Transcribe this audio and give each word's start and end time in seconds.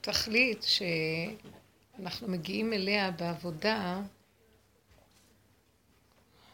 התכלית 0.00 0.62
שאנחנו 0.62 2.28
מגיעים 2.28 2.72
אליה 2.72 3.10
בעבודה, 3.10 4.00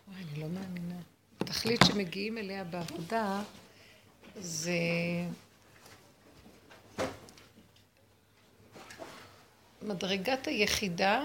וואי, 0.09 0.23
אני 0.23 0.41
לא 0.41 0.49
מאמינה. 0.49 1.01
התכלית 1.41 1.81
שמגיעים 1.87 2.39
אליה 2.39 2.65
בעבודה 2.65 3.43
זה 4.37 4.73
מדרגת 9.83 10.47
היחידה 10.47 11.23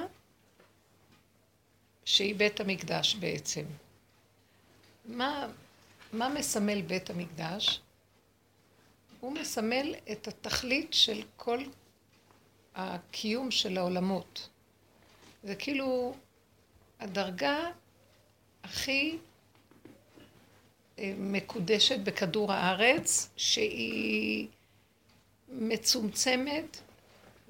שהיא 2.06 2.36
בית 2.36 2.60
המקדש 2.60 3.16
בעצם. 3.16 3.66
מה, 5.06 5.48
מה 6.14 6.30
מסמל 6.30 6.82
בית 6.82 7.10
המקדש? 7.10 7.82
הוא 9.20 9.32
מסמל 9.32 9.96
את 10.12 10.28
התכלית 10.28 10.94
של 10.94 11.24
כל 11.36 11.64
הקיום 12.76 13.52
של 13.52 13.78
העולמות. 13.78 14.50
זה 15.44 15.56
כאילו 15.56 16.16
הדרגה 17.00 17.58
הכי 18.64 19.18
אה, 21.00 21.14
מקודשת 21.18 22.00
בכדור 22.00 22.52
הארץ, 22.52 23.30
שהיא 23.38 24.48
מצומצמת 25.50 26.78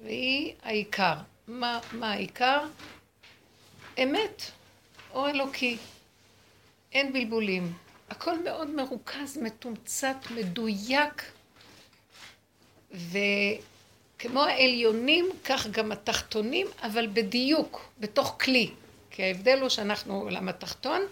והיא 0.02 0.54
העיקר. 0.62 1.14
מה, 1.46 1.80
מה 1.92 2.12
העיקר? 2.12 2.66
אמת, 4.02 4.42
או 5.14 5.28
אלוקי. 5.28 5.76
אין 6.92 7.12
בלבולים. 7.12 7.72
הכל 8.10 8.42
מאוד 8.44 8.70
מרוכז, 8.70 9.38
מתומצת, 9.38 10.16
מדויק, 10.34 11.32
וכמו 14.20 14.42
העליונים, 14.42 15.30
כך 15.44 15.66
גם 15.66 15.92
התחתונים, 15.92 16.66
אבל 16.82 17.06
בדיוק, 17.12 17.88
בתוך 18.00 18.36
כלי. 18.40 18.70
כי 19.10 19.22
ההבדל 19.22 19.58
הוא 19.60 19.68
שאנחנו 19.68 20.20
עולם 20.20 20.48
התחתון, 20.48 21.02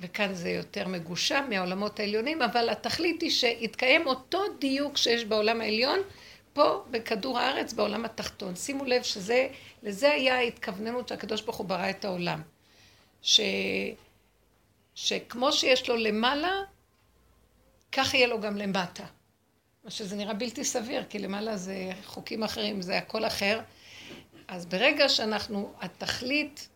וכאן 0.00 0.34
זה 0.34 0.50
יותר 0.50 0.88
מגושם 0.88 1.44
מהעולמות 1.48 2.00
העליונים, 2.00 2.42
אבל 2.42 2.68
התכלית 2.70 3.22
היא 3.22 3.30
שיתקיים 3.30 4.06
אותו 4.06 4.42
דיוק 4.58 4.96
שיש 4.96 5.24
בעולם 5.24 5.60
העליון, 5.60 5.98
פה 6.52 6.84
בכדור 6.90 7.38
הארץ, 7.38 7.72
בעולם 7.72 8.04
התחתון. 8.04 8.56
שימו 8.56 8.84
לב 8.84 9.02
שזה, 9.02 9.48
לזה 9.82 10.10
היה 10.10 10.36
ההתכווננות 10.36 11.08
שהקדוש 11.08 11.40
ברוך 11.40 11.56
הוא 11.56 11.66
ברא 11.66 11.90
את 11.90 12.04
העולם. 12.04 12.42
ש, 13.22 13.40
שכמו 14.94 15.52
שיש 15.52 15.88
לו 15.88 15.96
למעלה, 15.96 16.52
כך 17.92 18.14
יהיה 18.14 18.26
לו 18.26 18.40
גם 18.40 18.56
למטה. 18.56 19.04
מה 19.84 19.90
שזה 19.90 20.16
נראה 20.16 20.34
בלתי 20.34 20.64
סביר, 20.64 21.04
כי 21.04 21.18
למעלה 21.18 21.56
זה 21.56 21.90
חוקים 22.04 22.42
אחרים, 22.42 22.82
זה 22.82 22.98
הכל 22.98 23.24
אחר. 23.26 23.60
אז 24.48 24.66
ברגע 24.66 25.08
שאנחנו, 25.08 25.72
התכלית 25.80 26.68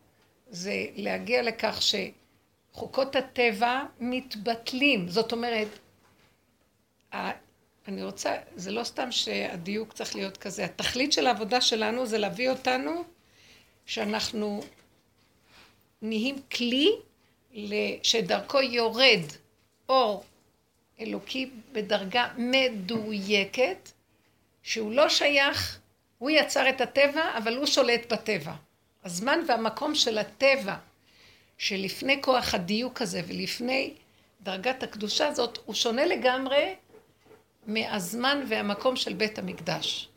זה 0.50 0.87
להגיע 0.97 1.42
לכך 1.42 1.81
שחוקות 2.73 3.17
הטבע 3.17 3.83
מתבטלים. 4.00 5.09
זאת 5.09 5.33
אומרת, 5.33 5.69
אני 7.89 8.03
רוצה, 8.03 8.37
זה 8.56 8.70
לא 8.70 8.84
סתם 8.84 9.12
שהדיוק 9.12 9.93
צריך 9.93 10.15
להיות 10.15 10.37
כזה. 10.37 10.65
התכלית 10.65 11.12
של 11.12 11.27
העבודה 11.27 11.61
שלנו 11.61 12.06
זה 12.06 12.19
להביא 12.19 12.50
אותנו 12.50 13.05
שאנחנו 13.87 14.61
נהיים 16.03 16.37
כלי 16.43 16.91
שדרכו 18.03 18.61
יורד 18.61 19.20
אור 19.89 20.25
אלוקי 21.01 21.51
בדרגה 21.73 22.29
מדויקת, 22.37 23.91
שהוא 24.63 24.93
לא 24.93 25.09
שייך, 25.09 25.79
הוא 26.19 26.31
יצר 26.31 26.69
את 26.69 26.81
הטבע, 26.81 27.39
אבל 27.39 27.57
הוא 27.57 27.67
שולט 27.67 28.13
בטבע. 28.13 28.53
הזמן 29.05 29.41
והמקום 29.49 29.95
של 29.95 30.19
הטבע, 30.19 30.77
שלפני 31.59 32.23
כוח 32.23 32.55
הדיוק 32.55 33.03
הזה 33.03 33.21
ולפני 33.27 33.95
דרגת 34.41 34.83
הקדושה 34.83 35.28
הזאת, 35.28 35.59
הוא 35.65 35.75
שונה 35.75 36.06
לגמרי 36.06 36.75
מהזמן 37.67 38.45
והמקום 38.49 38.97
של 38.97 39.12
בית 39.12 39.39
המקדש. 39.39 40.09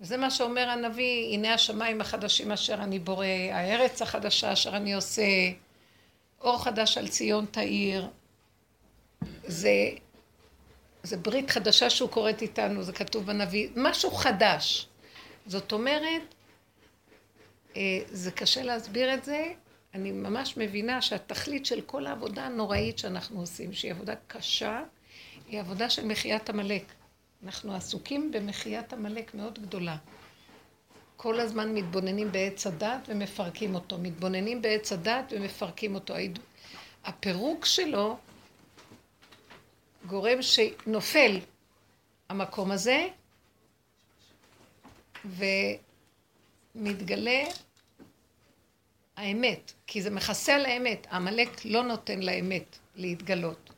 וזה 0.00 0.16
מה 0.16 0.30
שאומר 0.30 0.68
הנביא, 0.68 1.34
הנה 1.34 1.54
השמיים 1.54 2.00
החדשים 2.00 2.52
אשר 2.52 2.74
אני 2.74 2.98
בורא, 2.98 3.26
הארץ 3.26 4.02
החדשה 4.02 4.52
אשר 4.52 4.76
אני 4.76 4.94
עושה, 4.94 5.22
אור 6.40 6.64
חדש 6.64 6.98
על 6.98 7.08
ציון 7.08 7.46
תאיר. 7.50 8.08
זה, 9.46 9.88
זה 11.02 11.16
ברית 11.16 11.50
חדשה 11.50 11.90
שהוא 11.90 12.10
קוראת 12.10 12.42
איתנו, 12.42 12.82
זה 12.82 12.92
כתוב 12.92 13.26
בנביא, 13.26 13.68
משהו 13.76 14.10
חדש. 14.10 14.88
זאת 15.46 15.72
אומרת, 15.72 16.34
אה, 17.76 17.98
זה 18.06 18.30
קשה 18.30 18.62
להסביר 18.62 19.14
את 19.14 19.24
זה, 19.24 19.52
אני 19.94 20.12
ממש 20.12 20.56
מבינה 20.56 21.02
שהתכלית 21.02 21.66
של 21.66 21.80
כל 21.80 22.06
העבודה 22.06 22.46
הנוראית 22.46 22.98
שאנחנו 22.98 23.40
עושים, 23.40 23.72
שהיא 23.72 23.90
עבודה 23.90 24.14
קשה, 24.26 24.82
היא 25.48 25.60
עבודה 25.60 25.90
של 25.90 26.04
מחיית 26.04 26.50
עמלק. 26.50 26.84
אנחנו 27.44 27.74
עסוקים 27.74 28.32
במחיית 28.32 28.92
עמלק 28.92 29.34
מאוד 29.34 29.58
גדולה. 29.62 29.96
כל 31.16 31.40
הזמן 31.40 31.74
מתבוננים 31.74 32.32
בעץ 32.32 32.66
הדת 32.66 33.00
ומפרקים 33.08 33.74
אותו. 33.74 33.98
מתבוננים 33.98 34.62
בעץ 34.62 34.92
הדת 34.92 35.32
ומפרקים 35.36 35.94
אותו. 35.94 36.14
הפירוק 37.04 37.64
שלו 37.64 38.16
גורם 40.06 40.42
שנופל 40.42 41.38
המקום 42.28 42.70
הזה 42.70 43.08
ומתגלה 46.74 47.44
האמת, 49.16 49.72
כי 49.86 50.02
זה 50.02 50.10
מכסה 50.10 50.54
על 50.54 50.66
האמת. 50.66 51.06
עמלק 51.12 51.64
לא 51.64 51.82
נותן 51.82 52.20
לאמת 52.20 52.78
להתגלות. 52.96 53.70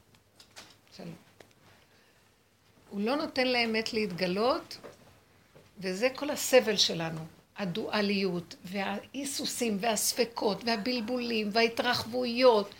הוא 2.90 3.00
לא 3.00 3.16
נותן 3.16 3.48
לאמת 3.48 3.92
להתגלות, 3.92 4.78
וזה 5.78 6.08
כל 6.14 6.30
הסבל 6.30 6.76
שלנו. 6.76 7.20
הדואליות, 7.56 8.54
וההיסוסים, 8.64 9.76
והספקות, 9.80 10.64
והבלבולים, 10.64 11.50
וההתרחבויות, 11.52 12.74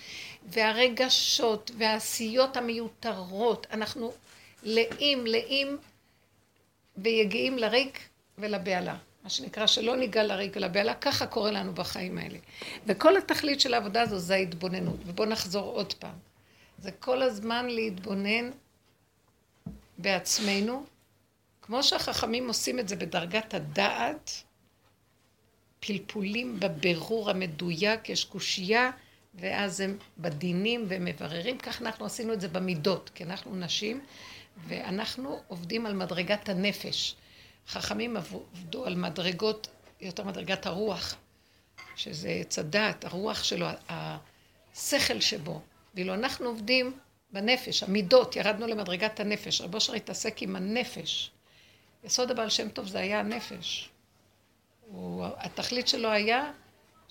והרגשות, 0.47 1.71
והעשיות 1.79 2.57
המיותרות. 2.57 3.67
אנחנו 3.73 4.13
לאים, 4.63 5.27
לאים, 5.27 5.79
ויגיעים 6.97 7.59
לריק 7.59 8.09
ולבהלה. 8.39 8.97
מה 9.25 9.31
שנקרא, 9.31 9.67
שלא 9.67 9.97
ניגע 9.97 10.23
לריק 10.23 10.53
ולבהלה, 10.57 10.95
ככה 10.95 11.27
קורה 11.27 11.51
לנו 11.51 11.75
בחיים 11.75 12.19
האלה. 12.19 12.39
וכל 12.87 13.17
התכלית 13.17 13.61
של 13.61 13.75
העבודה 13.75 14.03
הזו 14.03 14.19
זה 14.19 14.35
ההתבוננות. 14.35 15.01
ובואו 15.07 15.29
נחזור 15.29 15.65
עוד 15.65 15.93
פעם. 15.93 16.15
זה 16.79 16.91
כל 16.93 17.23
הזמן 17.23 17.67
להתבונן 17.67 18.51
בעצמנו, 19.99 20.85
כמו 21.63 21.83
שהחכמים 21.83 22.49
עושים 22.49 22.79
את 22.79 22.89
זה 22.89 22.97
בדרגת 22.97 23.55
הדעת, 23.55 24.31
פלפולים 25.81 26.61
בבירור 26.61 27.31
המדויק, 27.31 28.09
יש 28.09 28.25
קושייה, 28.25 28.91
ואז 29.35 29.81
הם 29.81 29.99
בדינים 30.19 30.85
ומבררים, 30.89 31.59
כך 31.59 31.83
אנחנו 31.83 32.07
עשינו 32.07 32.33
את 32.33 32.41
זה 32.41 32.49
במידות, 32.49 33.11
כי 33.15 33.25
אנחנו 33.25 33.57
נשים, 33.57 34.01
ואנחנו 34.67 35.41
עובדים 35.49 35.87
על 35.87 35.93
מדרגת 35.93 36.49
הנפש. 36.49 37.15
חכמים 37.69 38.17
עבדו 38.17 38.87
על 38.87 38.95
מדרגות, 38.95 39.69
יותר 40.01 40.25
מדרגת 40.25 40.67
הרוח, 40.67 41.15
שזה 41.97 42.29
עץ 42.29 42.59
הדעת, 42.59 43.05
הרוח 43.05 43.45
שלו, 43.45 43.67
השכל 43.89 45.21
שבו. 45.21 45.61
ואילו 45.95 46.15
אנחנו 46.15 46.47
עובדים 46.47 46.99
בנפש, 47.31 47.83
המידות, 47.83 48.37
ירדנו 48.37 48.67
למדרגת 48.67 49.21
הנפש. 49.21 49.61
רבו 49.61 49.75
אושר 49.75 49.95
התעסק 49.95 50.43
עם 50.43 50.57
הנפש. 50.57 51.31
יסוד 52.05 52.31
הבעל 52.31 52.49
שם 52.49 52.69
טוב 52.69 52.89
זה 52.89 52.99
היה 52.99 53.21
הנפש. 53.21 53.91
הוא, 54.81 55.27
התכלית 55.37 55.89
שלו 55.89 56.09
היה 56.09 56.53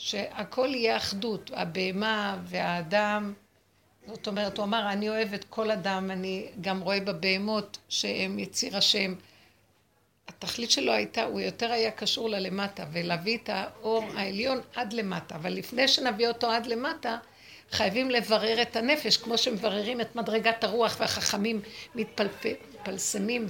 שהכל 0.03 0.69
יהיה 0.75 0.98
אחדות, 0.98 1.51
הבהמה 1.53 2.38
והאדם. 2.45 3.33
זאת 4.07 4.27
אומרת, 4.27 4.57
הוא 4.57 4.65
אמר, 4.65 4.89
אני 4.92 5.09
אוהב 5.09 5.33
את 5.33 5.45
כל 5.50 5.71
אדם, 5.71 6.12
אני 6.12 6.48
גם 6.62 6.81
רואה 6.81 7.00
בבהמות 7.00 7.77
שהם 7.89 8.39
יציר 8.39 8.77
השם. 8.77 9.13
התכלית 10.27 10.71
שלו 10.71 10.92
הייתה, 10.92 11.24
הוא 11.24 11.39
יותר 11.39 11.71
היה 11.71 11.92
קשור 11.92 12.30
ללמטה, 12.30 12.86
ולהביא 12.92 13.38
את 13.38 13.50
האור 13.50 14.03
העליון 14.15 14.62
עד 14.75 14.94
למטה. 14.94 15.36
אבל 15.36 15.53
לפני 15.53 15.88
שנביא 15.88 16.27
אותו 16.27 16.51
עד 16.51 16.65
למטה, 16.65 17.18
חייבים 17.71 18.12
לברר 18.12 18.62
את 18.62 18.75
הנפש, 18.75 19.18
כמו 19.18 19.38
שמבררים 19.38 20.01
את 20.01 20.15
מדרגת 20.15 20.63
הרוח 20.63 20.97
והחכמים 21.00 21.62
מתפלסמים 21.95 23.45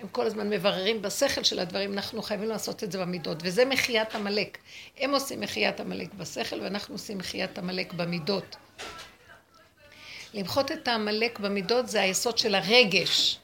והם 0.00 0.08
כל 0.08 0.26
הזמן 0.26 0.50
מבררים 0.50 1.02
בשכל 1.02 1.42
של 1.42 1.58
הדברים, 1.58 1.92
אנחנו 1.92 2.22
חייבים 2.22 2.48
לעשות 2.48 2.84
את 2.84 2.92
זה 2.92 2.98
במידות, 2.98 3.38
וזה 3.42 3.64
מחיית 3.64 4.14
עמלק. 4.14 4.58
הם 4.98 5.14
עושים 5.14 5.40
מחיית 5.40 5.80
עמלק 5.80 6.14
בשכל 6.14 6.60
ואנחנו 6.60 6.94
עושים 6.94 7.18
מחיית 7.18 7.58
עמלק 7.58 7.92
במידות. 7.92 8.56
למחות 10.34 10.72
את 10.72 10.88
העמלק 10.88 11.38
במידות 11.38 11.88
זה 11.88 12.00
היסוד 12.00 12.38
של 12.38 12.54
הרגש. 12.54 13.38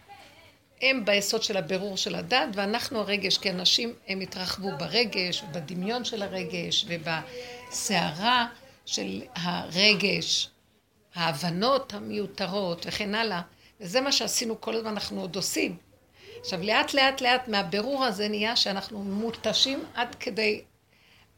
הם 0.83 1.05
ביסוד 1.05 1.43
של 1.43 1.57
הבירור 1.57 1.97
של 1.97 2.15
הדת, 2.15 2.49
ואנחנו 2.55 3.01
הרגש, 3.01 3.39
כי 3.39 3.51
אנשים, 3.51 3.95
הם 4.09 4.21
התרחבו 4.21 4.71
ברגש, 4.79 5.43
בדמיון 5.53 6.05
של 6.05 6.23
הרגש, 6.23 6.87
ובסערה 6.89 8.47
של 8.87 9.23
הרגש, 9.35 10.49
ההבנות 11.15 11.95
המיותרות 11.95 12.87
וכן 12.89 13.15
הלאה. 13.15 13.41
וזה 13.81 14.01
מה 14.01 14.13
שעשינו 14.13 14.61
כל 14.61 14.75
הזמן, 14.75 14.91
אנחנו 14.91 15.21
עוד 15.21 15.37
עושים. 15.37 15.86
עכשיו, 16.41 16.63
לאט 16.63 16.95
לאט 16.95 17.21
לאט 17.21 17.49
מהבירור 17.49 18.05
הזה 18.05 18.29
נהיה 18.29 18.57
שאנחנו 18.57 18.99
מותשים 19.03 19.85
עד 19.95 20.15
כדי... 20.15 20.63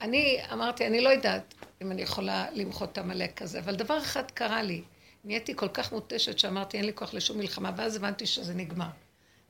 אני 0.00 0.38
אמרתי, 0.52 0.86
אני 0.86 1.00
לא 1.00 1.08
יודעת 1.08 1.54
אם 1.82 1.92
אני 1.92 2.02
יכולה 2.02 2.46
למחות 2.52 2.92
את 2.92 2.98
עמלק 2.98 3.36
כזה, 3.36 3.58
אבל 3.58 3.74
דבר 3.74 3.98
אחד 3.98 4.30
קרה 4.30 4.62
לי. 4.62 4.82
נהייתי 5.24 5.56
כל 5.56 5.68
כך 5.68 5.92
מותשת 5.92 6.38
שאמרתי, 6.38 6.76
אין 6.76 6.86
לי 6.86 6.92
כוח 6.94 7.14
לשום 7.14 7.38
מלחמה, 7.38 7.72
ואז 7.76 7.96
הבנתי 7.96 8.26
שזה 8.26 8.54
נגמר. 8.54 8.88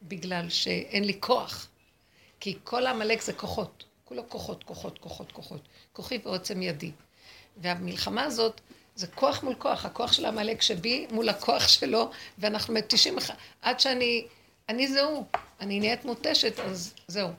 בגלל 0.02 0.48
שאין 0.48 1.04
לי 1.04 1.16
כוח. 1.20 1.68
כי 2.40 2.58
כל 2.64 2.86
העמלק 2.86 3.22
זה 3.22 3.32
כוחות. 3.32 3.84
כולו 4.04 4.28
כוחות, 4.28 4.64
כוחות, 4.64 4.98
כוחות, 4.98 5.32
כוחות. 5.32 5.60
כוחי 5.92 6.18
ועוצם 6.24 6.62
ידי. 6.62 6.92
והמלחמה 7.56 8.22
הזאת 8.24 8.60
זה 8.94 9.06
כוח 9.06 9.42
מול 9.42 9.54
כוח. 9.54 9.84
הכוח 9.84 10.12
של 10.12 10.24
העמלק 10.24 10.62
שבי 10.62 11.06
מול 11.10 11.28
הכוח 11.28 11.68
שלו, 11.68 12.10
ואנחנו 12.38 12.74
מתישים. 12.74 13.16
עד 13.62 13.80
שאני, 13.80 14.26
אני 14.68 14.88
זהו. 14.88 15.26
אני 15.60 15.80
נהיית 15.80 16.04
מותשת, 16.04 16.58
אז 16.60 16.94
זהו. 17.06 17.30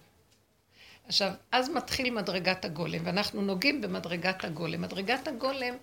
עכשיו, 1.07 1.31
אז 1.51 1.69
מתחיל 1.69 2.13
מדרגת 2.13 2.65
הגולם, 2.65 2.99
ואנחנו 3.03 3.41
נוגעים 3.41 3.81
במדרגת 3.81 4.45
הגולם. 4.45 4.81
מדרגת 4.81 5.27
הגולם 5.27 5.75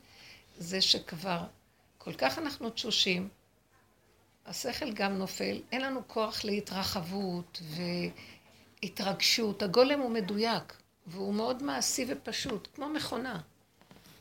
זה 0.59 0.81
שכבר 0.81 1.45
כל 1.99 2.13
כך 2.13 2.39
אנחנו 2.39 2.71
תשושים, 2.71 3.29
השכל 4.47 4.93
גם 4.93 5.19
נופל, 5.19 5.61
אין 5.73 5.81
לנו 5.81 6.01
כוח 6.07 6.45
להתרחבות 6.45 7.63
והתרגשות. 8.83 9.63
הגולם 9.63 10.01
הוא 10.01 10.11
מדויק, 10.11 10.77
והוא 11.07 11.35
מאוד 11.35 11.63
מעשי 11.63 12.05
ופשוט, 12.09 12.69
כמו 12.75 12.89
מכונה. 12.89 13.41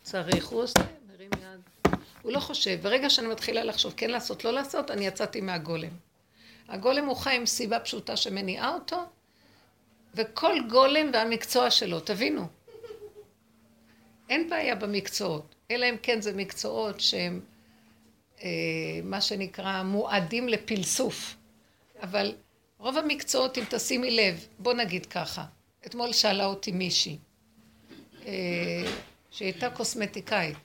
צריך, 0.04 0.48
הוא 0.48 0.64
עושה, 0.64 0.80
מרים 1.08 1.30
יד. 1.34 1.92
הוא 2.22 2.32
לא 2.32 2.40
חושב. 2.40 2.80
ברגע 2.82 3.10
שאני 3.10 3.28
מתחילה 3.28 3.64
לחשוב 3.64 3.94
כן 3.98 4.10
לעשות, 4.10 4.46
לא 4.46 4.52
לעשות, 4.54 4.92
אני 4.92 5.08
יצאתי 5.08 5.42
מהגולם. 5.42 5.92
הגולם 6.68 7.06
הוא 7.06 7.16
חי 7.16 7.36
עם 7.36 7.46
סיבה 7.46 7.80
פשוטה 7.80 8.18
שמניעה 8.18 8.74
אותו, 8.74 8.98
וכל 10.16 10.56
גולם 10.70 11.10
והמקצוע 11.14 11.72
שלו, 11.72 12.00
תבינו. 12.00 12.48
אין 14.30 14.50
בעיה 14.50 14.76
במקצועות, 14.76 15.56
אלא 15.72 15.90
אם 15.90 15.96
כן 16.04 16.22
זה 16.22 16.34
מקצועות 16.34 17.00
שהם 17.00 17.42
אה, 18.44 18.50
מה 19.04 19.22
שנקרא 19.22 19.84
מועדים 19.84 20.50
לפלסוף. 20.50 21.36
אבל 22.02 22.36
רוב 22.78 22.98
המקצועות, 22.98 23.58
אם 23.58 23.64
תשימי 23.70 24.12
לב, 24.12 24.48
בוא 24.60 24.74
נגיד 24.74 25.06
ככה, 25.06 25.46
אתמול 25.86 26.14
שאלה 26.14 26.46
אותי 26.46 26.72
מישהי, 26.72 27.18
אה, 28.26 28.92
שהייתה 29.32 29.70
קוסמטיקאית, 29.70 30.58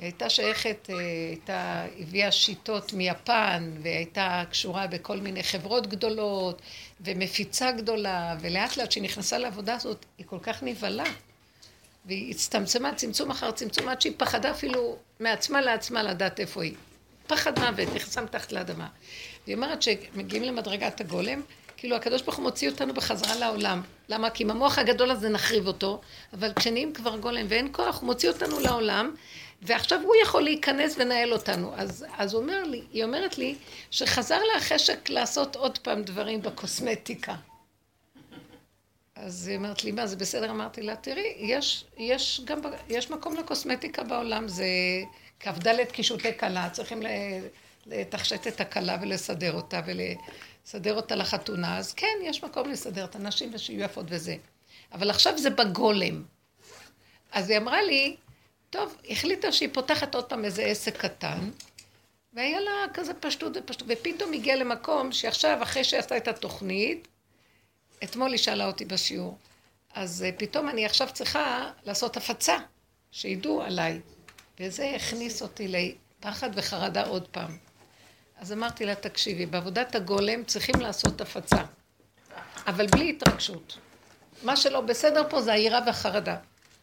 היא 0.00 0.06
הייתה 0.06 0.30
שייכת, 0.30 0.90
אה, 0.90 0.96
הייתה, 1.28 1.84
הביאה 1.98 2.32
שיטות 2.32 2.92
מיפן, 2.92 3.70
והייתה 3.82 4.42
קשורה 4.50 4.86
בכל 4.86 5.16
מיני 5.16 5.42
חברות 5.42 5.86
גדולות, 5.86 6.62
ומפיצה 7.00 7.72
גדולה, 7.72 8.36
ולאט 8.40 8.76
לאט 8.76 8.88
כשהיא 8.88 9.02
נכנסה 9.02 9.38
לעבודה 9.38 9.74
הזאת, 9.74 10.06
היא 10.18 10.26
כל 10.26 10.38
כך 10.42 10.62
נבהלה. 10.62 11.04
והיא 12.04 12.30
הצטמצמה 12.30 12.94
צמצום 12.94 13.30
אחר 13.30 13.50
צמצום 13.50 13.88
עד 13.88 14.00
שהיא 14.00 14.12
פחדה 14.16 14.50
אפילו 14.50 14.96
מעצמה 15.20 15.60
לעצמה 15.60 16.02
לדעת 16.02 16.40
איפה 16.40 16.62
היא. 16.62 16.74
פחד 17.26 17.58
מוות, 17.58 17.88
נכנסה 17.94 18.20
מתחת 18.20 18.52
לאדמה. 18.52 18.88
והיא 19.46 19.56
אומרת 19.56 19.82
שמגיעים 19.82 20.42
למדרגת 20.42 21.00
הגולם, 21.00 21.42
כאילו 21.76 21.96
הקדוש 21.96 22.22
ברוך 22.22 22.36
הוא 22.36 22.42
מוציא 22.42 22.70
אותנו 22.70 22.94
בחזרה 22.94 23.36
לעולם. 23.36 23.82
למה? 24.08 24.30
כי 24.30 24.44
עם 24.44 24.50
המוח 24.50 24.78
הגדול 24.78 25.10
הזה 25.10 25.28
נחריב 25.28 25.66
אותו, 25.66 26.00
אבל 26.32 26.52
כשנהיים 26.56 26.92
כבר 26.92 27.16
גולם 27.16 27.46
ואין 27.48 27.68
כוח, 27.72 28.00
הוא 28.00 28.06
מוציא 28.06 28.28
אותנו 28.28 28.60
לעולם, 28.60 29.14
ועכשיו 29.62 30.00
הוא 30.02 30.14
יכול 30.22 30.42
להיכנס 30.42 30.96
ולנהל 30.96 31.32
אותנו. 31.32 31.72
אז, 31.76 32.06
אז 32.18 32.34
אומר 32.34 32.64
לי, 32.64 32.82
היא 32.92 33.04
אומרת 33.04 33.38
לי, 33.38 33.54
שחזר 33.90 34.38
לה 34.38 34.56
החשק 34.56 35.10
לעשות 35.10 35.56
עוד 35.56 35.78
פעם 35.78 36.02
דברים 36.02 36.42
בקוסמטיקה. 36.42 37.34
אז 39.14 39.48
היא 39.48 39.56
אומרת 39.56 39.84
לי, 39.84 39.92
מה, 39.92 40.06
זה 40.06 40.16
בסדר? 40.16 40.50
אמרתי 40.50 40.82
לה, 40.82 40.96
תראי, 40.96 41.34
יש, 41.36 41.84
יש 41.98 42.40
גם, 42.44 42.60
יש 42.88 43.10
מקום 43.10 43.36
לקוסמטיקה 43.36 44.02
בעולם, 44.02 44.48
זה 44.48 44.64
כ"ד 45.40 45.84
קישוטי 45.92 46.38
כלה, 46.38 46.70
צריכים 46.70 47.02
לתחשט 47.86 48.46
את 48.46 48.60
הכלה 48.60 48.96
ולסדר 49.02 49.52
אותה 49.52 49.80
ולסדר 49.86 50.94
אותה 50.94 51.14
לחתונה, 51.14 51.78
אז 51.78 51.94
כן, 51.94 52.18
יש 52.22 52.44
מקום 52.44 52.70
לסדר 52.70 53.04
את 53.04 53.16
הנשים 53.16 53.50
ושיהיו 53.54 53.80
יפות 53.80 54.06
וזה. 54.08 54.36
אבל 54.92 55.10
עכשיו 55.10 55.38
זה 55.38 55.50
בגולם. 55.50 56.22
אז 57.32 57.50
היא 57.50 57.58
אמרה 57.58 57.82
לי, 57.82 58.16
טוב, 58.70 58.96
החליטה 59.10 59.52
שהיא 59.52 59.68
פותחת 59.72 60.14
עוד 60.14 60.24
פעם 60.24 60.44
איזה 60.44 60.62
עסק 60.62 60.96
קטן, 60.96 61.50
והיה 62.32 62.60
לה 62.60 62.70
כזה 62.94 63.14
פשטות 63.14 63.56
ופשטות, 63.56 63.88
ופתאום 63.90 64.32
הגיעה 64.32 64.56
למקום 64.56 65.12
שעכשיו, 65.12 65.58
אחרי 65.62 65.84
שעשתה 65.84 66.16
את 66.16 66.28
התוכנית, 66.28 67.08
אתמול 68.04 68.30
היא 68.30 68.38
שאלה 68.38 68.66
אותי 68.66 68.84
בשיעור, 68.84 69.38
אז 69.94 70.22
אה, 70.22 70.30
פתאום 70.36 70.68
אני 70.68 70.86
עכשיו 70.86 71.08
צריכה 71.12 71.70
לעשות 71.84 72.16
הפצה, 72.16 72.56
שידעו 73.12 73.62
עליי. 73.62 74.00
וזה 74.60 74.92
הכניס 74.96 75.42
אותי 75.42 75.68
לפחד 75.68 76.50
וחרדה 76.54 77.02
עוד 77.06 77.28
פעם. 77.28 77.56
אז 78.38 78.52
אמרתי 78.52 78.86
לה, 78.86 78.94
תקשיבי, 78.94 79.46
בעבודת 79.46 79.94
הגולם 79.94 80.44
צריכים 80.44 80.80
לעשות 80.80 81.20
הפצה, 81.20 81.62
אבל 82.66 82.86
בלי 82.86 83.10
התרגשות. 83.10 83.78
מה 84.42 84.56
שלא 84.56 84.80
בסדר 84.80 85.30
פה 85.30 85.42
זה 85.42 85.52
היראה 85.52 85.80
והחרדה. 85.86 86.36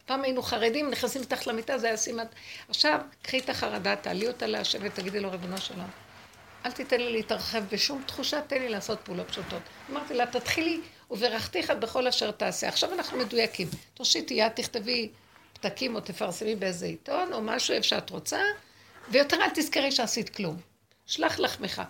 פעם 0.08 0.22
היינו 0.22 0.42
חרדים, 0.42 0.90
נכנסים 0.90 1.22
מתחת 1.22 1.46
למיטה, 1.46 1.78
זה 1.78 1.86
היה 1.86 1.96
סימן. 1.96 2.24
עכשיו, 2.68 3.00
קחי 3.22 3.38
את 3.38 3.48
החרדה, 3.48 3.96
תעלי 3.96 4.28
אותה 4.28 4.46
להשב 4.46 4.78
ותגידי 4.82 5.20
לו, 5.20 5.30
ריבונו 5.30 5.58
שלום, 5.58 5.90
אל 6.66 6.72
תיתן 6.72 7.00
לי 7.00 7.12
להתרחב 7.12 7.62
בשום 7.72 8.02
תחושה, 8.06 8.40
תן 8.40 8.58
לי 8.58 8.68
לעשות 8.68 8.98
פעולות 9.02 9.28
פשוטות. 9.28 9.62
אמרתי 9.90 10.14
לה, 10.14 10.26
תתחילי 10.26 10.80
וברכתיך 11.10 11.70
בכל 11.70 12.06
אשר 12.06 12.30
תעשה. 12.30 12.68
עכשיו 12.68 12.92
אנחנו 12.92 13.18
מדויקים. 13.18 13.68
תושיטי 13.94 14.34
יד, 14.34 14.48
תכתבי 14.48 15.08
פתקים 15.52 15.94
או 15.94 16.00
תפרסמי 16.00 16.54
באיזה 16.54 16.86
עיתון 16.86 17.32
או 17.32 17.42
משהו 17.42 17.74
איפה 17.74 17.86
שאת 17.86 18.10
רוצה, 18.10 18.40
ויותר 19.08 19.36
אל 19.36 19.50
תזכרי 19.54 19.92
שעשית 19.92 20.28
כלום. 20.28 20.56
שלח 21.06 21.38
לחמך. 21.38 21.82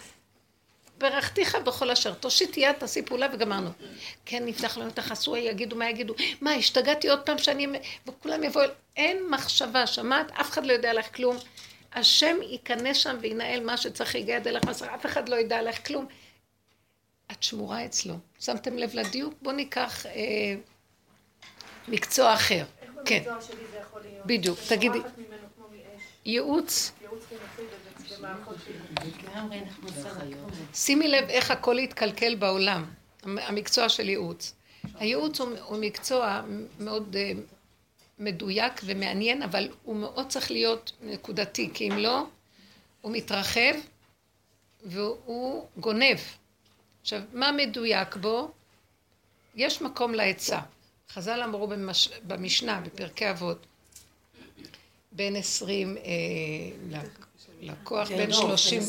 ברכתיך 0.99 1.55
בכל 1.55 1.91
אשר, 1.91 2.15
תושיט 2.15 2.57
יד, 2.57 2.73
תעשי 2.73 3.03
פעולה 3.03 3.27
וגמרנו. 3.33 3.71
כן, 4.25 4.47
נפתח 4.47 4.79
לנו 4.79 4.89
את 4.89 4.99
החסוי, 4.99 5.41
יגידו 5.41 5.77
מה 5.77 5.91
יגידו. 5.91 6.15
מה, 6.41 6.53
השתגעתי 6.53 7.09
עוד 7.09 7.21
פעם 7.21 7.39
שאני... 7.39 7.67
וכולם 8.07 8.45
יבואו... 8.45 8.71
אין 8.97 9.31
מחשבה, 9.31 9.87
שמעת? 9.87 10.31
אף 10.31 10.51
אחד 10.51 10.67
לא 10.67 10.73
יודע 10.73 10.91
עליך 10.91 11.17
כלום. 11.17 11.37
השם 11.93 12.37
ייכנס 12.43 12.97
שם 12.97 13.17
וינהל 13.21 13.65
מה 13.65 13.77
שצריך, 13.77 14.15
יד 14.15 14.49
אליך 14.49 14.65
אף 14.95 15.07
אחד 15.07 15.29
לא 15.29 15.37
ידע 15.37 15.59
עליך 15.59 15.87
כלום. 15.87 16.07
את 17.33 17.43
שמורה 17.43 17.85
אצלו. 17.85 18.15
שמתם 18.41 18.79
לב 18.79 18.95
לדיוק? 18.95 19.35
בואו 19.43 19.55
ניקח 19.55 20.07
אה, 20.07 20.13
מקצוע 21.89 22.35
אחר. 22.35 22.65
כן. 23.05 23.23
בדיוק, 24.27 24.59
תגידי. 24.69 24.99
ייעוץ. 26.25 26.93
שימי 30.75 31.09
לב 31.09 31.29
איך 31.29 31.51
הכל 31.51 31.79
התקלקל 31.79 32.35
בעולם, 32.35 32.85
המקצוע 33.23 33.89
של 33.89 34.09
ייעוץ. 34.09 34.55
הייעוץ 34.95 35.41
הוא, 35.41 35.79
מקצוע 35.81 36.43
מאוד 36.81 37.17
uh, 37.17 37.39
מדויק 38.19 38.81
ומעניין, 38.85 39.43
אבל 39.43 39.69
הוא 39.83 39.97
מאוד 39.97 40.29
צריך 40.29 40.51
להיות 40.51 40.93
נקודתי, 41.03 41.71
כי 41.75 41.89
אם 41.91 41.99
לא, 41.99 42.27
הוא 43.01 43.13
מתרחב 43.13 43.75
והוא 44.85 45.67
גונב. 45.77 46.19
עכשיו, 47.01 47.21
מה 47.33 47.53
מדויק 47.53 48.17
בו? 48.17 48.51
יש 49.55 49.83
מקום 49.83 50.15
לעצה. 50.15 50.61
חז"ל 51.11 51.43
אמרו 51.43 51.67
במש... 51.67 52.09
במשנה, 52.27 52.81
בפרקי 52.81 53.31
אבות, 53.31 53.67
בין 55.13 55.37
עשרים 55.37 55.97
אה, 55.97 56.03
לקוח, 57.61 58.09
בין 58.09 58.33
שלושים, 58.33 58.83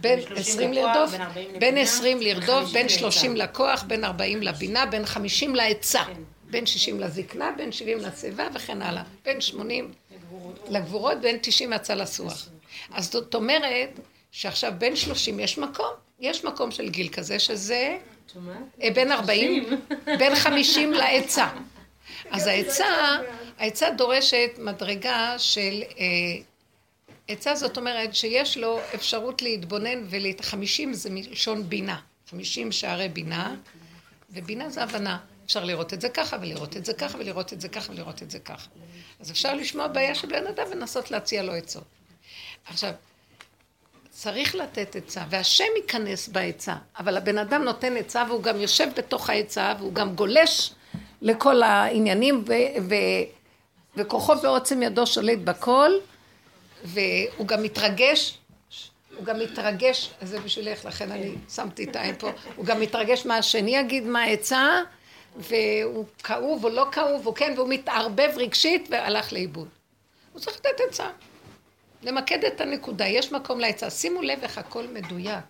בין 0.00 0.20
עשרים 0.36 0.72
לרדוף, 0.72 1.10
בין 1.58 1.78
עשרים 1.78 2.20
לרדוף, 2.20 2.72
בין 2.72 2.88
שלושים 2.88 3.36
לקוח, 3.36 3.82
בין 3.82 4.04
ארבעים 4.04 4.42
לבינה, 4.42 4.86
בין 4.86 5.06
חמישים 5.06 5.54
לעצה, 5.54 6.04
כן. 6.04 6.22
בין 6.50 6.66
שישים 6.66 7.00
לזקנה, 7.00 7.50
בין 7.56 7.72
שבעים 7.72 7.98
לשיבה 7.98 8.46
וכן 8.54 8.82
הלאה, 8.82 9.02
בין 9.24 9.40
שמונים 9.40 9.92
לגבורות, 10.68 11.20
בין 11.20 11.38
תשעים 11.42 11.72
יצא 11.72 11.94
לסוח. 11.94 12.48
אז 12.92 13.12
זאת 13.12 13.34
אומרת 13.34 14.00
שעכשיו 14.30 14.72
בין 14.78 14.96
שלושים 14.96 15.40
יש 15.40 15.58
מקום, 15.58 15.90
יש 16.20 16.44
מקום 16.44 16.70
של 16.70 16.88
גיל 16.88 17.08
כזה 17.08 17.38
שזה 17.38 17.98
אה, 18.82 18.90
בין 18.94 19.12
ארבעים, 19.12 19.64
בין 20.18 20.34
חמישים 20.34 20.92
לעצה. 21.00 21.48
אז 22.30 22.46
העצה, 22.46 22.86
העצה 23.58 23.90
דורשת 23.90 24.50
מדרגה 24.58 25.34
של... 25.38 25.82
עצה 27.28 27.54
זאת 27.54 27.76
אומרת 27.76 28.14
שיש 28.14 28.58
לו 28.58 28.80
אפשרות 28.94 29.42
להתבונן 29.42 30.04
ולהתחמישים 30.10 30.94
זה 30.94 31.10
מלשון 31.10 31.68
בינה. 31.68 32.00
חמישים 32.30 32.72
שערי 32.72 33.08
בינה, 33.08 33.54
ובינה 34.30 34.70
זה 34.70 34.82
הבנה. 34.82 35.18
אפשר 35.46 35.64
לראות 35.64 35.94
את 35.94 36.00
זה 36.00 36.08
ככה, 36.08 36.36
ולראות 36.40 36.76
את 36.76 36.84
זה 36.84 36.94
ככה, 36.94 37.18
ולראות 37.18 37.52
את 37.52 37.60
זה 37.60 37.68
ככה, 37.68 37.92
ולראות 37.92 38.22
את 38.22 38.30
זה 38.30 38.38
ככה. 38.38 38.68
אז 39.20 39.30
אפשר 39.30 39.54
לשמוע 39.54 39.86
בעיה 39.86 40.14
של 40.14 40.28
בן 40.28 40.46
אדם 40.46 40.66
ולנסות 40.70 41.10
להציע 41.10 41.42
לו 41.42 41.52
עצות. 41.52 41.84
עכשיו, 42.66 42.92
צריך 44.10 44.54
לתת 44.54 44.96
עצה, 44.96 45.24
והשם 45.30 45.64
ייכנס 45.76 46.28
בעצה, 46.28 46.74
אבל 46.98 47.16
הבן 47.16 47.38
אדם 47.38 47.62
נותן 47.62 47.96
עצה 47.96 48.24
והוא 48.28 48.42
גם 48.42 48.60
יושב 48.60 48.88
בתוך 48.96 49.30
העצה 49.30 49.74
והוא 49.78 49.92
גם 49.92 50.14
גולש 50.14 50.72
לכל 51.22 51.62
העניינים 51.62 52.44
ו- 52.46 52.82
ו- 52.88 53.24
וכוחו 53.96 54.42
ועוצם 54.42 54.82
ידו 54.82 55.06
שולט 55.06 55.38
בכל 55.38 55.90
והוא 56.84 57.46
גם 57.46 57.62
מתרגש, 57.62 58.38
הוא 59.16 59.24
גם 59.24 59.38
מתרגש, 59.38 60.10
זה 60.22 60.40
בשבילך, 60.40 60.84
לכן 60.84 61.12
אני 61.12 61.34
שמתי 61.54 61.84
את 61.84 61.96
העין 61.96 62.14
פה, 62.18 62.30
הוא 62.56 62.66
גם 62.66 62.80
מתרגש 62.80 63.26
מה 63.26 63.36
השני 63.36 63.76
יגיד, 63.76 64.04
מה 64.04 64.22
העצה 64.22 64.80
והוא 65.36 66.04
כאוב 66.24 66.64
או 66.64 66.68
לא 66.68 66.86
כאוב, 66.92 67.26
או 67.26 67.34
כן, 67.34 67.52
והוא 67.56 67.68
מתערבב 67.68 68.30
רגשית 68.36 68.88
והלך 68.90 69.32
לאיבוד. 69.32 69.68
הוא 70.32 70.40
צריך 70.40 70.56
לתת 70.56 70.80
עצה. 70.88 71.10
למקד 72.02 72.44
את 72.44 72.60
הנקודה, 72.60 73.06
יש 73.06 73.32
מקום 73.32 73.60
לעצה. 73.60 73.90
שימו 73.90 74.22
לב 74.22 74.38
איך 74.42 74.58
הכל 74.58 74.86
מדויק. 74.86 75.44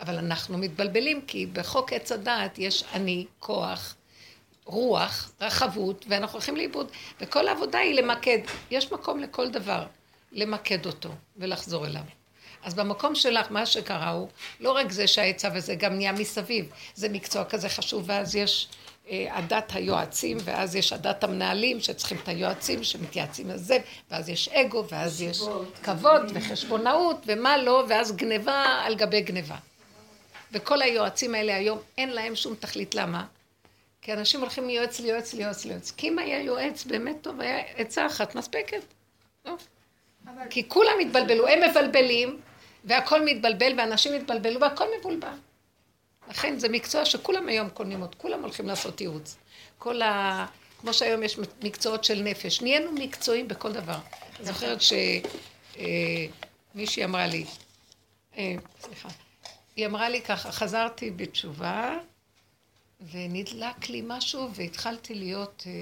אבל 0.00 0.18
אנחנו 0.18 0.58
מתבלבלים, 0.58 1.20
כי 1.26 1.46
בחוק 1.46 1.92
עץ 1.92 2.12
הדעת 2.12 2.58
יש 2.58 2.84
אני, 2.92 3.26
כוח, 3.38 3.94
רוח, 4.64 5.30
רחבות, 5.40 6.04
ואנחנו 6.08 6.34
הולכים 6.34 6.56
לאיבוד. 6.56 6.90
וכל 7.20 7.48
העבודה 7.48 7.78
היא 7.78 7.94
למקד. 7.94 8.38
יש 8.70 8.92
מקום 8.92 9.20
לכל 9.20 9.48
דבר, 9.48 9.86
למקד 10.36 10.86
אותו 10.86 11.10
ולחזור 11.36 11.86
אליו. 11.86 12.02
אז 12.64 12.74
במקום 12.74 13.14
שלך, 13.14 13.46
מה 13.50 13.66
שקרה 13.66 14.10
הוא, 14.10 14.28
לא 14.60 14.72
רק 14.72 14.92
זה 14.92 15.06
שהעצה 15.06 15.48
וזה 15.54 15.74
גם 15.74 15.94
נהיה 15.94 16.12
מסביב. 16.12 16.70
זה 16.94 17.08
מקצוע 17.08 17.44
כזה 17.44 17.68
חשוב, 17.68 18.04
ואז 18.06 18.36
יש 18.36 18.68
אה, 19.10 19.26
עדת 19.30 19.72
היועצים, 19.74 20.36
ואז 20.44 20.76
יש 20.76 20.92
עדת 20.92 21.24
המנהלים 21.24 21.80
שצריכים 21.80 22.18
את 22.22 22.28
היועצים 22.28 22.84
שמתייעצים 22.84 23.50
על 23.50 23.58
זה, 23.58 23.78
ואז 24.10 24.28
יש 24.28 24.48
אגו, 24.48 24.84
ואז 24.88 25.22
יש 25.22 25.42
כבוד 25.82 26.22
וחשבונאות, 26.34 27.16
ומה 27.26 27.56
לא, 27.56 27.84
ואז 27.88 28.16
גניבה 28.16 28.64
על 28.84 28.94
גבי 28.94 29.20
גניבה. 29.20 29.56
וכל 30.52 30.82
היועצים 30.82 31.34
האלה 31.34 31.56
היום, 31.56 31.78
אין 31.98 32.08
להם 32.08 32.36
שום 32.36 32.54
תכלית. 32.54 32.94
למה? 32.94 33.24
כי 34.02 34.12
אנשים 34.12 34.40
הולכים 34.40 34.66
מיועץ 34.66 35.00
ליועץ 35.00 35.34
ליועץ 35.34 35.64
ליועץ. 35.64 35.92
כי 35.96 36.08
אם 36.08 36.18
היה 36.18 36.42
יועץ 36.42 36.84
באמת 36.84 37.16
טוב, 37.20 37.40
היה 37.40 37.58
עצה 37.76 38.06
אחת 38.06 38.34
מספקת. 38.34 38.82
לא. 39.44 39.56
כי 40.50 40.68
כולם 40.68 40.92
התבלבלו, 41.00 41.48
הם 41.48 41.70
מבלבלים, 41.70 42.40
והכל 42.84 43.24
מתבלבל, 43.24 43.72
ואנשים 43.78 44.12
התבלבלו, 44.12 44.60
והכל 44.60 44.84
מבולבל. 44.98 45.36
לכן 46.28 46.58
זה 46.58 46.68
מקצוע 46.68 47.04
שכולם 47.04 47.48
היום 47.48 47.68
קונים 47.68 48.02
אותו, 48.02 48.18
כולם 48.18 48.42
הולכים 48.42 48.66
לעשות 48.66 49.00
ייעוץ. 49.00 49.36
כל 49.78 50.02
ה... 50.02 50.46
כמו 50.80 50.92
שהיום 50.92 51.22
יש 51.22 51.38
מקצועות 51.62 52.04
של 52.04 52.22
נפש, 52.22 52.62
נהיינו 52.62 52.92
מקצועיים 52.92 53.48
בכל 53.48 53.72
דבר. 53.72 53.98
זוכרת 54.40 54.78
שמישהי 54.82 57.02
אה, 57.02 57.04
אמרה 57.04 57.26
לי, 57.26 57.44
אה, 58.36 58.54
סליחה, 58.80 59.08
היא 59.76 59.86
אמרה 59.86 60.08
לי 60.08 60.20
ככה, 60.20 60.52
חזרתי 60.52 61.10
בתשובה, 61.10 61.98
ונדלק 63.10 63.88
לי 63.88 64.02
משהו, 64.06 64.48
והתחלתי 64.54 65.14
להיות... 65.14 65.64
אה, 65.66 65.72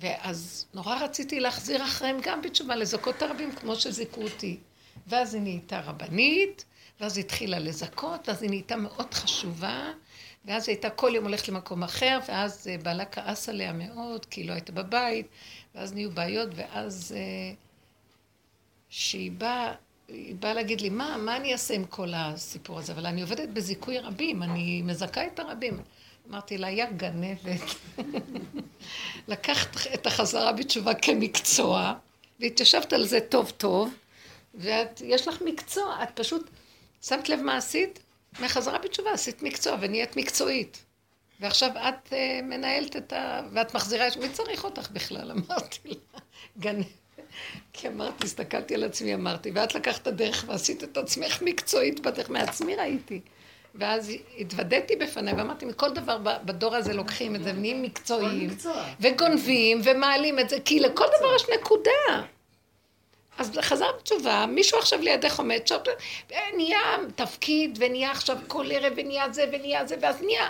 ואז 0.00 0.66
נורא 0.74 0.96
רציתי 1.04 1.40
להחזיר 1.40 1.84
אחריהם 1.84 2.18
גם 2.22 2.42
בתשובה, 2.42 2.76
לזכות 2.76 3.22
הרבים 3.22 3.52
כמו 3.52 3.76
שזיכו 3.76 4.22
אותי. 4.22 4.58
ואז 5.06 5.34
היא 5.34 5.42
נהייתה 5.42 5.80
רבנית, 5.80 6.64
ואז 7.00 7.16
היא 7.16 7.24
התחילה 7.24 7.58
לזכות, 7.58 8.28
ואז 8.28 8.42
היא 8.42 8.50
נהייתה 8.50 8.76
מאוד 8.76 9.14
חשובה, 9.14 9.92
ואז 10.44 10.68
היא 10.68 10.74
הייתה 10.76 10.90
כל 10.90 11.10
יום 11.14 11.24
הולכת 11.24 11.48
למקום 11.48 11.82
אחר, 11.82 12.18
ואז 12.28 12.68
אה, 12.68 12.76
בעלה 12.82 13.04
כעס 13.04 13.48
עליה 13.48 13.72
מאוד, 13.72 14.24
כי 14.24 14.40
היא 14.40 14.48
לא 14.48 14.52
הייתה 14.52 14.72
בבית, 14.72 15.26
ואז 15.74 15.92
נהיו 15.92 16.10
בעיות, 16.10 16.48
ואז 16.54 17.14
אה, 17.16 17.54
שהיא 18.88 19.32
באה, 19.32 19.74
היא 20.08 20.34
באה 20.34 20.54
להגיד 20.54 20.80
לי, 20.80 20.90
מה, 20.90 21.16
מה 21.16 21.36
אני 21.36 21.52
אעשה 21.52 21.74
עם 21.74 21.84
כל 21.84 22.12
הסיפור 22.16 22.78
הזה? 22.78 22.92
אבל 22.92 23.06
אני 23.06 23.22
עובדת 23.22 23.48
בזיכוי 23.48 23.98
רבים, 23.98 24.42
אני 24.42 24.82
מזכה 24.82 25.26
את 25.26 25.38
הרבים. 25.38 25.80
אמרתי 26.30 26.58
לה, 26.58 26.70
יא 26.70 26.86
גנבת. 26.96 27.74
לקחת 29.28 29.76
את 29.94 30.06
החזרה 30.06 30.52
בתשובה 30.52 30.94
כמקצוע, 30.94 31.94
והתיישבת 32.40 32.92
על 32.92 33.06
זה 33.06 33.20
טוב 33.20 33.50
טוב, 33.50 33.94
ויש 34.54 35.28
לך 35.28 35.42
מקצוע, 35.42 36.02
את 36.02 36.08
פשוט 36.14 36.50
שמת 37.02 37.28
לב 37.28 37.40
מה 37.40 37.56
עשית? 37.56 37.98
מחזרה 38.40 38.78
בתשובה, 38.78 39.12
עשית 39.12 39.42
מקצוע 39.42 39.76
ונהיית 39.80 40.16
מקצועית. 40.16 40.84
ועכשיו 41.40 41.70
את 41.70 42.12
uh, 42.12 42.42
מנהלת 42.42 42.96
את 42.96 43.12
ה... 43.12 43.40
ואת 43.52 43.74
מחזירה, 43.74 44.06
מי 44.20 44.28
צריך 44.28 44.64
אותך 44.64 44.90
בכלל? 44.90 45.30
אמרתי 45.36 45.78
לה, 45.84 46.20
גנבת. 46.58 46.86
כי 47.72 47.88
אמרתי, 47.88 48.24
הסתכלתי 48.26 48.74
על 48.74 48.84
עצמי, 48.84 49.14
אמרתי, 49.14 49.50
ואת 49.54 49.74
לקחת 49.74 50.02
את 50.02 50.06
הדרך 50.06 50.44
ועשית 50.48 50.84
את 50.84 50.96
עצמך 50.96 51.42
מקצועית 51.42 52.00
בדרך, 52.00 52.30
מעצמי 52.30 52.76
ראיתי. 52.76 53.20
ואז 53.78 54.12
התוודעתי 54.38 54.96
בפניה 54.96 55.34
ואמרתי, 55.36 55.64
מכל 55.64 55.90
דבר 55.90 56.18
בדור 56.44 56.76
הזה 56.76 56.94
לוקחים 56.94 57.34
את 57.34 57.42
זה, 57.42 57.50
ונהיים 57.50 57.82
מקצועיים, 57.82 58.50
וגונבים, 59.00 59.80
ומעלים 59.84 60.38
את 60.38 60.48
זה, 60.48 60.56
כי 60.64 60.80
לכל 60.80 61.06
דבר 61.18 61.34
יש 61.36 61.44
נקודה. 61.60 62.22
אז 63.38 63.50
חזר 63.60 63.92
בתשובה, 63.98 64.46
מישהו 64.48 64.78
עכשיו 64.78 65.00
לידך 65.00 65.38
עומד, 65.38 65.66
שם, 65.66 65.76
נהיה 66.56 66.78
תפקיד, 67.14 67.78
ונהיה 67.80 68.10
עכשיו 68.10 68.36
כל 68.46 68.72
ערב, 68.72 68.92
ונהיה 68.96 69.32
זה, 69.32 69.44
ונהיה 69.52 69.86
זה, 69.86 69.96
ואז 70.00 70.22
נהיה. 70.22 70.48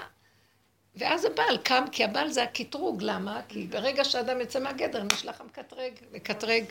ואז 0.98 1.24
הבעל 1.24 1.56
קם, 1.56 1.84
כי 1.92 2.04
הבעל 2.04 2.28
זה 2.28 2.42
הקטרוג, 2.42 3.02
למה? 3.02 3.40
כי 3.48 3.66
ברגע 3.66 4.04
שאדם 4.04 4.40
יוצא 4.40 4.60
מהגדר, 4.60 5.02
נשלח 5.12 5.40
המקטרג, 5.40 5.92
מקטרג. 6.12 6.64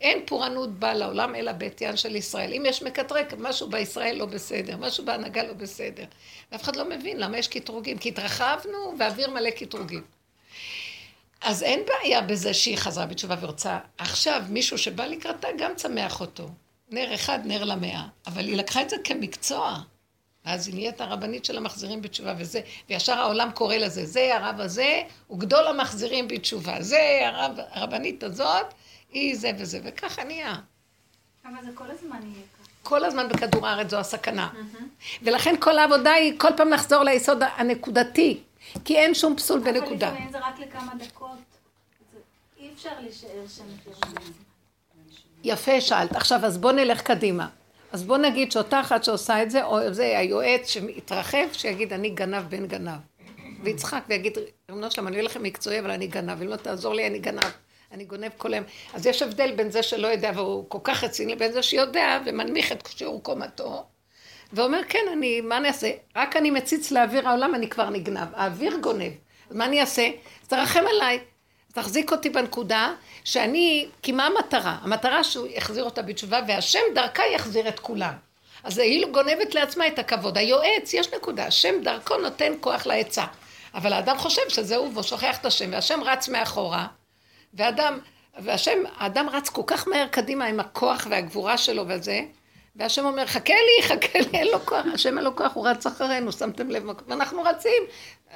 אין 0.00 0.26
פורענות 0.26 0.78
באה 0.78 0.94
לעולם 0.94 1.34
אלא 1.34 1.52
בעטיין 1.52 1.96
של 1.96 2.16
ישראל. 2.16 2.52
אם 2.52 2.62
יש 2.66 2.82
מקטרג, 2.82 3.34
משהו 3.38 3.70
בישראל 3.70 4.16
לא 4.16 4.26
בסדר, 4.26 4.76
משהו 4.76 5.04
בהנהגה 5.04 5.42
לא 5.42 5.52
בסדר. 5.52 6.04
ואף 6.52 6.62
אחד 6.62 6.76
לא 6.76 6.88
מבין 6.88 7.16
למה 7.16 7.38
יש 7.38 7.48
קטרוגים, 7.48 7.98
כי 7.98 8.08
התרחבנו 8.08 8.94
ואוויר 8.98 9.30
מלא 9.30 9.50
קטרוגים. 9.50 10.02
אז 11.40 11.62
אין 11.62 11.80
בעיה 11.86 12.20
בזה 12.20 12.54
שהיא 12.54 12.76
חזרה 12.76 13.06
בתשובה 13.06 13.36
ורוצה. 13.40 13.78
עכשיו, 13.98 14.42
מישהו 14.48 14.78
שבא 14.78 15.06
לקראתה 15.06 15.48
גם 15.58 15.74
צמח 15.74 16.20
אותו. 16.20 16.48
נר 16.90 17.14
אחד, 17.14 17.38
נר 17.44 17.64
למאה. 17.64 18.04
אבל 18.26 18.44
היא 18.44 18.56
לקחה 18.56 18.82
את 18.82 18.90
זה 18.90 18.96
כמקצוע. 19.04 19.80
ואז 20.44 20.66
היא 20.66 20.74
נהיית 20.74 21.00
הרבנית 21.00 21.44
של 21.44 21.56
המחזירים 21.56 22.02
בתשובה 22.02 22.34
וזה, 22.38 22.60
וישר 22.88 23.12
העולם 23.12 23.50
קורא 23.50 23.76
לזה, 23.76 24.06
זה 24.06 24.36
הרב 24.36 24.60
הזה, 24.60 25.02
הוא 25.26 25.38
גדול 25.38 25.66
המחזירים 25.66 26.28
בתשובה. 26.28 26.82
זה 26.82 27.20
הרב, 27.26 27.52
הרבנית 27.70 28.22
הזאת, 28.22 28.66
היא 29.12 29.36
זה 29.36 29.50
וזה, 29.58 29.80
וככה 29.84 30.24
נהיה. 30.24 30.54
כמה 31.42 31.62
זה 31.64 31.70
כל 31.74 31.90
הזמן 31.90 32.18
יהיה 32.22 32.44
ככה? 32.58 32.70
כל 32.82 33.04
הזמן 33.04 33.28
בכדור 33.28 33.66
הארץ 33.66 33.90
זו 33.90 33.96
הסכנה. 33.96 34.48
ולכן 35.22 35.54
כל 35.60 35.78
העבודה 35.78 36.12
היא 36.12 36.32
כל 36.38 36.50
פעם 36.56 36.70
לחזור 36.70 37.02
ליסוד 37.02 37.42
הנקודתי. 37.56 38.40
כי 38.84 38.96
אין 38.96 39.14
שום 39.14 39.36
פסול 39.36 39.60
בנקודה. 39.60 40.08
אבל 40.08 40.14
לפעמים 40.14 40.32
זה 40.32 40.38
רק 40.38 40.58
לכמה 40.58 40.92
דקות. 40.98 41.38
אי 42.60 42.70
אפשר 42.74 42.90
להישאר 43.00 43.46
שם 43.56 43.64
יפה 45.44 45.80
שאלת. 45.80 46.16
עכשיו, 46.16 46.44
אז 46.44 46.58
בוא 46.58 46.72
נלך 46.72 47.00
קדימה. 47.02 47.48
אז 47.94 48.02
בוא 48.02 48.18
נגיד 48.18 48.52
שאותה 48.52 48.80
אחת 48.80 49.04
שעושה 49.04 49.42
את 49.42 49.50
זה, 49.50 49.64
או 49.64 49.92
זה 49.92 50.18
היועץ 50.18 50.68
שהתרחב, 50.68 51.46
שיגיד, 51.52 51.92
אני 51.92 52.10
גנב 52.10 52.42
בן 52.48 52.66
גנב. 52.66 52.98
ויצחק 53.62 54.02
ויגיד, 54.08 54.38
אמנות 54.70 54.92
שלמה, 54.92 55.10
אני 55.10 55.22
לכם 55.22 55.42
מקצועי, 55.42 55.80
אבל 55.80 55.90
אני 55.90 56.06
גנב, 56.06 56.42
אם 56.42 56.48
לא 56.48 56.56
תעזור 56.56 56.94
לי, 56.94 57.06
אני 57.06 57.18
גנב. 57.18 57.50
אני 57.92 58.04
גונב 58.04 58.30
כל 58.36 58.54
היום. 58.54 58.64
אז 58.94 59.06
יש 59.06 59.22
הבדל 59.22 59.52
בין 59.56 59.70
זה 59.70 59.82
שלא 59.82 60.08
יודע 60.08 60.30
והוא 60.34 60.64
כל 60.68 60.78
כך 60.84 61.04
רציני, 61.04 61.32
לבין 61.32 61.52
זה 61.52 61.62
שיודע 61.62 62.18
ומנמיך 62.26 62.72
את 62.72 62.88
שיעור 62.96 63.22
קומתו, 63.22 63.84
ואומר, 64.52 64.80
כן, 64.88 65.04
אני, 65.12 65.40
מה 65.40 65.56
אני 65.56 65.68
אעשה? 65.68 65.90
רק 66.16 66.36
אני 66.36 66.50
מציץ 66.50 66.90
לאוויר 66.90 67.28
העולם, 67.28 67.54
אני 67.54 67.68
כבר 67.68 67.90
נגנב. 67.90 68.28
האוויר 68.34 68.76
גונב. 68.76 69.12
אז 69.50 69.56
מה 69.56 69.64
אני 69.64 69.80
אעשה? 69.80 70.10
אז 70.42 70.48
תרחם 70.48 70.84
עליי. 70.94 71.18
תחזיק 71.74 72.12
אותי 72.12 72.30
בנקודה 72.30 72.92
שאני, 73.24 73.88
כי 74.02 74.12
מה 74.12 74.26
המטרה? 74.26 74.76
המטרה 74.82 75.24
שהוא 75.24 75.46
יחזיר 75.46 75.84
אותה 75.84 76.02
בתשובה, 76.02 76.40
והשם 76.48 76.80
דרכה 76.94 77.22
יחזיר 77.34 77.68
את 77.68 77.80
כולם. 77.80 78.12
אז 78.64 78.78
היא 78.78 79.06
גונבת 79.06 79.54
לעצמה 79.54 79.86
את 79.86 79.98
הכבוד. 79.98 80.38
היועץ, 80.38 80.94
יש 80.94 81.14
נקודה, 81.14 81.46
השם 81.46 81.74
דרכו 81.82 82.16
נותן 82.16 82.52
כוח 82.60 82.86
לעצה. 82.86 83.24
אבל 83.74 83.92
האדם 83.92 84.18
חושב 84.18 84.42
שזה 84.48 84.76
הוא, 84.76 84.90
והוא 84.92 85.02
שוכח 85.02 85.38
את 85.40 85.46
השם, 85.46 85.72
והשם 85.72 86.00
רץ 86.04 86.28
מאחורה, 86.28 86.86
ואדם, 87.54 87.98
והשם, 88.38 88.78
האדם 88.96 89.28
רץ 89.28 89.48
כל 89.48 89.62
כך 89.66 89.88
מהר 89.88 90.06
קדימה 90.06 90.44
עם 90.44 90.60
הכוח 90.60 91.06
והגבורה 91.10 91.58
שלו 91.58 91.84
וזה, 91.88 92.20
והשם 92.76 93.04
אומר, 93.04 93.26
חכה 93.26 93.54
לי, 93.54 93.88
חכה 93.88 94.18
לי, 94.18 94.38
אין 94.38 94.46
לו 94.46 94.66
כוח, 94.66 94.86
השם 94.94 95.18
אין 95.18 95.24
לו 95.24 95.36
כוח, 95.36 95.52
הוא 95.54 95.68
רץ 95.68 95.86
אחרינו, 95.86 96.32
שמתם 96.32 96.70
לב, 96.70 96.84
ואנחנו 97.06 97.42
רצים, 97.42 97.82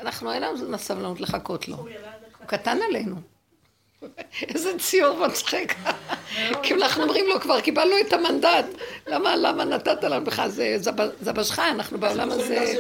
אנחנו 0.01 0.33
אין 0.33 0.43
לנו 0.43 0.79
סבלנות 0.79 1.21
לחכות 1.21 1.69
לו. 1.69 1.77
הוא 1.77 1.89
קטן 2.49 2.79
עלינו. 2.89 3.17
איזה 4.49 4.79
ציור 4.79 5.27
מצחיק. 5.27 5.75
כאילו 6.63 6.83
אנחנו 6.83 7.03
אומרים 7.03 7.27
לו, 7.27 7.41
כבר 7.41 7.61
קיבלנו 7.61 7.95
את 8.01 8.13
המנדט. 8.13 8.65
למה, 9.07 9.37
למה 9.37 9.65
נתת 9.65 10.05
לנו 10.05 10.25
בכלל? 10.25 10.49
זה 10.49 10.77
זבשך, 11.21 11.59
אנחנו 11.59 11.99
בעולם 11.99 12.31
הזה... 12.31 12.75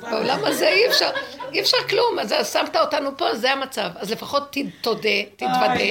בעולם 0.00 0.44
הזה 0.44 0.68
אי 0.68 0.88
אפשר, 0.88 1.10
אי 1.52 1.60
אפשר 1.60 1.76
כלום. 1.88 2.18
אז 2.18 2.52
שמת 2.52 2.76
אותנו 2.76 3.16
פה, 3.16 3.34
זה 3.34 3.52
המצב. 3.52 3.88
אז 3.96 4.10
לפחות 4.10 4.56
תודה, 4.80 5.22
תתוודה, 5.36 5.84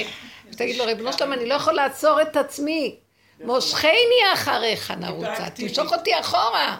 ותגיד 0.52 0.76
לו, 0.76 0.84
ריבונו 0.84 1.12
שלום, 1.12 1.32
אני 1.32 1.46
לא 1.46 1.54
יכול 1.54 1.72
לעצור 1.72 2.22
את 2.22 2.36
עצמי. 2.36 2.96
מושכני 3.44 4.20
אחריך 4.34 4.90
נרוצה, 4.90 5.50
תמשוך 5.54 5.92
אותי 5.92 6.20
אחורה. 6.20 6.78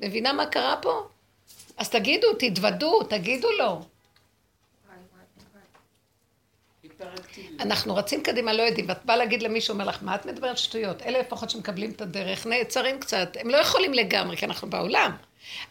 מבינה 0.00 0.32
מה 0.32 0.46
קרה 0.46 0.76
פה? 0.82 1.02
אז 1.76 1.88
תגידו, 1.88 2.26
תתוודו, 2.38 3.02
תגידו 3.02 3.48
לו. 3.58 3.80
אנחנו 7.60 7.96
רצים 7.96 8.22
קדימה, 8.22 8.52
לא 8.52 8.62
יודעים, 8.62 8.88
ואת 8.88 9.04
באה 9.04 9.16
להגיד 9.16 9.42
למישהו, 9.42 9.72
אומר 9.72 9.84
לך, 9.84 9.98
מה 10.02 10.14
את 10.14 10.26
מדברת 10.26 10.58
שטויות? 10.58 11.02
אלה 11.02 11.20
לפחות 11.20 11.50
שמקבלים 11.50 11.90
את 11.90 12.00
הדרך, 12.00 12.46
נעצרים 12.46 13.00
קצת, 13.00 13.36
הם 13.40 13.48
לא 13.48 13.56
יכולים 13.56 13.94
לגמרי, 13.94 14.36
כי 14.36 14.44
אנחנו 14.44 14.70
בעולם. 14.70 15.16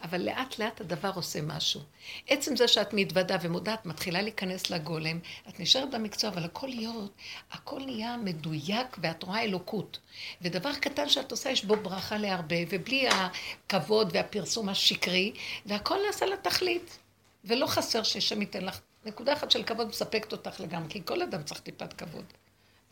אבל 0.02 0.22
לאט 0.22 0.58
לאט 0.58 0.80
הדבר 0.80 1.10
עושה 1.14 1.42
משהו. 1.42 1.80
עצם 2.28 2.56
זה 2.56 2.68
שאת 2.68 2.92
מתוודה 2.92 3.36
ומודעת, 3.42 3.86
מתחילה 3.86 4.22
להיכנס 4.22 4.70
לגולם, 4.70 5.18
את 5.48 5.60
נשארת 5.60 5.90
במקצוע, 5.90 6.30
אבל 6.30 6.44
הכל 6.44 6.66
להיות, 6.66 7.12
הכל 7.52 7.80
נהיה 7.80 8.16
מדויק 8.16 8.96
ואת 9.02 9.22
רואה 9.22 9.42
אלוקות. 9.42 9.98
ודבר 10.42 10.74
קטן 10.74 11.08
שאת 11.08 11.30
עושה, 11.30 11.50
יש 11.50 11.64
בו 11.64 11.76
ברכה 11.76 12.18
להרבה, 12.18 12.56
ובלי 12.68 13.08
הכבוד 13.08 14.10
והפרסום 14.14 14.68
השקרי, 14.68 15.32
והכל 15.66 15.96
נעשה 16.06 16.26
לתכלית. 16.26 16.98
ולא 17.44 17.66
חסר 17.66 18.02
ששם 18.02 18.40
ייתן 18.40 18.64
לך 18.64 18.80
נקודה 19.04 19.32
אחת 19.32 19.50
של 19.50 19.62
כבוד 19.62 19.88
מספקת 19.88 20.32
אותך 20.32 20.60
לגמרי, 20.60 20.88
כי 20.88 21.04
כל 21.04 21.22
אדם 21.22 21.42
צריך 21.42 21.60
טיפת 21.60 21.92
כבוד. 21.92 22.24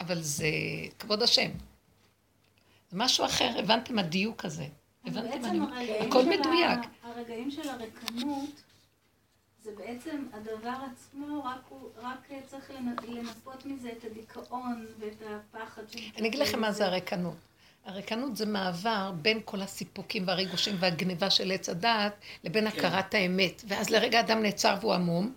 אבל 0.00 0.22
זה 0.22 0.48
כבוד 0.98 1.22
השם. 1.22 1.50
זה 2.90 2.96
משהו 2.96 3.24
אחר, 3.24 3.58
הבנתם 3.58 3.98
הדיוק 3.98 4.44
הזה. 4.44 4.66
הבנתם? 5.04 5.44
אני... 5.44 5.98
הכל 5.98 6.24
מדויק. 6.24 6.80
הרגעים 7.02 7.50
של 7.50 7.68
הרקנות, 7.68 8.50
זה 9.62 9.70
בעצם 9.76 10.26
הדבר 10.32 10.74
עצמו, 10.92 11.44
רק, 11.44 11.60
הוא, 11.68 11.88
רק 11.96 12.28
צריך 12.46 12.70
לנפות 13.08 13.66
מזה 13.66 13.92
את 13.98 14.04
הדיכאון 14.04 14.86
ואת 14.98 15.22
הפחד. 15.26 15.82
אני 16.16 16.28
אגיד 16.28 16.40
לכם 16.40 16.60
מה 16.60 16.72
זה 16.72 16.86
הרקנות. 16.86 17.36
הריקנות 17.88 18.36
זה 18.36 18.46
מעבר 18.46 19.10
בין 19.22 19.40
כל 19.44 19.60
הסיפוקים 19.60 20.24
והריגושים 20.26 20.76
והגניבה 20.80 21.30
של 21.30 21.52
עץ 21.52 21.68
הדעת 21.68 22.12
לבין 22.44 22.70
כן. 22.70 22.78
הכרת 22.78 23.14
האמת. 23.14 23.62
ואז 23.68 23.90
לרגע 23.90 24.20
אדם 24.20 24.42
נעצר 24.42 24.74
והוא 24.80 24.94
עמום, 24.94 25.32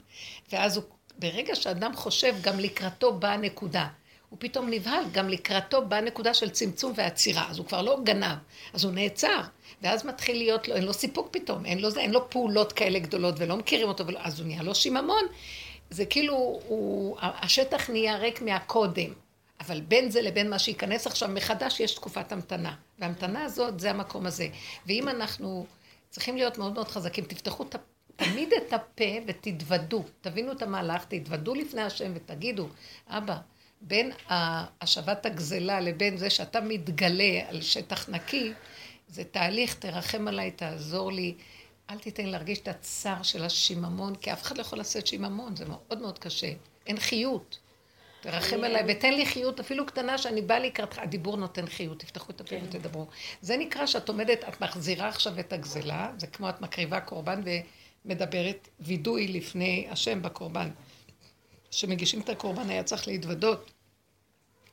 ואז 0.51 0.77
הוא, 0.77 0.84
ברגע 1.20 1.55
שאדם 1.55 1.96
חושב, 1.96 2.36
גם 2.41 2.60
לקראתו 2.60 3.13
באה 3.13 3.38
נקודה. 3.38 3.88
הוא 4.29 4.38
פתאום 4.39 4.70
נבהל, 4.70 5.03
גם 5.12 5.29
לקראתו 5.29 5.86
באה 5.86 6.01
נקודה 6.01 6.34
של 6.34 6.50
צמצום 6.50 6.93
ועצירה, 6.96 7.50
אז 7.50 7.58
הוא 7.58 7.65
כבר 7.65 7.81
לא 7.81 8.00
גנב, 8.03 8.38
אז 8.74 8.84
הוא 8.84 8.93
נעצר, 8.93 9.41
ואז 9.81 10.05
מתחיל 10.05 10.38
להיות 10.38 10.67
לו, 10.67 10.75
אין 10.75 10.84
לו 10.84 10.93
סיפוק 10.93 11.27
פתאום, 11.31 11.65
אין 11.65 11.79
לו 11.79 11.91
זה, 11.91 12.00
אין 12.00 12.12
לו 12.12 12.29
פעולות 12.29 12.74
כאלה 12.74 13.00
גדולות 13.00 13.36
ולא 13.38 13.58
מכירים 13.58 13.88
אותו, 13.88 14.08
ולא, 14.08 14.20
אז 14.24 14.39
הוא 14.39 14.48
נהיה 14.48 14.63
לו 14.63 14.75
שיממון. 14.75 15.24
זה 15.89 16.05
כאילו, 16.05 16.60
הוא, 16.67 17.17
השטח 17.22 17.89
נהיה 17.89 18.17
ריק 18.17 18.41
מהקודם. 18.41 19.13
אבל 19.62 19.82
בין 19.82 20.12
זה 20.12 20.22
לבין 20.22 20.50
מה 20.50 20.60
שייכנס 20.60 21.08
עכשיו 21.08 21.30
מחדש, 21.30 21.80
יש 21.80 21.96
תקופת 21.96 22.32
המתנה. 22.32 22.75
והמתנה 23.00 23.44
הזאת, 23.44 23.80
זה 23.80 23.89
המקום 23.89 24.25
הזה. 24.25 24.48
ואם 24.86 25.10
אנחנו 25.10 25.65
צריכים 26.10 26.38
להיות 26.38 26.58
מאוד 26.58 26.74
מאוד 26.74 26.88
חזקים, 26.88 27.25
תפתחו 27.25 27.65
תמיד 28.15 28.53
את 28.53 28.74
הפה 28.74 29.03
ותתוודו. 29.27 30.03
תבינו 30.22 30.51
את 30.51 30.62
המהלך, 30.62 31.06
תתוודו 31.06 31.53
לפני 31.53 31.82
השם 31.82 32.12
ותגידו, 32.15 32.68
אבא, 33.08 33.38
בין 33.82 34.12
השבת 34.82 35.25
הגזלה 35.25 35.80
לבין 35.80 36.18
זה 36.18 36.30
שאתה 36.30 36.62
מתגלה 36.62 37.41
על 37.48 37.62
שטח 37.62 38.10
נקי, 38.10 38.53
זה 39.08 39.24
תהליך, 39.24 39.75
תרחם 39.75 40.27
עליי, 40.27 40.51
תעזור 40.51 41.12
לי. 41.12 41.36
אל 41.89 42.00
תיתן 42.00 42.25
להרגיש 42.25 42.60
את 42.60 42.68
הצער 42.68 43.24
של 43.24 43.44
השיממון, 43.44 44.15
כי 44.15 44.34
אף 44.34 44.41
אחד 44.41 44.58
לא 44.58 44.62
יכול 44.62 44.80
לשאת 44.80 45.08
שיממון, 45.08 45.56
זה 45.56 45.65
מאוד 45.65 46.01
מאוד 46.01 46.20
קשה. 46.20 46.51
אין 46.88 47.00
חיות. 47.00 47.60
תרחם 48.22 48.64
עליי, 48.64 48.84
ותן 48.88 49.14
לי 49.14 49.25
חיות 49.25 49.60
אפילו 49.60 49.86
קטנה 49.86 50.18
שאני 50.18 50.42
באה 50.42 50.60
לקראתך. 50.60 51.00
הדיבור 51.00 51.38
נותן 51.38 51.68
חיות, 51.68 52.00
תפתחו 52.00 52.31
את 52.31 52.42
הפה 52.42 52.50
כן. 52.50 52.66
ותדברו. 52.66 53.07
זה 53.42 53.57
נקרא 53.57 53.86
שאת 53.86 54.10
עומדת, 54.10 54.44
את 54.50 54.62
מחזירה 54.62 55.07
עכשיו 55.07 55.40
את 55.40 55.53
הגזלה, 55.53 56.12
זה 56.18 56.27
כמו 56.27 56.50
את 56.50 56.62
מקריבה 56.62 57.00
קורבן 57.00 57.42
ומדברת 58.05 58.68
וידוי 58.79 59.27
לפני 59.27 59.88
השם 59.90 60.22
בקורבן. 60.22 60.70
כשמגישים 61.72 62.22
את 62.22 62.29
הקורבן 62.29 62.70
היה 62.70 62.84
צריך 62.84 63.07
להתוודות. 63.07 63.72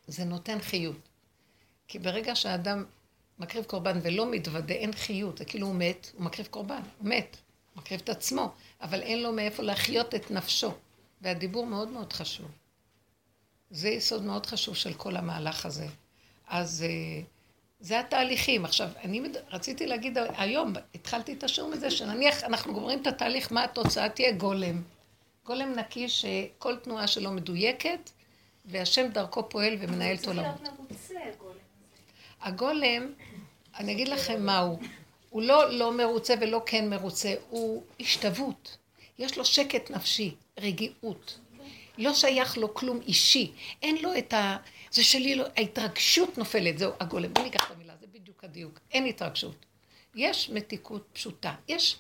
זה 0.07 0.25
נותן 0.25 0.59
חיות. 0.61 0.97
כי 1.89 1.99
ברגע 1.99 2.37
שהאדם 2.37 2.85
מקריב 3.39 3.65
קורבן 3.65 3.99
ולא 4.03 4.31
מתוודה, 4.31 4.75
אין 4.75 4.93
חיות, 4.93 5.39
זה 5.39 5.45
כאילו 5.45 5.67
הוא 5.67 5.75
מת, 5.75 6.11
הוא 6.15 6.25
מקריב 6.25 6.47
קורבן, 6.47 6.81
הוא 6.99 7.09
מת, 7.09 7.37
הוא 7.75 7.83
מקריב 7.83 8.01
את 8.05 8.09
עצמו, 8.09 8.53
אבל 8.81 9.03
אין 9.03 9.23
לו 9.23 9.33
מאיפה 9.33 9.63
להחיות 9.63 10.15
את 10.15 10.31
נפשו. 10.31 10.73
והדיבור 11.21 11.67
מאוד 11.67 11.89
מאוד 11.89 12.13
חשוב. 12.13 12.47
זה 13.71 13.89
יסוד 13.89 14.23
מאוד 14.23 14.47
חשוב 14.47 14.77
של 14.77 14.95
כל 14.95 15.17
המהלך 15.17 15.67
הזה. 15.67 15.87
אז 16.49 16.85
אה, 16.89 17.23
זה 17.81 18.01
התהליכים. 18.01 18.65
עכשיו, 18.65 18.89
אני 19.05 19.23
רציתי 19.51 19.87
להגיד 19.87 20.19
היום, 20.37 20.73
התחלתי 20.95 21.33
את 21.33 21.45
השיעור 21.45 21.71
מזה, 21.71 21.91
שנניח 21.91 22.45
אנחנו 22.45 22.75
גומרים 22.75 23.03
את 23.03 23.07
התהליך, 23.07 23.53
מה 23.53 23.65
התוצאה 23.65 24.09
תהיה? 24.09 24.33
גולם. 24.33 24.83
גולם 25.47 25.73
נקי 25.73 26.09
שכל 26.09 26.77
תנועה 26.77 27.07
שלו 27.07 27.31
מדויקת, 27.31 28.11
והשם 28.65 29.09
דרכו 29.09 29.49
פועל 29.49 29.77
ומנהל 29.81 30.17
את 30.17 30.27
עולמו. 30.27 30.55
הגולם, 32.43 33.13
אני 33.79 33.93
אגיד 33.93 34.09
לכם 34.09 34.47
מה 34.47 34.59
הוא. 34.59 34.79
הוא 35.31 35.43
לא 35.43 35.71
לא 35.71 35.93
מרוצה 35.93 36.35
ולא 36.41 36.63
כן 36.67 36.91
מרוצה, 36.91 37.35
הוא 37.51 37.83
השתוות. 38.01 38.77
יש 39.19 39.39
לו 39.39 39.45
שקט 39.45 39.91
נפשי, 39.91 40.35
רגיעות. 40.59 41.39
לא 41.99 42.15
שייך 42.15 42.59
לו 42.59 42.75
כלום 42.75 43.01
אישי. 43.07 43.53
אין 43.83 43.97
לו 44.03 44.19
את 44.19 44.33
ה... 44.33 44.57
זה 44.91 45.05
שלי, 45.05 45.35
לא... 45.35 45.45
ההתרגשות 45.57 46.39
נופלת, 46.39 46.79
זהו, 46.79 46.93
הגולם. 47.01 47.35
בואי 47.35 47.45
ניקח 47.45 47.67
את 47.67 47.71
המילה, 47.71 47.95
זה 48.01 48.07
בדיוק 48.13 48.45
הדיוק. 48.45 48.79
אין 48.91 49.07
התרגשות. 49.07 49.67
יש 50.15 50.51
מתיקות 50.51 51.09
פשוטה. 51.13 51.55
יש... 51.69 51.97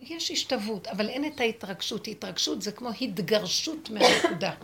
יש 0.00 0.30
השתוות, 0.30 0.86
אבל 0.86 1.08
אין 1.08 1.24
את 1.24 1.40
ההתרגשות. 1.40 2.08
התרגשות 2.08 2.62
זה 2.62 2.72
כמו 2.72 2.90
התגרשות 3.00 3.90
מהנקודה. 3.90 4.54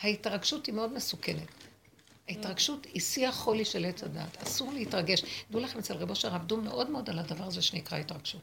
ההתרגשות 0.00 0.66
היא 0.66 0.74
מאוד 0.74 0.92
מסוכנת. 0.92 1.48
ההתרגשות 2.28 2.84
היא 2.84 3.02
שיא 3.02 3.28
החולי 3.28 3.64
של 3.64 3.84
עץ 3.84 4.02
הדת. 4.02 4.42
אסור 4.42 4.72
להתרגש. 4.72 5.22
דעו 5.50 5.60
לכם, 5.60 5.78
אצל 5.78 5.94
רבו 5.94 6.14
של 6.14 6.28
עבדו 6.28 6.56
מאוד 6.56 6.90
מאוד 6.90 7.10
על 7.10 7.18
הדבר 7.18 7.44
הזה 7.44 7.62
שנקרא 7.62 7.98
התרגשות. 7.98 8.42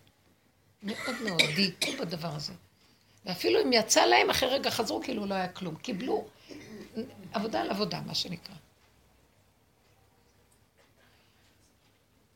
מאוד 0.84 1.21
מאוד, 1.23 1.41
דייקו 1.56 1.91
בדבר 1.99 2.36
הזה. 2.36 2.54
ואפילו 3.25 3.62
אם 3.62 3.73
יצא 3.73 4.05
להם, 4.05 4.29
אחרי 4.29 4.49
רגע 4.49 4.69
חזרו 4.69 5.01
כאילו 5.01 5.25
לא 5.25 5.34
היה 5.34 5.47
כלום. 5.47 5.75
קיבלו 5.75 6.27
עבודה 7.34 7.62
על 7.62 7.69
עבודה, 7.69 8.01
מה 8.01 8.15
שנקרא. 8.15 8.55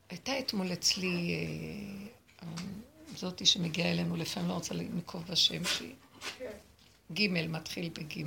הייתה 0.10 0.40
אתמול 0.40 0.74
אצלי 0.74 1.36
אה, 2.42 2.48
זאתי 3.16 3.46
שמגיעה 3.46 3.92
אלינו, 3.92 4.16
לפעמים 4.16 4.50
לא 4.50 4.54
רוצה 4.54 4.74
לנקוב 4.74 5.24
בשם, 5.30 5.64
שהיא 5.64 5.96
ג' 7.14 7.28
מתחיל 7.48 7.90
בג', 7.90 8.26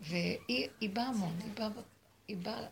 והיא 0.00 0.90
באה 0.92 1.06
המון, 1.06 1.38
היא 1.44 1.52
באה, 1.54 1.68
היא 2.28 2.36
באה 2.36 2.66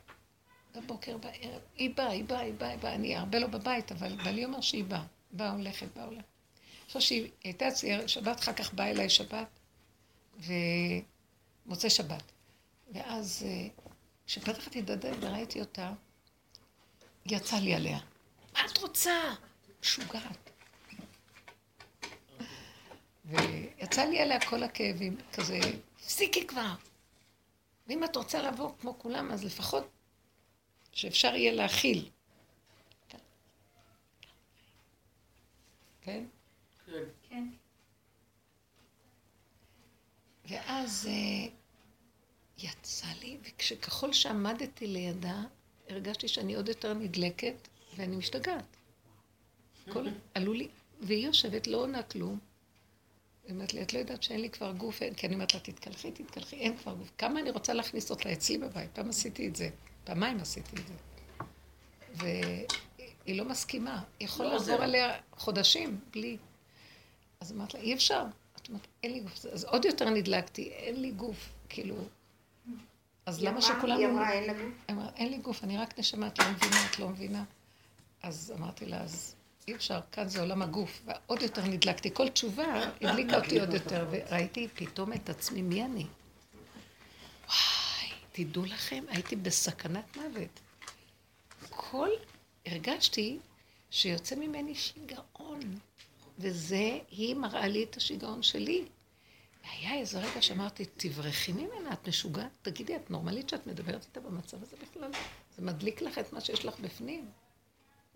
בבוקר, 0.77 1.17
בערב, 1.17 1.61
היא 1.77 1.91
באה, 1.97 2.11
היא 2.11 2.25
באה, 2.25 2.41
היא 2.41 2.55
באה, 2.55 2.77
באה, 2.77 2.95
אני 2.95 3.17
הרבה 3.17 3.39
לא 3.39 3.47
בבית, 3.47 3.93
אבל 3.93 4.17
בעלי 4.25 4.45
אומר 4.45 4.61
שהיא 4.61 4.85
באה, 4.85 5.05
באה 5.33 5.51
הולכת, 5.51 5.87
באה 5.97 6.05
הולכת. 6.05 6.36
עכשיו 6.87 7.03
שהיא 7.03 7.31
הייתה 7.45 7.69
אצלי 7.69 8.09
שבת, 8.09 8.41
אחר 8.41 8.53
כך 8.53 8.75
באה 8.75 8.91
אליי 8.91 9.11
שבת, 9.11 9.49
ומוצא 10.39 11.89
שבת. 11.89 12.33
ואז 12.93 13.47
אה, 13.47 13.69
כשפתחתי 14.27 14.81
את 14.81 14.91
הדלת 14.91 15.17
וראיתי 15.21 15.61
אותה, 15.61 15.93
יצא 17.27 17.57
לי 17.57 17.75
עליה. 17.75 17.99
מה 18.53 18.61
את 18.73 18.79
רוצה? 18.79 19.35
משוגעת. 19.83 20.51
ויצא 23.25 24.05
לי 24.05 24.21
עליה 24.21 24.41
כל 24.41 24.63
הכאבים, 24.63 25.17
כזה, 25.33 25.59
הפסיקי 25.99 26.47
כבר. 26.47 26.75
ואם 27.87 28.05
את 28.05 28.17
רוצה 28.17 28.43
לבוא 28.43 28.73
כמו 28.81 28.99
כולם, 28.99 29.33
אז 29.33 29.45
לפחות 29.45 29.89
שאפשר 30.93 31.35
יהיה 31.35 31.53
להכיל. 31.53 32.11
כן. 36.01 36.25
ואז 40.49 41.09
אה, 41.11 41.49
יצא 42.59 43.07
לי, 43.21 43.37
וכשככל 43.43 44.13
שעמדתי 44.13 44.87
לידה, 44.87 45.43
הרגשתי 45.89 46.29
שאני 46.29 46.55
עוד 46.55 46.69
יותר 46.69 46.95
נדלקת, 46.95 47.69
ואני 47.97 48.17
משתגעת. 48.17 48.77
הכל 49.89 50.07
עלו 50.35 50.53
לי, 50.53 50.69
והיא 51.01 51.27
יושבת, 51.27 51.67
לא 51.67 51.77
עונה 51.77 52.03
כלום, 52.03 52.39
היא 53.45 53.55
אומרת 53.55 53.75
לי, 53.75 53.83
את 53.83 53.95
לא 53.95 53.99
יודעת 53.99 54.23
שאין 54.23 54.41
לי 54.41 54.51
כבר 54.51 54.73
גוף, 54.73 55.03
אין, 55.03 55.15
כי 55.15 55.27
אני 55.27 55.35
אומרת 55.35 55.55
לה, 55.55 55.61
תתקלחי, 55.61 56.11
תתקלחי, 56.13 56.57
אין 56.57 56.77
כבר 56.77 56.95
גוף. 56.95 57.11
כמה 57.19 57.41
אני 57.41 57.51
רוצה 57.51 57.73
להכניס 57.73 58.11
אותה 58.11 58.33
אצלי 58.33 58.59
בבית? 58.59 58.91
פעם 58.93 59.09
עשיתי 59.09 59.49
את 59.49 59.57
זה, 59.57 59.69
פעמיים 60.05 60.41
עשיתי 60.41 60.77
את 60.77 60.87
זה. 60.87 60.95
והיא 62.15 63.39
לא 63.39 63.45
מסכימה, 63.45 64.03
היא 64.21 64.27
יכולה 64.29 64.49
לא 64.49 64.55
לעבור 64.57 64.83
עליה 64.83 65.19
חודשים 65.37 66.01
בלי... 66.13 66.37
אז 67.41 67.53
אמרת 67.53 67.75
לה, 67.75 67.81
אי 67.81 67.95
אפשר. 67.95 68.25
אין 69.03 69.13
לי 69.13 69.21
גוף. 69.21 69.47
אז 69.47 69.65
עוד 69.65 69.85
יותר 69.85 70.11
נדלקתי, 70.11 70.69
אין 70.69 71.03
לי 71.03 71.11
גוף, 71.11 71.49
כאילו... 71.69 71.97
אז 73.27 73.43
למה 73.43 73.63
שכולם... 73.63 73.99
היא 73.99 74.07
אמרה, 74.07 74.33
אין 74.33 74.45
לה 74.45 74.53
גוף? 74.53 74.73
אמרה, 74.91 75.09
אין 75.17 75.31
לי 75.31 75.39
גוף, 75.39 75.65
אני 75.65 75.79
רק 75.79 75.99
נשמה, 75.99 76.27
את 76.27 76.39
לא 76.39 76.45
מבינה, 76.51 76.87
את 76.91 76.99
לא 76.99 77.09
מבינה. 77.09 77.45
אז 78.23 78.53
אמרתי 78.57 78.87
לה, 78.87 79.01
אז 79.01 79.35
אי 79.69 79.75
אפשר, 79.75 80.01
כאן 80.13 80.29
זה 80.29 80.41
עולם 80.41 80.63
הגוף. 80.63 81.03
ועוד 81.05 81.43
יותר 81.43 81.65
נדלקתי. 81.65 82.11
כל 82.15 82.29
תשובה 82.29 82.91
הדליקה 83.01 83.37
אותי 83.37 83.61
עוד 83.61 83.75
יותר, 83.75 84.07
וראיתי 84.11 84.69
פתאום 84.75 85.13
את 85.13 85.31
עצמי, 85.31 85.63
מי 85.63 85.85
אני? 85.85 86.07
וואי, 87.47 88.09
תדעו 88.33 88.65
לכם, 88.65 89.05
הייתי 89.09 89.37
בסכנת 89.37 90.17
מוות. 90.17 90.61
כל, 91.71 92.09
הרגשתי 92.67 93.39
שיוצא 93.91 94.37
ממני 94.37 94.75
שיגעון, 94.75 95.61
וזה, 96.39 96.99
היא 97.11 97.35
מראה 97.35 97.69
לי 97.69 97.85
את 97.85 97.97
השיגעון 97.97 98.43
שלי. 98.43 98.85
והיה 99.65 99.95
איזה 99.95 100.19
רגע 100.19 100.43
שאמרתי, 100.43 100.85
תברחי 100.97 101.53
ממנה, 101.53 101.93
את 101.93 102.09
משוגעת? 102.09 102.51
תגידי, 102.63 102.97
את 102.97 103.11
נורמלית 103.11 103.49
שאת 103.49 103.67
מדברת 103.67 104.05
איתה 104.05 104.21
במצב 104.21 104.63
הזה 104.63 104.77
בכלל? 104.83 105.11
זה 105.57 105.63
מדליק 105.63 106.03
לך 106.03 106.19
את 106.19 106.33
מה 106.33 106.41
שיש 106.41 106.65
לך 106.65 106.81
בפנים. 106.81 107.31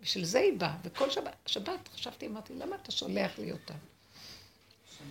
בשביל 0.01 0.25
זה 0.25 0.39
היא 0.39 0.59
באה. 0.59 0.77
וכל 0.83 1.09
שבת, 1.09 1.35
שבת 1.45 1.87
חשבתי, 1.87 2.27
אמרתי, 2.27 2.53
למה 2.53 2.75
אתה 2.75 2.91
שולח 2.91 3.39
לי 3.39 3.51
אותה? 3.51 3.73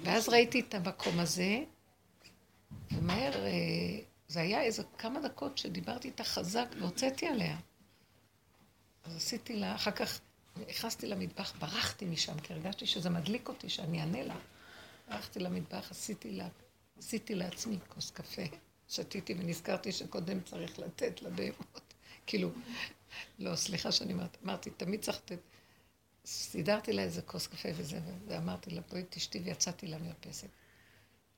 ואז 0.03 0.29
ראיתי 0.29 0.61
את 0.61 0.75
המקום 0.75 1.19
הזה, 1.19 1.65
ומהר, 2.93 3.47
אה, 3.47 3.51
זה 4.29 4.41
היה 4.41 4.63
איזה 4.63 4.83
כמה 4.99 5.21
דקות 5.21 5.59
שדיברתי 5.59 6.09
איתה 6.09 6.25
חזק 6.25 6.67
והוצאתי 6.79 7.27
עליה. 7.27 7.57
אז 9.05 9.17
עשיתי 9.17 9.57
לה, 9.57 9.75
אחר 9.75 9.91
כך 9.91 10.21
נכנסתי 10.69 11.07
למטבח, 11.07 11.53
ברחתי 11.59 12.05
משם, 12.05 12.41
כי 12.41 12.53
הרגשתי 12.53 12.87
שזה 12.87 13.11
מדליק 13.11 13.49
אותי, 13.49 13.69
שאני 13.69 14.01
אענה 14.01 14.23
לה. 14.23 14.37
ברחתי 15.09 15.41
למטבח, 15.41 15.91
עשיתי 15.91 16.33
לה, 16.33 16.49
עשיתי 16.99 17.35
לעצמי 17.35 17.79
כוס 17.89 18.11
קפה, 18.11 18.43
שתיתי 18.89 19.35
ונזכרתי 19.35 19.93
שקודם 19.93 20.41
צריך 20.41 20.79
לתת 20.79 21.23
לבהמות. 21.23 21.95
כאילו, 22.27 22.51
לא, 23.39 23.57
סליחה 23.57 23.93
שאני 23.93 24.13
אומרת, 24.13 24.37
אמרתי, 24.45 24.71
תמיד 24.71 25.01
צריך 25.01 25.17
לתת... 25.17 25.39
סידרתי 26.27 26.93
לה 26.93 27.03
איזה 27.03 27.23
כוס 27.23 27.47
קפה 27.47 27.69
וזה, 27.77 28.01
ואמרתי 28.29 28.71
לה, 28.71 28.81
בואי 28.91 29.03
תשתי, 29.11 29.39
ויצאתי 29.39 29.87
למרפסת. 29.87 30.49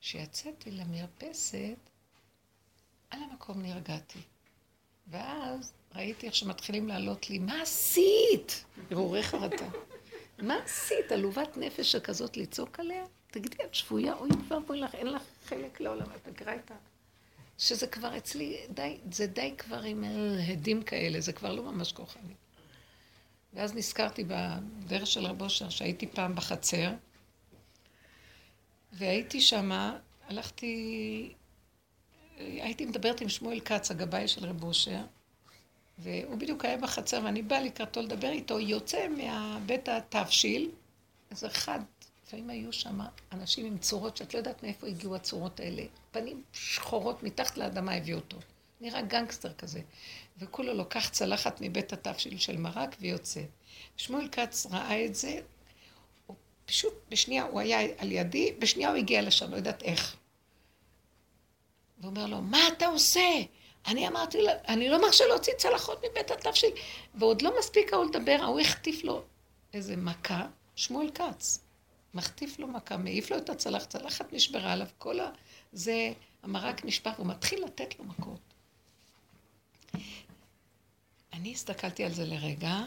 כשיצאתי 0.01 0.71
למרפסת, 0.71 1.77
על 3.11 3.23
המקום 3.23 3.63
נרגעתי. 3.63 4.19
ואז 5.07 5.73
ראיתי 5.95 6.27
איך 6.27 6.35
שמתחילים 6.35 6.89
לעלות 6.89 7.31
לי, 7.31 7.39
מה 7.39 7.63
עשית? 7.63 8.65
הרהורי 8.91 9.23
חרטה. 9.23 9.69
מה 10.39 10.57
עשית? 10.65 11.13
עלובת 11.13 11.57
נפש 11.57 11.93
שכזאת 11.93 12.37
לצעוק 12.37 12.81
עליה? 12.81 13.05
תגידי, 13.31 13.57
את 13.65 13.75
שבויה? 13.75 14.15
אוי 14.15 14.31
בואי 14.67 14.81
לך, 14.81 14.95
אין 14.95 15.07
לך 15.07 15.23
חלק 15.45 15.81
לעולם, 15.81 16.07
את 16.17 16.29
מכירה 16.29 16.55
את 16.55 16.71
ה... 16.71 16.75
שזה 17.59 17.87
כבר 17.87 18.17
אצלי, 18.17 18.57
די, 18.71 18.99
זה 19.13 19.27
די 19.27 19.55
כבר 19.59 19.83
עם 19.83 20.05
הדים 20.49 20.83
כאלה, 20.83 21.21
זה 21.21 21.33
כבר 21.33 21.53
לא 21.53 21.63
ממש 21.63 21.93
כוחני. 21.93 22.35
ואז 23.55 23.75
נזכרתי 23.75 24.25
בדרך 24.25 25.07
של 25.07 25.27
רב 25.27 25.43
אושר, 25.43 25.69
שהייתי 25.69 26.07
פעם 26.07 26.35
בחצר, 26.35 26.91
והייתי 28.93 29.41
שמה, 29.41 29.99
הלכתי, 30.29 31.35
הייתי 32.45 32.87
מדברת 32.87 33.21
עם 33.21 33.29
שמואל 33.29 33.61
כץ, 33.61 33.91
הגבאי 33.91 34.29
של 34.29 34.47
רב 34.47 34.65
אושר, 34.65 35.01
והוא 35.99 36.37
בדיוק 36.37 36.65
היה 36.65 36.77
בחצר, 36.77 37.21
ואני 37.25 37.43
באה 37.43 37.61
לקראתו 37.61 38.03
לדבר 38.03 38.31
איתו, 38.31 38.61
יוצא 38.61 39.09
מהבית 39.09 39.89
התבשיל, 39.89 40.71
איזה 41.31 41.47
אחד, 41.47 41.81
לפעמים 42.27 42.51
היו 42.51 42.73
שם 42.73 43.01
אנשים 43.33 43.67
עם 43.67 43.79
צורות 43.79 44.17
שאת 44.17 44.35
לא 44.35 44.39
יודעת 44.39 44.63
מאיפה 44.63 44.87
הגיעו 44.87 45.15
הצורות 45.15 45.61
האלה. 45.61 45.83
פנים 46.11 46.43
שחורות 46.53 47.23
מתחת 47.23 47.57
לאדמה 47.57 47.95
הביאו 47.95 48.19
אותו. 48.19 48.37
נראה 48.81 49.03
גנגסטר 49.03 49.53
כזה. 49.53 49.81
וכולו 50.39 50.75
לוקח 50.75 51.09
צלחת 51.09 51.59
מבית 51.61 51.93
התבשיל 51.93 52.39
של 52.39 52.57
מרק 52.57 52.97
ויוצא. 53.01 53.41
שמואל 53.97 54.29
כץ 54.29 54.67
ראה 54.71 55.05
את 55.05 55.15
זה, 55.15 55.41
הוא 56.27 56.37
פשוט, 56.65 56.95
בשנייה 57.09 57.43
הוא 57.45 57.61
היה 57.61 57.81
על 57.99 58.13
ידי, 58.13 58.53
בשנייה 58.59 58.89
הוא 58.89 58.97
הגיע 58.97 59.23
לשם, 59.23 59.51
לא 59.51 59.57
יודעת 59.57 59.83
איך. 59.83 60.17
ואומר 62.03 62.27
לו, 62.27 62.43
מה 62.43 62.59
אתה 62.69 62.87
עושה? 62.87 63.43
אני 63.87 64.09
אמרתי 64.09 64.43
לה, 64.43 64.53
אני 64.69 64.89
לא 64.89 65.03
מרשה 65.03 65.27
להוציא 65.27 65.53
צלחות 65.59 65.99
מבית 65.99 66.31
התבשיל. 66.31 66.71
ועוד 67.15 67.43
לא 67.43 67.59
מספיק 67.59 67.93
ההוא 67.93 68.05
לדבר, 68.05 68.37
ההוא 68.41 68.61
החטיף 68.61 69.05
לו 69.05 69.23
איזה 69.73 69.97
מכה, 69.97 70.47
שמואל 70.77 71.11
כץ. 71.11 71.59
מחטיף 72.15 72.59
לו 72.59 72.69
מכה, 72.69 72.97
מעיף 72.97 73.31
לו 73.31 73.39
את 73.39 73.51
הצלחת, 73.51 73.91
צלחת 73.91 74.33
נשברה 74.33 74.73
עליו, 74.73 74.87
כל 74.99 75.21
ה... 75.21 75.31
זה, 75.73 76.13
המרק 76.43 76.85
נשבר, 76.85 77.11
הוא 77.17 77.27
מתחיל 77.27 77.65
לתת 77.65 77.99
לו 77.99 78.05
מכות. 78.05 78.41
אני 81.33 81.53
הסתכלתי 81.53 82.05
על 82.05 82.13
זה 82.13 82.25
לרגע, 82.25 82.79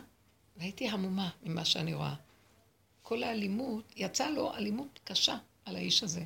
והייתי 0.57 0.87
המומה 0.87 1.29
ממה 1.43 1.65
שאני 1.65 1.93
רואה. 1.93 2.13
כל 3.01 3.23
האלימות, 3.23 3.93
יצאה 3.95 4.29
לו 4.29 4.53
אלימות 4.55 4.99
קשה 5.03 5.37
על 5.65 5.75
האיש 5.75 6.03
הזה. 6.03 6.23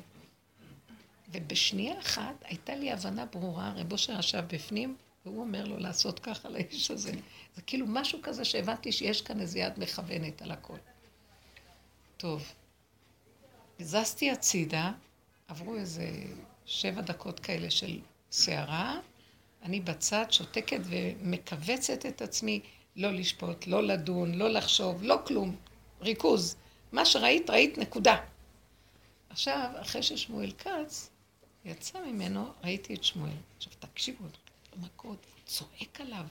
ובשנייה 1.32 2.00
אחת 2.00 2.34
הייתה 2.44 2.74
לי 2.74 2.92
הבנה 2.92 3.26
ברורה, 3.26 3.72
רב 3.76 3.92
אושר 3.92 4.18
ישב 4.18 4.44
בפנים, 4.48 4.96
והוא 5.26 5.40
אומר 5.40 5.64
לו 5.64 5.78
לעשות 5.78 6.18
ככה 6.18 6.48
לאיש 6.48 6.90
הזה. 6.90 7.12
זה 7.56 7.62
כאילו 7.62 7.86
משהו 7.88 8.18
כזה 8.22 8.44
שהבנתי 8.44 8.92
שיש 8.92 9.22
כאן 9.22 9.40
איזו 9.40 9.58
יד 9.58 9.72
מכוונת 9.76 10.42
על 10.42 10.50
הכל. 10.50 10.76
טוב, 12.16 12.52
זזתי 13.78 14.30
הצידה, 14.30 14.92
עברו 15.48 15.76
איזה 15.76 16.08
שבע 16.66 17.00
דקות 17.00 17.40
כאלה 17.40 17.70
של 17.70 18.00
סערה, 18.30 18.98
אני 19.62 19.80
בצד 19.80 20.24
שותקת 20.30 20.80
ומכווצת 20.84 22.06
את 22.06 22.22
עצמי 22.22 22.60
לא 22.96 23.10
לשפוט, 23.10 23.66
לא 23.66 23.82
לדון, 23.82 24.34
לא 24.34 24.50
לחשוב, 24.50 25.02
לא 25.02 25.18
כלום. 25.26 25.56
ריכוז. 26.00 26.56
מה 26.92 27.04
שראית, 27.04 27.50
ראית, 27.50 27.78
נקודה. 27.78 28.16
עכשיו, 29.30 29.70
אחרי 29.80 30.02
ששמואל 30.02 30.50
כץ 30.58 31.10
יצא 31.64 31.98
ממנו, 32.06 32.52
ראיתי 32.64 32.94
את 32.94 33.04
שמואל. 33.04 33.36
עכשיו, 33.56 33.72
תקשיבו, 33.78 34.24
מכות, 34.76 35.26
צועק 35.46 36.00
עליו. 36.00 36.24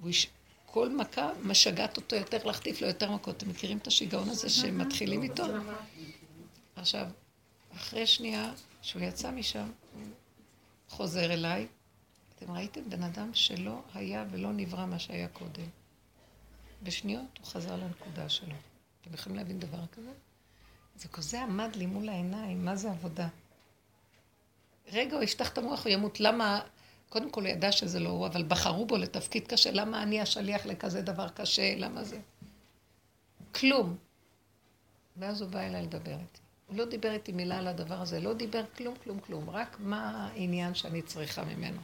הוא 0.00 0.10
יש... 0.10 0.30
כל 0.72 0.96
מכה 0.96 1.30
משגעת 1.42 1.96
אותו 1.96 2.16
יותר 2.16 2.44
להחטיף 2.44 2.80
לו 2.80 2.86
יותר 2.86 3.10
מכות. 3.10 3.36
אתם 3.36 3.48
מכירים 3.48 3.78
את 3.78 3.86
השיגעון 3.86 4.28
הזה 4.28 4.48
שמתחילים 4.48 5.22
איתו? 5.22 5.42
עכשיו, 6.76 7.06
אחרי 7.76 8.06
שנייה, 8.06 8.52
שהוא 8.82 9.02
יצא 9.02 9.30
משם, 9.30 9.70
חוזר 10.88 11.32
אליי. 11.32 11.66
אתם 12.36 12.52
ראיתם 12.52 12.90
בן 12.90 13.02
אדם 13.02 13.34
שלא 13.34 13.82
היה 13.94 14.24
ולא 14.30 14.52
נברא 14.52 14.86
מה 14.86 14.98
שהיה 14.98 15.28
קודם. 15.28 15.66
בשניות 16.82 17.38
הוא 17.38 17.46
חזר 17.46 17.76
לנקודה 17.76 18.28
שלו. 18.28 18.54
אתם 19.00 19.14
יכולים 19.14 19.38
להבין 19.38 19.58
דבר 19.58 19.86
כזה? 19.92 20.12
זה 20.96 21.08
כזה 21.08 21.42
עמד 21.42 21.76
לי 21.76 21.86
מול 21.86 22.08
העיניים, 22.08 22.64
מה 22.64 22.76
זה 22.76 22.90
עבודה? 22.90 23.28
רגע, 24.92 25.16
הוא 25.16 25.22
יפתח 25.22 25.48
את 25.52 25.58
המוח, 25.58 25.84
הוא 25.84 25.92
ימות. 25.92 26.20
למה? 26.20 26.60
קודם 27.08 27.30
כל 27.30 27.40
הוא 27.40 27.48
ידע 27.48 27.72
שזה 27.72 28.00
לא 28.00 28.08
הוא, 28.08 28.26
אבל 28.26 28.42
בחרו 28.42 28.86
בו 28.86 28.96
לתפקיד 28.96 29.46
קשה. 29.46 29.70
למה 29.70 30.02
אני 30.02 30.20
השליח 30.20 30.66
לכזה 30.66 31.02
דבר 31.02 31.28
קשה? 31.28 31.74
למה 31.76 32.04
זה? 32.04 32.18
כלום. 33.54 33.96
ואז 35.16 35.40
הוא 35.40 35.50
בא 35.50 35.60
אליי 35.60 35.82
לדבר 35.82 36.12
איתי. 36.12 36.40
הוא 36.66 36.76
לא 36.76 36.84
דיבר 36.84 37.12
איתי 37.12 37.32
מילה 37.32 37.58
על 37.58 37.68
הדבר 37.68 38.00
הזה, 38.00 38.20
לא 38.20 38.34
דיבר 38.34 38.64
כלום, 38.76 38.94
כלום, 39.04 39.20
כלום, 39.20 39.50
רק 39.50 39.76
מה 39.80 40.28
העניין 40.32 40.74
שאני 40.74 41.02
צריכה 41.02 41.44
ממנו. 41.44 41.80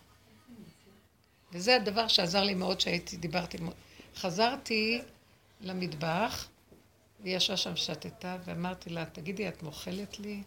וזה 1.53 1.77
הדבר 1.77 2.09
שעזר 2.09 2.43
לי 2.43 2.55
מאוד 2.55 2.81
שהייתי, 2.81 3.17
דיברתי, 3.17 3.59
חזרתי 4.17 5.03
למטבח, 5.61 6.49
והיא 7.21 7.37
ישבה 7.37 7.57
שם 7.57 7.77
שתתה, 7.77 8.37
ואמרתי 8.45 8.91
לה, 8.91 9.05
תגידי, 9.05 9.49
את 9.49 9.63
מוכלת 9.63 10.19
לי? 10.19 10.43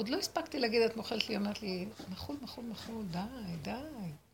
עוד 0.00 0.08
לא 0.08 0.16
הספקתי 0.16 0.58
להגיד, 0.58 0.82
את 0.82 0.96
מוכלת 0.96 1.28
לי, 1.28 1.36
אמרת 1.36 1.62
לי, 1.62 1.86
מחול, 2.10 2.36
מחול, 2.42 2.64
מחול, 2.64 3.04
די, 3.10 3.18
די. 3.62 3.70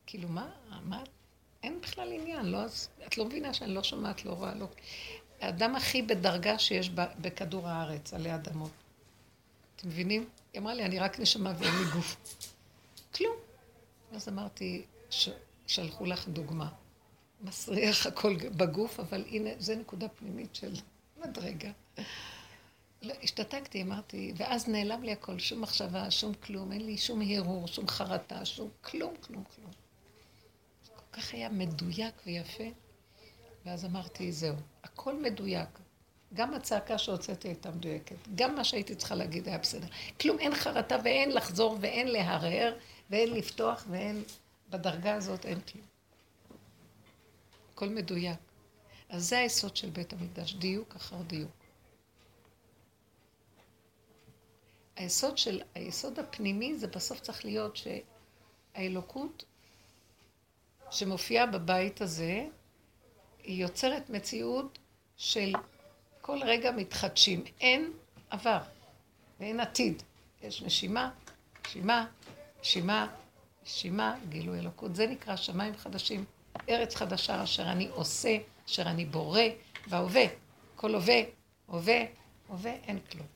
כאילו, 0.07 0.29
מה, 0.29 0.51
מה, 0.85 1.03
אין 1.63 1.81
בכלל 1.81 2.13
עניין, 2.13 2.47
לא, 2.47 2.59
אז, 2.59 2.89
את 3.07 3.19
לא 3.19 3.25
מבינה 3.25 3.55
שאני 3.55 3.75
לא 3.75 3.83
שומעת, 3.83 4.25
לא 4.25 4.33
רואה, 4.33 4.55
לא... 4.55 4.67
האדם 5.41 5.77
הכי 5.77 6.03
בדרגה 6.03 6.59
שיש 6.59 6.91
בכדור 6.91 7.69
הארץ, 7.69 8.15
עלי 8.15 8.35
אדמות. 8.35 8.71
אתם 9.77 9.89
מבינים? 9.89 10.29
היא 10.53 10.61
אמרה 10.61 10.75
לי, 10.75 10.85
אני 10.85 10.99
רק 10.99 11.21
נשמה 11.21 11.53
ואין 11.59 11.75
לי 11.75 11.85
גוף. 11.95 12.17
כלום. 13.15 13.37
אז 14.13 14.29
אמרתי, 14.29 14.85
ש... 15.11 15.29
שלחו 15.67 16.07
לך 16.07 16.29
דוגמה. 16.29 16.69
מסריח 17.41 18.07
הכל 18.07 18.37
בגוף, 18.57 19.01
אבל 19.01 19.25
הנה, 19.29 19.51
זו 19.59 19.75
נקודה 19.75 20.09
פנימית 20.09 20.55
של 20.55 20.75
מדרגה. 21.25 21.71
לא, 23.03 23.15
השתתקתי, 23.23 23.83
אמרתי, 23.83 24.33
ואז 24.37 24.69
נעלם 24.69 25.03
לי 25.03 25.13
הכל, 25.13 25.39
שום 25.39 25.61
מחשבה, 25.61 26.11
שום 26.11 26.35
כלום, 26.35 26.73
אין 26.73 26.87
לי 26.87 26.99
שום 26.99 27.21
הרהור, 27.23 27.67
שום 27.67 27.89
חרטה, 27.89 28.45
שום 28.45 28.69
כלום, 28.81 29.15
כלום, 29.21 29.45
כלום. 29.57 29.71
כל 30.97 31.21
כך 31.21 31.35
היה 31.35 31.49
מדויק 31.49 32.15
ויפה, 32.27 32.65
ואז 33.65 33.85
אמרתי, 33.85 34.33
זהו, 34.33 34.57
הכל 34.85 35.23
מדויק. 35.23 35.69
גם 36.35 36.55
הצעקה 36.55 36.99
שהוצאתי 36.99 37.49
הייתה 37.49 37.71
מדויקת, 37.71 38.17
גם 38.35 38.55
מה 38.55 38.65
שהייתי 38.65 38.95
צריכה 38.95 39.15
להגיד 39.15 39.49
היה 39.49 39.59
בסדר. 39.59 39.87
כלום, 40.21 40.39
אין 40.39 40.55
חרטה 40.55 40.97
ואין 41.05 41.33
לחזור 41.33 41.79
ואין 41.81 42.09
להרהר 42.09 42.77
ואין 43.11 43.35
לפתוח 43.35 43.85
ואין... 43.91 44.23
בדרגה 44.71 45.15
הזאת 45.15 45.47
אין 45.47 45.61
כלום. 45.61 45.87
הכל 47.73 47.89
מדויק. 47.89 48.39
אז 49.09 49.29
זה 49.29 49.39
היסוד 49.39 49.77
של 49.77 49.91
בית 49.91 50.13
המקדש, 50.13 50.55
דיוק 50.55 50.97
אחר 50.97 51.23
דיוק. 51.23 51.56
היסוד 54.97 55.39
של, 55.39 55.61
היסוד 55.75 56.19
הפנימי 56.19 56.79
זה 56.79 56.87
בסוף 56.87 57.21
צריך 57.21 57.45
להיות 57.45 57.79
שהאלוקות 58.75 59.45
שמופיעה 60.91 61.47
בבית 61.47 62.01
הזה, 62.01 62.47
היא 63.43 63.63
יוצרת 63.63 64.11
מציאות 64.11 64.79
של 65.17 65.53
כל 66.21 66.39
רגע 66.43 66.71
מתחדשים. 66.71 67.45
אין 67.61 67.93
עבר 68.31 68.59
ואין 69.41 69.61
עתיד. 69.61 70.03
יש 70.43 70.63
נשימה, 70.63 71.11
נשימה, 71.67 72.07
נשימה, 72.61 73.09
נשימה, 73.65 74.17
גילוי 74.29 74.59
אלוקות. 74.59 74.97
זה 74.97 75.07
נקרא 75.07 75.37
שמיים 75.37 75.77
חדשים, 75.77 76.25
ארץ 76.69 76.95
חדשה 76.95 77.43
אשר 77.43 77.63
אני 77.63 77.89
עושה, 77.89 78.37
אשר 78.67 78.83
אני 78.83 79.05
בורא, 79.05 79.41
וההווה, 79.89 80.25
כל 80.77 80.95
הווה, 80.95 81.21
הווה, 81.67 82.01
הווה, 82.49 82.73
אין 82.73 82.99
כלום. 83.11 83.36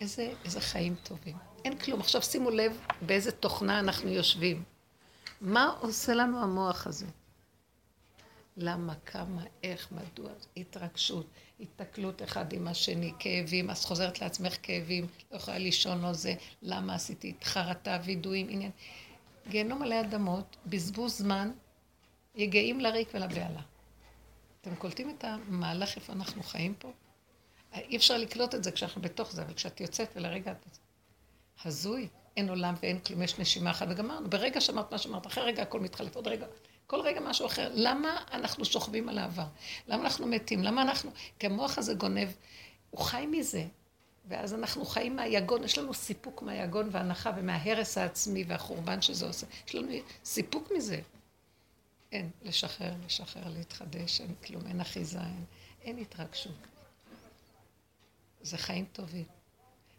איזה, 0.00 0.32
איזה 0.44 0.60
חיים 0.60 0.94
טובים. 1.02 1.36
אין 1.64 1.78
כלום. 1.78 2.00
עכשיו 2.00 2.22
שימו 2.22 2.50
לב 2.50 2.80
באיזה 3.02 3.32
תוכנה 3.32 3.78
אנחנו 3.78 4.08
יושבים. 4.08 4.62
מה 5.40 5.76
עושה 5.80 6.14
לנו 6.14 6.42
המוח 6.42 6.86
הזה? 6.86 7.06
למה, 8.56 8.94
כמה, 9.06 9.42
איך, 9.62 9.92
מדוע, 9.92 10.30
התרגשות, 10.56 11.26
התקלות 11.60 12.22
אחד 12.22 12.52
עם 12.52 12.68
השני, 12.68 13.12
כאבים, 13.18 13.70
אז 13.70 13.84
חוזרת 13.84 14.20
לעצמך 14.20 14.56
כאבים, 14.62 15.06
לא 15.30 15.36
יכולה 15.36 15.58
לישון 15.58 16.04
או 16.04 16.14
זה, 16.14 16.34
למה 16.62 16.94
עשיתי 16.94 17.34
חרטה, 17.44 17.98
וידויים, 18.04 18.46
עניין. 18.50 18.70
גיהנום 19.48 19.78
מלא 19.78 20.00
אדמות, 20.00 20.56
בזבוז 20.66 21.18
זמן, 21.18 21.50
יגעים 22.34 22.80
לריק 22.80 23.08
ולבהלה. 23.14 23.62
אתם 24.60 24.74
קולטים 24.74 25.10
את 25.10 25.24
המהלך 25.24 25.96
איפה 25.96 26.12
אנחנו 26.12 26.42
חיים 26.42 26.74
פה? 26.78 26.92
אי 27.74 27.96
אפשר 27.96 28.18
לקלוט 28.18 28.54
את 28.54 28.64
זה 28.64 28.72
כשאנחנו 28.72 29.02
בתוך 29.02 29.32
זה, 29.32 29.42
אבל 29.42 29.54
כשאת 29.54 29.80
יוצאת 29.80 30.08
ולרגע 30.16 30.52
את... 30.52 30.66
הזוי, 31.64 32.08
אין 32.36 32.48
עולם 32.48 32.74
ואין 32.82 33.00
כלום, 33.00 33.22
יש 33.22 33.38
נשימה 33.38 33.70
אחת 33.70 33.86
וגמרנו. 33.90 34.30
ברגע 34.30 34.60
שאמרת 34.60 34.92
מה 34.92 34.98
שאמרת, 34.98 35.26
אחרי 35.26 35.44
רגע 35.44 35.62
הכל 35.62 35.80
מתחלף, 35.80 36.16
עוד 36.16 36.28
רגע, 36.28 36.46
כל 36.86 37.00
רגע 37.00 37.20
משהו 37.20 37.46
אחר. 37.46 37.70
למה 37.74 38.24
אנחנו 38.32 38.64
שוכבים 38.64 39.08
על 39.08 39.18
העבר? 39.18 39.46
למה 39.88 40.02
אנחנו 40.02 40.26
מתים? 40.26 40.62
למה 40.62 40.82
אנחנו... 40.82 41.10
כי 41.38 41.46
המוח 41.46 41.78
הזה 41.78 41.94
גונב, 41.94 42.28
הוא 42.90 43.00
חי 43.00 43.26
מזה. 43.26 43.64
ואז 44.28 44.54
אנחנו 44.54 44.84
חיים 44.84 45.16
מהיגון, 45.16 45.64
יש 45.64 45.78
לנו 45.78 45.94
סיפוק 45.94 46.42
מהיגון 46.42 46.88
והנחה 46.92 47.30
ומההרס 47.36 47.98
העצמי 47.98 48.44
והחורבן 48.48 49.02
שזה 49.02 49.26
עושה. 49.26 49.46
יש 49.68 49.74
לנו 49.74 49.92
סיפוק 50.24 50.72
מזה. 50.76 51.00
אין, 52.12 52.30
לשחרר, 52.42 52.92
לשחרר, 53.06 53.48
להתחדש, 53.48 54.20
אין 54.20 54.34
כלום, 54.46 54.66
אין 54.66 54.80
אחיזה, 54.80 55.18
אין, 55.18 55.44
אין 55.82 55.98
התרגשות. 55.98 56.52
זה 58.42 58.58
חיים 58.58 58.84
טובים. 58.92 59.24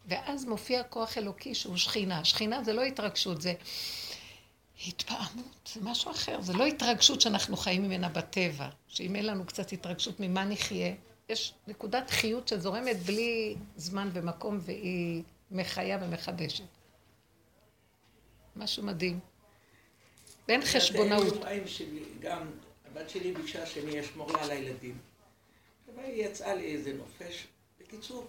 ואז 0.06 0.46
מופיע 0.46 0.84
כוח 0.84 1.18
אלוקי 1.18 1.56
שהוא 1.56 1.78
שכינה. 1.78 2.26
שכינה 2.26 2.64
זה 2.64 2.74
לא 2.74 2.82
התרגשות, 2.82 3.42
זה 3.42 3.54
התפעמות, 4.88 5.70
זה 5.74 5.82
משהו 5.84 6.12
אחר. 6.12 6.42
זה 6.42 6.54
לא 6.54 6.66
התרגשות 6.66 7.22
שאנחנו 7.22 7.58
חיים 7.58 7.84
ממנה 7.84 8.10
בטבע, 8.10 8.70
שאם 8.88 9.16
אין 9.16 9.26
לנו 9.26 9.46
קצת 9.46 9.74
התרגשות, 9.74 10.20
ממה 10.20 10.46
נחיה? 10.46 10.94
יש 11.30 11.54
נקודת 11.68 12.10
חיות 12.10 12.48
שזורמת 12.48 12.98
בלי 12.98 13.56
זמן 13.76 14.10
ומקום 14.14 14.60
והיא 14.62 15.24
מחיה 15.52 15.98
ומחדשת. 16.02 16.64
משהו 18.56 18.84
מדהים. 18.84 19.20
ואין 20.48 20.62
חשבונאות. 20.66 21.34
גם 22.20 22.52
הבת 22.86 23.10
שלי 23.10 23.32
ביקשה 23.32 23.66
שאני 23.66 24.00
אשמור 24.00 24.32
לה 24.32 24.44
על 24.44 24.52
הילדים. 24.52 24.98
והיא 25.96 26.26
יצאה 26.26 26.56
לי 26.56 26.76
איזה 26.76 26.94
נופש. 26.94 27.48
בקיצור, 27.92 28.28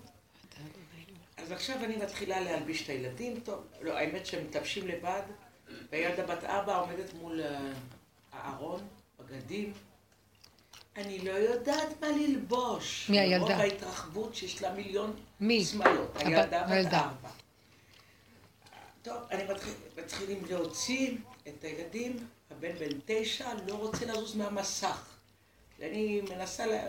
אז 1.36 1.52
עכשיו 1.52 1.84
אני 1.84 1.96
מתחילה 1.96 2.40
להלביש 2.40 2.82
את 2.82 2.88
הילדים, 2.88 3.40
טוב, 3.40 3.66
לא, 3.80 3.98
האמת 3.98 4.26
שהם 4.26 4.44
מתלבשים 4.44 4.88
לבד, 4.88 5.22
והילדה 5.92 6.26
בת 6.26 6.44
ארבע 6.44 6.76
עומדת 6.76 7.14
מול 7.14 7.40
אה, 7.40 7.72
הארון, 8.32 8.88
בגדים. 9.18 9.72
אני 10.96 11.18
לא 11.18 11.30
יודעת 11.30 12.00
מה 12.00 12.08
ללבוש. 12.08 13.10
מי 13.10 13.20
הילדה? 13.20 13.44
מרוב 13.44 13.60
ההתרחבות 13.60 14.34
שיש 14.34 14.62
לה 14.62 14.74
מיליון 14.74 15.16
מי? 15.40 15.64
שמלות. 15.64 16.16
הילדה 16.16 16.62
בת 16.62 16.70
הילדה. 16.70 17.00
ארבע. 17.00 17.28
טוב, 19.02 19.16
אני 19.30 19.44
מתחיל, 19.44 19.72
מתחילים 19.96 20.44
להוציא 20.44 21.16
את 21.48 21.64
הילדים, 21.64 22.26
הבן 22.50 22.78
בן 22.78 22.98
תשע 23.04 23.54
לא 23.66 23.74
רוצה 23.74 24.06
לזוז 24.06 24.36
מהמסך. 24.36 25.16
ואני 25.78 26.20
מנסה 26.20 26.66
לה, 26.66 26.88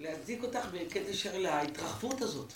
להזיק 0.00 0.42
אותך 0.42 0.66
בקשר 0.72 1.38
להתרחבות 1.38 2.22
הזאת. 2.22 2.52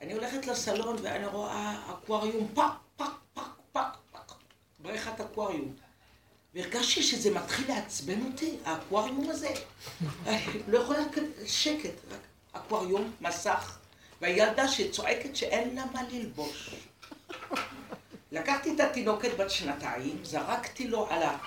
אני 0.00 0.12
הולכת 0.12 0.46
לסלון 0.46 0.96
ואני 1.02 1.26
רואה 1.26 1.92
אקווריום 1.92 2.48
פק, 2.54 2.62
פק, 2.96 3.04
פק, 3.34 3.42
פק, 3.72 3.96
פק, 4.12 4.32
בריכת 4.78 5.20
אקווריום. 5.20 5.74
והרגשתי 6.54 7.02
שזה 7.02 7.30
מתחיל 7.34 7.68
לעצבן 7.68 8.26
אותי, 8.26 8.56
האקווריום 8.64 9.30
הזה. 9.30 9.54
לא 10.68 10.78
יכולה 10.78 11.02
שקט, 11.46 11.94
רק 12.10 12.20
אקווריום, 12.52 13.12
מסך, 13.20 13.78
והילדה 14.20 14.68
שצועקת 14.68 15.36
שאין 15.36 15.74
לה 15.74 15.84
מה 15.92 16.02
ללבוש. 16.10 16.74
לקחתי 18.32 18.74
את 18.74 18.80
התינוקת 18.80 19.30
בת 19.36 19.50
שנתיים, 19.50 20.24
זרקתי 20.24 20.88
לו 20.88 21.10
על, 21.10 21.22
ה... 21.22 21.38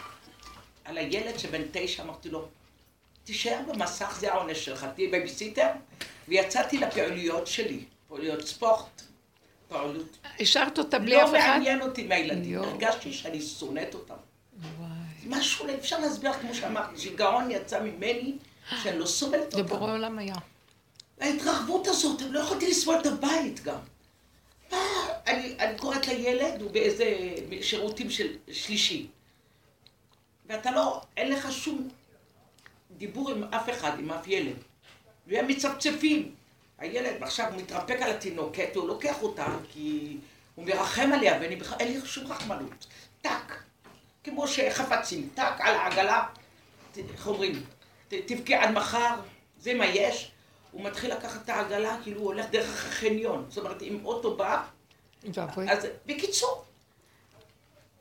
על 0.85 0.97
הילד 0.97 1.39
שבן 1.39 1.61
תשע, 1.71 2.03
אמרתי 2.03 2.29
לו, 2.29 2.47
תישאר 3.23 3.59
במסך, 3.67 4.17
זה 4.19 4.33
העונש 4.33 4.65
שלך, 4.65 4.85
תהיה 4.95 5.11
בייביסיטר, 5.11 5.67
ויצאתי 6.27 6.77
לפעילויות 6.77 7.47
שלי, 7.47 7.83
פעילויות 8.07 8.47
ספורט, 8.47 9.01
פעילות. 9.69 10.17
השארת 10.39 10.79
אותה 10.79 10.99
בלי 10.99 11.23
אף 11.23 11.29
אחד? 11.29 11.37
לא 11.37 11.47
מעניין 11.47 11.81
אותי 11.81 12.07
מהילדים. 12.07 12.59
הרגשתי 12.59 13.13
שאני 13.13 13.41
שונאת 13.41 13.93
אותם. 13.93 14.13
וואי. 14.77 14.89
משהו, 15.25 15.67
אי 15.67 15.75
אפשר 15.75 15.99
להסביר, 15.99 16.33
כמו 16.33 16.55
שאמרתי, 16.55 17.01
שיגעון 17.01 17.51
יצא 17.51 17.79
ממני, 17.79 18.37
שאני 18.83 18.99
לא 18.99 19.05
סובלת 19.05 19.51
זה 19.51 19.63
בורא 19.63 19.81
אותם. 19.81 19.91
עולם 19.91 20.19
היה. 20.19 20.35
ההתרחבות 21.19 21.87
הזאת, 21.87 22.21
לא 22.21 22.39
יכולתי 22.39 22.69
לסבול 22.69 22.95
את 23.01 23.05
הבית 23.05 23.63
גם. 23.63 23.79
מה, 24.71 24.77
אני, 25.27 25.55
אני 25.59 25.77
קוראת 25.77 26.07
לילד, 26.07 26.61
הוא 26.61 26.71
באיזה 26.71 27.05
שירותים 27.61 28.09
של 28.09 28.27
שלישי. 28.51 29.07
ואתה 30.45 30.71
לא, 30.71 31.01
אין 31.17 31.31
לך 31.31 31.51
שום 31.51 31.89
דיבור 33.01 33.31
עם 33.31 33.43
אף 33.43 33.69
אחד, 33.69 33.99
עם 33.99 34.11
אף 34.11 34.27
ילד. 34.27 34.55
והם 35.27 35.47
מצפצפים. 35.47 36.35
הילד 36.77 37.23
עכשיו 37.23 37.51
מתרפק 37.57 37.97
על 38.01 38.11
התינוקת, 38.11 38.75
הוא 38.75 38.87
לוקח 38.87 39.21
אותה, 39.21 39.47
כי 39.71 40.17
הוא 40.55 40.65
מרחם 40.65 41.09
עליה, 41.13 41.37
ואני 41.41 41.55
בכלל, 41.55 41.77
אין 41.79 41.87
לי 41.93 42.07
שום 42.07 42.31
רחמנות. 42.31 42.87
טק, 43.21 43.53
כמו 44.23 44.47
שחפצים, 44.47 45.29
טק 45.33 45.53
על 45.59 45.75
העגלה, 45.75 46.27
איך 46.97 47.27
אומרים, 47.27 47.63
תבכה 48.07 48.55
עד 48.55 48.71
מחר, 48.71 49.15
זה 49.59 49.73
מה 49.73 49.85
יש. 49.85 50.31
הוא 50.71 50.83
מתחיל 50.83 51.13
לקחת 51.13 51.41
את 51.43 51.49
העגלה, 51.49 51.97
כאילו 52.03 52.19
הוא 52.19 52.27
הולך 52.27 52.45
דרך 52.51 52.87
החניון. 52.87 53.45
זאת 53.49 53.57
אומרת, 53.57 53.81
אם 53.81 54.05
אוטו 54.05 54.35
בא. 54.35 54.63
אז 55.69 55.87
בקיצור, 56.05 56.65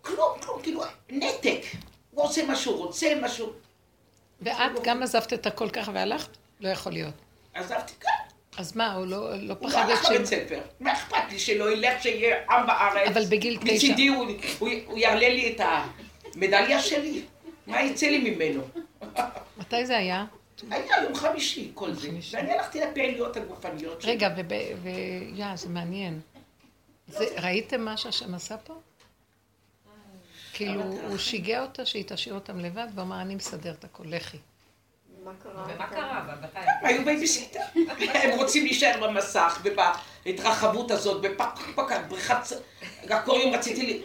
כלום, 0.00 0.40
כלום, 0.42 0.62
כאילו, 0.62 0.82
נתק. 1.08 1.62
הוא 2.10 2.24
עושה 2.24 2.46
מה 2.46 2.56
שהוא 2.56 2.76
רוצה, 2.76 3.14
מה 3.20 3.28
שהוא... 3.28 3.52
ואת 4.42 4.72
גם 4.83 5.03
עזבת 5.03 5.33
את 5.33 5.46
הכל 5.46 5.70
ככה 5.70 5.92
והלכת? 5.94 6.29
לא 6.61 6.68
יכול 6.68 6.92
להיות. 6.92 7.14
עזבתי 7.55 7.92
כאן. 8.00 8.11
אז 8.59 8.76
מה, 8.76 8.94
הוא 8.94 9.07
לא, 9.07 9.20
לא 9.20 9.26
הוא 9.35 9.42
לא 9.48 9.55
פחד 9.55 9.90
הלך. 9.90 10.11
לבית 10.11 10.26
ספר. 10.26 10.61
מה 10.81 10.92
אכפת 10.92 11.16
לי 11.31 11.38
שלא 11.38 11.72
ילך, 11.72 12.03
שיהיה 12.03 12.37
עם 12.50 12.66
בארץ. 12.66 13.09
אבל 13.09 13.24
בגיל 13.24 13.57
תשע. 13.57 13.74
מצידי 13.74 14.09
הוא, 14.09 14.26
הוא, 14.59 14.68
הוא 14.87 14.98
יעלה 14.98 15.29
לי 15.29 15.53
את 15.57 15.61
המדליה 16.35 16.81
שלי. 16.83 17.22
מה 17.66 17.83
יצא 17.83 18.07
לי 18.07 18.31
ממנו? 18.31 18.62
מתי 19.59 19.87
זה 19.87 19.96
היה? 19.96 20.24
היה 20.70 21.03
יום 21.03 21.14
חמישי 21.14 21.70
כל 21.74 21.92
זה. 21.92 22.09
ואני 22.31 22.53
הלכתי 22.53 22.81
לפעילויות 22.81 23.37
הגופניות 23.37 24.03
שלי. 24.03 24.12
רגע, 24.12 24.29
ויה, 24.83 25.53
זה 25.57 25.68
מעניין. 25.68 26.20
ראיתם 27.37 27.81
מה 27.81 27.96
שהשם 27.96 28.35
עשה 28.35 28.57
פה? 28.57 28.74
כאילו, 30.52 30.82
הוא 30.82 31.18
שיגע 31.18 31.62
אותה 31.62 31.86
שהיא 31.86 32.04
תשאיר 32.06 32.34
אותם 32.34 32.58
לבד, 32.58 32.86
ואמר, 32.94 33.20
אני 33.20 33.34
מסדר 33.34 33.70
את 33.70 33.84
הכל, 33.84 34.04
לכי. 34.06 34.38
ומה 35.22 35.86
קרה? 35.86 36.24
הם 36.54 36.86
היו 36.86 37.04
בייביסיטר. 37.04 37.60
הם 38.22 38.38
רוצים 38.38 38.64
להישאר 38.64 39.00
במסך 39.02 39.60
ובהתרחבות 39.62 40.90
הזאת, 40.90 41.22
בפקפקת, 41.22 42.00
בריכת... 42.08 42.36
אקווריום 43.08 43.54
רציתי, 43.54 44.02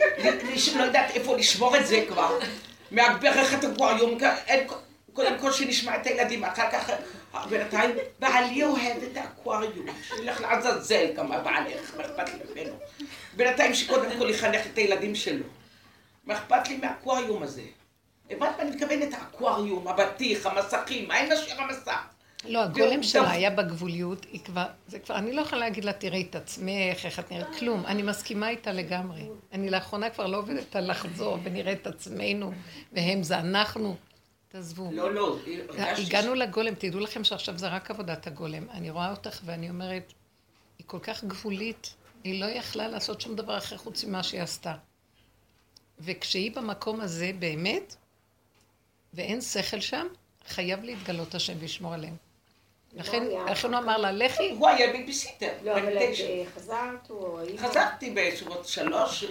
לא 0.75 0.83
יודעת 0.83 1.11
איפה 1.11 1.37
לשמור 1.37 1.77
את 1.77 1.87
זה 1.87 2.05
כבר. 2.09 2.39
מהברכת 2.91 3.63
אקווריום, 3.63 4.17
קודם 5.13 5.39
כל 5.39 5.51
שנשמע 5.51 5.95
את 5.95 6.07
הילדים, 6.07 6.43
אחר 6.43 6.71
כך 6.71 6.91
בינתיים, 7.49 7.91
בעלי 8.19 8.63
אוהב 8.63 9.03
את 9.11 9.17
האקווריום, 9.17 9.85
שילך 10.07 10.41
לעזאזל 10.41 11.05
כמה 11.15 11.39
בעלך, 11.39 11.95
מה 11.97 12.03
אכפת 12.05 12.29
לי 12.33 12.63
ממנו. 12.63 12.75
בינתיים 13.35 13.73
שקודם 13.73 14.17
כל 14.19 14.29
יחנך 14.29 14.61
את 14.73 14.77
הילדים 14.77 15.15
שלו. 15.15 15.45
מה 16.25 16.33
אכפת 16.33 16.67
לי 16.67 16.77
מהאקווריום 16.77 17.43
הזה? 17.43 17.63
הבנת 18.29 18.57
מה 18.57 18.61
אני 18.61 18.69
מתכוונת? 18.69 19.13
האקווריום, 19.13 19.87
הבטיח, 19.87 20.45
המסכים, 20.45 21.07
מה 21.07 21.17
אין 21.17 21.31
נשאר 21.31 21.61
המסך? 21.61 22.01
לא, 22.47 22.63
הגולם 22.63 23.03
שלה 23.03 23.31
היה 23.31 23.49
בגבוליות, 23.49 24.25
היא 24.31 24.41
כבר, 24.43 24.65
זה 24.87 24.99
כבר, 24.99 25.15
אני 25.15 25.33
לא 25.33 25.41
יכולה 25.41 25.61
להגיד 25.61 25.85
לה, 25.85 25.93
תראי 25.93 26.25
את 26.29 26.35
עצמך, 26.35 27.05
איך 27.05 27.19
את 27.19 27.31
נראית, 27.31 27.47
כלום. 27.59 27.85
אני 27.85 28.01
מסכימה 28.01 28.49
איתה 28.49 28.71
לגמרי. 28.71 29.21
אני 29.53 29.69
לאחרונה 29.69 30.09
כבר 30.09 30.27
לא 30.27 30.37
עובדת 30.37 30.75
על 30.75 30.91
לחזור 30.91 31.37
ונראה 31.43 31.73
את 31.73 31.87
עצמנו, 31.87 32.51
והם 32.93 33.23
זה 33.23 33.39
אנחנו. 33.39 33.95
תעזבו. 34.47 34.89
לא, 34.93 35.13
לא. 35.13 35.37
הגענו 35.77 36.33
לגולם, 36.33 36.75
תדעו 36.75 36.99
לכם 36.99 37.23
שעכשיו 37.23 37.57
זה 37.57 37.67
רק 37.67 37.91
עבודת 37.91 38.27
הגולם. 38.27 38.69
אני 38.71 38.89
רואה 38.89 39.11
אותך 39.11 39.39
ואני 39.45 39.69
אומרת, 39.69 40.13
היא 40.77 40.85
כל 40.87 40.99
כך 40.99 41.23
גבולית, 41.23 41.95
היא 42.23 42.41
לא 42.41 42.45
יכלה 42.45 42.87
לעשות 42.87 43.21
שום 43.21 43.35
דבר 43.35 43.57
אחר 43.57 43.77
חוץ 43.77 44.03
ממה 44.03 44.23
שהיא 44.23 44.41
עשתה. 44.41 44.73
וכשהיא 45.99 46.51
במקום 46.55 47.01
הזה 47.01 47.31
באמת, 47.39 47.95
ואין 49.13 49.41
שכל 49.41 49.79
שם, 49.79 50.07
חייב 50.47 50.83
להתגלות 50.83 51.35
השם 51.35 51.53
וישמור 51.59 51.93
עליהם. 51.93 52.15
לכן, 52.93 53.23
לכן 53.51 53.73
הוא 53.73 53.83
אמר 53.83 53.97
לה, 53.97 54.11
לכי. 54.11 54.49
הוא 54.49 54.67
היה 54.67 54.91
בייביסיטר. 54.91 55.49
לא, 55.63 55.71
אבל 55.71 55.97
אה, 55.97 56.43
חזרת 56.55 57.09
או? 57.09 57.39
חזרתי 57.57 58.09
באיזשהו 58.09 58.63
שלוש. 58.63 59.23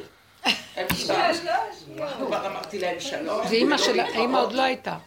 כבר 2.17 2.47
אמרתי 2.47 2.79
להם 2.79 3.01
שלוש. 3.01 3.47
ואימא 3.51 3.79
שלה, 3.79 4.05
האימא 4.05 4.39
עוד 4.39 4.53
לא 4.53 4.63
הייתה. 4.63 4.99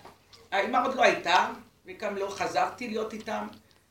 האימא 0.52 0.78
עוד 0.86 0.96
לא 0.96 1.02
הייתה, 1.02 1.48
וגם 1.86 2.16
לא 2.16 2.30
חזרתי 2.30 2.88
להיות 2.88 3.14
איתם. 3.14 3.48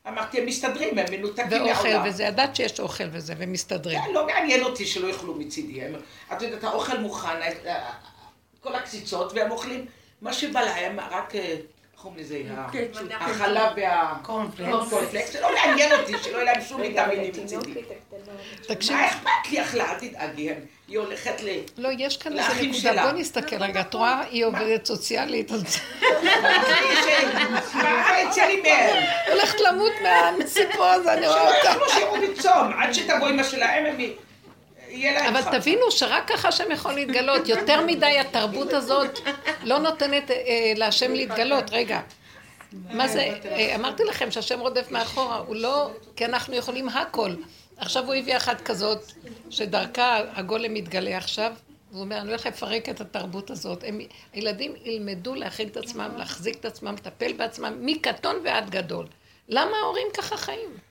אמרתי, 0.07 0.39
הם 0.39 0.45
מסתדרים, 0.45 0.97
הם 0.97 1.05
מנותקים 1.11 1.45
מהעולם. 1.49 1.67
ואוכל 1.67 2.09
וזה, 2.09 2.23
ידעת 2.23 2.55
שיש 2.55 2.79
אוכל 2.79 3.03
וזה, 3.11 3.33
והם 3.37 3.51
מסתדרים. 3.51 3.99
כן, 4.01 4.13
לא 4.13 4.25
מעניין 4.25 4.63
אותי 4.63 4.85
שלא 4.85 5.07
יאכלו 5.07 5.35
מצידי. 5.35 5.81
את 6.33 6.41
יודעת, 6.41 6.63
האוכל 6.63 6.97
מוכן, 6.97 7.39
כל 8.61 8.75
הקציצות, 8.75 9.33
והם 9.33 9.51
אוכלים 9.51 9.85
מה 10.21 10.33
שבא 10.33 10.61
להם, 10.61 10.99
רק... 10.99 11.33
איך 11.97 12.03
קוראים 12.03 12.19
לזה? 12.19 12.41
החלב 13.11 13.71
והקורנפלקס, 13.75 15.31
זה 15.31 15.41
לא 15.41 15.49
מעניין 15.55 15.99
אותי, 15.99 16.13
שלא 16.23 16.37
יהיה 16.37 16.53
להם 16.53 16.61
שום 16.61 16.81
ויטמינים 16.81 17.31
מצידי. 17.43 17.81
מה 18.89 19.07
אכפת 19.07 19.51
לי 19.51 19.61
אכלה? 19.61 19.91
אל 19.91 19.99
תדאגי, 19.99 20.49
היא 20.87 20.99
הולכת 20.99 21.41
ל... 21.43 21.49
לא, 21.77 21.89
יש 21.97 22.17
כאן 22.17 22.39
איזה 22.39 22.61
נקודה, 22.61 23.03
בואי 23.03 23.21
נסתכל 23.21 23.55
רגע, 23.55 23.81
את 23.81 23.93
רואה? 23.93 24.21
היא 24.31 24.45
עובדת 24.45 24.85
סוציאלית. 24.85 25.51
הולכת 29.27 29.59
למות 29.59 29.93
מהסיפור 30.03 30.85
הזה, 30.85 31.13
אני 31.13 31.27
רואה 31.27 31.57
אותה. 31.57 31.73
שלא 31.73 31.85
ישאירו 31.87 32.15
בצום, 32.33 32.73
עד 32.79 32.93
שתבוא 32.93 33.29
אמא 33.29 33.43
שלהם, 33.43 33.85
הם... 33.85 34.26
אבל 35.29 35.59
תבינו 35.59 35.91
שרק 35.91 36.27
ככה 36.27 36.47
השם 36.47 36.71
יכול 36.71 36.93
להתגלות. 36.93 37.47
יותר 37.47 37.85
מדי 37.85 38.19
התרבות 38.19 38.73
הזאת 38.73 39.19
לא 39.63 39.79
נותנת 39.79 40.31
אה, 40.31 40.73
להשם 40.75 41.13
להתגלות. 41.13 41.63
רגע, 41.71 41.99
מה 42.73 43.07
זה, 43.07 43.39
אה, 43.45 43.75
אמרתי 43.75 44.03
לכם 44.03 44.31
שהשם 44.31 44.59
רודף 44.59 44.91
מאחורה, 44.91 45.37
הוא 45.37 45.55
לא, 45.55 45.89
כי 46.15 46.25
אנחנו 46.25 46.55
יכולים 46.55 46.89
הכל. 46.89 47.35
עכשיו 47.77 48.05
הוא 48.05 48.13
הביא 48.13 48.37
אחת 48.37 48.61
כזאת, 48.61 49.11
שדרכה 49.49 50.19
הגולם 50.35 50.73
מתגלה 50.73 51.17
עכשיו, 51.17 51.53
והוא 51.91 52.01
אומר, 52.01 52.17
אני 52.17 52.29
הולך 52.29 52.45
לפרק 52.45 52.89
את 52.89 53.01
התרבות 53.01 53.49
הזאת. 53.49 53.83
הם, 53.87 53.99
הילדים 54.33 54.73
ילמדו 54.83 55.35
להכין 55.35 55.67
את 55.67 55.77
עצמם, 55.77 56.09
להחזיק 56.17 56.55
את 56.59 56.65
עצמם, 56.65 56.95
לטפל 56.95 57.33
בעצמם, 57.33 57.73
מקטון 57.81 58.35
ועד 58.43 58.69
גדול. 58.69 59.05
למה 59.49 59.77
ההורים 59.83 60.07
ככה 60.13 60.37
חיים? 60.37 60.86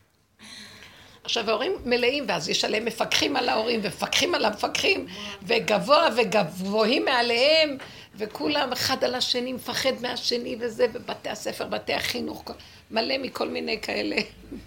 עכשיו 1.27 1.51
ההורים 1.51 1.73
מלאים, 1.85 2.25
ואז 2.29 2.49
יש 2.49 2.65
עליהם 2.65 2.85
מפקחים 2.85 3.37
על 3.37 3.49
ההורים, 3.49 3.81
ומפקחים 3.83 4.35
על 4.35 4.45
המפקחים, 4.45 5.07
וגבוה 5.43 6.09
וגבוהים 6.17 7.05
מעליהם, 7.05 7.77
וכולם 8.17 8.73
אחד 8.73 9.05
על 9.05 9.15
השני, 9.15 9.53
מפחד 9.53 9.93
מהשני 10.01 10.57
וזה, 10.61 10.87
ובתי 10.93 11.29
הספר, 11.29 11.67
בתי 11.67 11.95
החינוך, 11.95 12.45
מלא 12.91 13.19
מכל 13.19 13.49
מיני 13.49 13.81
כאלה. 13.81 14.17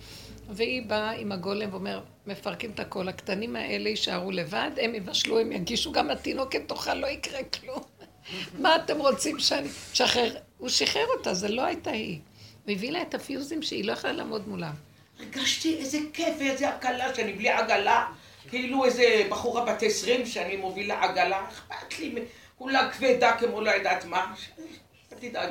והיא 0.55 0.81
באה 0.87 1.11
עם 1.11 1.31
הגולם 1.31 1.69
ואומר, 1.71 2.01
מפרקים 2.27 2.71
את 2.71 2.79
הכל, 2.79 3.07
הקטנים 3.07 3.55
האלה 3.55 3.89
יישארו 3.89 4.31
לבד, 4.31 4.71
הם 4.81 4.95
יבשלו, 4.95 5.39
הם 5.39 5.51
יגישו, 5.51 5.91
גם 5.91 6.09
התינוקת 6.09 6.61
תאכל, 6.67 6.93
לא 6.93 7.07
יקרה 7.07 7.43
כלום. 7.43 7.81
מה 8.61 8.75
אתם 8.75 8.97
רוצים 8.97 9.39
שאני... 9.39 9.67
שחרר. 9.93 10.35
הוא 10.57 10.69
שחרר 10.69 11.05
אותה, 11.17 11.33
זה 11.33 11.47
לא 11.47 11.61
הייתה 11.61 11.91
היא. 11.91 12.19
הוא 12.65 12.71
הביא 12.73 12.91
לה 12.91 13.01
את 13.01 13.15
הפיוזים 13.15 13.61
שהיא 13.61 13.85
לא 13.85 13.91
יכלה 13.91 14.11
לעמוד 14.11 14.47
מולם. 14.47 14.88
הרגשתי 15.19 15.77
איזה 15.77 15.97
כיף 16.13 16.35
ואיזה 16.39 16.69
הקלה 16.69 17.15
שאני 17.15 17.33
בלי 17.33 17.49
עגלה, 17.49 18.07
כאילו 18.49 18.85
איזה 18.85 19.27
בחורה 19.29 19.65
בת 19.65 19.83
עשרים 19.83 20.25
שאני 20.25 20.55
מובילה 20.55 21.03
עגלה, 21.03 21.47
אכפת 21.49 21.99
לי, 21.99 22.15
כולה 22.57 22.91
כבדה 22.91 23.37
כמו 23.37 23.61
לא 23.61 23.71
יודעת 23.71 24.05
מה. 24.05 24.33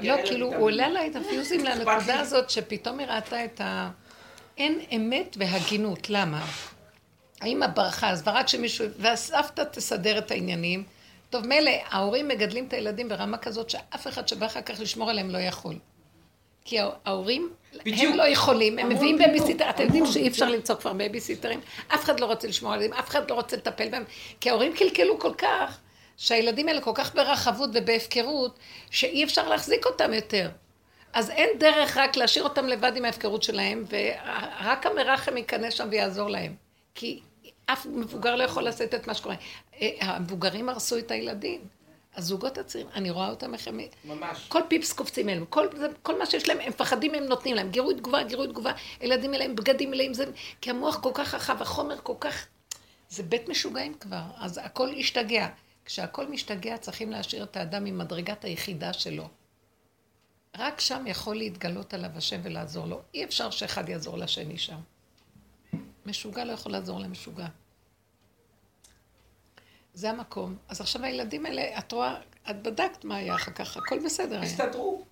לא, 0.03 0.15
כאילו, 0.25 0.47
הוא 0.47 0.65
עולה 0.65 0.89
לה 0.89 1.07
את 1.07 1.17
הפיוזים 1.17 1.65
לנקודה 1.65 2.21
הזאת, 2.21 2.51
שפתאום 2.51 2.99
היא 2.99 3.07
ראתה 3.07 3.45
את 3.45 3.61
ה... 3.61 3.91
אין 4.59 4.81
אמת 4.97 5.37
והגינות, 5.39 6.11
למה? 6.11 6.47
האמא 7.41 7.67
ברחה, 7.67 8.11
אז 8.11 8.23
ורק 8.27 8.49
שמישהו... 8.49 8.87
והסבתא 8.99 9.63
תסדר 9.73 10.19
את 10.19 10.31
העניינים. 10.31 10.85
טוב, 11.31 11.47
מילא, 11.47 11.71
ההורים 11.89 12.29
מגדלים 12.29 12.67
את 12.67 12.73
הילדים 12.73 13.09
ברמה 13.09 13.39
כזאת 13.39 13.71
שאף 13.71 14.07
אחד 14.07 14.29
שבא 14.29 14.47
אחר 14.47 14.63
כך 14.63 14.81
לשמור 14.81 15.11
עליהם 15.11 15.31
לא 15.31 15.39
יכול. 15.39 15.75
כי 16.65 16.79
ההורים, 17.05 17.51
בדיוק. 17.85 18.13
הם 18.13 18.19
לא 18.19 18.29
יכולים, 18.29 18.79
הם 18.79 18.89
מביאים 18.89 19.19
בייביסיטר, 19.19 19.71
אתם 19.71 19.83
יודעים 19.83 20.07
שאי 20.07 20.29
אפשר 20.29 20.49
למצוא 20.49 20.75
כבר 20.75 20.93
בייביסיטרים, 20.93 21.61
אף 21.95 22.05
אחד 22.05 22.21
לא 22.21 22.27
רוצה 22.27 22.49
לשמור 22.49 22.73
עליהם, 22.73 22.93
אף 22.93 23.09
אחד 23.09 23.31
לא 23.31 23.35
רוצה 23.35 23.57
לטפל 23.57 23.89
בהם, 23.89 24.05
כי 24.41 24.51
ההורים 24.51 24.73
קלקלו 24.73 25.19
כל 25.19 25.35
כך, 25.39 25.79
שהילדים 26.17 26.69
האלה 26.69 26.81
כל 26.81 26.93
כך 26.95 27.15
ברחבות 27.15 27.71
ובהפקרות, 27.75 28.59
שאי 28.91 29.25
אפשר 29.25 29.49
להחזיק 29.49 29.87
אותם 29.87 30.13
יותר. 30.13 30.49
אז 31.13 31.31
אין 31.31 31.51
דרך 31.59 31.97
רק 31.97 32.17
להשאיר 32.17 32.45
אותם 32.45 32.67
לבד 32.67 32.97
עם 32.97 33.05
ההפקרות 33.05 33.43
שלהם, 33.43 33.85
ורק 33.91 34.87
המרחם 34.87 35.37
ייכנס 35.37 35.75
שם 35.75 35.89
ויעזור 35.91 36.31
להם. 36.31 36.55
כי 36.95 37.21
אף 37.67 37.87
מבוגר 37.87 38.37
לא 38.37 38.45
יכול 38.45 38.63
לעשות 38.63 38.95
את 38.95 39.07
מה 39.07 39.15
שקורה. 39.15 39.35
אה, 39.83 39.89
המבוגרים 40.01 40.69
הרסו 40.69 40.99
את 40.99 41.11
הילדים. 41.11 41.61
הזוגות 42.19 42.59
הצעירים, 42.59 42.91
אני 42.95 43.11
רואה 43.11 43.31
אותם 43.31 43.55
איך 43.55 43.69
הם... 43.69 43.81
ממש. 44.05 44.47
כל 44.49 44.61
פיפס 44.69 44.93
קופצים 44.93 45.29
אליהם, 45.29 45.45
כל, 45.47 45.67
כל 46.03 46.19
מה 46.19 46.27
שיש 46.27 46.49
להם, 46.49 46.61
הם 46.61 46.69
מפחדים, 46.69 47.15
הם 47.15 47.25
נותנים 47.25 47.57
להם. 47.57 47.71
גירוי 47.71 47.95
תגובה, 47.95 48.23
גירוי 48.23 48.49
תגובה, 48.49 48.73
ילדים 49.01 49.35
אליהם, 49.35 49.57
בגדים 49.57 49.95
אליהם, 49.95 50.15
זה... 50.15 50.25
כי 50.61 50.71
המוח 50.71 51.01
כל 51.01 51.11
כך 51.15 51.35
רחב, 51.35 51.63
החומר 51.63 51.97
כל 52.03 52.15
כך... 52.21 52.47
זה 53.09 53.23
בית 53.23 53.49
משוגעים 53.49 53.95
כבר, 53.95 54.23
אז 54.37 54.61
הכל 54.63 54.89
השתגע. 54.99 55.49
כשהכל 55.85 56.29
משתגע, 56.29 56.77
צריכים 56.77 57.11
להשאיר 57.11 57.43
את 57.43 57.57
האדם 57.57 57.87
עם 57.87 57.99
מדרגת 57.99 58.45
היחידה 58.45 58.93
שלו. 58.93 59.29
רק 60.59 60.81
שם 60.81 61.05
יכול 61.07 61.37
להתגלות 61.37 61.95
עליו 61.95 62.11
השם 62.17 62.41
ולעזור 62.43 62.87
לו. 62.87 63.01
אי 63.15 63.25
אפשר 63.25 63.51
שאחד 63.51 63.89
יעזור 63.89 64.19
לשני 64.19 64.59
שם. 64.59 64.79
משוגע 66.07 66.45
לא 66.45 66.53
יכול 66.53 66.73
לעזור 66.73 67.01
למשוגע. 67.01 67.47
זה 69.99 70.11
המקום. 70.11 70.57
אז 70.69 70.81
עכשיו 70.81 71.05
הילדים 71.05 71.47
האלה, 71.47 71.79
את 71.79 71.93
רואה, 71.93 72.17
את 72.51 72.63
בדקת 72.63 73.05
מה 73.05 73.17
היה 73.17 73.35
אחר 73.35 73.53
כך, 73.53 73.77
הכל 73.77 73.99
בסדר. 73.99 74.43
הסתדרו. 74.43 75.05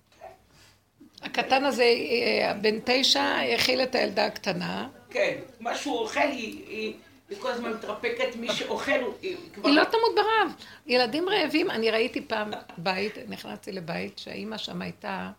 הקטן 1.21 1.65
הזה, 1.65 1.83
אה, 1.83 2.53
בן 2.61 2.75
תשע, 2.85 3.21
האכיל 3.21 3.83
את 3.83 3.95
הילדה 3.95 4.25
הקטנה. 4.25 4.89
כן, 5.09 5.39
מה 5.59 5.77
שהוא 5.77 5.99
אוכל, 5.99 6.19
היא, 6.19 6.93
היא 7.29 7.37
כל 7.39 7.51
הזמן 7.51 7.73
מתרפקת, 7.73 8.35
מי 8.35 8.47
שאוכל, 8.53 8.91
היא 9.21 9.37
כבר... 9.53 9.67
היא 9.67 9.75
לא 9.75 9.83
תמות 9.83 10.15
ברעב. 10.15 10.51
ילדים 10.85 11.29
רעבים, 11.29 11.71
אני 11.71 11.91
ראיתי 11.91 12.21
פעם 12.21 12.51
בית, 12.77 13.17
נכנסתי 13.27 13.71
לבית, 13.71 14.19
שהאימא 14.19 14.57
שם 14.57 14.81
הייתה, 14.81 15.31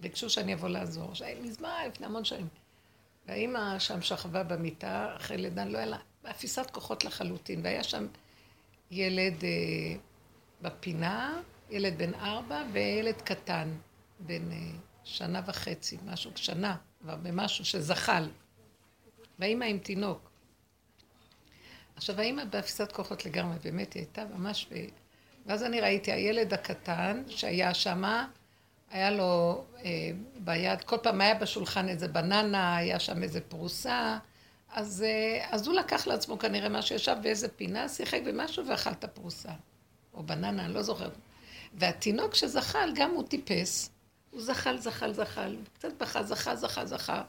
ביקשו 0.00 0.30
שאני 0.30 0.54
אבוא 0.54 0.68
לעזור, 0.68 1.12
מזמן, 1.42 1.70
לפני 1.88 2.06
המון 2.06 2.24
שנים. 2.24 2.48
והאימא 3.26 3.78
שם 3.78 4.02
שכבה 4.02 4.42
במיטה, 4.42 5.12
אחרי 5.16 5.36
לידה, 5.36 5.64
לא 5.64 5.78
היה 5.78 5.86
לה 5.86 5.98
באפיסת 6.24 6.70
כוחות 6.70 7.04
לחלוטין, 7.04 7.60
והיה 7.64 7.82
שם 7.82 8.06
ילד 8.90 9.44
אה, 9.44 9.96
בפינה, 10.62 11.40
ילד 11.70 11.98
בן 11.98 12.14
ארבע 12.14 12.62
וילד 12.72 13.22
קטן, 13.22 13.68
בן 14.20 14.52
אה, 14.52 14.56
שנה 15.04 15.40
וחצי, 15.46 15.96
משהו, 16.04 16.30
שנה, 16.34 16.76
במשהו 17.02 17.64
שזחל. 17.64 18.28
והאימא 19.38 19.64
עם 19.64 19.78
תינוק. 19.78 20.30
עכשיו, 21.96 22.20
האימא 22.20 22.44
באפיסת 22.44 22.92
כוחות 22.92 23.26
לגמרי, 23.26 23.58
באמת, 23.64 23.92
היא 23.92 24.00
הייתה 24.00 24.24
ממש... 24.24 24.66
ו... 24.70 24.74
ואז 25.46 25.62
אני 25.62 25.80
ראיתי, 25.80 26.12
הילד 26.12 26.54
הקטן 26.54 27.22
שהיה 27.28 27.74
שמה, 27.74 28.28
היה 28.90 29.10
לו 29.10 29.64
אה, 29.84 30.10
ביד, 30.38 30.84
כל 30.84 30.96
פעם 31.02 31.20
היה 31.20 31.34
בשולחן 31.34 31.88
איזה 31.88 32.08
בננה, 32.08 32.76
היה 32.76 32.98
שם 32.98 33.22
איזה 33.22 33.40
פרוסה, 33.40 34.18
אז, 34.72 35.04
אה, 35.06 35.46
אז 35.50 35.66
הוא 35.66 35.74
לקח 35.74 36.06
לעצמו 36.06 36.38
כנראה 36.38 36.68
מה 36.68 36.82
שישב 36.82 37.16
באיזה 37.22 37.48
פינה, 37.48 37.88
שיחק 37.88 38.20
במשהו 38.24 38.66
ואכל 38.66 38.90
את 38.90 39.04
הפרוסה. 39.04 39.50
או 40.14 40.22
בננה, 40.22 40.64
אני 40.64 40.74
לא 40.74 40.82
זוכרת. 40.82 41.12
והתינוק 41.74 42.34
שזחל, 42.34 42.90
גם 42.94 43.10
הוא 43.10 43.22
טיפס. 43.28 43.90
הוא 44.30 44.42
זחל, 44.42 44.78
זחל, 44.78 45.12
זחל, 45.12 45.56
קצת 45.74 45.92
בכה, 45.98 46.22
זכה, 46.22 46.56
זכה, 46.56 46.86
זכה. 46.86 47.22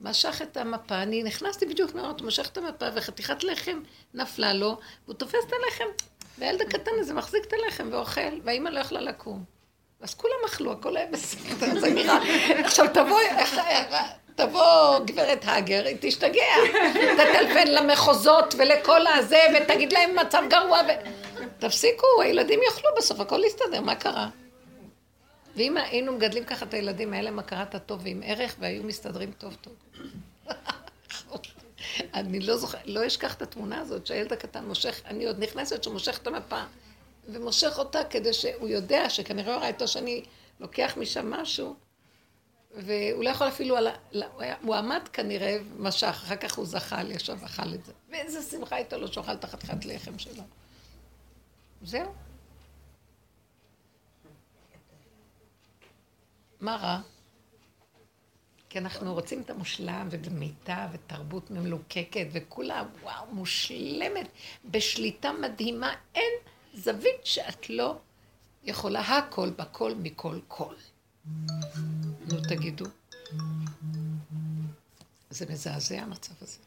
משך 0.00 0.42
את 0.42 0.56
המפה, 0.56 1.02
אני 1.02 1.22
נכנסתי 1.22 1.66
בדיוק, 1.66 1.94
נראה 1.94 2.08
אותו, 2.08 2.24
משך 2.24 2.48
את 2.48 2.56
המפה, 2.56 2.86
וחתיכת 2.94 3.44
לחם 3.44 3.80
נפלה 4.14 4.52
לו, 4.52 4.78
והוא 5.04 5.14
תופס 5.14 5.44
את 5.46 5.52
הלחם, 5.52 5.84
והילד 6.38 6.60
הקטן 6.60 6.90
הזה 6.98 7.14
מחזיק 7.14 7.44
את 7.44 7.52
הלחם 7.52 7.88
ואוכל, 7.92 8.40
והאימא 8.44 8.68
לא 8.68 8.80
יכלה 8.80 9.00
לקום. 9.00 9.44
אז 10.00 10.14
כולם 10.14 10.34
אכלו, 10.46 10.72
הכל 10.72 10.96
היה 10.96 11.06
בסדר, 11.12 11.78
זה 11.80 11.90
נראה. 11.90 12.18
עכשיו 12.64 12.86
תבוא, 12.94 13.20
תבוא 14.38 14.98
גברת 14.98 15.44
האגר, 15.44 15.86
היא 15.86 15.96
תשתגע. 16.00 16.54
תטלפן 16.92 17.68
למחוזות 17.68 18.54
ולכל 18.58 19.06
הזה, 19.06 19.40
ותגיד 19.56 19.92
להם 19.92 20.16
מצב 20.18 20.42
גרוע. 20.50 20.80
ו... 20.88 20.90
תפסיקו, 21.58 22.06
הילדים 22.22 22.60
יאכלו 22.62 22.90
בסוף, 22.96 23.20
הכל 23.20 23.40
יסתדר, 23.46 23.80
מה 23.80 23.94
קרה? 23.94 24.28
ואם 25.56 25.76
היינו 25.76 26.12
מגדלים 26.12 26.44
ככה 26.44 26.64
את 26.64 26.74
הילדים, 26.74 27.12
היה 27.12 27.22
להם 27.22 27.38
הכרת 27.38 27.74
הטוב 27.74 28.00
ועם 28.04 28.20
ערך, 28.24 28.56
והיו 28.58 28.82
מסתדרים 28.82 29.32
טוב 29.32 29.56
טוב. 29.60 29.74
אני 32.14 32.40
לא 32.40 32.56
זוכר, 32.56 32.78
לא 32.84 33.06
אשכח 33.06 33.34
את 33.34 33.42
התמונה 33.42 33.80
הזאת 33.80 34.06
שהילד 34.06 34.32
הקטן 34.32 34.64
מושך, 34.64 35.00
אני 35.06 35.26
עוד 35.26 35.42
נכנסת 35.42 35.84
שמושך 35.84 36.18
את 36.18 36.26
המפה 36.26 36.62
ומושך 37.28 37.78
אותה 37.78 38.04
כדי 38.04 38.32
שהוא 38.32 38.68
יודע 38.68 39.10
שכנראה 39.10 39.54
הוא 39.54 39.60
ראה 39.60 39.68
איתו 39.68 39.88
שאני 39.88 40.22
לוקח 40.60 40.94
משם 40.96 41.30
משהו 41.30 41.74
והוא 42.74 43.24
לא 43.24 43.30
יכול 43.30 43.48
אפילו, 43.48 43.76
על, 43.76 43.88
הוא 44.62 44.74
עמד 44.74 45.08
כנראה 45.12 45.56
ומשך, 45.76 46.06
אחר 46.08 46.36
כך 46.36 46.54
הוא 46.54 46.66
זחל, 46.66 47.10
ישב 47.10 47.36
ואכל 47.40 47.74
את 47.74 47.84
זה. 47.84 47.92
ואיזה 48.10 48.42
שמחה 48.42 48.76
הייתה 48.76 48.96
לו 48.96 49.08
שאוכל 49.08 49.32
את 49.32 49.44
החתיכת 49.44 49.84
לחם 49.84 50.18
שלו. 50.18 50.42
זהו. 51.82 52.12
מה 56.60 56.76
רע? 56.76 57.00
כי 58.68 58.78
אנחנו 58.78 59.14
רוצים 59.14 59.40
את 59.40 59.50
המושלם 59.50 60.08
ובמיטה 60.10 60.88
ותרבות 60.92 61.50
ממלוקקת 61.50 62.26
וכולה, 62.32 62.82
וואו, 63.02 63.26
מושלמת, 63.32 64.28
בשליטה 64.64 65.32
מדהימה. 65.32 65.94
אין 66.14 66.32
זווית 66.74 67.24
שאת 67.24 67.70
לא 67.70 67.98
יכולה 68.64 69.00
הכל 69.00 69.50
בכל 69.50 69.94
מכל 69.94 70.38
כל. 70.48 70.74
נו, 72.32 72.40
תגידו. 72.48 72.84
זה 75.30 75.46
מזעזע 75.50 76.00
המצב 76.00 76.32
הזה. 76.40 76.58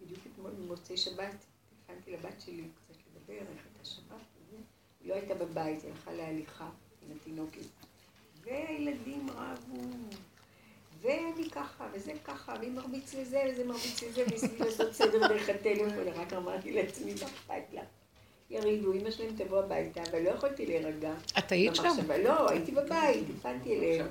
בדיוק 0.00 0.20
אתמול 0.32 0.50
במוצאי 0.50 0.96
שבת, 0.96 1.44
טלפנתי 1.86 2.12
לבת 2.12 2.40
שלי 2.40 2.68
קצת 2.74 2.98
לדבר, 3.06 3.38
איך 3.52 3.64
הייתה 3.64 3.84
שבת, 3.84 4.26
היא 5.00 5.08
לא 5.08 5.14
הייתה 5.14 5.34
בבית, 5.34 5.82
היא 5.82 5.90
הלכה 5.90 6.12
להליכה 6.12 6.70
עם 7.02 7.16
התינוקת. 7.16 7.66
והילדים 8.42 9.30
רבו, 9.30 9.82
ואני 11.00 11.50
ככה, 11.50 11.88
וזה 11.92 12.12
ככה, 12.24 12.54
והיא 12.60 12.72
מרביץ 12.72 13.14
לזה, 13.14 13.42
וזה 13.52 13.64
מרביץ 13.64 14.02
לזה, 14.02 14.24
וניסיתי 14.26 14.58
לעשות 14.58 14.92
סדר 14.92 15.28
דרך 15.28 15.48
הטלפון, 15.48 16.08
רק 16.14 16.32
אמרתי 16.32 16.72
לעצמי, 16.72 17.14
מה 17.14 17.26
אכפת 17.26 17.72
לה? 17.72 17.82
ירידו, 18.50 18.92
אמא 18.92 19.10
שלהם 19.10 19.36
תבוא 19.36 19.58
הביתה, 19.58 20.02
אבל 20.10 20.22
לא 20.22 20.30
יכולתי 20.30 20.66
להירגע. 20.66 21.12
את 21.38 21.52
היית 21.52 21.74
שם? 21.74 22.12
לא, 22.24 22.50
הייתי 22.50 22.72
בבית, 22.72 23.26
טלפנתי 23.26 23.76
אליהם. 23.76 24.06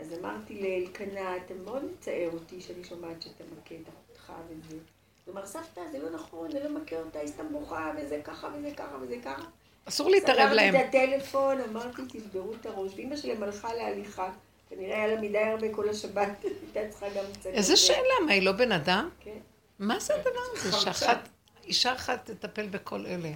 אז 0.00 0.14
אמרתי 0.20 0.62
לאלקנה, 0.62 1.36
אתה 1.36 1.54
מאוד 1.64 1.84
מצער 1.84 2.30
אותי 2.32 2.60
שאני 2.60 2.84
שומעת 2.84 3.22
שאתה 3.22 3.44
מכה 3.44 3.74
את 3.74 3.88
אחותך 3.88 4.32
וזה. 4.48 4.76
הוא 5.24 5.34
אמר, 5.34 5.46
סבתא, 5.46 5.80
זה 5.92 5.98
לא 5.98 6.10
נכון, 6.10 6.50
זה 6.50 6.64
לא 6.64 6.70
מכה 6.70 6.96
אותה, 6.96 7.18
היא 7.18 7.28
סתם 7.28 7.46
בוכה, 7.52 7.92
וזה 7.98 8.20
ככה, 8.24 8.48
וזה 8.58 8.70
ככה, 8.76 8.96
וזה 9.02 9.16
ככה. 9.24 9.42
אסור 9.84 10.10
להתערב 10.10 10.52
להם. 10.52 10.74
סגרתי 10.74 11.04
את 11.04 11.10
הטלפון, 11.10 11.60
אמרתי, 11.60 12.02
תסגרו 12.08 12.52
את 12.60 12.66
הראש. 12.66 12.92
ואימא 12.94 13.16
שלהם 13.16 13.42
הלכה 13.42 13.74
להליכה, 13.74 14.30
כנראה 14.70 14.96
היה 14.96 15.06
לה 15.06 15.20
מדי 15.20 15.38
הרבה 15.38 15.74
כל 15.74 15.88
השבת, 15.88 16.44
הייתה 16.74 16.90
צריכה 16.90 17.08
גם 17.08 17.24
קצת... 17.32 17.46
איזה 17.46 17.76
שאלה, 17.76 18.26
מה, 18.26 18.32
היא 18.32 18.42
לא 18.42 18.52
בן 18.52 18.72
אדם? 18.72 19.08
כן. 19.20 19.38
מה 19.78 20.00
זה 20.00 20.14
הדבר 20.14 20.40
הזה 20.52 20.72
שאחת, 20.84 21.28
אישה 21.66 21.94
אחת 21.94 22.30
תטפל 22.30 22.68
בכל 22.68 23.06
אלה? 23.06 23.32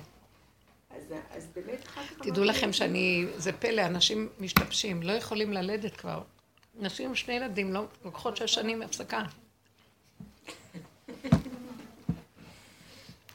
אז, 0.91 1.14
אז 1.31 1.47
באמת 1.55 1.87
אחר 1.87 2.07
כך... 2.07 2.22
תדעו 2.22 2.45
לכם 2.45 2.72
שאני, 2.72 3.26
זה 3.37 3.53
פלא, 3.53 3.87
אנשים 3.87 4.29
משתבשים, 4.39 5.03
לא 5.03 5.12
יכולים 5.12 5.53
ללדת 5.53 5.97
כבר. 5.97 6.22
נשים 6.74 7.09
עם 7.09 7.14
שני 7.14 7.35
ילדים, 7.35 7.72
לא, 7.72 7.85
לוקחות 8.05 8.37
שש 8.37 8.55
שנים 8.55 8.83
הפסקה. 8.83 9.22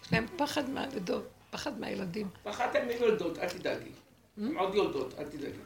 יש 0.03 0.11
להם 0.11 0.25
פחד 0.37 0.69
מהלידות, 0.69 1.27
פחד 1.51 1.79
מהילדים. 1.79 2.29
פחדתם 2.43 2.87
מיולדות, 2.87 3.37
אל 3.37 3.49
תדאגי. 3.49 3.91
הן 4.37 4.55
עוד 4.55 4.75
יולדות, 4.75 5.19
אל 5.19 5.29
תדאגי. 5.29 5.57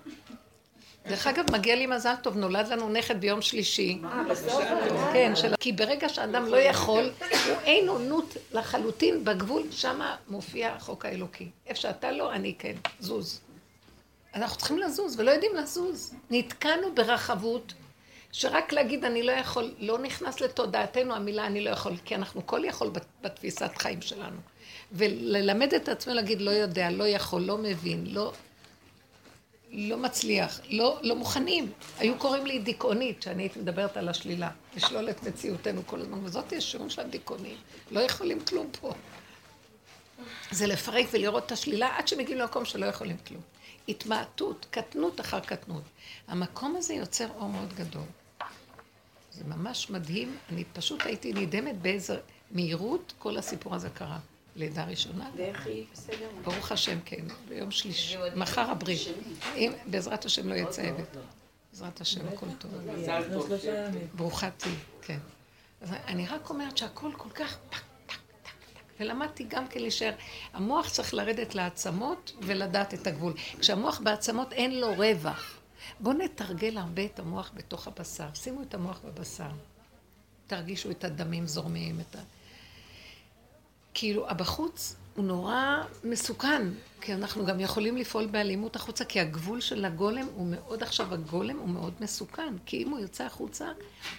דרך 1.07 1.27
אגב, 1.27 1.45
מגיע 1.51 1.75
לי 1.75 1.85
מזל 1.87 2.13
טוב, 2.23 2.37
נולד 2.37 2.67
לנו 2.67 2.89
נכד 2.89 3.21
ביום 3.21 3.41
שלישי. 3.41 3.99
אה? 4.03 4.23
כן, 5.13 5.31
של... 5.35 5.53
כי 5.59 5.71
ברגע 5.71 6.09
שאדם 6.09 6.45
לא 6.45 6.57
יכול, 6.57 7.11
הוא 7.47 7.55
אין 7.63 7.87
עונות 7.89 8.37
לחלוטין 8.53 9.23
בגבול, 9.25 9.63
שמה 9.71 10.15
מופיע 10.27 10.69
החוק 10.69 11.05
האלוקי. 11.05 11.49
איפה 11.67 11.81
שאתה 11.81 12.11
לא, 12.11 12.33
אני 12.33 12.53
כן. 12.59 12.73
זוז. 12.99 13.41
אנחנו 14.35 14.57
צריכים 14.57 14.77
לזוז, 14.77 15.19
ולא 15.19 15.31
יודעים 15.31 15.55
לזוז. 15.55 16.13
נתקענו 16.29 16.95
ברחבות, 16.95 17.73
שרק 18.31 18.73
להגיד 18.73 19.05
אני 19.05 19.23
לא 19.23 19.31
יכול, 19.31 19.71
לא 19.79 19.99
נכנס 19.99 20.41
לתודעתנו 20.41 21.15
המילה 21.15 21.45
אני 21.45 21.61
לא 21.61 21.69
יכול, 21.69 21.93
כי 22.05 22.15
אנחנו 22.15 22.47
כל 22.47 22.61
יכול 22.65 22.89
בת- 22.89 23.05
בתפיסת 23.21 23.71
חיים 23.77 24.01
שלנו. 24.01 24.37
וללמד 24.91 25.73
את 25.73 25.89
עצמנו 25.89 26.15
להגיד 26.15 26.41
לא 26.41 26.51
יודע, 26.51 26.89
לא 26.89 27.07
יכול, 27.07 27.41
לא 27.41 27.57
מבין, 27.57 28.03
לא... 28.07 28.31
לא 29.79 29.97
מצליח, 29.97 30.59
לא, 30.69 30.99
לא 31.01 31.15
מוכנים. 31.15 31.71
היו 31.97 32.17
קוראים 32.17 32.45
לי 32.45 32.59
דיכאונית, 32.59 33.21
שאני 33.21 33.43
הייתי 33.43 33.59
מדברת 33.59 33.97
על 33.97 34.09
השלילה, 34.09 34.49
לשלול 34.75 35.09
את 35.09 35.23
מציאותנו 35.23 35.81
כל 35.85 36.01
הזמן, 36.01 36.19
וזאת 36.23 36.53
השיעורים 36.53 36.89
של 36.89 37.01
הדיכאונים. 37.01 37.57
לא 37.91 37.99
יכולים 37.99 38.39
כלום 38.39 38.69
פה. 38.81 38.93
זה 40.51 40.67
לפרק 40.67 41.05
ולראות 41.11 41.45
את 41.45 41.51
השלילה 41.51 41.97
עד 41.97 42.07
שמגיעים 42.07 42.39
למקום 42.39 42.65
שלא 42.65 42.85
יכולים 42.85 43.17
כלום. 43.27 43.41
התמעטות, 43.89 44.65
קטנות 44.71 45.19
אחר 45.19 45.39
קטנות. 45.39 45.83
המקום 46.27 46.75
הזה 46.75 46.93
יוצר 46.93 47.27
אור 47.35 47.49
מאוד 47.49 47.73
גדול. 47.73 48.05
זה 49.31 49.43
ממש 49.47 49.89
מדהים, 49.89 50.37
אני 50.49 50.63
פשוט 50.73 51.05
הייתי 51.05 51.33
נדהמת 51.33 51.81
באיזה 51.81 52.17
מהירות 52.51 53.13
כל 53.19 53.37
הסיפור 53.37 53.75
הזה 53.75 53.89
קרה. 53.89 54.19
לידה 54.57 54.85
ראשונה. 54.85 55.29
ואיך 55.35 55.67
היא 55.67 55.85
בסדר? 55.93 56.29
ברוך 56.43 56.71
השם, 56.71 56.99
כן, 57.05 57.25
ביום 57.47 57.71
שלישי, 57.71 58.17
מחר 58.35 58.71
הברית. 58.71 59.01
אם 59.55 59.71
בעזרת 59.85 60.25
השם 60.25 60.49
לא 60.49 60.55
יצא 60.55 60.81
עבד. 60.81 61.03
בעזרת 61.71 62.01
השם, 62.01 62.27
הכל 62.27 62.47
טוב. 62.59 62.71
ברוכה 64.15 64.49
תהיי, 64.51 64.75
כן. 65.01 65.19
אז 65.81 65.93
אני 66.07 66.27
רק 66.27 66.49
אומרת 66.49 66.77
שהכל 66.77 67.11
כל 67.17 67.29
כך 67.29 67.57
טק, 67.69 67.77
טק, 68.05 68.15
טק, 68.43 68.43
טק. 68.43 68.51
ולמדתי 68.99 69.43
גם 69.43 69.67
כן 69.67 69.79
להישאר. 69.79 70.13
המוח 70.53 70.89
צריך 70.89 71.13
לרדת 71.13 71.55
לעצמות 71.55 72.31
ולדעת 72.41 72.93
את 72.93 73.07
הגבול. 73.07 73.33
כשהמוח 73.59 73.99
בעצמות 73.99 74.53
אין 74.53 74.79
לו 74.79 74.93
רווח. 74.97 75.57
בואו 75.99 76.17
נתרגל 76.17 76.77
הרבה 76.77 77.05
את 77.05 77.19
המוח 77.19 77.51
בתוך 77.53 77.87
הבשר. 77.87 78.27
שימו 78.33 78.61
את 78.61 78.73
המוח 78.73 78.99
בבשר. 79.05 79.49
תרגישו 80.47 80.91
את 80.91 81.03
הדמים 81.03 81.47
זורמים, 81.47 81.99
את 81.99 82.15
ה... 82.15 82.19
כאילו, 83.99 84.29
הבחוץ 84.29 84.95
הוא 85.15 85.25
נורא 85.25 85.83
מסוכן, 86.03 86.61
כי 87.01 87.13
אנחנו 87.13 87.45
גם 87.45 87.59
יכולים 87.59 87.97
לפעול 87.97 88.25
באלימות 88.25 88.75
החוצה, 88.75 89.05
כי 89.05 89.19
הגבול 89.19 89.61
של 89.61 89.85
הגולם 89.85 90.27
הוא 90.35 90.47
מאוד, 90.47 90.83
עכשיו 90.83 91.13
הגולם 91.13 91.57
הוא 91.57 91.69
מאוד 91.69 91.93
מסוכן, 91.99 92.53
כי 92.65 92.83
אם 92.83 92.89
הוא 92.89 92.99
יוצא 92.99 93.23
החוצה, 93.23 93.67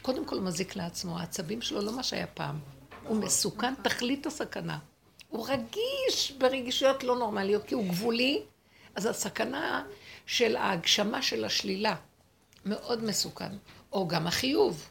קודם 0.03 0.25
כל 0.25 0.37
הוא 0.37 0.45
מזיק 0.45 0.77
לעצמו, 0.77 1.19
העצבים 1.19 1.63
שלו 1.63 1.83
לא 1.83 1.93
מה 1.93 2.03
שהיה 2.03 2.27
פעם. 2.27 2.59
הוא 3.05 3.17
מסוכן, 3.17 3.75
תכלית 3.83 4.27
הסכנה. 4.27 4.79
הוא 5.29 5.49
רגיש 5.49 6.33
ברגישויות 6.39 7.05
לא 7.05 7.17
נורמליות, 7.17 7.65
כי 7.65 7.75
הוא 7.75 7.89
גבולי, 7.89 8.43
אז 8.95 9.07
הסכנה 9.07 9.85
של 10.27 10.57
ההגשמה 10.57 11.23
של 11.23 11.45
השלילה 11.45 11.95
מאוד 12.67 13.05
מסוכן. 13.05 13.53
או 13.93 14.09
גם 14.09 14.27
החיוב, 14.27 14.89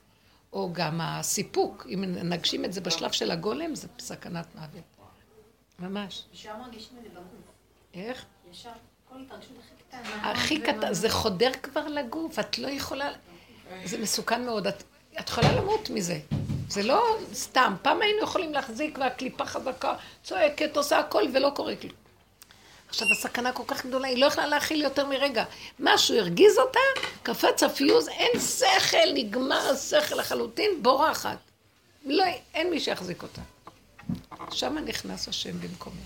או 0.58 0.70
גם 0.74 1.02
הסיפוק. 1.02 1.88
אם 1.94 2.04
נגשים 2.08 2.66
את 2.66 2.74
זה 2.74 2.82
בשלב 2.82 3.12
של 3.12 3.32
הגולם, 3.32 3.76
זה 3.76 3.88
סכנת 4.00 4.56
מוות. 4.56 4.84
ממש. 5.80 6.24
ישר 6.34 6.58
מרגישים 6.58 6.98
את 6.98 7.04
זה 7.04 7.10
בגוף. 7.10 7.24
איך? 7.94 8.26
ישר, 8.52 8.70
כל 9.10 9.16
התרגשות 9.26 9.52
הכי 9.60 9.74
קטנה. 9.88 10.32
הכי 10.32 10.62
קטן, 10.62 10.94
זה 10.94 11.10
חודר 11.10 11.52
כבר 11.64 11.88
לגוף, 11.88 12.40
את 12.40 12.58
לא 12.58 12.68
יכולה... 12.68 13.12
זה 13.86 13.98
מסוכן 13.98 14.46
מאוד, 14.46 14.68
את, 14.68 14.84
את 15.20 15.30
יכולה 15.30 15.52
למות 15.56 15.90
מזה. 15.90 16.20
זה 16.70 16.84
לא 16.84 17.18
סתם, 17.34 17.74
פעם 17.82 18.02
היינו 18.02 18.24
יכולים 18.24 18.54
להחזיק 18.54 18.98
והקליפה 19.02 19.46
חזקה, 19.46 19.96
צועקת, 20.24 20.78
עושה 20.78 21.00
הכל 21.00 21.24
ולא 21.34 21.52
קורה 21.56 21.76
כלום. 21.76 21.94
עכשיו, 22.90 23.08
הסכנה 23.12 23.52
כל 23.52 23.64
כך 23.68 23.86
גדולה, 23.86 24.08
היא 24.08 24.18
לא 24.18 24.26
יכלה 24.26 24.48
להכיל 24.48 24.82
יותר 24.82 25.08
מרגע. 25.08 25.44
משהו 25.80 26.18
הרגיז 26.18 26.58
אותה, 26.58 26.80
קפץ 27.24 27.64
הפיוז, 27.64 28.08
אין 28.08 28.40
שכל, 28.40 29.14
נגמר 29.14 29.70
השכל 29.70 30.16
לחלוטין, 30.16 30.72
בורחת. 30.82 31.38
לא, 32.06 32.24
אין 32.54 32.70
מי 32.70 32.80
שיחזיק 32.80 33.24
אותה. 33.24 33.42
שם 34.52 34.78
נכנס 34.86 35.28
השם 35.28 35.60
במקומו. 35.60 36.02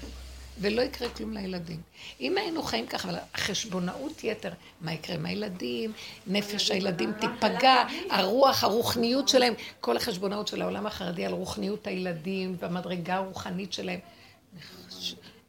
ולא 0.62 0.82
יקרה 0.82 1.10
כלום 1.10 1.34
לילדים. 1.34 1.82
אם 2.20 2.38
היינו 2.38 2.64
חיים 2.64 2.88
ככה, 2.88 3.10
אבל 3.10 3.18
החשבונאות 3.34 4.24
יתר, 4.24 4.50
מה 4.82 4.94
יקרה 4.94 5.16
עם 5.16 5.26
הילדים, 5.26 5.92
נפש 6.28 6.72
הילדים 6.72 7.14
תיפגע, 7.14 7.84
הרוח, 8.10 8.64
הרוחניות 8.64 9.30
שלהם, 9.30 9.54
כל 9.82 9.98
החשבונאות 9.98 10.48
של 10.48 10.62
העולם 10.62 10.86
החרדי 10.86 11.26
על 11.26 11.34
רוחניות 11.34 11.88
הילדים 11.88 12.56
והמדרגה 12.60 13.16
הרוחנית 13.16 13.74
שלהם. 13.74 14.00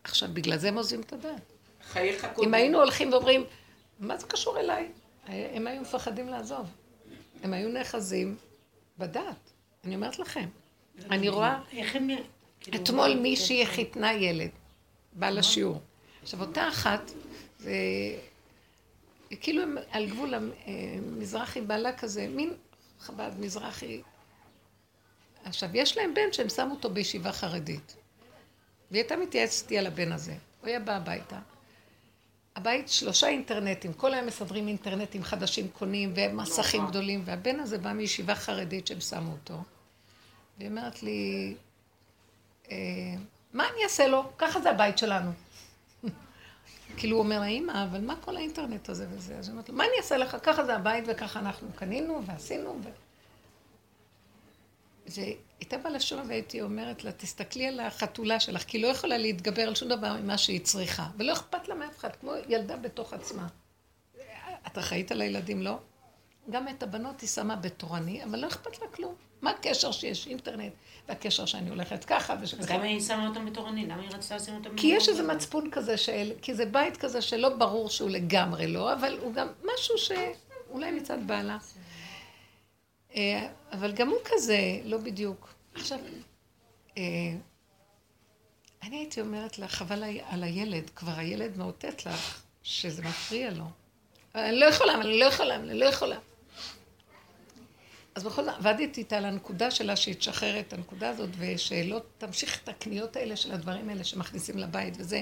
עכשיו, 0.04 0.28
בגלל 0.32 0.58
זה 0.58 0.68
הם 0.68 0.76
עוזבים 0.76 1.00
את 1.00 1.12
הדעת. 1.12 1.52
חייך 1.82 2.24
אם 2.24 2.34
קודם. 2.34 2.54
היינו 2.54 2.78
הולכים 2.78 3.12
ואומרים, 3.12 3.44
מה 3.98 4.18
זה 4.18 4.26
קשור 4.26 4.60
אליי? 4.60 4.88
הם 5.26 5.66
היו 5.66 5.82
מפחדים 5.82 6.28
לעזוב. 6.28 6.66
הם 7.42 7.52
היו 7.52 7.68
נאחזים 7.68 8.36
בדת. 8.98 9.52
אני 9.84 9.94
אומרת 9.94 10.18
לכם. 10.18 10.48
אני 11.10 11.28
רואה, 11.28 11.60
איך 11.72 11.96
הם... 11.96 12.08
כאילו, 12.60 12.82
אתמול 12.82 13.14
מישהי 13.14 13.66
חיתנה 13.66 14.12
ילד, 14.12 14.50
בא 15.12 15.30
לשיעור. 15.30 15.80
עכשיו, 16.22 16.40
אותה 16.40 16.68
אחת, 16.68 17.10
זה... 17.58 17.72
כאילו 19.40 19.62
הם 19.62 19.76
על 19.90 20.06
גבול 20.06 20.34
המזרחי 20.34 21.60
בעלה 21.60 21.92
כזה, 21.92 22.28
מין 22.28 22.54
חב"ד 23.00 23.30
מזרחי. 23.38 24.02
עכשיו, 25.44 25.68
יש 25.74 25.96
להם 25.98 26.14
בן 26.14 26.32
שהם 26.32 26.48
שמו 26.48 26.74
אותו 26.74 26.90
בישיבה 26.90 27.32
חרדית. 27.32 27.96
והיא 28.92 29.02
הייתה 29.02 29.16
מתייעצת 29.16 29.62
איתי 29.62 29.78
על 29.78 29.86
הבן 29.86 30.12
הזה. 30.12 30.34
הוא 30.60 30.68
היה 30.68 30.80
בא 30.80 30.92
הביתה. 30.92 31.38
הבית 32.56 32.88
שלושה 32.88 33.28
אינטרנטים, 33.28 33.92
כל 33.92 34.14
היום 34.14 34.26
מסדרים 34.26 34.68
אינטרנטים 34.68 35.22
חדשים, 35.22 35.68
קונים, 35.68 36.12
ומסכים 36.16 36.86
גדולים, 36.86 37.22
והבן 37.24 37.60
הזה 37.60 37.78
בא 37.78 37.92
מישיבה 37.92 38.34
חרדית 38.34 38.86
שהם 38.86 39.00
שמו 39.00 39.32
אותו. 39.32 39.54
והיא 40.58 40.68
אומרת 40.68 41.02
לי, 41.02 41.54
"אה, 42.70 42.76
מה 43.52 43.64
אני 43.74 43.84
אעשה 43.84 44.06
לו? 44.06 44.32
ככה 44.38 44.60
זה 44.60 44.70
הבית 44.70 44.98
שלנו. 44.98 45.30
כאילו 46.96 47.16
הוא 47.16 47.24
אומר 47.24 47.40
לה, 47.40 47.46
אמא, 47.46 47.84
אבל 47.90 48.00
מה 48.00 48.16
כל 48.20 48.36
האינטרנט 48.36 48.88
הזה 48.88 49.06
וזה? 49.10 49.38
אז 49.38 49.48
היא 49.48 49.52
אומרת 49.52 49.68
לו, 49.68 49.74
מה 49.74 49.84
אני 49.84 49.92
אעשה 49.98 50.16
לך? 50.16 50.36
ככה 50.42 50.64
זה 50.64 50.74
הבית 50.74 51.04
וככה 51.08 51.40
אנחנו 51.40 51.68
קנינו 51.74 52.22
ועשינו. 52.26 52.80
ו... 52.84 52.88
זה 55.06 55.32
הייתה 55.62 55.78
באה 55.78 55.92
לשון 55.92 56.28
והייתי 56.28 56.62
אומרת 56.62 57.04
לה, 57.04 57.12
תסתכלי 57.12 57.66
על 57.66 57.80
החתולה 57.80 58.40
שלך, 58.40 58.62
כי 58.62 58.76
היא 58.76 58.82
לא 58.82 58.88
יכולה 58.88 59.18
להתגבר 59.18 59.62
על 59.62 59.74
שום 59.74 59.88
דבר 59.88 60.16
ממה 60.22 60.38
שהיא 60.38 60.60
צריכה. 60.60 61.06
ולא 61.18 61.32
אכפת 61.32 61.68
לה 61.68 61.74
מאף 61.74 61.98
אחד, 61.98 62.16
כמו 62.20 62.32
ילדה 62.48 62.76
בתוך 62.76 63.12
עצמה. 63.12 63.46
את 64.66 64.78
אחראית 64.78 65.12
על 65.12 65.20
הילדים, 65.20 65.62
לא? 65.62 65.78
גם 66.50 66.68
את 66.68 66.82
הבנות 66.82 67.20
היא 67.20 67.28
שמה 67.28 67.56
בתורני, 67.56 68.24
אבל 68.24 68.38
לא 68.38 68.46
אכפת 68.46 68.80
לה 68.80 68.86
כלום. 68.86 69.14
מה 69.42 69.50
הקשר 69.50 69.92
שיש 69.92 70.26
אינטרנט, 70.26 70.72
והקשר 71.08 71.46
שאני 71.46 71.70
הולכת 71.70 72.04
ככה 72.04 72.32
אז 72.32 72.38
ושככה. 72.42 72.74
למה 72.74 72.84
היא 72.84 73.00
שמה 73.00 73.28
אותם 73.28 73.46
בתורני? 73.46 73.86
למה 73.86 74.02
היא 74.02 74.10
רצתה 74.10 74.36
לשים 74.36 74.54
אותם 74.54 74.76
כי 74.76 74.86
יש 74.86 75.08
איזה? 75.08 75.22
מצפון 75.22 75.70
כזה 75.70 75.96
של... 75.96 76.32
כי 76.42 76.54
זה 76.54 76.66
בית 76.66 76.96
כזה 76.96 77.22
שלא 77.22 77.48
ברור 77.48 77.90
שהוא 77.90 78.10
לגמרי 78.10 78.66
לא, 78.66 78.92
אבל 78.92 79.18
הוא 79.22 79.34
גם 79.34 79.48
משהו 79.74 79.94
שאולי 79.98 80.90
מצד 80.90 81.18
בעלה. 81.26 81.58
אה, 83.16 83.48
אבל 83.72 83.92
גם 83.92 84.08
הוא 84.08 84.18
כזה, 84.24 84.80
לא 84.84 84.98
בדיוק. 84.98 85.54
עכשיו, 85.74 85.98
אה, 86.98 87.02
אני 88.82 88.96
הייתי 88.96 89.20
אומרת 89.20 89.58
לה, 89.58 89.68
חבל 89.68 90.04
על 90.28 90.44
הילד, 90.44 90.90
כבר 90.90 91.12
הילד 91.16 91.56
מאותת 91.56 92.06
לך 92.06 92.42
שזה 92.62 93.02
מפריע 93.02 93.50
לו. 93.50 93.64
אני 94.34 94.60
לא 94.60 94.66
יכולה, 94.66 94.94
אני 94.94 95.18
לא 95.18 95.24
יכולה, 95.24 95.54
אני 95.54 95.74
לא 95.74 95.84
יכולה. 95.84 96.18
אז 98.14 98.24
בכל 98.24 98.44
זאת, 98.44 98.54
עבדתי 98.58 99.00
איתה 99.00 99.18
על 99.18 99.24
הנקודה 99.24 99.70
שלה 99.70 99.96
שהיא 99.96 100.14
תשחרר 100.14 100.60
את 100.60 100.72
הנקודה 100.72 101.08
הזאת, 101.08 101.28
ושלא 101.38 102.00
תמשיך 102.18 102.60
את 102.62 102.68
הקניות 102.68 103.16
האלה 103.16 103.36
של 103.36 103.52
הדברים 103.52 103.88
האלה 103.88 104.04
שמכניסים 104.04 104.58
לבית, 104.58 104.94
וזה 104.98 105.20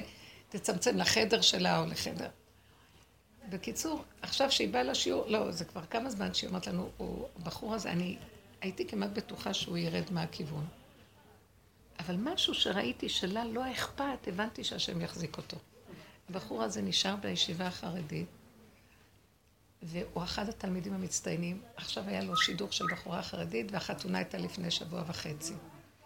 תצמצם 0.49 0.97
לחדר 0.97 1.41
שלה 1.41 1.79
או 1.79 1.85
לחדר. 1.85 2.27
בקיצור, 3.51 4.03
עכשיו 4.21 4.51
שהיא 4.51 4.73
באה 4.73 4.83
לשיעור, 4.83 5.25
לא, 5.27 5.51
זה 5.51 5.65
כבר 5.65 5.85
כמה 5.85 6.09
זמן 6.09 6.33
שהיא 6.33 6.47
אומרת 6.47 6.67
לנו, 6.67 6.89
הוא, 6.97 7.27
הבחור 7.35 7.75
הזה, 7.75 7.91
אני 7.91 8.17
הייתי 8.61 8.87
כמעט 8.87 9.09
בטוחה 9.09 9.53
שהוא 9.53 9.77
ירד 9.77 10.03
מהכיוון. 10.11 10.65
אבל 11.99 12.15
משהו 12.15 12.53
שראיתי 12.53 13.09
שלה 13.09 13.45
לא 13.45 13.71
אכפת, 13.71 14.27
הבנתי 14.27 14.63
שהשם 14.63 15.01
יחזיק 15.01 15.37
אותו. 15.37 15.57
הבחור 16.29 16.63
הזה 16.63 16.81
נשאר 16.81 17.15
בישיבה 17.15 17.67
החרדית, 17.67 18.27
והוא 19.83 20.23
אחד 20.23 20.49
התלמידים 20.49 20.93
המצטיינים. 20.93 21.61
עכשיו 21.75 22.03
היה 22.07 22.23
לו 22.23 22.37
שידוך 22.37 22.73
של 22.73 22.85
בחורה 22.91 23.21
חרדית, 23.21 23.71
והחתונה 23.71 24.17
הייתה 24.17 24.37
לפני 24.37 24.71
שבוע 24.71 25.03
וחצי. 25.07 25.53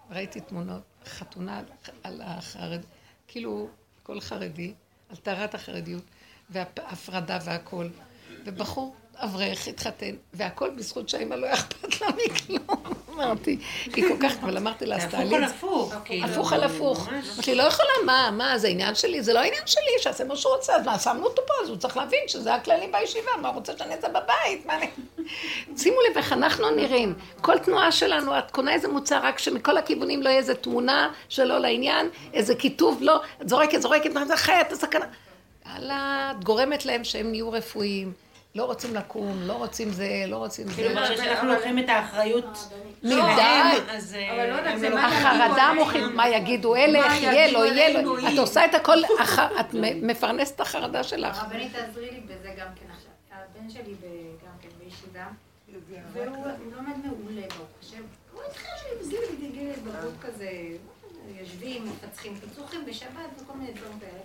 ראיתי 0.10 0.41
תמונות, 0.41 0.84
חתונה 1.06 1.62
על 2.04 2.22
החרד, 2.22 2.82
כאילו 3.28 3.70
כל 4.04 4.22
חרדי, 4.22 4.74
על 5.10 5.16
טהרת 5.16 5.56
החרדיות, 5.56 6.04
והפרדה 6.50 7.39
והכל. 7.46 7.88
ובחור 8.46 8.96
אברך 9.16 9.68
התחתן, 9.68 10.16
והכל 10.34 10.70
בזכות 10.70 11.10
שהאימא 11.10 11.36
לא 11.36 11.54
אכפת 11.54 12.02
לה 12.02 12.08
מכלום. 12.26 12.96
אמרתי, 13.14 13.58
היא 13.96 14.04
כל 14.08 14.28
כך, 14.28 14.34
אבל 14.41 14.58
אמרתי 14.58 14.86
לה, 14.86 14.96
אז 14.96 15.06
תעלי 15.12 15.46
הפוך 15.46 15.93
את 15.93 15.98
על 15.98 16.24
הפוך. 16.24 16.24
הפוך 16.24 16.54
על 16.54 16.64
הפוך. 16.64 17.10
אמרתי, 17.34 17.56
לא 17.56 17.64
יכולה, 17.64 17.89
מה, 18.06 18.30
מה, 18.32 18.58
זה 18.58 18.68
עניין 18.68 18.96
שלי? 18.96 19.24
זה 19.24 19.34
לא 19.34 19.39
עניין 19.39 19.62
שלי, 19.66 19.84
שיעשה 20.00 20.24
מה 20.24 20.36
שהוא 20.36 20.56
רוצה, 20.56 20.76
אז 20.76 20.86
מה, 20.86 21.00
שמנו 21.00 21.26
אותו 21.26 21.41
פה, 21.48 21.54
אז 21.64 21.70
הוא 21.70 21.78
צריך 21.78 21.98
להבין 21.98 22.20
שזה 22.28 22.54
הכללים 22.54 22.91
בישיבה, 22.91 23.32
מה 23.41 23.48
הוא 23.48 23.56
רוצה 23.56 23.78
שאני 23.78 23.96
אעשה 23.96 24.10
בבית, 24.10 24.66
מה 24.66 24.78
אני... 24.78 24.89
שימו 25.78 25.98
לב 26.10 26.18
איך 26.18 26.34
אנחנו 26.34 26.70
נראים. 26.70 27.14
כל 27.41 27.60
תנועה 27.60 27.91
שלנו, 27.91 28.38
את 28.38 28.52
קונה 28.52 28.74
איזה 28.74 28.88
מוצר, 28.88 29.20
רק 29.24 29.39
שמכל 29.39 29.78
הכיוונים 29.78 30.24
לא 30.24 30.30
יהיה 30.30 30.38
איזה 30.39 30.56
תמונה 30.56 31.12
שלא 31.30 31.58
לעניין, 31.58 32.10
איזה 32.34 32.56
כיתוב, 32.56 32.98
לא, 33.02 33.22
את 33.41 33.50
זורקת, 33.50 33.82
זורקת, 33.82 34.10
זה 34.28 34.38
חיה 34.38 34.62
את 34.62 34.72
הסכנה. 34.72 35.06
יאללה, 35.74 36.32
את 36.38 36.43
גורמת 36.43 36.86
להם 36.86 37.03
שהם 37.03 37.32
נהיו 37.32 37.51
רפואיים. 37.51 38.13
לא 38.55 38.63
רוצים 38.66 38.95
לקום, 38.95 39.41
לא 39.41 39.53
רוצים 39.53 39.89
זה, 39.89 40.07
לא 40.28 40.38
רוצים 40.38 40.68
כאילו, 40.70 40.89
זה. 40.89 40.95
ברגע 40.95 41.18
שאנחנו 41.18 41.47
לוקחים 41.53 41.80
את 41.80 41.89
האחריות 41.89 42.45
מדי. 43.03 43.09
שלהם, 43.16 43.78
אז... 43.89 44.13
אה, 44.16 44.34
אבל 44.34 44.49
לא 44.49 44.70
הם 44.70 44.80
זה 44.80 44.89
לא- 44.89 44.99
החרדה 44.99 45.61
המוחית, 45.63 46.03
מה 46.13 46.30
יגידו 46.30 46.76
אלה, 46.76 47.05
איך 47.05 47.24
יהיה, 47.24 47.51
לא 47.51 47.66
יהיה, 47.66 48.01
לא... 48.01 48.18
את 48.34 48.38
עושה 48.39 48.66
את 48.66 48.76
הכל, 48.76 48.97
אח- 49.24 49.39
את 49.39 49.66
מפרנסת 50.01 50.55
את 50.55 50.61
החרדה 50.61 51.03
שלך. 51.03 51.38
הרבנית 51.43 51.72
תעזרי 51.76 52.11
לי 52.11 52.20
בזה 52.20 52.49
גם 52.57 52.68
כן 52.76 52.86
עכשיו. 52.91 53.11
הבן 53.32 53.70
שלי 53.70 53.93
גם 54.45 54.51
כן 54.61 54.70
בישיבה, 54.84 55.26
והוא 56.13 56.26
הוא 56.36 56.45
לומד 56.76 56.93
מעולה, 57.05 57.41
ברוך 57.57 57.70
השם. 57.84 58.01
הוא 58.34 58.41
התחיל 58.49 58.70
שלי 58.82 59.07
בגיל 59.07 59.49
בגיל 59.49 59.72
בגרות 59.84 60.13
כזה, 60.22 60.49
יושבים, 61.39 61.86
מפצחים 61.89 62.36
פיצוחים 62.36 62.86
בשבת 62.86 63.09
וכל 63.43 63.53
מיני 63.57 63.72
דברים 63.72 63.99
כאלה. 63.99 64.20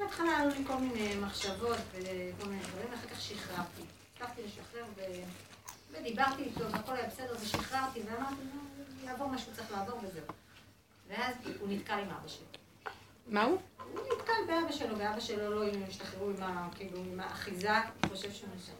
בהתחלה 0.00 0.36
היו 0.38 0.48
לי 0.48 0.64
כל 0.66 0.76
מיני 0.76 1.16
מחשבות 1.16 1.78
וכל 1.92 2.48
מיני 2.48 2.62
דברים, 2.62 2.86
ואחר 2.90 3.08
כך 3.08 3.20
שחררתי. 3.20 3.82
הצלחתי 4.14 4.42
לשחרר 4.42 4.84
ו- 4.96 5.22
ודיברתי 5.90 6.42
איתו, 6.42 6.72
והכל 6.72 6.92
היה 6.96 7.08
בסדר, 7.08 7.34
ושחררתי, 7.40 8.00
ואמרתי, 8.00 8.34
"נו, 8.54 8.60
יעבור 9.06 9.28
מה 9.28 9.38
שהוא 9.38 9.54
צריך 9.54 9.72
לעבור 9.72 10.00
וזהו. 10.02 10.22
ואז 11.08 11.34
הוא 11.60 11.68
נתקע 11.68 11.94
עם 11.94 12.10
אבא 12.10 12.28
שלי. 12.28 12.44
מה 13.26 13.44
הוא? 13.44 13.58
הוא 13.94 14.00
נתקל 14.16 14.32
באבא 14.46 14.72
שלו, 14.72 14.98
ואבא 14.98 15.20
שלו 15.20 15.50
לא 15.50 15.70
השתחררו 15.88 16.30
עם, 16.30 16.42
ה, 16.42 16.68
כאילו, 16.76 16.98
עם 16.98 17.20
האחיזה, 17.20 17.78
הוא 17.78 18.10
חושב 18.10 18.32
שהוא 18.32 18.48
נשאר. 18.56 18.74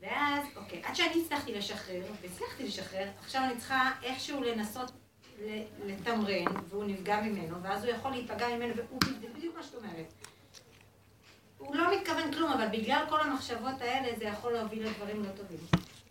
ואז, 0.00 0.46
אוקיי, 0.56 0.82
עד 0.84 0.94
שאני 0.96 1.22
הצלחתי 1.24 1.54
לשחרר, 1.54 2.02
והצלחתי 2.22 2.64
לשחרר, 2.64 3.08
עכשיו 3.20 3.42
אני 3.42 3.56
צריכה 3.58 3.90
איכשהו 4.02 4.42
לנסות 4.42 4.90
לתמרן, 5.84 6.44
והוא 6.68 6.84
נפגע 6.84 7.20
ממנו, 7.20 7.62
ואז 7.62 7.84
הוא 7.84 7.92
יכול 7.92 8.10
להיפגע 8.10 8.48
ממנו, 8.48 8.74
והוא 8.76 9.00
בדיוק 9.34 9.56
מה 9.56 9.62
שאת 9.62 9.74
אומרת. 9.74 10.12
הוא 11.58 11.76
לא 11.76 11.96
מתכוון 11.96 12.32
כלום, 12.32 12.52
אבל 12.52 12.66
בגלל 12.68 13.04
כל 13.08 13.20
המחשבות 13.20 13.80
האלה, 13.80 14.18
זה 14.18 14.24
יכול 14.24 14.52
להוביל 14.52 14.86
לדברים 14.86 15.24
לא 15.24 15.28
טובים. 15.30 15.58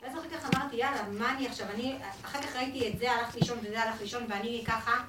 ואז 0.01 0.11
אחר 0.13 0.29
כך 0.29 0.55
אמרתי, 0.55 0.75
יאללה, 0.75 1.03
מה 1.09 1.33
אני 1.33 1.47
עכשיו, 1.47 1.67
אני, 1.73 1.97
אחר 2.25 2.41
כך 2.41 2.55
ראיתי 2.55 2.87
את 2.87 2.99
זה 2.99 3.11
הלך 3.11 3.35
לישון 3.35 3.57
וזה 3.61 3.81
הלך 3.81 4.01
לישון, 4.01 4.23
ואני 4.29 4.63
ככה 4.67 5.03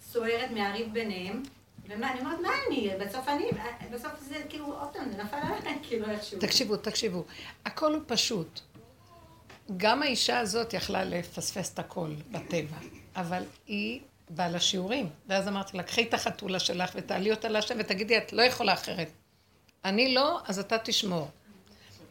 סוערת 0.00 0.50
מהריב 0.50 0.92
ביניהם, 0.92 1.42
ומה, 1.88 2.12
אני 2.12 2.20
אומרת, 2.20 2.40
מה 2.40 2.48
אני, 2.68 2.90
בסוף 3.00 3.28
אני, 3.28 3.50
בסוף 3.92 4.12
זה 4.20 4.42
כאילו, 4.48 4.66
עוד 4.66 4.88
פעם, 4.92 5.10
זה 5.10 5.22
נפל 5.22 5.36
עליי, 5.36 5.78
כאילו 5.88 6.10
איכשהו. 6.10 6.38
תקשיבו, 6.40 6.76
תקשיבו. 6.76 7.24
הכל 7.64 7.94
הוא 7.94 8.02
פשוט. 8.06 8.60
גם 9.76 10.02
האישה 10.02 10.38
הזאת 10.38 10.74
יכלה 10.74 11.04
לפספס 11.04 11.74
את 11.74 11.78
הכל 11.78 12.10
בטבע, 12.30 12.76
אבל 13.16 13.42
היא 13.66 14.00
באה 14.30 14.48
לשיעורים. 14.48 15.08
ואז 15.28 15.48
אמרתי 15.48 15.76
לה, 15.76 15.82
קחי 15.82 16.02
את 16.02 16.14
החתולה 16.14 16.58
שלך 16.58 16.92
ותעלי 16.94 17.30
אותה 17.30 17.48
להשם 17.48 17.74
ותגידי, 17.78 18.18
את 18.18 18.32
לא 18.32 18.42
יכולה 18.42 18.72
אחרת. 18.72 19.10
אני 19.84 20.14
לא, 20.14 20.38
אז 20.46 20.58
אתה 20.58 20.78
תשמור. 20.78 21.28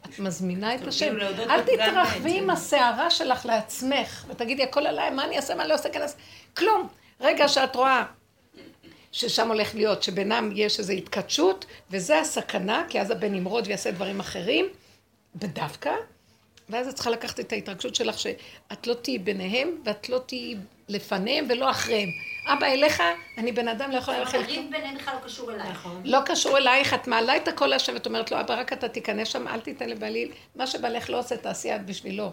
את 0.05 0.19
מזמינה 0.19 0.75
את 0.75 0.87
השם. 0.87 1.15
אל 1.21 1.61
תתרחבי. 1.61 2.37
עם 2.37 2.49
הסערה 2.49 3.09
שלך 3.09 3.45
לעצמך, 3.45 4.25
ותגידי, 4.29 4.63
הכל 4.63 4.87
עליי, 4.87 5.09
מה 5.09 5.25
אני 5.25 5.37
אעשה, 5.37 5.55
מה 5.55 5.61
אני 5.61 5.69
לא 5.69 5.73
אעשה, 5.73 5.89
כנס. 5.89 6.15
כלום. 6.57 6.87
רגע 7.21 7.47
שאת 7.47 7.75
רואה 7.75 8.03
ששם 9.11 9.47
הולך 9.47 9.75
להיות, 9.75 10.03
שבינם 10.03 10.51
יש 10.55 10.79
איזו 10.79 10.93
התכתשות, 10.93 11.65
וזה 11.89 12.19
הסכנה, 12.19 12.85
כי 12.89 13.01
אז 13.01 13.11
הבן 13.11 13.35
ימרוד 13.35 13.67
ויעשה 13.67 13.91
דברים 13.91 14.19
אחרים, 14.19 14.65
בדווקא, 15.35 15.93
ואז 16.69 16.87
את 16.87 16.95
צריכה 16.95 17.09
לקחת 17.09 17.39
את 17.39 17.51
ההתרגשות 17.51 17.95
שלך, 17.95 18.19
שאת 18.19 18.87
לא 18.87 18.93
תהיי 18.93 19.19
ביניהם, 19.19 19.81
ואת 19.85 20.09
לא 20.09 20.19
תהיי 20.25 20.55
לפניהם 20.89 21.45
ולא 21.49 21.69
אחריהם. 21.69 22.09
אבא, 22.47 22.67
אליך, 22.67 23.03
אני 23.37 23.51
בן 23.51 23.67
אדם, 23.67 23.91
לא 23.91 23.97
יכולה 23.97 24.19
ללכת. 24.19 24.33
הריב 24.33 24.71
ביניהם 24.71 24.95
בכלל 24.97 25.13
לא 25.13 25.25
קשור 25.25 25.51
אלייך. 25.51 25.87
לא 26.05 26.19
קשור 26.25 26.57
אלייך, 26.57 26.93
את 26.93 27.07
מעלה 27.07 27.37
את 27.37 27.47
הכל 27.47 27.67
להשם 27.67 27.93
ואת 27.93 28.05
אומרת 28.05 28.31
לו, 28.31 28.39
אבא, 28.39 28.59
רק 28.59 28.73
אתה 28.73 28.87
תיכנס 28.87 29.27
שם, 29.27 29.47
אל 29.47 29.59
תיתן 29.59 29.89
לבעלי, 29.89 30.31
מה 30.55 30.67
שבעלך 30.67 31.09
לא 31.09 31.19
עושה, 31.19 31.37
תעשי 31.37 31.75
את 31.75 31.85
בשבילו. 31.85 32.31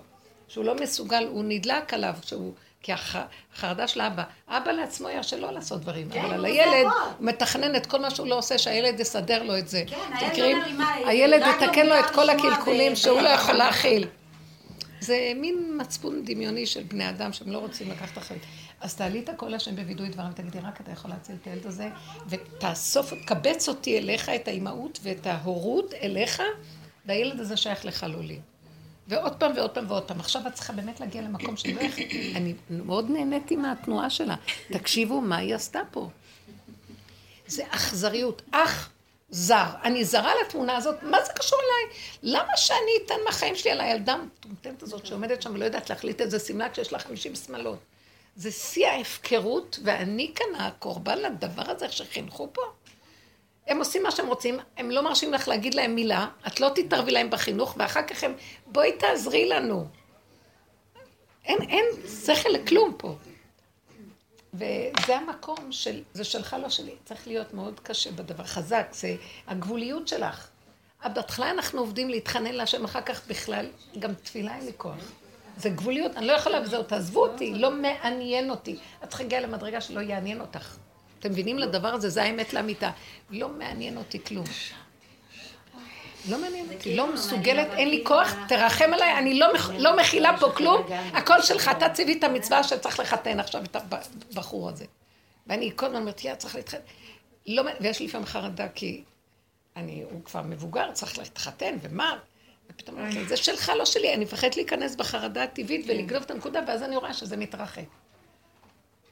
שהוא 0.48 0.64
לא 0.64 0.74
מסוגל, 0.74 1.26
הוא 1.30 1.44
נדלק 1.46 1.94
עליו, 1.94 2.14
שהוא, 2.22 2.52
כי 2.82 2.92
החרדה 2.92 3.88
של 3.88 4.00
האבא, 4.00 4.22
אבא 4.48 4.70
לעצמו 4.70 5.08
ירשה 5.08 5.36
לא 5.36 5.52
לעשות 5.52 5.80
דברים, 5.80 6.10
כן, 6.10 6.24
אבל 6.24 6.34
על 6.34 6.44
הילד. 6.44 6.84
הוא 6.84 6.92
מתכנן 7.20 7.76
את 7.76 7.86
כל 7.86 7.98
מה 7.98 8.10
שהוא 8.10 8.26
לא 8.26 8.38
עושה, 8.38 8.58
שהילד 8.58 9.00
יסדר 9.00 9.42
לו 9.42 9.58
את 9.58 9.68
זה. 9.68 9.84
כן, 9.86 9.96
הילד 10.14 10.30
מכירים? 10.30 10.56
אומר 10.56 10.66
לי, 10.66 10.72
מה, 10.72 10.94
הילד 10.94 11.42
יתקן 11.46 11.86
לו 11.86 11.98
את 11.98 12.10
כל 12.10 12.30
הקלקולים 12.30 12.96
שהוא 12.96 13.20
לא 13.20 13.28
יכול 13.28 13.54
להכיל. 13.54 14.06
זה 15.00 15.32
מין 15.36 15.78
מצפון 15.80 16.22
דמיוני 16.24 16.66
של 16.66 16.82
בני 16.82 17.08
אדם 17.08 17.32
שהם 17.32 17.52
לא 17.52 17.58
רוצים 17.58 17.90
לקחת 17.90 18.18
אחריות. 18.18 18.42
אז 18.80 18.96
תעלי 18.96 19.20
את 19.20 19.28
הקול 19.28 19.54
השם 19.54 19.76
בווידוי 19.76 20.08
דברים, 20.08 20.32
תגידי, 20.32 20.58
רק 20.58 20.80
אתה 20.80 20.90
יכול 20.90 21.10
להציל 21.10 21.36
את 21.42 21.46
הילד 21.46 21.66
הזה, 21.66 21.88
ותאסוף, 22.28 23.14
תקבץ 23.14 23.68
אותי 23.68 23.98
אליך, 23.98 24.28
את 24.28 24.48
האימהות 24.48 25.00
ואת 25.02 25.26
ההורות 25.26 25.94
אליך, 25.94 26.42
והילד 27.06 27.40
הזה 27.40 27.56
שייך 27.56 27.84
לך 27.84 28.06
לא 28.08 28.24
לי. 28.24 28.38
ועוד 29.08 29.32
פעם 29.32 29.52
ועוד 29.56 29.70
פעם 29.70 29.84
ועוד 29.88 30.02
פעם. 30.02 30.20
עכשיו 30.20 30.46
את 30.46 30.54
צריכה 30.54 30.72
באמת 30.72 31.00
להגיע 31.00 31.22
למקום 31.22 31.56
שלא 31.56 31.80
יכול... 31.80 32.04
אני 32.34 32.54
מאוד 32.70 33.10
נהניתי 33.10 33.56
מהתנועה 33.56 34.10
שלה. 34.10 34.34
תקשיבו 34.72 35.20
מה 35.20 35.36
היא 35.36 35.54
עשתה 35.54 35.80
פה. 35.90 36.08
זה 37.46 37.62
אכזריות. 37.70 38.42
אך 38.50 38.90
זר. 39.30 39.66
אני 39.84 40.04
זרה 40.04 40.32
לתמונה 40.44 40.76
הזאת, 40.76 41.02
מה 41.02 41.24
זה 41.24 41.32
קשור 41.32 41.58
אליי? 41.58 41.96
למה 42.22 42.56
שאני 42.56 42.90
אתן 43.06 43.14
מהחיים 43.24 43.56
שלי 43.56 43.70
על 43.70 43.80
הילדה 43.80 44.12
המטומטמת 44.12 44.82
הזאת 44.82 45.06
שעומדת 45.06 45.42
שם 45.42 45.54
ולא 45.54 45.64
יודעת 45.64 45.90
להחליט 45.90 46.20
איזה 46.20 46.38
שמלה 46.38 46.70
כשיש 46.70 46.92
לה 46.92 46.98
50 46.98 47.34
שמלות? 47.34 47.78
זה 48.36 48.50
שיא 48.50 48.86
ההפקרות, 48.88 49.78
ואני 49.84 50.32
כאן 50.34 50.54
הקורבן 50.58 51.18
לדבר 51.18 51.70
הזה 51.70 51.88
שחינכו 51.88 52.48
פה. 52.52 52.62
הם 53.66 53.78
עושים 53.78 54.02
מה 54.02 54.10
שהם 54.10 54.26
רוצים, 54.26 54.58
הם 54.76 54.90
לא 54.90 55.02
מרשים 55.02 55.32
לך 55.32 55.48
להגיד 55.48 55.74
להם 55.74 55.94
מילה, 55.94 56.26
את 56.46 56.60
לא 56.60 56.70
תתערבי 56.74 57.10
להם 57.10 57.30
בחינוך, 57.30 57.74
ואחר 57.78 58.02
כך 58.02 58.24
הם, 58.24 58.34
בואי 58.66 58.92
תעזרי 58.92 59.48
לנו. 59.48 59.86
אין, 61.44 61.58
אין 61.62 61.84
שכל 62.24 62.48
לכלום 62.48 62.94
פה. 62.98 63.14
וזה 64.54 65.16
המקום 65.16 65.72
של, 65.72 66.02
זה 66.14 66.24
שלך 66.24 66.56
לא 66.62 66.68
שלי, 66.68 66.94
צריך 67.04 67.26
להיות 67.26 67.54
מאוד 67.54 67.80
קשה 67.80 68.10
בדבר, 68.10 68.44
חזק, 68.44 68.86
זה 68.92 69.16
הגבוליות 69.46 70.08
שלך. 70.08 70.48
בהתחלה 71.04 71.50
אנחנו 71.50 71.80
עובדים 71.80 72.08
להתחנן 72.08 72.52
להשם, 72.52 72.84
אחר 72.84 73.00
כך 73.00 73.28
בכלל, 73.28 73.66
גם 73.98 74.14
תפילה 74.14 74.56
אין 74.56 74.66
לי 74.66 74.72
כוח. 74.76 75.12
זה 75.56 75.70
גבוליות, 75.70 76.16
אני 76.16 76.26
לא 76.26 76.32
יכולה 76.32 76.60
וזהו, 76.60 76.82
תעזבו 76.82 77.26
אותי, 77.26 77.54
לא 77.54 77.70
מעניין 77.70 78.50
אותי. 78.50 78.76
את 79.04 79.08
צריכה 79.08 79.22
להגיע 79.22 79.40
למדרגה 79.40 79.80
שלא 79.80 80.00
יעניין 80.00 80.40
אותך. 80.40 80.76
אתם 81.18 81.30
מבינים 81.30 81.58
לדבר 81.58 81.88
הזה? 81.88 82.08
זה 82.08 82.22
האמת 82.22 82.52
לאמיתה. 82.52 82.90
לא 83.30 83.48
מעניין 83.48 83.96
אותי 83.96 84.24
כלום. 84.24 84.44
לא 86.28 86.38
מעניין 86.40 86.64
אותי, 86.64 86.78
כאילו 86.78 86.96
לא 86.96 87.08
לא 87.08 87.14
מסוגלת, 87.14 87.68
אין 87.72 87.88
לי 87.88 88.02
כוח, 88.06 88.30
כאילו 88.30 88.46
תרחם 88.48 88.94
עליי, 88.94 89.18
אני 89.18 89.38
לא 89.38 89.46
לא 89.78 89.96
מכילה 89.96 90.36
פה 90.40 90.50
כלום, 90.50 90.82
הכל 91.12 91.42
שלך, 91.42 91.70
אתה 91.76 91.88
ציווי 91.88 92.18
את 92.18 92.24
המצווה 92.24 92.64
שצריך 92.64 93.00
לחתן 93.00 93.40
עכשיו 93.40 93.62
את 93.64 93.76
הבחור 93.76 94.68
הזה. 94.68 94.84
ואני 95.46 95.72
כל 95.76 95.86
הזמן 95.86 96.00
אומרת, 96.00 96.24
יא, 96.24 96.34
צריך 96.34 96.54
להתחתן. 96.54 96.80
לא, 97.46 97.62
ויש 97.80 98.00
לי 98.00 98.06
לפעמים 98.06 98.26
חרדה, 98.26 98.68
כי 98.68 99.02
אני, 99.76 100.02
הוא 100.10 100.24
כבר 100.24 100.42
מבוגר, 100.42 100.92
צריך 100.92 101.18
להתחתן, 101.18 101.76
ומה? 101.82 102.18
ופתאום 102.70 102.98
אומרת, 102.98 103.14
לו, 103.14 103.24
זה 103.24 103.36
שלך, 103.36 103.72
לא 103.78 103.84
שלי, 103.84 104.14
אני 104.14 104.24
מפחדת 104.24 104.56
להיכנס 104.56 104.96
בחרדה 104.96 105.42
הטבעית 105.42 105.84
ולגנוב 105.88 106.22
את 106.22 106.30
הנקודה, 106.30 106.60
ואז 106.66 106.82
אני 106.82 106.96
רואה 106.96 107.14
שזה 107.14 107.36
מתרחק. 107.36 107.84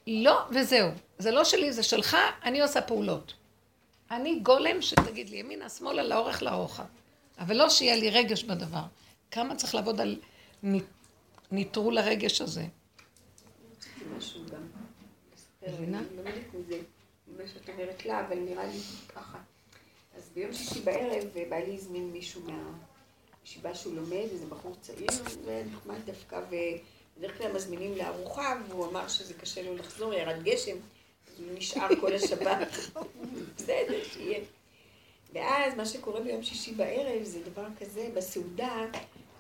לא, 0.07 0.41
וזהו. 0.51 0.91
זה 1.19 1.31
לא 1.31 1.45
שלי, 1.45 1.73
זה 1.73 1.83
שלך, 1.83 2.17
אני 2.45 2.61
עושה 2.61 2.81
פעולות. 2.81 3.35
אני 4.11 4.41
גולם 4.41 4.83
שתגיד 4.83 5.29
לי 5.31 5.37
ימינה, 5.37 5.69
שמאלה, 5.69 6.03
לאורך, 6.03 6.43
לרוחב. 6.43 6.85
אבל 7.39 7.57
לא 7.57 7.71
שיהיה 7.71 7.97
לי 7.97 8.11
רגש 8.11 8.43
בדבר. 8.45 8.83
כמה 9.31 9.57
צריך 9.57 9.75
לעבוד 9.75 10.01
על 10.01 10.21
ניט- 10.63 10.85
ניטרול 11.51 11.99
הרגש 11.99 12.41
הזה. 12.41 12.65
משהו 14.17 14.41
גם. 14.53 14.63
מבינה? 15.69 16.03
ממה 17.29 17.43
שאת 17.55 17.69
אומרת 17.69 18.07
לה, 18.07 18.27
אבל 18.27 18.37
נראה 18.39 18.67
לי 18.67 18.79
ככה. 19.09 19.39
אז 20.17 20.31
ביום 20.35 20.53
שישי 20.53 20.81
בערב 20.81 21.25
בעלי 21.51 21.75
הזמין 21.75 22.11
מישהו 22.13 22.43
מהישיבה 22.43 23.75
שהוא 23.75 23.95
לומד, 23.95 24.27
איזה 24.33 24.47
בחור 24.47 24.77
צעיר, 24.81 25.09
ונחמד 25.45 25.99
דווקא, 26.05 26.41
ובדרך 27.17 27.39
כלל 27.39 27.53
מזמינים 27.53 27.95
לארוחה, 27.97 28.55
והוא 28.69 28.87
אמר 28.87 29.09
שזה 29.09 29.35
קשה 29.35 29.63
לו 29.63 29.77
לחזור, 29.77 30.15
ירד 30.15 30.43
גשם, 30.43 30.77
נשאר 31.55 31.89
כל 32.01 32.15
השבת. 32.15 32.69
בסדר, 33.57 34.05
שיהיה. 34.13 34.39
ואז 35.33 35.75
מה 35.75 35.87
שקורה 35.87 36.21
ביום 36.21 36.43
שישי 36.43 36.73
בערב 36.73 37.23
זה 37.23 37.41
דבר 37.43 37.67
כזה, 37.81 38.09
בסעודה, 38.15 38.85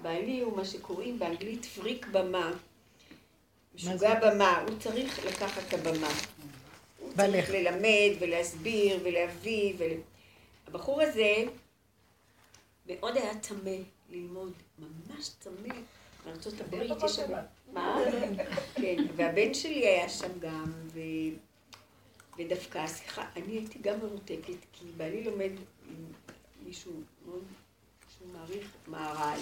בעלי 0.03 0.41
הוא 0.41 0.57
מה 0.57 0.65
שקוראים 0.65 1.19
באנגלית 1.19 1.65
פריק 1.65 2.07
במה. 2.07 2.53
משוגע 3.75 4.15
במה, 4.21 4.61
הוא 4.69 4.79
צריך 4.79 5.27
לקחת 5.27 5.63
את 5.69 5.75
הבמה. 5.75 6.11
הוא. 6.99 7.13
צריך 7.17 7.51
ללמד 7.51 8.17
ולהסביר 8.21 9.01
ולהביא. 9.03 9.75
ול... 9.79 9.93
הבחור 10.67 11.03
הזה 11.03 11.45
מאוד 12.87 13.17
היה 13.17 13.39
טמא 13.39 13.77
ללמוד, 14.11 14.53
ממש 14.79 15.29
טמא. 15.29 15.75
מארצות 16.27 16.61
הברית 16.61 16.93
יש 17.05 17.13
שם... 17.13 17.33
מה? 17.73 17.99
כן, 18.75 18.97
והבן 19.17 19.55
שלי 19.55 19.87
היה 19.87 20.09
שם 20.09 20.39
גם, 20.41 20.73
ו... 20.87 21.01
ודווקא, 22.39 22.87
סליחה, 22.87 23.25
אני 23.37 23.53
הייתי 23.53 23.79
גם 23.79 23.99
מרותקת, 23.99 24.57
כי 24.73 24.85
בעלי 24.97 25.25
לומד 25.25 25.51
עם 25.89 26.05
מישהו 26.65 26.93
מאוד, 27.27 27.45
שהוא 28.19 28.29
מעריך 28.33 28.71
מהר"ל. 28.87 29.41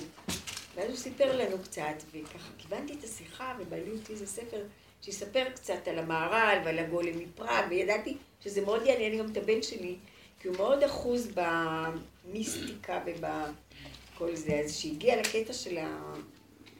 ואז 0.74 0.88
הוא 0.88 0.96
סיפר 0.96 1.36
לנו 1.36 1.58
קצת, 1.62 2.02
וככה 2.12 2.48
כיוונתי 2.58 2.92
את 2.92 3.04
השיחה, 3.04 3.56
ובעלי 3.58 3.90
אותי 3.90 4.12
איזה 4.12 4.26
ספר 4.26 4.62
שיספר 5.02 5.50
קצת 5.54 5.88
על 5.88 5.98
המהר"ל 5.98 6.58
ועל 6.64 6.78
הגולם 6.78 7.18
מפראג, 7.18 7.64
וידעתי 7.70 8.16
שזה 8.40 8.60
מאוד 8.60 8.82
יעניין 8.86 9.18
גם 9.18 9.32
את 9.32 9.36
הבן 9.36 9.62
שלי, 9.62 9.96
כי 10.40 10.48
הוא 10.48 10.56
מאוד 10.56 10.82
אחוז 10.82 11.28
במיסטיקה 11.34 13.02
ובכל 13.06 14.36
זה. 14.36 14.60
אז 14.64 14.76
כשהגיע 14.76 15.20
לקטע 15.20 15.52
של, 15.52 15.78
ה... 15.78 16.14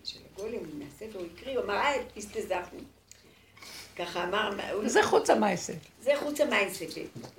של 0.05 0.19
הגולם 0.33 0.79
מהספר, 0.79 1.19
הוא 1.19 1.27
הקריא, 1.35 1.57
הוא 1.59 1.65
אמר, 1.65 1.75
אה, 1.75 2.03
הסתזפנו. 2.17 2.96
ככה 3.97 4.25
אמר, 4.25 4.51
זה 4.87 5.03
חוץ 5.03 5.31
המעשה. 5.31 5.73
זה 6.03 6.13
חוץ 6.19 6.41
ה 6.41 6.45
mindset. 6.45 6.83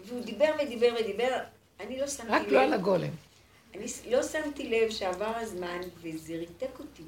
והוא 0.06 0.22
דיבר 0.22 0.52
ודיבר 0.64 0.94
ודיבר, 1.00 1.38
אני 1.80 2.00
לא 2.00 2.08
שמתי 2.08 2.30
לב. 2.30 2.34
רק 2.34 2.48
לא 2.48 2.62
על 2.62 2.74
הגולם. 2.74 3.10
אני 3.76 3.86
לא 4.12 4.24
שמתי 4.24 4.70
לב 4.70 4.90
שעבר 4.90 5.34
הזמן 5.36 5.82
וזה 6.02 6.34
ריתק 6.34 6.80
אותי. 6.80 7.04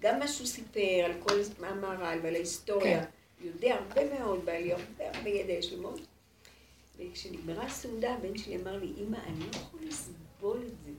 גם 0.00 0.18
מה 0.18 0.28
שהוא 0.28 0.46
סיפר 0.46 1.04
על 1.04 1.12
כל 1.22 1.40
המהר"ל 1.66 2.18
ועל 2.22 2.34
ההיסטוריה. 2.34 3.00
כן. 3.00 3.08
יודע 3.40 3.74
הרבה 3.74 4.18
מאוד, 4.18 4.44
בעלי 4.44 4.72
הרבה 4.72 5.10
הרבה 5.14 5.30
ידע 5.30 5.52
יש 5.52 5.72
לו 5.72 5.82
מאוד. 5.82 6.00
וכשנגמרה 6.98 7.64
הסעודה, 7.64 8.14
הבן 8.14 8.38
שלי 8.38 8.56
אמר 8.56 8.76
לי, 8.76 8.92
אמא, 8.98 9.16
אני 9.26 9.40
לא 9.40 9.56
יכול 9.56 9.80
לסבול 9.82 10.58
את 10.66 10.72
זה. 10.84 10.90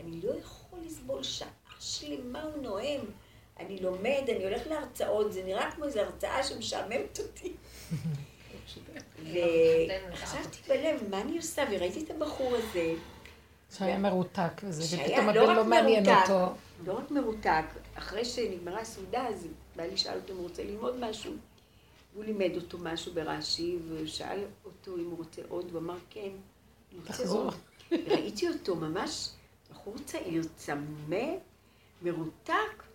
אני 0.00 0.20
לא 0.22 0.30
יכול 0.38 0.78
לסבול 0.86 1.22
שעה 1.22 1.48
שלמה 1.80 2.42
הוא 2.42 2.62
נואם. 2.62 3.00
אני 3.60 3.78
לומד, 3.80 4.22
אני 4.28 4.44
הולך 4.44 4.66
להרצאות, 4.66 5.32
זה 5.32 5.42
נראה 5.44 5.70
כמו 5.70 5.84
איזו 5.84 6.00
הרצאה 6.00 6.42
שמשעממת 6.42 7.18
אותי. 7.18 7.52
וחשבתי 10.12 10.58
בלב, 10.68 11.00
מה 11.10 11.20
אני 11.20 11.36
עושה? 11.36 11.64
וראיתי 11.70 12.04
את 12.04 12.10
הבחור 12.10 12.56
הזה, 12.56 12.94
שהיה 13.76 13.98
מרותק 13.98 14.62
וזה, 14.64 14.82
שהיה 14.82 15.04
ופתאום 15.04 15.34
לא 15.34 15.42
הבן 15.44 15.56
לא 15.56 15.64
מעניין 15.64 16.06
אותו. 16.06 16.52
לא 16.86 16.92
רק 16.92 17.10
מרותק, 17.10 17.64
אחרי 17.94 18.24
שנגמרה 18.24 18.80
הסעודה, 18.80 19.26
אז 19.26 19.46
בעלי 19.76 19.96
שאל 19.96 20.16
אותו 20.16 20.32
אם 20.32 20.38
הוא 20.38 20.44
רוצה 20.48 20.64
ללמוד 20.64 20.96
משהו. 21.00 21.32
הוא 22.14 22.24
לימד 22.24 22.56
אותו 22.56 22.78
משהו 22.78 23.12
ברש"י, 23.14 23.76
ושאל 23.88 24.44
אותו 24.64 24.96
אם 24.96 25.04
הוא 25.04 25.18
רוצה 25.18 25.42
עוד, 25.48 25.70
הוא 25.70 25.78
אמר 25.78 25.96
כן. 26.10 26.20
אני 26.20 27.00
רוצה 27.00 27.12
תחזור. 27.12 27.44
עוד. 27.44 27.54
ראיתי 28.06 28.48
אותו 28.48 28.76
ממש, 28.76 29.28
בחור 29.70 29.94
צעיר, 30.04 30.42
צמא, 30.56 31.24
מרותק. 32.02 32.87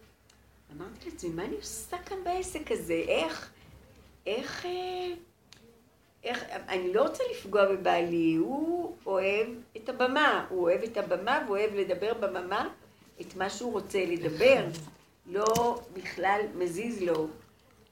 אמרתי 0.78 1.10
לעצמי, 1.10 1.30
מה 1.30 1.46
אני 1.46 1.56
עושה 1.56 1.98
כאן 1.98 2.18
בעסק 2.24 2.72
הזה? 2.72 3.04
איך, 3.08 3.52
איך, 4.26 4.66
אה, 4.66 5.16
איך, 6.24 6.44
אני 6.68 6.94
לא 6.94 7.02
רוצה 7.02 7.24
לפגוע 7.32 7.76
בבעלי, 7.76 8.36
הוא 8.36 8.96
אוהב 9.06 9.48
את 9.78 9.90
הבמה, 9.90 10.46
הוא 10.50 10.62
אוהב 10.62 10.84
את 10.84 10.98
הבמה 10.98 11.44
והוא 11.46 11.58
אוהב 11.58 11.76
לדבר 11.76 12.14
בבמה 12.14 12.70
את 13.22 13.36
מה 13.36 13.50
שהוא 13.50 13.72
רוצה 13.72 14.06
לדבר, 14.06 14.66
לא 15.36 15.80
בכלל 15.94 16.42
מזיז 16.56 17.02
לו 17.02 17.28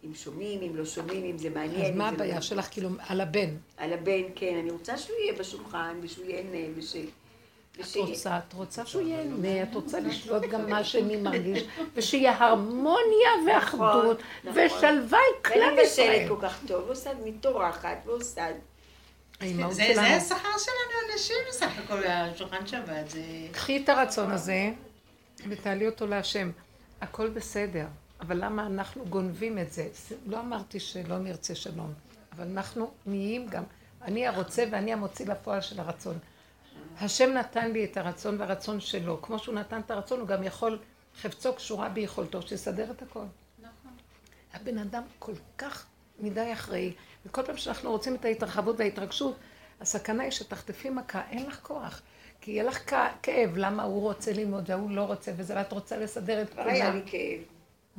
אם 0.05 0.13
שומעים, 0.13 0.61
אם 0.61 0.75
לא 0.75 0.85
שומעים, 0.85 1.25
אם 1.25 1.37
זה 1.37 1.49
מעניין. 1.49 1.91
אז 1.91 1.97
מה 1.97 2.11
לא 2.11 2.15
הבעיה 2.15 2.41
שלך, 2.41 2.67
כאילו, 2.71 2.89
על 3.07 3.21
הבן? 3.21 3.49
על 3.77 3.93
הבן, 3.93 4.21
כן, 4.35 4.57
אני 4.63 4.71
רוצה 4.71 4.97
שהוא 4.97 5.17
יהיה 5.19 5.33
בשולחן, 5.33 5.99
ושהוא 6.01 6.25
ייהנה, 6.25 6.77
וש... 6.77 6.95
את 7.79 7.95
רוצה, 7.95 8.37
את 8.37 8.53
רוצה 8.53 8.85
שהוא 8.85 9.01
ייהנה, 9.01 9.63
את 9.63 9.75
רוצה 9.75 9.99
לשלוט 9.99 10.43
גם 10.43 10.69
מה 10.69 10.77
השני 10.77 11.15
מרגיש, 11.15 11.63
ושיהיה 11.95 12.37
הרמוניה 12.37 13.29
ואחדות, 13.47 14.21
נכון. 14.43 14.61
ושלווה 14.65 15.19
עם 15.19 15.43
ואני 15.43 15.53
כלל 15.53 15.71
מבשלת 15.73 15.85
ישראל. 15.85 16.27
כל 16.27 16.37
כך 16.41 16.59
טוב, 16.67 16.83
ועושה 16.87 17.09
מטורחת, 17.25 17.97
ועושה... 18.05 18.47
זה. 19.69 20.01
השכר 20.01 20.57
שלנו, 20.57 21.11
הנשים 21.11 21.35
בסך 21.49 21.71
הכל, 21.83 22.03
השולחן 22.07 22.67
שבת, 22.67 23.09
זה... 23.09 23.21
קחי 23.51 23.83
את 23.83 23.89
הרצון 23.89 24.31
הזה 24.31 24.71
ותעלי 25.49 25.87
אותו 25.87 26.07
להשם. 26.07 26.51
הכל 27.01 27.29
בסדר, 27.29 27.85
אבל 28.21 28.45
למה 28.45 28.65
אנחנו 28.65 29.05
גונבים 29.05 29.57
את 29.57 29.73
זה? 29.73 29.87
לא 30.27 30.39
אמרתי 30.39 30.79
שלא 30.79 31.17
נרצה 31.17 31.55
שלום, 31.55 31.93
אבל 32.35 32.47
אנחנו 32.51 32.91
נהיים 33.05 33.47
גם, 33.47 33.63
אני 34.01 34.27
הרוצה 34.27 34.63
ואני 34.71 34.93
המוציא 34.93 35.25
לפועל 35.25 35.61
של 35.61 35.79
הרצון. 35.79 36.17
השם 37.01 37.33
נתן 37.33 37.71
לי 37.71 37.85
את 37.85 37.97
הרצון 37.97 38.35
והרצון 38.39 38.79
שלו. 38.79 39.21
כמו 39.21 39.39
שהוא 39.39 39.55
נתן 39.55 39.79
את 39.79 39.91
הרצון, 39.91 40.19
הוא 40.19 40.27
גם 40.27 40.43
יכול, 40.43 40.79
חפצו 41.21 41.53
קשורה 41.53 41.89
ביכולתו, 41.89 42.41
שיסדר 42.41 42.91
את 42.91 43.01
הכל. 43.01 43.23
נכון. 43.59 43.91
הבן 44.53 44.77
אדם 44.77 45.03
כל 45.19 45.33
כך 45.57 45.85
מדי 46.19 46.53
אחראי, 46.53 46.93
וכל 47.25 47.43
פעם 47.43 47.57
שאנחנו 47.57 47.91
רוצים 47.91 48.15
את 48.15 48.25
ההתרחבות 48.25 48.75
וההתרגשות, 48.79 49.35
הסכנה 49.81 50.23
היא 50.23 50.31
שתחטפי 50.31 50.89
מכה, 50.89 51.21
אין 51.29 51.45
לך 51.45 51.59
כוח. 51.61 52.01
כי 52.41 52.51
יהיה 52.51 52.63
לך 52.63 52.95
כאב, 53.23 53.57
למה 53.57 53.83
הוא 53.83 54.01
רוצה 54.01 54.33
ללמוד 54.33 54.69
והוא 54.69 54.91
לא 54.91 55.01
רוצה 55.01 55.31
וזה, 55.37 55.55
ואת 55.55 55.71
רוצה 55.71 55.97
לסדר 55.97 56.41
את 56.41 56.49
כבר 56.49 56.61
היה 56.61 56.85
כולם. 56.85 56.95
לי 56.95 57.11
כאב, 57.11 57.39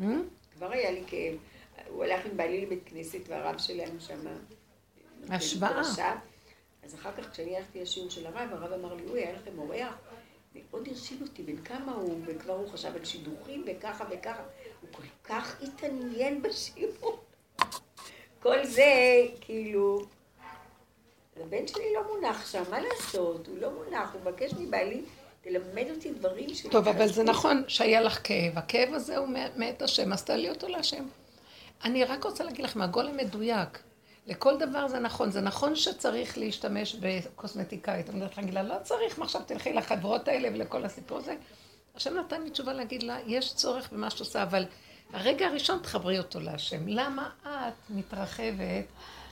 אה? 0.02 0.16
כבר 0.54 0.72
היה 0.72 0.90
לי 0.90 1.02
כאב. 1.06 1.34
הוא 1.88 2.04
הלך 2.04 2.26
עם 2.26 2.36
בעלי 2.36 2.66
לבית 2.66 2.82
כנסת, 2.84 3.18
והרב 3.28 3.58
שלנו 3.58 4.00
שם... 4.00 4.26
השוואה. 5.28 5.82
אז 6.92 6.98
אחר 6.98 7.10
כך, 7.12 7.30
כשאני 7.30 7.56
הלכתי 7.56 7.82
לשיעור 7.82 8.10
של 8.10 8.26
הרב, 8.26 8.48
הרב 8.52 8.72
אמר 8.72 8.94
לי, 8.94 9.02
אוי, 9.10 9.20
היה 9.24 9.32
לכם 9.32 9.58
אורח. 9.58 9.94
מאוד 10.54 10.88
הרשים 10.88 11.18
אותי, 11.22 11.42
בן 11.42 11.56
כמה 11.56 11.92
הוא, 11.92 12.20
וכבר 12.26 12.52
הוא 12.52 12.68
חשב 12.68 12.96
על 12.96 13.04
שידוכים, 13.04 13.64
וככה 13.66 14.04
וככה. 14.10 14.42
הוא 14.80 14.88
כל 14.92 15.02
כך 15.24 15.62
התעניין 15.62 16.42
בשיעור. 16.42 17.20
כל 18.42 18.66
זה, 18.66 18.82
כאילו... 19.40 20.02
הבן 21.40 21.66
שלי 21.66 21.94
לא 21.94 22.14
מונח 22.14 22.50
שם, 22.50 22.62
מה 22.70 22.80
לעשות? 22.80 23.46
הוא 23.46 23.58
לא 23.58 23.70
מונח, 23.70 24.12
הוא 24.12 24.20
מבקש 24.20 24.52
מבעלי, 24.52 25.02
תלמד 25.42 25.86
אותי 25.90 26.12
דברים 26.12 26.54
ש... 26.54 26.66
טוב, 26.66 26.88
אבל 26.88 27.08
זה 27.08 27.22
נכון 27.22 27.64
שהיה 27.68 28.00
לך 28.00 28.20
כאב. 28.24 28.58
הכאב 28.58 28.94
הזה 28.94 29.16
הוא 29.16 29.28
מאת 29.56 29.82
השם, 29.82 30.12
אז 30.12 30.24
תעלי 30.24 30.50
אותו 30.50 30.68
להשם. 30.68 31.06
אני 31.84 32.04
רק 32.04 32.24
רוצה 32.24 32.44
להגיד 32.44 32.64
לכם, 32.64 32.82
הגולם 32.82 33.16
מדויק. 33.16 33.78
לכל 34.26 34.58
דבר 34.58 34.88
זה 34.88 34.98
נכון. 34.98 35.30
זה 35.30 35.40
נכון 35.40 35.76
שצריך 35.76 36.38
להשתמש 36.38 36.94
בקוסמטיקאית. 36.94 38.10
אני 38.10 38.16
אומרת 38.16 38.38
רגילה, 38.38 38.62
לא 38.62 38.74
צריך, 38.82 39.18
מה 39.18 39.24
עכשיו 39.24 39.42
תלכי 39.46 39.72
לחברות 39.72 40.28
האלה 40.28 40.48
ולכל 40.54 40.84
הסיפור 40.84 41.18
הזה. 41.18 41.36
השם 41.94 42.18
נתן 42.18 42.42
לי 42.42 42.50
תשובה 42.50 42.72
להגיד 42.72 43.02
לה, 43.02 43.18
יש 43.26 43.54
צורך 43.54 43.92
במה 43.92 44.10
שאת 44.10 44.20
עושה, 44.20 44.42
אבל 44.42 44.64
הרגע 45.12 45.46
הראשון 45.46 45.78
תחברי 45.82 46.18
אותו 46.18 46.40
להשם. 46.40 46.88
למה 46.88 47.30
את 47.42 47.90
מתרחבת? 47.90 48.84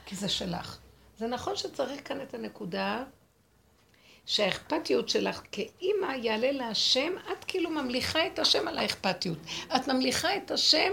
כי 0.06 0.16
זה 0.16 0.28
שלך. 0.28 0.78
זה 1.18 1.26
נכון 1.26 1.56
שצריך 1.56 2.08
כאן 2.08 2.20
את 2.20 2.34
הנקודה 2.34 3.04
שהאכפתיות 4.26 5.08
שלך 5.08 5.42
כאימא 5.52 6.12
יעלה 6.22 6.52
להשם, 6.52 7.12
את 7.32 7.44
כאילו 7.44 7.70
ממליכה 7.70 8.26
את 8.26 8.38
השם 8.38 8.68
על 8.68 8.78
האכפתיות. 8.78 9.38
את 9.76 9.88
ממליכה 9.88 10.36
את 10.36 10.50
השם 10.50 10.90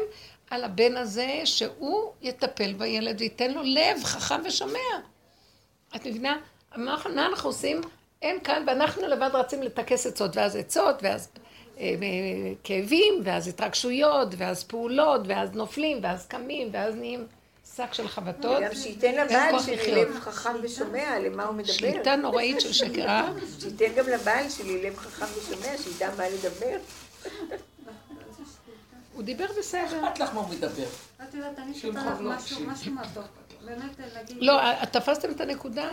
על 0.50 0.64
הבן 0.64 0.98
הזה, 0.98 1.42
שהוא 1.46 2.12
יטפל 2.22 2.74
בילד 2.74 3.16
וייתן 3.20 3.52
לו 3.52 3.62
לב 3.64 4.04
חכם 4.04 4.42
ושומע. 4.46 4.80
את 5.96 6.06
מבינה? 6.06 6.38
מה 6.76 6.98
אנחנו 7.06 7.50
עושים? 7.50 7.82
אין 8.22 8.40
כאן, 8.44 8.64
ואנחנו 8.68 9.08
לבד 9.08 9.30
רצים 9.34 9.64
לטכס 9.64 10.08
עצות, 10.08 10.38
ואז 10.38 10.56
עצות, 10.56 10.96
ואז 11.02 11.30
אה, 11.80 11.84
אה, 11.84 12.54
כאבים, 12.64 13.14
ואז 13.24 13.48
התרגשויות, 13.48 14.28
ואז 14.38 14.64
פעולות, 14.64 15.22
ואז 15.28 15.52
נופלים, 15.52 16.00
ואז 16.04 16.26
קמים, 16.28 16.70
ואז 16.72 16.96
נהיים 16.96 17.28
שק 17.76 17.94
של 17.94 18.08
חבטות. 18.08 18.62
גם 18.62 18.76
שייתן 18.76 19.16
לבעל 19.16 19.60
שלי. 19.60 19.96
לב 19.96 20.20
חכם 20.20 20.56
ושומע 20.62 21.20
למה 21.20 21.44
הוא 21.44 21.56
מדבר. 21.56 21.74
שליטה 21.74 22.16
נוראית 22.16 22.62
של 22.62 22.74
שקרה. 22.74 23.34
שייתן 23.60 23.94
גם 23.96 24.10
לבעל 24.10 24.50
שלי 24.50 24.84
לב 24.84 24.98
חכם 24.98 25.26
ושומע, 25.38 25.78
שידע 25.78 26.10
מה 26.18 26.24
לדבר. 26.30 26.78
הוא 29.18 29.24
דיבר 29.24 29.46
בסדר. 29.60 30.08
אכפת 30.10 30.20
לך 30.20 30.34
מה 30.34 30.40
הוא 30.42 30.50
מדבר. 30.50 30.88
את 31.24 31.34
יודעת, 31.34 31.60
אני 31.60 31.72
אספר 31.72 31.90
לך 31.90 32.22
לא 32.22 32.32
משהו. 32.32 32.66
משהו 32.68 32.92
מתוק. 32.94 33.26
באמת, 33.66 34.00
להגיד... 34.14 34.38
לא, 34.40 34.84
את 34.84 34.94
תפסתם 34.94 35.32
את 35.32 35.42
הנקודה? 35.42 35.90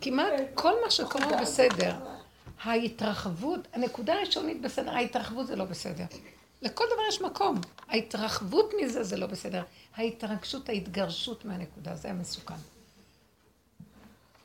כמעט 0.00 0.32
כל 0.54 0.72
מה 0.84 0.90
שקורה 0.90 1.24
הוא 1.24 1.36
בסדר. 1.40 1.94
ההתרחבות, 2.62 3.60
הנקודה 3.72 4.14
הראשונית 4.14 4.60
בסדר, 4.60 4.90
ההתרחבות 4.90 5.46
זה 5.46 5.56
לא 5.56 5.64
בסדר. 5.64 6.04
לכל 6.62 6.84
דבר 6.94 7.02
יש 7.08 7.20
מקום. 7.22 7.60
ההתרחבות 7.88 8.72
מזה 8.82 9.02
זה 9.04 9.16
לא 9.16 9.26
בסדר. 9.26 9.62
ההתרגשות, 9.96 10.68
ההתגרשות 10.68 11.44
מהנקודה, 11.44 11.94
זה 11.96 12.10
המסוכן. 12.10 12.54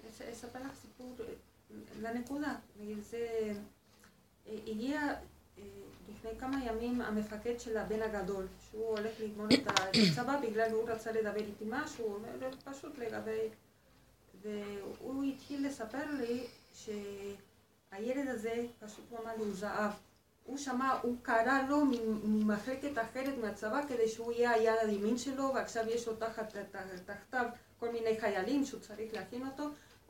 אס- 0.10 0.22
אספר 0.34 0.60
לך 0.60 0.72
סיפור 0.82 1.16
לנקודה. 2.02 2.54
זה 3.12 3.18
אה, 4.48 4.56
הגיע 4.68 5.00
אה, 5.02 5.14
לפני 6.26 6.40
כמה 6.40 6.66
ימים 6.66 7.02
המפקד 7.02 7.60
של 7.60 7.78
הבן 7.78 8.02
הגדול, 8.02 8.46
שהוא 8.70 8.86
הולך 8.88 9.12
לגמור 9.20 9.46
את 9.54 9.68
הצבא 10.12 10.40
בגלל 10.42 10.72
הוא 10.72 10.90
רצה 10.90 11.12
לדבר 11.12 11.36
איתי 11.40 11.66
משהו, 11.68 12.20
פשוט 12.64 12.98
לגבי... 12.98 13.50
והוא 14.42 15.24
התחיל 15.24 15.68
לספר 15.68 16.12
לי 16.20 16.44
שהילד 16.74 18.28
הזה, 18.28 18.66
פשוט 18.80 19.06
הוא 19.10 19.20
אמר 19.20 19.32
לי, 19.38 19.44
הוא 19.44 19.54
זהב. 19.54 19.92
הוא 20.44 20.58
שמע, 20.58 21.00
הוא 21.02 21.16
קרא 21.22 21.62
לו 21.70 21.86
ממחלקת 22.24 22.98
אחרת 22.98 23.38
מהצבא 23.42 23.82
כדי 23.88 24.08
שהוא 24.08 24.32
יהיה 24.32 24.52
היד 24.52 24.90
הימין 24.90 25.18
שלו, 25.18 25.52
ועכשיו 25.56 25.84
יש 25.90 26.08
לו 26.08 26.16
תחת- 26.16 26.56
תחתיו 27.06 27.46
כל 27.80 27.92
מיני 27.92 28.20
חיילים 28.20 28.66
שהוא 28.66 28.80
צריך 28.80 29.14
להכין 29.14 29.48
אותו. 29.48 29.64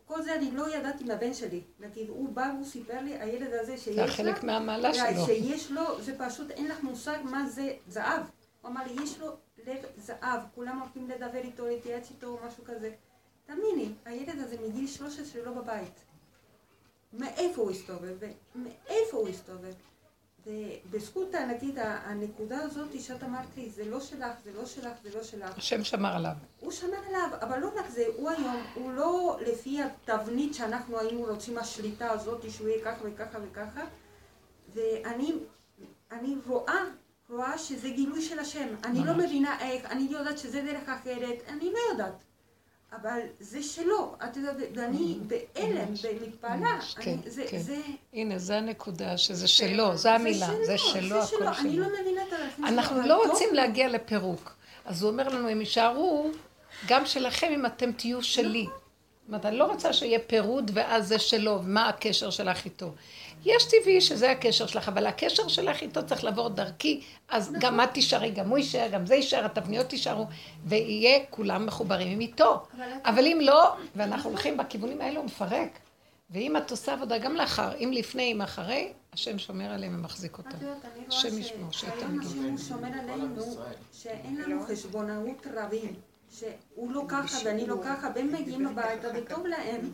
כל 0.05 0.21
זה 0.21 0.35
אני 0.35 0.51
לא 0.51 0.75
ידעתי 0.75 1.03
מהבן 1.03 1.33
שלי. 1.33 1.61
נגיד, 1.79 2.09
הוא 2.09 2.29
בא, 2.29 2.51
הוא 2.57 2.65
סיפר 2.65 3.01
לי, 3.01 3.17
הילד 3.19 3.53
הזה 3.53 3.77
שיש 3.77 3.95
זה 3.95 4.01
לו, 4.01 4.11
חלק 4.11 4.43
מהמעלה 4.43 4.93
שלו. 4.93 5.25
שיש 5.25 5.71
לו, 5.71 6.01
זה 6.01 6.15
פשוט, 6.17 6.51
אין 6.51 6.67
לך 6.67 6.83
מושג 6.83 7.17
מה 7.23 7.49
זה 7.49 7.73
זהב. 7.87 8.21
הוא 8.61 8.71
אמר 8.71 8.81
לי, 8.83 9.03
יש 9.03 9.19
לו 9.19 9.27
לב 9.67 9.85
זהב, 9.97 10.39
כולם 10.55 10.79
הולכים 10.79 11.09
לדבר 11.09 11.39
איתו, 11.39 11.67
להתייעץ 11.67 12.09
איתו, 12.09 12.27
או 12.27 12.37
משהו 12.47 12.63
כזה. 12.65 12.91
תאמיני, 13.45 13.89
הילד 14.05 14.39
הזה 14.39 14.55
מגיל 14.67 14.87
13 14.87 15.43
לא 15.43 15.51
בבית. 15.51 16.03
מאיפה 17.13 17.61
הוא 17.61 17.71
הסתובב? 17.71 18.17
מאיפה 18.55 19.17
הוא 19.17 19.27
הסתובב? 19.27 19.73
ובזכות, 20.45 21.35
נגיד, 21.35 21.75
הנקודה 21.79 22.57
הזאת 22.61 23.01
שאת 23.01 23.23
אמרת 23.23 23.47
לי, 23.57 23.69
זה 23.69 23.85
לא 23.85 23.99
שלך, 23.99 24.31
זה 24.43 24.51
לא 24.53 24.65
שלך, 24.65 24.93
זה 25.03 25.09
לא 25.17 25.23
שלך. 25.23 25.57
השם 25.57 25.83
שמר 25.83 26.15
עליו. 26.15 26.31
הוא 26.59 26.71
שמר 26.71 26.99
עליו, 27.07 27.29
אבל 27.41 27.59
לא 27.59 27.69
רק 27.75 27.89
זה, 27.89 28.05
הוא 28.15 28.29
היום, 28.29 28.63
הוא 28.73 28.91
לא 28.91 29.37
לפי 29.47 29.81
התבנית 29.81 30.53
שאנחנו 30.53 30.99
היינו 30.99 31.23
רוצים, 31.23 31.57
השליטה 31.57 32.11
הזאת, 32.11 32.51
שהוא 32.51 32.67
יהיה 32.67 32.85
ככה 32.85 33.01
וככה 33.03 33.37
וככה, 33.51 33.81
ואני 34.73 35.31
אני 36.11 36.35
רואה, 36.47 36.83
רואה 37.29 37.57
שזה 37.57 37.89
גילוי 37.89 38.21
של 38.21 38.39
השם. 38.39 38.67
אני 38.83 39.05
לא 39.05 39.13
מבינה 39.13 39.59
איך, 39.59 39.85
אני 39.85 40.07
יודעת 40.11 40.37
שזה 40.37 40.61
דרך 40.61 40.89
אחרת, 40.89 41.43
אני 41.47 41.71
לא 41.71 41.79
יודעת. 41.91 42.23
אבל 43.01 43.19
זה 43.39 43.63
שלו, 43.63 44.15
את 44.23 44.37
יודעת, 44.37 44.55
ואני 44.75 45.17
בהלם, 45.27 45.93
במתפעלה. 46.21 46.55
ממש, 46.55 46.95
כן, 46.99 47.17
כן. 47.49 47.61
הנה, 48.13 48.37
זה 48.37 48.57
הנקודה, 48.57 49.17
שזה 49.17 49.47
שלו, 49.47 49.97
זה 49.97 50.11
המילה, 50.11 50.47
זה 50.65 50.77
שלו, 50.77 51.21
זה 51.21 51.27
שלו, 51.27 51.47
אני 51.59 51.79
לא. 51.79 51.87
מבינה 52.01 52.21
את 52.23 52.29
שלו. 52.57 52.67
אנחנו 52.67 53.07
לא 53.07 53.25
רוצים 53.25 53.53
להגיע 53.53 53.89
לפירוק. 53.89 54.55
אז 54.85 55.03
הוא 55.03 55.11
אומר 55.11 55.27
לנו, 55.27 55.49
הם 55.49 55.59
יישארו 55.59 56.31
גם 56.87 57.05
שלכם 57.05 57.51
אם 57.53 57.65
אתם 57.65 57.91
תהיו 57.91 58.23
שלי. 58.23 58.65
זאת 58.65 59.27
אומרת, 59.27 59.45
אני 59.45 59.57
לא 59.57 59.65
רוצה 59.65 59.93
שיהיה 59.93 60.19
פירוד 60.19 60.71
ואז 60.73 61.07
זה 61.07 61.19
שלו, 61.19 61.59
מה 61.63 61.89
הקשר 61.89 62.29
שלך 62.29 62.65
איתו. 62.65 62.91
יש 63.45 63.65
טבעי 63.65 64.01
שזה 64.01 64.31
הקשר 64.31 64.67
שלך, 64.67 64.89
אבל 64.89 65.05
הקשר 65.05 65.47
שלך 65.47 65.81
איתו 65.81 66.05
צריך 66.05 66.23
לעבור 66.23 66.49
דרכי, 66.49 67.01
אז 67.29 67.53
גם 67.59 67.81
את 67.81 67.91
תישארי, 67.93 68.31
גם 68.31 68.49
הוא 68.49 68.57
יישאר, 68.57 68.87
גם 68.91 69.05
זה 69.05 69.15
יישאר, 69.15 69.45
התבניות 69.45 69.93
יישארו, 69.93 70.25
ויהיה 70.65 71.19
כולם 71.29 71.65
מחוברים 71.65 72.19
איתו. 72.19 72.63
אבל 73.05 73.25
אם 73.25 73.39
לא, 73.41 73.75
ואנחנו 73.95 74.29
הולכים 74.29 74.57
בכיוונים 74.57 75.01
האלה, 75.01 75.19
הוא 75.19 75.25
מפרק. 75.25 75.79
ואם 76.29 76.57
את 76.57 76.71
עושה 76.71 76.93
עבודה 76.93 77.17
גם 77.17 77.35
לאחר, 77.35 77.75
אם 77.77 77.91
לפני, 77.93 78.31
אם 78.31 78.41
אחרי, 78.41 78.93
השם 79.13 79.37
שומר 79.37 79.71
עליהם 79.71 79.95
ומחזיק 79.95 80.37
אותם. 80.37 80.49
השם 81.07 81.29
רואה 81.29 81.39
ישמור, 81.39 81.71
שהיום 81.71 81.93
שיתמידו. 81.99 82.27
השם 82.29 82.49
הוא 82.49 82.57
שומר 82.57 82.87
עלינו, 82.99 83.43
שאין 83.93 84.41
לנו 84.41 84.63
חשבונאות 84.67 85.47
רבים, 85.55 85.93
שהוא 86.31 86.91
לא 86.91 87.03
ככה 87.07 87.37
ואני 87.45 87.67
לא 87.67 87.75
ככה, 87.83 88.09
והם 88.15 88.33
מגיעים 88.33 88.67
הביתה 88.67 89.07
וטוב 89.15 89.45
להם, 89.45 89.93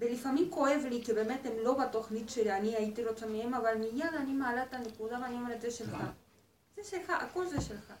ולפעמים 0.00 0.50
כואב 0.50 0.80
לי, 0.90 1.00
כי 1.04 1.12
באמת 1.12 1.40
הם 1.46 1.52
לא 1.62 1.74
בתוכנית 1.74 2.30
שאני 2.30 2.74
הייתי 2.76 3.04
רוצה 3.04 3.26
מהם, 3.26 3.54
אבל 3.54 3.74
מיד 3.78 4.14
אני 4.16 4.32
מעלה 4.32 4.62
את 4.62 4.74
הנקודה 4.74 5.18
ואני 5.22 5.34
אומרת, 5.34 5.60
זה 5.60 5.70
שלך. 5.70 5.96
זה 6.76 6.82
שלך, 6.90 7.10
הכל 7.10 7.46
זה 7.46 7.60
שלך. 7.60 7.92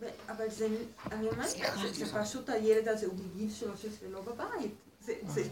ו- 0.00 0.06
אבל 0.28 0.44
זה, 0.50 0.68
אני 1.12 1.28
אומרת, 1.28 1.48
זה- 1.48 1.92
זה 2.06 2.20
פשוט 2.24 2.48
הילד 2.48 2.88
הזה, 2.88 3.06
הוא 3.06 3.14
בגיל 3.14 3.50
13 3.60 4.08
לא 4.08 4.20
בבית. 4.20 4.70
זה, 5.00 5.12
זה, 5.26 5.42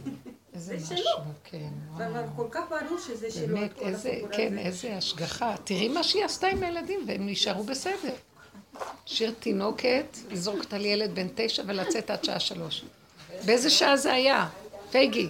איזה 0.55 0.76
זה 0.78 0.95
משהו, 0.95 0.97
שלו. 0.97 1.24
כן, 1.45 1.68
אבל. 1.97 2.22
כל 2.37 2.47
כך 2.51 2.64
ברור 2.70 2.99
שזה 2.99 3.30
שלו. 3.30 3.47
באמת, 3.57 3.78
איזה, 3.78 4.20
כן. 4.32 4.59
איזה 4.59 4.97
השגחה. 4.97 5.55
תראי 5.64 5.89
מה 5.89 6.03
שהיא 6.03 6.24
עשתה 6.24 6.47
עם 6.47 6.62
הילדים, 6.62 7.01
והם 7.07 7.26
נשארו 7.26 7.64
בסדר. 7.64 8.14
שיר 9.07 9.35
תינוקת, 9.41 10.05
לזרוק 10.30 10.59
אותה 10.61 10.78
לילד 10.78 11.14
בן 11.14 11.26
תשע 11.35 11.62
ולצאת 11.66 12.11
עד 12.11 12.24
שעה 12.24 12.41
שלוש. 12.41 12.85
באיזה 13.47 13.70
שעה 13.70 13.97
זה 13.97 14.12
היה? 14.12 14.49
פייגי, 14.91 15.28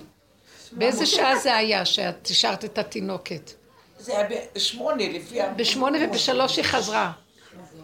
באיזה 0.74 1.06
שעה 1.06 1.36
זה 1.38 1.56
היה 1.56 1.84
שאת 1.84 2.26
השארת 2.26 2.64
את 2.64 2.78
התינוקת? 2.78 3.50
זה 3.98 4.18
היה 4.18 4.28
בשמונה, 4.54 5.08
לפי. 5.08 5.38
בשמונה 5.56 5.98
ובשלוש 6.08 6.56
היא 6.56 6.64
חזרה. 6.64 7.12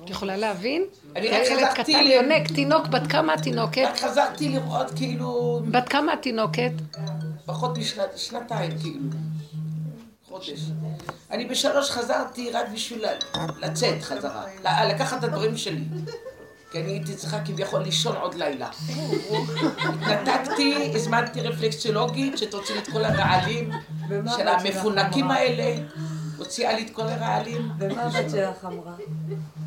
את 0.05 0.11
יכולה 0.11 0.37
להבין? 0.37 0.85
אני 1.17 1.29
רק 1.29 1.47
ילד 1.47 1.65
חזרתי 1.65 1.83
קטן 1.93 2.05
ל- 2.05 2.11
יונק, 2.11 2.53
תינוק, 2.55 2.87
בת 2.87 3.07
כמה 3.11 3.35
התינוקת? 3.35 3.83
רק 3.89 4.01
חזרתי 4.01 4.49
לראות 4.49 4.91
כאילו 4.97 5.61
בת 5.71 5.89
כמה 5.89 6.13
התינוקת? 6.13 6.71
פחות 7.47 7.79
משנתיים 8.15 8.79
כאילו. 8.83 9.01
חודש. 10.29 10.51
אני 11.31 11.45
בשלוש 11.45 11.91
חזרתי 11.91 12.51
רק 12.51 12.69
בשביל 12.75 13.05
לצאת 13.61 14.03
חזרה. 14.03 14.45
לקחת 14.89 15.19
את 15.19 15.25
הדברים 15.25 15.57
שלי. 15.57 15.81
כי 16.71 16.81
אני 16.81 16.91
הייתי 16.91 17.15
צריכה 17.15 17.41
כביכול 17.45 17.81
לישון 17.81 18.17
עוד 18.17 18.35
לילה. 18.35 18.69
התנתקתי, 19.79 20.93
הזמנתי 20.95 21.41
רפלקסיולוגית 21.41 22.39
שתוציא 22.39 22.75
לי 22.75 22.81
את 22.81 22.89
כל 22.89 23.05
הרעלים 23.05 23.71
של 24.37 24.49
המפונקים 24.49 25.31
האלה. 25.31 25.83
הוציאה 26.37 26.73
לי 26.73 26.83
את 26.83 26.91
כל 26.91 27.03
הרעלים. 27.03 27.71
ומה 27.79 28.03
הבת 28.03 28.31
שלך 28.31 28.65
אמרה? 28.65 28.93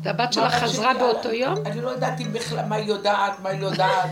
והבת 0.02 0.32
שלך 0.32 0.44
מה 0.44 0.50
חזרה 0.50 0.94
באותו 0.94 1.32
יום? 1.32 1.54
אני 1.66 1.80
לא 1.80 1.90
יודעת 1.90 2.20
אם 2.20 2.32
בכלל 2.32 2.64
מה 2.64 2.76
היא 2.76 2.86
יודעת, 2.86 3.40
מה 3.40 3.48
היא 3.48 3.60
לא 3.60 3.66
יודעת. 3.66 4.10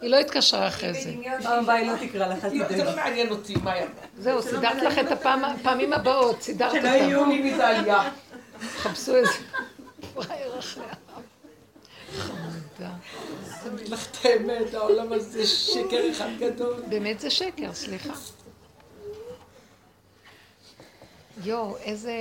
היא 0.00 0.10
לא 0.10 0.16
התקשרה 0.16 0.68
אחרי 0.68 1.02
זה. 1.02 1.14
פעם 1.42 1.64
הבאה 1.64 1.76
היא 1.76 1.90
לא 1.90 1.96
תקרא 1.96 2.26
לך, 2.26 2.44
אל 2.44 2.50
לא, 2.54 2.68
זה 2.68 2.76
לא 2.76 2.82
תדאגי. 2.82 2.96
מעניין 2.96 3.30
אותי 3.30 3.54
מה 3.62 3.72
היא... 3.72 3.84
זהו, 4.18 4.42
סידרת 4.42 4.82
לך 4.82 4.98
את 4.98 5.12
הפעמים 5.12 5.92
הבאות, 5.92 6.42
סידרת 6.42 6.70
שלא 6.70 6.78
אותם. 6.78 6.88
יהיו 6.88 7.26
לי 7.26 7.52
מדליה. 7.52 8.10
חפשו 8.76 9.14
איזה 9.16 9.32
חמודה. 12.16 12.94
אגיד 13.74 13.88
לך 13.88 14.10
את 14.10 14.16
האמת, 14.24 14.74
העולם 14.74 15.12
הזה 15.12 15.46
שקר 15.46 16.10
אחד 16.10 16.28
גדול. 16.38 16.82
באמת 16.88 17.20
זה 17.20 17.30
שקר, 17.30 17.72
סליחה. 17.74 18.12
יואו, 21.44 21.76
איזה 21.76 22.12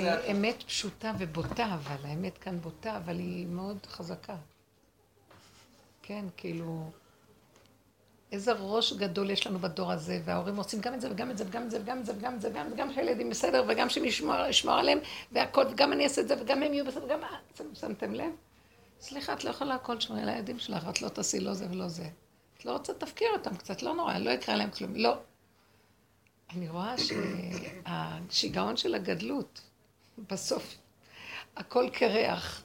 זה- 0.00 0.30
אמת 0.30 0.62
פשוטה 0.62 1.12
ובוטה, 1.18 1.64
אבל 1.74 1.96
האמת 2.10 2.38
כאן 2.38 2.58
בוטה, 2.60 2.96
אבל 2.96 3.18
היא 3.18 3.46
מאוד 3.46 3.78
חזקה. 3.86 4.36
כן, 6.02 6.24
כאילו, 6.36 6.90
איזה 8.32 8.52
ראש 8.52 8.92
גדול 8.92 9.30
יש 9.30 9.46
לנו 9.46 9.58
בדור 9.58 9.92
הזה, 9.92 10.20
וההורים 10.24 10.56
עושים 10.56 10.80
גם 10.80 10.94
את 10.94 11.00
זה 11.00 11.10
וגם 11.10 11.30
את 11.30 11.38
זה 11.38 11.44
וגם 11.46 11.62
את 11.66 11.70
זה 11.70 11.78
וגם 11.80 11.98
את 11.98 12.06
זה 12.06 12.12
וגם 12.18 12.34
את 12.34 12.40
זה 12.40 12.48
וגם 12.50 12.66
וגם 12.72 12.92
שהילדים 12.92 13.30
בסדר 13.30 13.64
וגם 13.68 13.88
שהם 13.88 14.04
ישמור 14.04 14.34
עליהם 14.74 14.98
והכל, 15.32 15.64
וגם 15.70 15.92
אני 15.92 16.04
אעשה 16.04 16.20
את 16.20 16.28
זה 16.28 16.34
וגם 16.40 16.62
הם 16.62 16.72
יהיו 16.74 16.84
בסדר, 16.84 17.04
וגם... 17.04 17.20
אתם 17.54 17.64
שמתם 17.74 18.14
לב? 18.14 18.30
סליחה, 19.00 19.32
את 19.32 19.44
לא 19.44 19.50
יכולה 19.50 19.74
הכל 19.74 19.94
לשמור 19.94 20.18
על 20.20 20.28
הילדים 20.28 20.58
שלך, 20.58 20.88
את 20.88 21.02
לא 21.02 21.08
תעשי 21.08 21.40
לא 21.40 21.54
זה 21.54 21.66
ולא 21.70 21.88
זה. 21.88 22.08
את 22.58 22.64
לא 22.64 22.72
רוצה, 22.72 22.94
תפקיר 22.94 23.28
אותם 23.32 23.56
קצת, 23.56 23.82
לא 23.82 23.94
נורא, 23.94 24.18
לא 24.18 24.30
יקרה 24.30 24.56
להם 24.56 24.70
כלום. 24.70 24.96
לא. 24.96 25.18
אני 26.50 26.68
רואה 26.68 26.94
שהשיגעון 27.86 28.76
של 28.76 28.94
הגדלות, 28.94 29.60
בסוף, 30.28 30.74
הכל 31.56 31.88
קרח. 31.92 32.62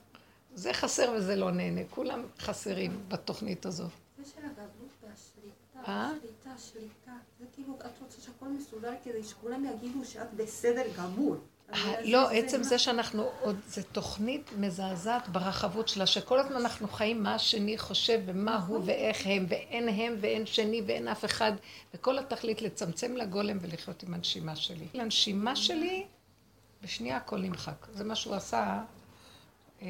זה 0.54 0.74
חסר 0.74 1.14
וזה 1.18 1.36
לא 1.36 1.52
נהנה, 1.52 1.82
כולם 1.90 2.26
חסרים 2.40 3.06
בתוכנית 3.08 3.66
הזאת. 3.66 3.92
זה 4.18 4.32
של 4.36 4.46
הגדלות 4.46 4.92
והשליטה, 5.02 5.92
אה? 5.92 6.08
השליטה, 6.08 6.50
השליטה. 6.50 7.12
זה 7.40 7.46
כאילו, 7.54 7.74
את 7.86 8.02
רוצה 8.02 8.22
שהכל 8.22 8.48
מסודר 8.48 8.94
כדי 9.04 9.24
שכולם 9.24 9.66
יגידו 9.66 10.06
שאת 10.06 10.34
בסדר 10.34 10.84
גמור. 10.98 11.36
אבל 11.74 11.92
לא, 12.06 12.28
זה- 12.28 12.34
עצם 12.34 12.64
זה 12.64 12.80
שאנחנו 12.80 13.30
עוד, 13.42 13.56
זו 13.68 13.82
תוכנית 13.92 14.50
מזעזעת 14.58 15.28
ברחבות 15.30 15.88
שלה, 15.88 16.06
שכל 16.06 16.40
הזמן 16.40 16.56
אנחנו 16.56 16.88
חיים 16.88 17.24
מה 17.24 17.36
השני 17.36 17.78
חושב 17.78 18.22
ומה 18.26 18.66
הוא 18.68 18.82
ואיך 18.86 19.22
הם, 19.26 19.46
ואין 19.50 19.90
הם 19.90 20.16
ואין 20.22 20.46
שני 20.46 20.82
ואין 20.88 21.08
אף 21.08 21.26
אחד, 21.26 21.52
וכל 21.94 22.20
התכלית 22.20 22.62
לצמצם 22.62 23.18
לגולם 23.18 23.58
ולחיות 23.62 24.04
עם 24.04 24.14
הנשימה 24.14 24.56
שלי. 24.56 24.86
לנשימה 24.94 25.56
שלי, 25.56 26.06
בשנייה 26.84 27.18
הכל 27.18 27.38
נמחק. 27.38 27.88
זה 27.94 28.04
מה 28.04 28.16
שהוא 28.16 28.36
עשה, 28.36 28.80
אה, 29.82 29.88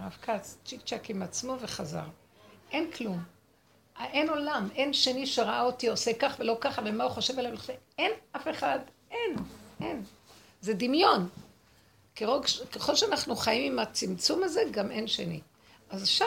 הרב 0.00 0.16
כץ, 0.22 0.58
צ'יק 0.64 0.80
צ'אק 0.86 1.10
עם 1.10 1.22
עצמו 1.22 1.56
וחזר. 1.60 2.04
אין 2.72 2.90
כלום. 2.90 3.22
אין 4.00 4.28
עולם, 4.30 4.68
אין 4.74 4.92
שני 4.92 5.26
שראה 5.26 5.62
אותי 5.62 5.88
עושה 5.88 6.10
כך 6.18 6.36
ולא 6.38 6.56
ככה, 6.60 6.82
ומה 6.84 7.04
הוא 7.04 7.12
חושב 7.12 7.38
עליו, 7.38 7.52
אין 7.98 8.10
אף 8.36 8.48
אחד, 8.50 8.78
אין, 9.10 9.36
אין. 9.80 10.02
זה 10.64 10.74
דמיון. 10.74 11.28
ככל 12.72 12.94
שאנחנו 12.94 13.36
חיים 13.36 13.72
עם 13.72 13.78
הצמצום 13.78 14.42
הזה, 14.42 14.62
גם 14.70 14.90
אין 14.90 15.06
שני. 15.06 15.40
אז 15.90 16.02
אפשר, 16.02 16.24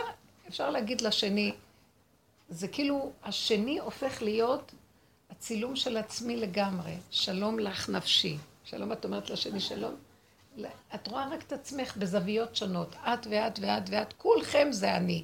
אפשר 0.48 0.70
להגיד 0.70 1.02
לשני, 1.02 1.52
זה 2.50 2.68
כאילו, 2.68 3.12
השני 3.24 3.80
הופך 3.80 4.22
להיות 4.22 4.72
הצילום 5.30 5.76
של 5.76 5.98
עצמי 5.98 6.36
לגמרי. 6.36 6.96
שלום 7.12 7.60
לך 7.60 7.90
נפשי. 7.90 8.38
שלום, 8.64 8.92
את 8.92 9.06
אומרת 9.06 9.30
לשני 9.30 9.60
שלום. 9.60 9.96
את 10.96 11.08
רואה 11.08 11.30
רק 11.30 11.44
את 11.44 11.54
עצמך 11.54 11.98
בזוויות 11.98 12.56
שונות. 12.56 12.96
את 12.96 13.28
ואת 13.30 13.60
ואת 13.62 13.90
ואת, 13.90 14.14
כולכם 14.14 14.68
זה 14.72 14.96
אני. 14.96 15.24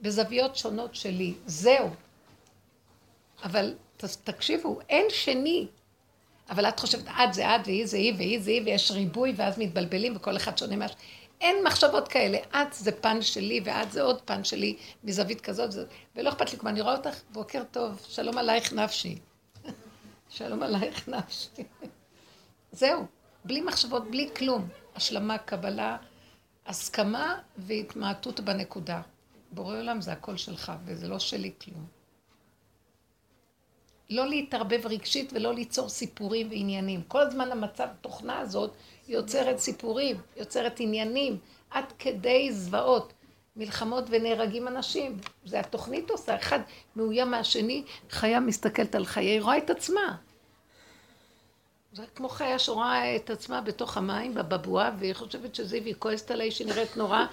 בזוויות 0.00 0.56
שונות 0.56 0.94
שלי. 0.94 1.34
זהו. 1.46 1.90
אבל 3.42 3.74
תקשיבו, 4.24 4.80
אין 4.88 5.06
שני. 5.10 5.68
אבל 6.50 6.68
את 6.68 6.80
חושבת, 6.80 7.04
את 7.08 7.34
זה 7.34 7.56
את, 7.56 7.60
והיא 7.66 7.86
זה 7.86 7.96
היא, 7.96 8.14
והיא 8.16 8.40
זה 8.40 8.50
היא, 8.50 8.62
ויש 8.64 8.90
ריבוי, 8.90 9.32
ואז 9.36 9.58
מתבלבלים, 9.58 10.16
וכל 10.16 10.36
אחד 10.36 10.58
שונה 10.58 10.76
מהש... 10.76 10.92
אין 11.40 11.56
מחשבות 11.64 12.08
כאלה. 12.08 12.38
את 12.38 12.72
זה 12.72 12.92
פן 12.92 13.22
שלי, 13.22 13.60
ואת 13.64 13.92
זה 13.92 14.02
עוד 14.02 14.22
פן 14.22 14.44
שלי, 14.44 14.76
מזווית 15.04 15.40
כזאת. 15.40 15.88
ולא 16.16 16.28
אכפת 16.28 16.52
לי, 16.52 16.58
כמו 16.58 16.68
אני 16.68 16.80
רואה 16.80 16.96
אותך, 16.96 17.20
בוקר 17.32 17.62
טוב, 17.70 18.00
שלום 18.08 18.38
עלייך 18.38 18.72
נפשי. 18.72 19.18
שלום 20.28 20.62
עלייך 20.62 21.08
נפשי. 21.08 21.48
זהו, 22.72 23.06
בלי 23.44 23.60
מחשבות, 23.60 24.10
בלי 24.10 24.28
כלום. 24.36 24.68
השלמה, 24.94 25.38
קבלה, 25.38 25.96
הסכמה 26.66 27.38
והתמעטות 27.56 28.40
בנקודה. 28.40 29.00
בורא 29.50 29.78
עולם 29.78 30.00
זה 30.00 30.12
הכל 30.12 30.36
שלך, 30.36 30.72
וזה 30.84 31.08
לא 31.08 31.18
שלי 31.18 31.52
כלום. 31.60 31.97
לא 34.10 34.28
להתערבב 34.28 34.86
רגשית 34.86 35.32
ולא 35.32 35.54
ליצור 35.54 35.88
סיפורים 35.88 36.48
ועניינים. 36.50 37.02
כל 37.08 37.20
הזמן 37.20 37.52
המצב, 37.52 37.88
תוכנה 38.00 38.38
הזאת, 38.38 38.70
יוצרת 39.08 39.58
סיפורים, 39.58 40.16
יוצרת 40.36 40.80
עניינים, 40.80 41.38
עד 41.70 41.92
כדי 41.98 42.52
זוועות. 42.52 43.12
מלחמות 43.58 44.04
ונהרגים 44.10 44.68
אנשים. 44.68 45.18
זה 45.44 45.60
התוכנית 45.60 46.10
עושה, 46.10 46.36
אחד 46.36 46.60
מאוים 46.96 47.30
מהשני, 47.30 47.84
חיה 48.10 48.40
מסתכלת 48.40 48.94
על 48.94 49.06
חיי, 49.06 49.26
היא 49.26 49.42
רואה 49.42 49.58
את 49.58 49.70
עצמה. 49.70 50.16
זה 51.92 52.02
כמו 52.14 52.28
חיה 52.28 52.58
שרואה 52.58 53.16
את 53.16 53.30
עצמה 53.30 53.60
בתוך 53.60 53.96
המים, 53.96 54.34
בבבואה, 54.34 54.90
והיא 54.98 55.14
חושבת 55.14 55.54
שזה, 55.54 55.78
והיא 55.82 55.94
כועסת 55.98 56.30
עליי 56.30 56.50
שהיא 56.50 56.66
נראית 56.66 56.96
נורא, 56.96 57.24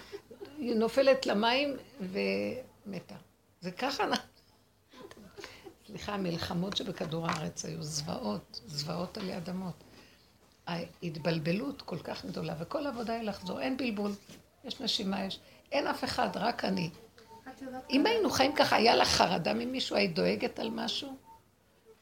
היא 0.58 0.76
נופלת 0.76 1.26
למים 1.26 1.76
ומתה. 2.00 3.16
זה 3.62 3.72
ככה 3.72 4.04
אנחנו... 4.04 4.35
סליחה, 5.96 6.14
המלחמות 6.14 6.78
שבכדור 6.78 7.28
הארץ 7.28 7.66
היו 7.66 7.84
זוועות, 7.84 8.62
זוועות 8.66 9.18
עלי 9.18 9.38
אדמות. 9.38 9.84
ההתבלבלות 10.68 11.82
כל 11.82 11.98
כך 11.98 12.26
גדולה, 12.26 12.56
וכל 12.60 12.86
העבודה 12.86 13.14
היא 13.14 13.24
לחזור, 13.24 13.62
אין 13.62 13.78
בלבול, 13.78 14.12
יש 14.64 14.82
נשימה, 14.82 15.26
יש... 15.26 15.40
אין 15.72 15.88
אף 15.88 16.04
אחד, 16.04 16.30
רק 16.36 16.66
אני. 16.66 16.90
אם 17.90 18.06
היינו 18.06 18.30
חיים 18.30 18.56
ככה, 18.56 18.76
היה 18.76 18.96
לך 18.96 19.08
חרדה 19.08 19.54
ממישהו, 19.54 19.96
היית 19.96 20.16
דואגת 20.16 20.60
על 20.60 20.70
משהו? 20.70 21.16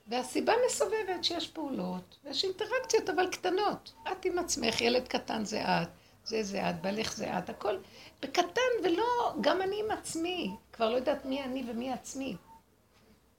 והסיבה 0.08 0.54
מסובבת 0.68 1.24
שיש 1.24 1.48
פעולות, 1.48 2.18
ויש 2.24 2.44
אינטראקציות, 2.44 3.10
אבל 3.10 3.28
קטנות. 3.32 3.94
את 4.12 4.26
עם 4.26 4.40
עצמך, 4.40 4.82
ילד 4.82 5.08
קטן 5.08 5.46
זה 5.46 5.62
את, 5.66 5.90
זה 6.24 6.44
זה 6.44 6.70
את, 6.70 6.82
בעלך 6.82 7.16
זה 7.16 7.38
את, 7.38 7.50
הכל 7.50 7.78
בקטן, 8.22 8.72
ולא, 8.84 9.34
גם 9.42 9.62
אני 9.62 9.76
עם 9.86 9.92
עצמי. 9.92 10.52
כבר 10.74 10.90
לא 10.90 10.96
יודעת 10.96 11.26
מי 11.26 11.44
אני 11.44 11.64
ומי 11.68 11.92
עצמי. 11.92 12.36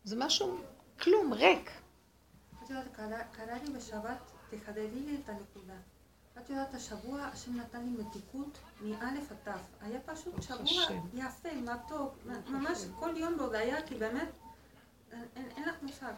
זה 0.05 0.17
משהו, 0.19 0.57
כלום, 1.01 1.33
ריק. 1.33 1.71
את 2.65 2.71
יודעת, 2.71 2.87
קרה- 3.37 3.59
לי 3.65 3.73
בשבת, 3.73 4.19
תחדדי 4.51 4.91
לי 4.91 5.17
את 5.25 5.29
הנקודה. 5.29 5.75
את 6.39 6.51
יודעת, 6.51 6.75
השבוע 6.75 7.21
השם 7.23 7.57
נתן 7.57 7.85
לי 7.85 7.91
מתיקות 7.91 8.59
מאלף 8.81 9.31
עד 9.33 9.37
תו. 9.45 9.51
היה 9.87 10.01
פשוט 10.01 10.43
שבוע. 10.43 10.85
יפה, 11.15 11.49
מתוק, 11.55 12.15
ממש 12.49 12.79
כל 12.99 13.17
יום 13.17 13.37
בהודיה, 13.39 13.83
כי 13.87 13.95
באמת, 13.95 14.29
אין- 15.37 15.65
לך 15.69 15.75
מושג, 15.83 16.13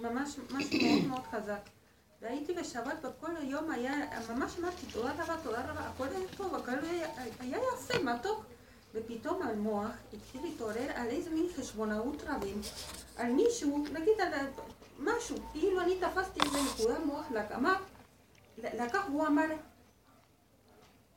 ממש 0.00 0.38
משהו 0.50 0.78
מאוד 0.82 1.06
מאוד 1.08 1.22
חזק. 1.30 1.60
והייתי 2.22 2.52
בשבת 2.54 3.04
וכל 3.04 3.36
היום 3.36 3.70
היה, 3.70 3.92
ממש 4.34 4.58
אמרתי 4.58 4.86
תודה 4.92 5.12
רבה, 5.12 5.36
תודה 5.42 5.70
רבה, 5.70 5.80
הכל 5.80 6.08
היה 6.08 6.28
טוב, 6.36 6.54
הכל 6.54 6.70
היה 6.84 7.08
היה 7.40 7.58
יפה, 7.74 7.98
מתוק. 8.02 8.44
ופתאום 8.94 9.42
המוח 9.42 9.90
התחיל 10.12 10.40
להתעורר 10.42 10.90
על 10.94 11.06
איזה 11.08 11.30
מין 11.30 11.46
חשבונאות 11.56 12.22
רבים, 12.28 12.60
על 13.18 13.32
מישהו, 13.32 13.84
נגיד 13.92 14.20
על 14.20 14.46
משהו, 14.98 15.36
כאילו 15.52 15.80
אני 15.80 15.94
תפסתי 16.00 16.40
איזה 16.46 16.58
נקודה, 16.74 16.98
מוח 17.04 17.26
אמר, 17.56 17.74
לקח 18.58 19.04
והוא 19.10 19.26
אמר, 19.26 19.46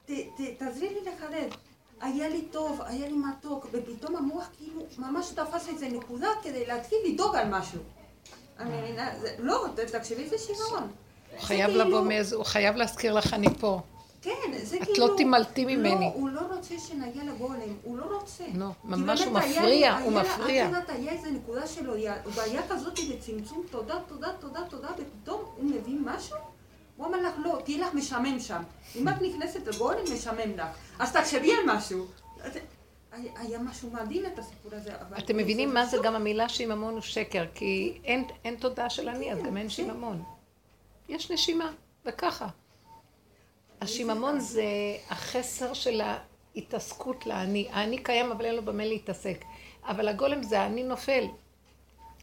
"ת- 0.05 0.11
ת- 0.11 0.57
תעזרי 0.59 0.89
לי 0.89 1.11
לחדד. 1.11 1.47
היה 2.01 2.29
לי 2.29 2.41
טוב, 2.51 2.81
היה 2.81 3.07
לי 3.07 3.13
מתוק, 3.17 3.67
ופתאום 3.71 4.15
המוח 4.15 4.49
כאילו 4.57 4.81
ממש 4.97 5.29
תפס 5.35 5.67
איזה 5.67 5.87
נקודה 5.89 6.27
כדי 6.43 6.65
להתחיל 6.65 6.97
לדאוג 7.05 7.35
על 7.35 7.49
משהו. 7.49 7.79
אני 8.59 8.81
מבינה, 8.81 9.11
לא, 9.39 9.65
תקשיבי, 9.91 10.29
זה 10.29 10.37
שיגעון. 10.37 10.91
הוא 11.31 11.39
חייב 11.39 11.69
לבוא 11.69 12.01
מאיזה, 12.01 12.35
הוא 12.35 12.43
חייב 12.45 12.75
להזכיר 12.75 13.13
לך 13.13 13.33
אני 13.33 13.47
פה. 13.59 13.81
כן, 14.27 14.57
זה 14.63 14.77
את 14.77 14.83
כאילו... 14.83 15.07
לא 15.07 15.13
תימלטי 15.17 15.65
ממני. 15.65 15.89
לא, 16.05 16.11
הוא 16.13 16.29
לא 16.29 16.41
רוצה 16.55 16.79
שנגיע 16.79 17.23
לגולם, 17.23 17.59
הוא 17.83 17.97
לא 17.97 18.05
רוצה. 18.19 18.43
לא, 18.53 18.65
כי 18.81 18.87
ממש 18.87 19.19
באמת 19.21 19.31
הוא 19.31 19.39
היה 19.39 19.51
מפריע, 19.61 19.97
לי- 19.97 20.03
הוא 20.03 20.19
היה- 20.19 20.21
מפריע. 20.37 20.63
את 20.65 20.69
יודעת, 20.69 20.89
היה 20.89 21.11
איזה 21.11 21.31
נקודה 21.31 21.67
שלו, 21.67 21.93
היה- 21.93 22.15
בעיה 22.35 22.61
כזאת 22.69 22.99
בצמצום, 23.11 23.63
תודה, 23.71 23.99
תודה, 24.07 24.27
תודה, 24.39 24.59
תודה, 24.69 24.87
ופתאום 24.97 25.41
הוא 25.55 25.65
מביא 25.65 25.95
משהו, 26.05 26.37
הוא 26.97 27.05
אומר 27.05 27.21
לך, 27.21 27.33
לא, 27.37 27.59
תהיה 27.65 27.87
לך 27.87 27.93
משעמם 27.93 28.39
שם. 28.39 28.61
אם 28.95 29.09
את 29.09 29.21
נכנסת 29.21 29.67
לגולם, 29.67 29.99
משעמם 30.13 30.57
לך. 30.57 30.67
אז 30.99 31.13
תחשבי 31.13 31.53
על 31.53 31.75
משהו. 31.75 32.05
את- 32.47 32.57
היה- 33.11 33.31
היה 33.35 33.59
משהו 33.59 33.89
מדהים 33.91 34.25
את 34.25 34.39
הסיפור 34.39 34.71
הזה. 34.75 34.91
אתם 35.17 35.37
מבינים 35.37 35.73
מה 35.73 35.85
זה 35.85 35.97
גם 36.03 36.15
המילה 36.15 36.49
שיממון 36.49 36.93
הוא 36.93 37.01
שקר, 37.01 37.45
כי 37.53 37.99
אין, 38.03 38.23
אין 38.45 38.55
תודעה 38.55 38.89
של 38.89 39.09
אני, 39.09 39.33
אז 39.33 39.39
גם 39.43 39.57
אין 39.57 39.69
שיממון. 39.69 40.23
יש 41.09 41.31
נשימה, 41.31 41.71
וככה. 42.05 42.47
השיממון 43.81 44.39
זה 44.39 44.63
החסר 45.09 45.73
של 45.73 46.01
ההתעסקות 46.01 47.25
לאני. 47.25 47.67
האני 47.71 47.97
קיים, 48.03 48.31
אבל 48.31 48.45
אין 48.45 48.55
לו 48.55 48.65
במה 48.65 48.85
להתעסק. 48.85 49.43
אבל 49.87 50.07
הגולם 50.07 50.43
זה 50.43 50.61
האני 50.61 50.83
נופל. 50.83 51.23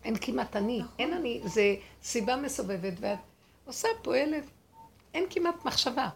אין 0.05 0.17
כמעט 0.21 0.57
אני. 0.57 0.83
אין 0.99 1.13
אני, 1.13 1.41
זה 1.45 1.75
סיבה 2.03 2.37
מסובבת, 2.37 2.93
ואת 3.01 3.19
עושה, 3.65 3.89
פועלת. 4.03 4.45
אין 5.15 5.25
כמעט 5.31 5.65
מחשבה. 5.65 6.09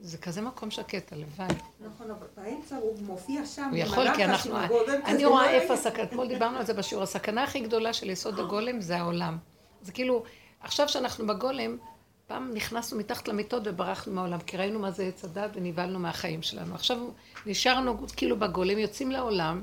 זה 0.00 0.18
כזה 0.18 0.40
מקום 0.40 0.70
שקט, 0.70 1.12
הלוואי. 1.12 1.48
נכון, 1.80 2.10
אבל 2.10 2.26
באמצע 2.36 2.76
הוא 2.76 2.98
מופיע 3.06 3.46
שם. 3.46 3.68
הוא 3.70 3.78
יכול, 3.78 4.14
כי 4.14 4.24
אנחנו... 4.24 4.56
אני 5.04 5.24
רואה 5.24 5.46
לא 5.46 5.50
איפה 5.50 5.74
הסכנה, 5.74 6.02
אתמול 6.02 6.28
דיברנו 6.28 6.58
על 6.58 6.66
זה 6.66 6.74
בשיעור, 6.74 7.02
הסכנה 7.02 7.44
הכי 7.44 7.60
גדולה 7.60 7.92
של 7.92 8.10
יסוד 8.10 8.40
הגולם 8.40 8.80
זה 8.80 8.98
העולם. 8.98 9.38
זה 9.82 9.92
כאילו, 9.92 10.22
עכשיו 10.60 10.88
שאנחנו 10.88 11.26
בגולם, 11.26 11.76
פעם 12.26 12.50
נכנסנו 12.54 12.98
מתחת 12.98 13.28
למיטות 13.28 13.62
וברחנו 13.66 14.12
מהעולם, 14.12 14.40
כי 14.40 14.56
ראינו 14.56 14.78
מה 14.78 14.90
זה 14.90 15.04
עץ 15.04 15.24
הדת 15.24 15.50
ונבהלנו 15.54 15.98
מהחיים 15.98 16.42
שלנו. 16.42 16.74
עכשיו 16.74 16.98
נשארנו 17.46 18.06
כאילו 18.16 18.38
בגולם, 18.38 18.78
יוצאים 18.78 19.10
לעולם, 19.10 19.62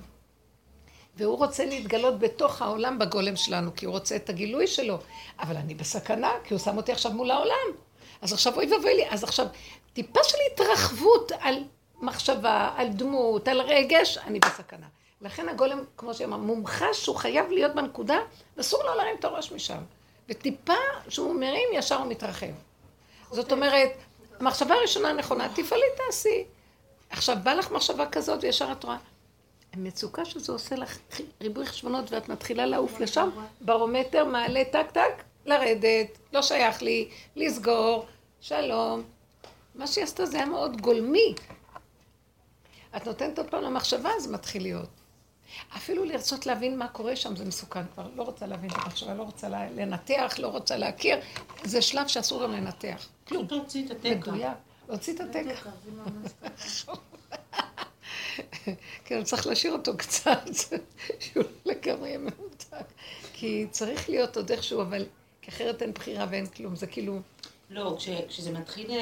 והוא 1.15 1.37
רוצה 1.37 1.65
להתגלות 1.65 2.19
בתוך 2.19 2.61
העולם 2.61 2.99
בגולם 2.99 3.35
שלנו, 3.35 3.75
כי 3.75 3.85
הוא 3.85 3.93
רוצה 3.93 4.15
את 4.15 4.29
הגילוי 4.29 4.67
שלו. 4.67 4.97
אבל 5.39 5.57
אני 5.57 5.75
בסכנה, 5.75 6.31
כי 6.43 6.53
הוא 6.53 6.59
שם 6.59 6.77
אותי 6.77 6.91
עכשיו 6.91 7.11
מול 7.11 7.31
העולם. 7.31 7.67
אז 8.21 8.33
עכשיו 8.33 8.55
אוי 8.55 8.73
ואבוי 8.73 8.93
לי, 8.93 9.09
אז 9.09 9.23
עכשיו 9.23 9.47
טיפה 9.93 10.19
של 10.23 10.37
התרחבות 10.51 11.31
על 11.39 11.63
מחשבה, 12.01 12.73
על 12.75 12.87
דמות, 12.87 13.47
על 13.47 13.61
רגש, 13.61 14.17
אני 14.17 14.39
בסכנה. 14.39 14.87
לכן 15.21 15.49
הגולם, 15.49 15.79
כמו 15.97 16.13
שאמר, 16.13 16.37
מומחש 16.37 17.03
שהוא 17.03 17.15
חייב 17.15 17.51
להיות 17.51 17.75
בנקודה, 17.75 18.17
ואסור 18.57 18.83
לו 18.83 18.95
להרים 18.95 19.15
את 19.19 19.25
הראש 19.25 19.51
משם. 19.51 19.81
וטיפה 20.29 20.73
שהוא 21.09 21.35
מרים, 21.35 21.69
ישר 21.73 21.95
הוא 21.95 22.07
מתרחב. 22.07 22.47
זאת 23.31 23.51
אומרת, 23.51 23.91
המחשבה 24.39 24.75
הראשונה 24.75 25.09
הנכונה, 25.09 25.49
תפעלי 25.55 25.85
תעשי. 25.97 26.45
עכשיו, 27.09 27.37
בא 27.43 27.53
לך 27.53 27.71
מחשבה 27.71 28.05
כזאת 28.05 28.43
וישר 28.43 28.71
את 28.71 28.83
רואה. 28.83 28.97
המצוקה 29.73 30.25
שזה 30.25 30.51
עושה 30.51 30.75
לך 30.75 30.97
ריבוי 31.41 31.65
חשבונות 31.65 32.11
ואת 32.11 32.29
מתחילה 32.29 32.65
לעוף 32.65 32.99
לשם, 32.99 33.29
ברומטר 33.61 34.25
מעלה 34.25 34.63
טק 34.71 34.91
טק, 34.91 35.23
לרדת, 35.45 36.17
לא 36.33 36.41
שייך 36.41 36.81
לי, 36.81 37.09
לסגור, 37.35 38.05
שלום. 38.41 39.03
מה 39.75 39.87
שהיא 39.87 40.03
עשתה 40.03 40.25
זה 40.25 40.37
היה 40.37 40.45
מאוד 40.45 40.81
גולמי. 40.81 41.35
את 42.97 43.05
נותנת 43.05 43.37
עוד 43.37 43.49
פעם 43.49 43.63
למחשבה, 43.63 44.09
זה 44.19 44.31
מתחיל 44.31 44.61
להיות. 44.61 44.98
אפילו 45.75 46.03
לרצות 46.05 46.45
להבין 46.45 46.77
מה 46.77 46.87
קורה 46.87 47.15
שם 47.15 47.35
זה 47.35 47.45
מסוכן 47.45 47.81
כבר. 47.93 48.07
לא 48.15 48.23
רוצה 48.23 48.45
להבין 48.47 48.69
את 48.69 48.75
המחשבה, 48.75 49.13
לא 49.13 49.23
רוצה 49.23 49.49
לנתח, 49.49 50.35
לא 50.39 50.47
רוצה 50.47 50.77
להכיר. 50.77 51.17
זה 51.63 51.81
שלב 51.81 52.07
שאסור 52.07 52.43
גם 52.43 52.51
לנתח. 52.51 53.07
כלום. 53.27 53.47
להוציא 53.51 53.85
את 53.85 53.91
התקע. 53.91 54.09
מדויק. 54.31 54.51
להוציא 54.89 55.13
את 55.13 55.19
התקע. 55.19 55.69
כן, 59.05 59.23
צריך 59.23 59.47
להשאיר 59.47 59.73
אותו 59.73 59.97
קצת, 59.97 60.41
שהוא 61.19 61.43
לא 61.65 61.73
לגמרי 61.73 62.07
יהיה 62.07 62.17
מנותק. 62.19 62.85
כי 63.33 63.67
צריך 63.71 64.09
להיות 64.09 64.37
עוד 64.37 64.51
איכשהו, 64.51 64.81
אבל 64.81 65.05
כי 65.41 65.51
אחרת 65.51 65.81
אין 65.81 65.91
בחירה 65.93 66.25
ואין 66.29 66.45
כלום. 66.47 66.75
זה 66.75 66.87
כאילו, 66.87 67.19
לא, 67.69 67.95
כש- 67.99 68.09
כשזה 68.27 68.51
מתחיל 68.51 68.91
אה, 68.91 68.97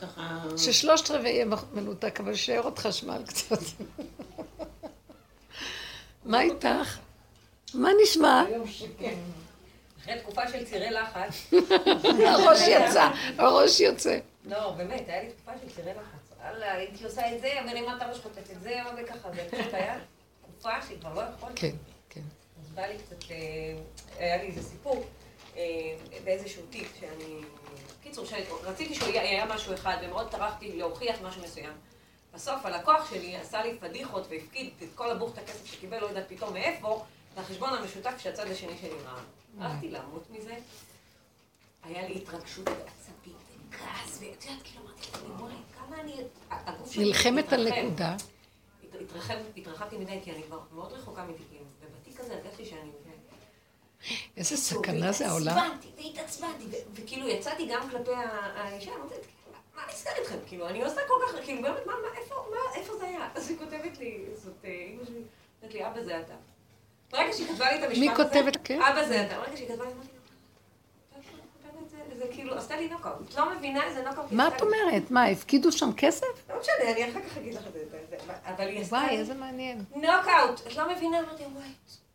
ככה... 0.00 0.42
ששלושת 0.56 1.10
רבעי 1.10 1.30
יהיה 1.32 1.46
מנותק, 1.74 2.20
אבל 2.20 2.34
שיער 2.34 2.62
עוד 2.62 2.78
חשמל 2.78 3.22
קצת. 3.26 3.58
מה 6.24 6.40
איתך? 6.40 6.98
מה 7.74 7.88
נשמע? 8.02 8.44
אחרי 10.00 10.18
תקופה 10.20 10.48
של 10.48 10.64
צירי 10.64 10.90
לחץ, 10.90 11.50
הראש 12.26 12.60
יצא, 12.68 13.10
הראש 13.38 13.80
יוצא. 13.80 14.18
לא, 14.44 14.70
באמת, 14.70 15.08
היה 15.08 15.22
לי 15.22 15.28
תקופה 15.30 15.52
של 15.62 15.74
צירי 15.74 15.90
לחץ. 15.90 16.38
וואלה, 16.42 16.72
הייתי 16.72 17.04
עושה 17.04 17.34
את 17.34 17.40
זה, 17.40 17.48
מרימה 17.66 17.96
את 17.96 18.02
הראש, 18.02 18.18
כותבת 18.18 18.50
את 18.50 18.62
זה, 18.62 18.74
וככה, 18.96 19.32
זה 19.32 19.48
פשוט 19.50 19.74
היה 19.74 19.98
תקופה 20.42 20.70
שכבר 20.88 21.14
לא 21.14 21.22
יכולתי. 21.36 21.60
כן, 21.60 21.76
כן. 22.10 22.20
אז 22.60 22.72
בא 22.74 22.86
לי 22.86 22.98
קצת, 22.98 23.30
אה, 23.30 23.36
היה 24.18 24.36
לי 24.36 24.46
איזה 24.48 24.62
סיפור, 24.62 25.04
אה, 25.56 25.62
באיזשהו 26.24 26.62
תיק 26.70 26.88
שאני... 27.00 27.40
קיצור, 28.02 28.24
רציתי 28.62 28.94
שהוא 28.94 29.08
יהיה 29.08 29.22
היה 29.22 29.46
משהו 29.46 29.74
אחד, 29.74 29.96
ומאוד 30.02 30.30
טרחתי 30.30 30.76
להוכיח 30.76 31.16
משהו 31.22 31.42
מסוים. 31.42 31.72
בסוף 32.34 32.66
הלקוח 32.66 33.10
שלי 33.10 33.36
עשה 33.36 33.62
לי 33.62 33.78
פדיחות 33.80 34.26
והפקיד 34.30 34.70
את 34.82 34.88
כל 34.94 35.10
הבוכת 35.10 35.38
הכסף 35.38 35.64
שקיבל, 35.66 35.98
לא 36.00 36.06
יודעת 36.06 36.24
פתאום 36.28 36.52
מאיפה, 36.54 37.04
לחשבון 37.38 37.70
המשותף 37.74 38.12
שהצד 38.18 38.46
השני 38.50 38.78
שלי 38.78 38.90
ראה. 39.04 39.20
הלכתי 39.60 39.88
למות 39.90 40.30
מזה, 40.30 40.54
היה 41.82 42.08
לי 42.08 42.14
התרגשות 42.16 42.68
ועצבים 42.68 43.34
וכעס, 43.68 44.18
ואת 44.20 44.44
יודעת, 44.44 44.62
כאילו 44.64 44.84
אמרתי 44.84 45.00
לעצמי, 45.12 45.28
בואי, 45.38 45.52
כמה 45.78 46.00
אני... 46.00 46.16
הגוף 46.50 46.92
שלי 46.92 47.04
נלחמת 47.04 47.52
על. 47.52 47.68
נקודה. 47.68 48.14
הת- 48.14 49.00
התרחב- 49.00 49.34
התרחבתי 49.56 49.96
מדי, 49.98 50.20
כי 50.24 50.30
אני 50.32 50.42
כבר 50.42 50.58
מאוד 50.74 50.92
רחוקה 50.92 51.24
מתיקים, 51.24 51.62
ובתיק 51.80 52.20
הזה 52.20 52.34
הרגשתי 52.34 52.66
שאני... 52.66 52.90
איזה 54.36 54.56
סכנה 54.56 55.12
זה 55.12 55.28
העולם. 55.28 55.56
והתעצבנתי, 55.56 56.02
והתעצבנתי, 56.08 56.64
וכאילו 56.94 57.28
יצאתי 57.28 57.68
גם 57.72 57.90
כלפי 57.90 58.10
האישה, 58.54 58.90
אמרתי, 58.94 59.14
"מה- 59.86 59.92
נסגר 59.92 60.10
איתכם? 60.18 60.36
כאילו, 60.46 60.68
אני 60.68 60.82
עושה 60.84 61.00
כל 61.08 61.14
כך, 61.26 61.44
כאילו, 61.44 61.62
באמת, 61.62 61.86
מה, 61.86 61.92
מה, 61.92 62.18
איפה, 62.20 62.34
מה, 62.50 62.74
איפה 62.80 62.96
זה 62.96 63.04
היה? 63.06 63.28
אז 63.34 63.50
היא 63.50 63.58
כותבת 63.58 63.98
לי, 63.98 64.24
זאת 64.34 64.52
אה, 64.64 64.70
אימא 64.70 65.04
שלי, 65.04 65.22
אומרת 65.62 65.74
לי, 65.74 65.86
אבא 65.86 66.02
זה 66.02 66.20
אתה. 66.20 66.34
ברגע 67.10 67.32
שהיא 67.32 67.48
כתבה 67.48 67.70
לי 67.72 67.78
את 67.78 67.84
המשפט 67.84 67.98
מי 68.00 68.10
הזה, 68.10 68.24
כותבת? 68.24 68.56
כן. 68.64 68.82
אבא 68.82 69.04
זה 69.08 69.26
אתה. 69.26 69.38
ברגע 69.38 69.56
שהיא 69.56 69.68
כתבה 69.68 69.84
לי, 69.84 69.90
אמרתי 69.92 70.08
לה, 70.12 71.20
"אתה 71.20 71.28
כותבת 71.78 71.90
זה?" 72.18 72.24
כאילו, 72.32 72.54
עשתה 72.58 72.76
לי 72.76 72.88
נוקאוט. 72.88 73.28
את 73.30 73.34
לא 73.34 73.54
מבינה 73.56 73.84
איזה 73.84 74.02
נוקאוט. 74.02 74.32
מה 74.32 74.48
את. 74.48 74.60
אומרת? 74.62 75.10
מה, 75.10 75.24
הפקידו 75.26 75.72
שם 75.72 75.90
כסף? 75.96 76.26
לא 76.50 76.60
משנה, 76.60 76.90
אני 76.92 77.10
אחר 77.10 77.20
כך 77.28 77.36
אגיד 77.36 77.54
לך 77.54 77.66
את 77.66 77.72
זה, 77.72 77.80
אבל 78.44 78.68
היא 78.68 78.80
עשתה 78.80 78.96
וואי, 78.96 79.06
לי 79.10 79.18
איזה 79.18 79.34
מעניין. 79.34 79.84
נוקאוט. 79.94 80.66
את 80.66 80.76
לא 80.76 80.90
מבינה? 80.92 81.20
אמרתי, 81.20 81.42
וואי, 81.42 81.68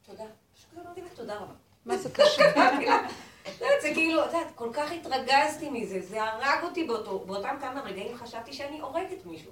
תודה. 0.06 0.24
פשוט 0.56 0.86
אמרתי 0.86 1.02
לה, 1.02 1.08
תודה 1.16 1.36
רבה. 1.36 1.54
מה 1.86 1.98
זה 1.98 2.10
קשור? 2.10 2.44
זה 3.82 3.92
כאילו, 3.94 4.22
את 4.22 4.34
יודעת, 4.34 4.52
כל 4.56 4.70
כך 4.74 4.92
התרגזתי 4.92 5.70
מזה, 5.70 6.00
זה 6.02 6.24
הרג 6.24 6.64
אותי 6.64 6.84
באותו, 6.84 7.20
באותם 7.20 7.56
כמה 7.62 7.82
רגעים 7.82 8.18
חשבתי 8.18 8.54
שאני 8.54 8.80
הורגת 8.80 9.26
מישהו. 9.26 9.52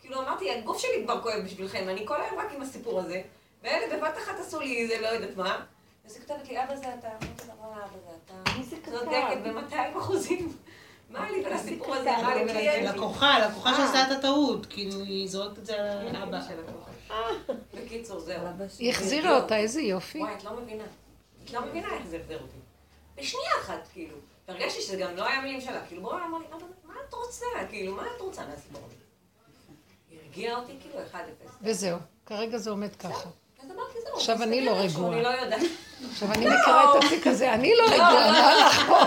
כאילו 0.00 0.20
אמרתי, 0.22 0.50
הגוף 0.50 0.78
שלי 0.78 1.04
כבר 1.04 1.22
כואב 1.22 1.40
בשבילכם, 1.44 1.88
אני 1.88 2.06
כל 2.06 2.20
היום 2.20 2.38
רק 2.38 2.52
עם 2.54 2.62
הסיפור 2.62 3.00
הזה, 3.00 3.22
ואלה 3.62 3.96
בבת 3.96 4.18
אחת 4.18 4.38
עשו 4.40 4.60
לי 4.60 4.86
זה 4.86 5.00
לא 5.00 5.06
יודעת 5.06 5.36
מה, 5.36 5.64
ואז 6.04 6.16
היא 6.16 6.22
כותבת 6.26 6.48
לי, 6.48 6.64
אבא 6.64 6.76
זה 6.76 6.94
אתה, 6.98 7.08
אמרתי 7.08 7.46
לה, 7.48 7.54
וואלה, 7.60 7.84
אבא 7.84 7.96
זה 8.04 8.16
אתה, 8.24 8.58
מי 8.58 8.64
זה 8.64 8.76
כתב? 8.76 8.90
צודקת 8.90 9.36
ב-200 9.44 9.98
אחוזים. 9.98 10.56
מה 11.10 11.30
לי 11.30 11.46
ולסיפור 11.46 11.94
הזה? 11.94 12.10
מה 12.22 12.34
לי 12.34 12.42
ולילד? 12.42 12.94
לקוחה, 12.94 13.38
לקוחה 13.48 13.74
שעשתה 13.74 14.02
את 14.02 14.18
הטעות, 14.18 14.66
כאילו 14.66 15.00
היא 15.00 15.28
זורקת 15.28 15.58
את 15.58 15.66
זה 15.66 15.92
על 15.92 16.16
אבא. 16.16 16.40
בקיצור, 17.74 18.20
זהו. 18.20 18.46
היא 18.78 18.90
החזירה 18.90 19.36
אותה, 19.36 19.56
איזה 19.56 19.82
יופי. 19.82 20.18
וואי, 20.18 20.34
את 20.34 20.44
לא 20.44 20.50
מבינה. 20.56 20.84
את 21.44 21.52
לא 21.52 21.66
מבינה 21.66 21.94
איך 21.94 22.06
זה 22.06 22.16
החזיר 22.16 22.38
אותי. 22.42 22.56
בשנייה 23.16 23.50
אחת, 23.62 23.88
כאילו. 23.92 24.16
והרגשתי 24.48 24.82
שזה 24.82 24.96
גם 24.96 25.16
לא 25.16 25.26
היה 25.28 25.40
מילים 25.40 25.60
שלה. 25.60 25.86
כאילו, 25.86 26.02
בואי, 26.02 26.22
אמר 26.24 26.38
לי, 26.38 26.44
"אבא, 26.52 26.64
מה 26.84 26.94
את 27.08 27.14
רוצה? 27.14 27.46
כאילו, 27.70 27.94
מה 27.94 28.02
את 28.16 28.20
רוצה 28.20 28.46
מהסיפור 28.46 28.80
הזה? 28.86 28.94
היא 30.10 30.18
הרגיעה 30.20 30.58
אותי 30.58 30.72
כאילו 30.80 30.98
1-0. 31.12 31.16
וזהו, 31.62 31.98
כרגע 32.26 32.58
זה 32.58 32.70
עומד 32.70 32.96
ככה. 32.96 33.28
עכשיו 34.14 34.42
אני 34.42 34.64
לא 34.64 34.70
על 34.80 34.86
משהו, 34.86 35.00
רגועה. 35.06 35.22
לא. 36.04 36.10
עכשיו 36.12 36.32
אני 36.32 36.46
מכירה 36.46 36.84
את 36.98 37.04
התיק 37.04 37.26
הזה, 37.26 37.52
אני 37.54 37.72
לא 37.76 37.98
מה 37.98 38.54
לך 38.66 38.86
פה? 38.86 38.98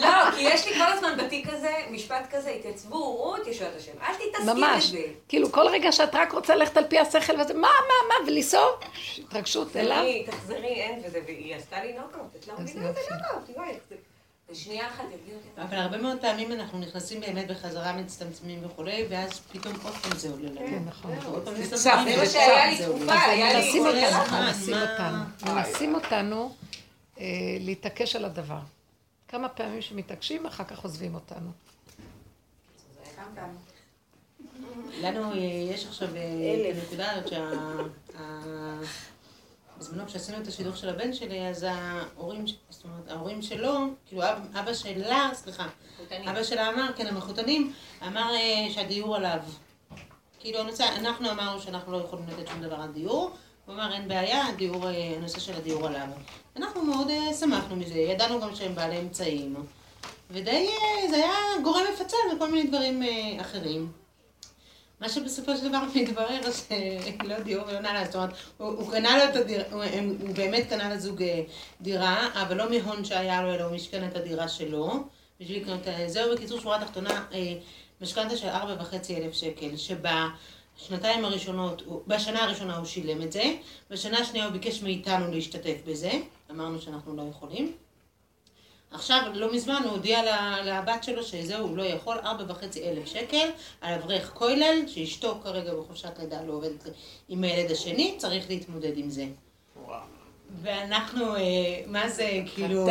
לא, 0.00 0.30
כי 0.36 0.40
יש 0.42 0.66
לי 0.66 0.74
כל 0.74 0.92
הזמן 0.92 1.16
בתיק 1.18 1.48
הזה, 1.52 1.72
משפט 1.90 2.26
כזה, 2.30 2.50
התייצבו, 2.50 2.98
רות 3.16 3.46
ישועת 3.46 3.70
השם. 3.78 3.92
אל 4.02 4.14
תתעסקי 4.14 4.60
ממש. 4.60 4.86
בזה. 4.88 5.02
כאילו 5.28 5.52
כל 5.52 5.68
רגע 5.68 5.92
שאת 5.92 6.14
רק 6.14 6.32
רוצה 6.32 6.54
ללכת 6.54 6.76
על 6.76 6.84
פי 6.88 6.98
השכל 6.98 7.40
וזה, 7.40 7.54
מה, 7.54 7.60
מה, 7.60 7.68
מה, 8.08 8.30
ולנסוע, 8.30 8.62
התרגשות 9.18 9.76
אליו. 9.76 9.96
תחזרי, 9.96 10.26
תחזרי, 10.26 10.66
אין 10.82 11.02
וזה, 11.06 11.20
והיא 11.26 11.54
עשתה 11.56 11.84
לי 11.84 11.92
נוקאוט, 11.92 12.36
את 12.40 12.48
לא 12.48 12.54
מבינה 12.58 12.90
את 12.90 12.94
זה- 12.94 13.96
בשנייה 14.50 14.88
אחת 14.88 15.04
הרגיעו 15.04 15.36
אותי. 15.36 15.62
אבל 15.62 15.76
הרבה 15.76 15.98
מאוד 15.98 16.20
פעמים 16.20 16.52
אנחנו 16.52 16.78
נכנסים 16.78 17.20
באמת 17.20 17.46
בחזרה, 17.50 17.92
מצטמצמים 17.92 18.66
וכולי, 18.66 19.06
ואז 19.10 19.40
פתאום 19.40 19.74
עוד 19.82 19.92
פעם 19.94 20.18
זה 20.18 20.30
עולה 20.30 20.48
לנו. 20.48 20.58
כן, 20.58 20.82
נכון. 20.86 21.12
אנחנו 21.12 21.34
עוד 21.34 21.44
פעם 21.44 21.54
זה 21.54 21.62
מצטמצמים, 21.62 22.14
צף, 22.14 22.14
זה 22.14 22.20
מה 22.20 22.26
שהיה 22.26 22.66
לי. 22.70 22.76
תקופה, 22.84 23.22
היה 23.22 23.52
לי... 23.52 23.80
מנסים 23.80 23.86
אותנו. 23.86 24.40
מנסים 24.40 24.74
מה? 24.74 24.92
אותנו, 24.92 25.54
מנסים 25.54 25.94
אותנו 25.94 26.54
אה, 27.20 27.26
להתעקש 27.60 28.16
על 28.16 28.24
הדבר. 28.24 28.60
כמה 29.28 29.48
פעמים 29.48 29.82
שמתעקשים, 29.82 30.46
אחר 30.46 30.64
כך 30.64 30.78
עוזבים 30.78 31.14
אותנו. 31.14 31.50
לנו 35.00 35.32
אה, 35.32 35.36
יש 35.74 35.86
עכשיו 35.86 36.08
אה, 36.16 36.22
את 36.70 36.76
הנקודה 36.76 37.12
הזאת 37.12 37.28
שה... 37.28 37.48
בזמנו 39.84 40.06
כשעשינו 40.06 40.38
את 40.38 40.46
השידוך 40.46 40.76
של 40.76 40.88
הבן 40.88 41.12
שלי, 41.12 41.48
אז 41.48 41.66
ההורים, 41.68 42.44
זאת 42.70 42.84
אומרת, 42.84 43.10
ההורים 43.10 43.42
שלו, 43.42 43.72
כאילו 44.06 44.22
אב, 44.22 44.38
אבא 44.54 44.74
שלה, 44.74 45.30
סליחה, 45.34 45.66
אבא 46.30 46.42
שלה 46.42 46.68
אמר, 46.68 46.90
כן, 46.96 47.06
המחותנים, 47.06 47.72
אמר 48.06 48.34
אה, 48.34 48.72
שהדיור 48.72 49.16
עליו. 49.16 49.38
כאילו 50.40 50.58
הנושא, 50.58 50.84
אנחנו 50.98 51.30
אמרנו 51.30 51.60
שאנחנו 51.60 51.92
לא 51.92 51.96
יכולים 51.96 52.26
לתת 52.28 52.48
שום 52.48 52.62
דבר 52.62 52.74
על 52.74 52.92
דיור, 52.92 53.30
הוא 53.66 53.74
אמר 53.74 53.94
אין 53.94 54.08
בעיה, 54.08 54.46
הדיור, 54.46 54.88
אה, 54.88 55.14
הנושא 55.16 55.40
של 55.40 55.54
הדיור 55.54 55.86
עליו. 55.86 56.08
אנחנו 56.56 56.84
מאוד 56.84 57.10
אה, 57.10 57.34
שמחנו 57.34 57.76
מזה, 57.76 57.98
ידענו 57.98 58.40
גם 58.40 58.54
שהם 58.54 58.74
בעלי 58.74 59.00
אמצעים, 59.00 59.54
ודי, 60.30 60.68
אה, 60.68 61.08
זה 61.10 61.16
היה 61.16 61.62
גורם 61.62 61.82
מפצל 61.92 62.16
וכל 62.36 62.50
מיני 62.50 62.70
דברים 62.70 63.02
אה, 63.02 63.40
אחרים. 63.40 63.92
מה 65.00 65.08
שבסופו 65.08 65.56
של 65.56 65.68
דבר 65.68 65.82
מתברר 65.94 66.40
שלא 66.52 67.38
דיור 67.38 67.64
ולא 67.66 67.80
נעלה, 67.80 68.04
זאת 68.04 68.14
אומרת, 68.14 68.30
הוא, 68.58 68.68
הוא 68.68 68.92
קנה 68.92 69.18
לו 69.18 69.30
את 69.30 69.36
הדירה, 69.36 69.64
הוא, 69.70 69.84
הוא 70.20 70.34
באמת 70.34 70.68
קנה 70.68 70.94
לזוג 70.94 71.22
אה, 71.22 71.42
דירה, 71.80 72.28
אבל 72.42 72.56
לא 72.56 72.70
מהון 72.70 73.04
שהיה 73.04 73.42
לו, 73.42 73.54
אלא 73.54 73.62
הוא 73.62 73.74
משכן 73.74 74.08
את 74.08 74.16
הדירה 74.16 74.48
שלו, 74.48 75.04
בשביל 75.40 75.62
לקנות 75.62 75.80
את 75.88 76.10
זהו 76.10 76.34
בקיצור 76.34 76.60
שורה 76.60 76.84
תחתונה, 76.84 77.24
אה, 77.32 77.54
משכנתה 78.00 78.36
של 78.36 78.48
ארבע 78.48 78.82
וחצי 78.82 79.16
אלף 79.16 79.32
שקל, 79.34 79.76
שבשנתיים 79.76 81.24
הראשונות, 81.24 81.82
בשנה 82.06 82.44
הראשונה 82.44 82.76
הוא 82.76 82.86
שילם 82.86 83.22
את 83.22 83.32
זה, 83.32 83.54
בשנה 83.90 84.18
השנייה 84.18 84.44
הוא 84.44 84.52
ביקש 84.52 84.82
מאיתנו 84.82 85.30
להשתתף 85.30 85.76
בזה, 85.86 86.12
אמרנו 86.50 86.80
שאנחנו 86.80 87.16
לא 87.16 87.22
יכולים. 87.30 87.72
עכשיו, 88.94 89.22
לא 89.34 89.52
מזמן 89.52 89.80
הוא 89.84 89.92
הודיע 89.92 90.20
לבת 90.64 91.04
שלו 91.04 91.22
שזהו, 91.22 91.68
הוא 91.68 91.76
לא 91.76 91.82
יכול, 91.82 92.16
ארבע 92.24 92.44
וחצי 92.52 92.88
אלף 92.88 93.06
שקל 93.06 93.48
על 93.80 93.94
אברך 93.94 94.30
כולל, 94.34 94.86
שאשתו 94.86 95.40
כרגע 95.42 95.74
בחופשת 95.74 96.18
לידה 96.18 96.42
לא 96.42 96.52
עובדת 96.52 96.84
עם 97.28 97.44
הילד 97.44 97.70
השני, 97.70 98.14
צריך 98.18 98.50
להתמודד 98.50 98.98
עם 98.98 99.10
זה. 99.10 99.24
ואנחנו, 100.62 101.36
אה, 101.36 101.40
מה 101.86 102.08
זה, 102.08 102.30
כאילו. 102.54 102.86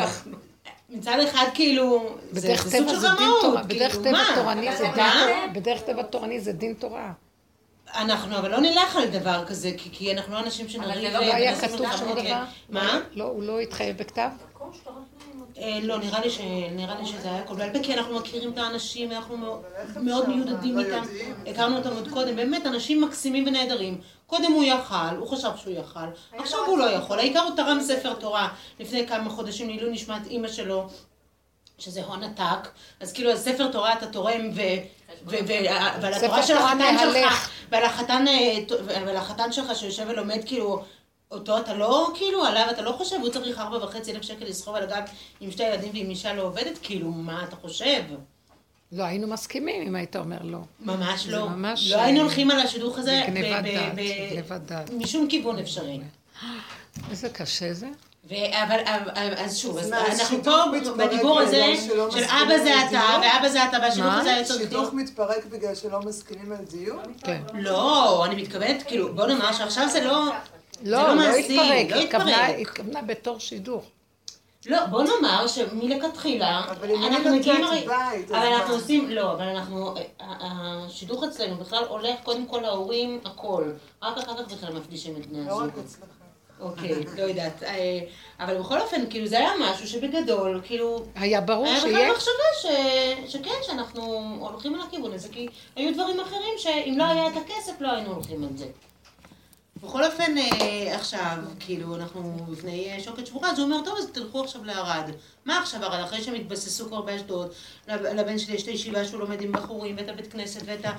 מצד 0.89 1.18
אחד 1.30 1.45
כאילו, 1.54 2.16
זה 2.32 2.54
סוג 2.58 2.72
טבע 2.72 2.89
של 2.89 2.99
זה 2.99 3.08
דין 3.18 3.28
רמאות, 3.28 3.41
תורה, 3.41 3.64
בדרך 3.64 3.91
כאילו, 3.91 4.04
טבע 4.04 4.12
מה? 4.12 4.32
תורני 4.36 4.78
זה 4.78 4.88
אבל 4.88 4.95
דין 4.95 5.04
מה? 5.04 5.26
תורה, 5.28 5.47
בדרך 5.54 5.82
טבע 5.82 6.04
תורני 6.04 6.39
זה 6.39 6.51
דין 6.51 6.74
תורה. 6.74 7.12
אנחנו 7.95 8.38
אבל 8.38 8.51
לא 8.51 8.60
נלך 8.60 8.95
על 8.95 9.08
דבר 9.08 9.45
כזה, 9.45 9.72
כי, 9.78 9.89
כי 9.91 10.14
אנחנו 10.14 10.34
לא 10.34 10.39
אנשים 10.39 10.66
אבל 10.66 10.74
שנריב 10.74 11.12
זה 11.12 11.18
לא 11.20 11.26
לא 11.26 11.34
היה 11.34 11.56
כתוב 11.62 11.97
שום 11.97 12.12
דבר? 12.12 12.43
מה? 12.70 12.99
לא, 13.14 13.24
הוא 13.24 13.43
לא 13.43 13.60
התחייב 13.60 13.97
בכתב? 13.97 14.30
אה, 15.58 15.80
לא, 15.84 15.97
נראה 15.97 16.20
לי, 16.20 16.30
ש... 16.30 16.39
נראה 16.72 16.99
לי 16.99 17.06
שזה 17.06 17.32
היה 17.32 17.39
הכל. 17.39 17.56
בעל 17.56 17.74
פה, 17.74 17.80
כי 17.84 17.93
אנחנו 17.93 18.20
מכירים 18.20 18.54
את 18.54 18.58
האנשים, 18.58 19.12
אנחנו 19.12 19.38
מאוד, 19.38 20.30
מיודדים 20.30 20.80
איתם, 20.80 21.04
הכרנו 21.47 21.78
אותם 21.78 21.93
עוד 21.93 22.08
קודם, 22.08 22.36
באמת 22.36 22.66
אנשים 22.66 23.01
מקסימים 23.01 23.47
ונהדרים. 23.47 24.01
קודם 24.28 24.51
הוא 24.51 24.64
יכל, 24.64 25.16
הוא 25.20 25.28
חשב 25.28 25.49
שהוא 25.58 25.74
יכל, 25.74 25.99
עכשיו 26.38 26.60
הוא 26.66 26.78
לא 26.78 26.86
יכול, 26.86 27.20
העיקר 27.20 27.39
הוא 27.39 27.56
תרם 27.56 27.82
ספר 27.82 28.14
תורה. 28.14 28.49
לפני 28.80 29.08
כמה 29.08 29.30
חודשים 29.30 29.68
לעילוי 29.70 29.91
נשמת 29.91 30.28
אימא 30.28 30.47
שלו. 30.47 30.88
שזה 31.78 32.04
הון 32.04 32.24
עתק, 32.24 32.70
אז 32.99 33.14
כאילו 33.14 33.32
על 33.32 33.38
ספר 33.38 33.72
תורה 33.72 33.93
אתה 33.93 34.06
תורם 34.06 34.49
ו... 34.56 34.62
ו- 35.26 35.36
ו- 35.47 36.01
ועל 36.01 36.14
התורה 36.14 36.43
של 36.43 36.58
החתן. 36.58 36.95
שלך, 37.14 37.49
ועל 37.70 39.16
החתן 39.18 39.51
שלך 39.51 39.76
שיושב 39.76 40.06
ולומד 40.08 40.39
כאילו, 40.45 40.84
אותו 41.34 41.57
אתה 41.57 41.73
לא, 41.73 42.11
כאילו, 42.15 42.45
עליו 42.45 42.67
אתה 42.71 42.81
לא 42.81 42.91
חושב, 42.91 43.15
הוא 43.21 43.29
צריך 43.29 43.59
ארבע 43.59 43.86
וחצי 43.86 44.11
אלף 44.11 44.21
שקל 44.21 44.45
לסחוב 44.45 44.75
על 44.75 44.84
הגב 44.84 45.03
עם 45.41 45.51
שתי 45.51 45.63
ילדים 45.63 45.91
ועם 45.93 46.09
אישה 46.09 46.34
לא 46.34 46.41
עובדת, 46.41 46.77
כאילו, 46.81 47.11
מה 47.11 47.43
אתה 47.43 47.55
חושב? 47.55 48.03
לא, 48.91 49.03
היינו 49.03 49.27
מסכימים 49.27 49.81
אם 49.88 49.95
היית 49.95 50.15
אומר 50.15 50.38
לא. 50.43 50.59
ממש 50.79 51.27
לא. 51.27 51.49
ממש, 51.49 51.91
לא 51.91 51.95
אה, 51.97 52.03
היינו 52.03 52.19
הולכים 52.21 52.51
על 52.51 52.59
השידוך 52.59 52.97
הזה 52.97 53.21
זה 53.25 53.31
גניבת 53.31 53.63
דעת, 53.63 53.95
גניבת 54.31 54.61
דעת. 54.61 54.89
משום 54.93 55.27
כיוון 55.27 55.59
אפשרי. 55.59 55.99
איזה 57.11 57.29
קשה 57.29 57.73
זה. 57.73 57.88
ו- 58.29 58.34
אבל, 58.63 58.79
אבל- 58.86 59.34
אז 59.38 59.57
שוב, 59.57 59.77
אז 59.77 59.91
אנחנו 59.91 60.38
שידוך 60.38 60.45
פה 60.45 60.91
בדיבור 60.97 61.39
הזה 61.39 61.73
של 62.11 62.23
אבא 62.23 62.57
זה 62.63 62.73
אתה? 62.89 63.01
ואבא 63.21 63.49
זה 63.49 63.65
אתה, 63.65 63.77
והשידוך? 63.81 64.13
הזה 64.13 64.29
היה 64.29 64.39
יותר 64.39 64.57
שידוך 64.57 64.86
טוב. 64.86 64.95
מתפרק 64.95 65.45
בגלל 65.45 65.75
שלא 65.75 65.99
מסכימים 65.99 66.51
על 66.51 66.65
דיור? 66.71 66.99
כן. 67.23 67.41
לא, 67.53 68.25
אני 68.25 68.41
מתכוונת, 68.41 68.84
כאילו, 68.88 69.15
בוא 69.15 69.25
נאמר 69.25 69.51
שעכשיו 69.53 69.89
זה 69.89 70.03
לא... 70.03 70.31
לא, 70.82 71.07
לא 71.07 71.15
לא 71.15 71.21
התפרק, 71.36 71.91
לא 71.91 71.95
היא 71.95 72.03
התכוונה- 72.05 72.47
התפרק. 72.47 72.59
התכוונה 72.67 73.01
בתור 73.01 73.39
שידוך. 73.39 73.84
לא, 74.65 74.86
בוא 74.86 75.03
נאמר 75.03 75.47
שמלכתחילה, 75.47 76.61
אבל 76.69 76.91
אם 76.91 76.95
אני 77.03 77.07
אנחנו 77.07 77.36
מגיעים 77.36 77.61
נותנת 77.61 77.78
הרי... 77.88 77.88
בית, 77.88 78.26
אז 78.32 78.38
אבל? 78.38 78.45
אנחנו 78.53 78.74
עושים, 78.74 79.09
לא, 79.09 79.32
אבל 79.32 79.41
אנחנו, 79.47 79.93
השידוך 80.19 81.24
אצלנו 81.24 81.55
בכלל 81.57 81.84
הולך 81.89 82.15
קודם 82.24 82.45
כל 82.45 82.59
להורים 82.61 83.19
הכל. 83.26 83.63
רק 84.03 84.17
אחר 84.17 84.43
כך 84.43 84.53
בכלל 84.53 84.74
מפגישים 84.74 85.15
את 85.17 85.26
בני 85.26 85.45
לא 85.45 85.51
הזוג. 85.51 85.63
רק 85.63 85.78
אצלכם. 85.86 86.05
אוקיי, 86.59 86.95
לא 87.17 87.21
יודעת. 87.24 87.63
אה, 87.63 87.99
אבל 88.39 88.57
בכל 88.59 88.80
אופן, 88.82 89.01
כאילו 89.09 89.28
זה 89.28 89.38
היה 89.38 89.51
משהו 89.59 89.88
שבגדול, 89.88 90.61
כאילו... 90.63 91.05
היה 91.15 91.41
ברור 91.41 91.65
היה 91.65 91.78
בכלל 91.78 91.91
שיהיה? 91.91 92.11
מחשבה 92.13 92.32
ש... 92.61 92.65
שכן, 93.34 93.49
שאנחנו 93.61 94.03
הולכים 94.39 94.76
על 94.76 94.82
הכיוון 94.88 95.13
הזה, 95.13 95.30
כי 95.32 95.47
היו 95.76 95.93
דברים 95.93 96.19
אחרים 96.19 96.53
שאם 96.57 96.95
לא 96.97 97.03
היה 97.03 97.28
את 97.28 97.34
הכסף, 97.38 97.74
לא 97.82 97.91
היינו 97.91 98.13
הולכים 98.13 98.43
על 98.43 98.57
זה. 98.57 98.65
בכל 99.84 100.03
אופן, 100.05 100.38
אה, 100.38 100.95
עכשיו, 100.95 101.38
כאילו, 101.59 101.95
אנחנו 101.95 102.38
בפני 102.49 102.91
אה, 102.91 103.03
שוקת 103.03 103.27
שבורה, 103.27 103.51
אז 103.51 103.59
הוא 103.59 103.65
אומר, 103.65 103.86
טוב, 103.86 103.97
אז 103.97 104.05
תלכו 104.11 104.43
עכשיו 104.43 104.63
לערד. 104.63 105.09
מה 105.45 105.59
עכשיו 105.59 105.84
ערד? 105.84 106.03
אחרי 106.03 106.21
שהם 106.23 106.36
התבססו 106.36 106.88
כבר 106.88 107.01
באשדוד, 107.01 107.51
לב- 107.88 108.01
לבן 108.05 108.39
שלי 108.39 108.55
יש 108.55 108.63
את 108.63 108.67
הישיבה 108.67 109.05
שהוא 109.05 109.19
לומד 109.19 109.41
עם 109.41 109.51
בחורים, 109.51 109.95
ואת 109.97 110.09
הבית 110.09 110.31
כנסת, 110.31 110.61
ואת 110.65 110.86
ה... 110.86 110.91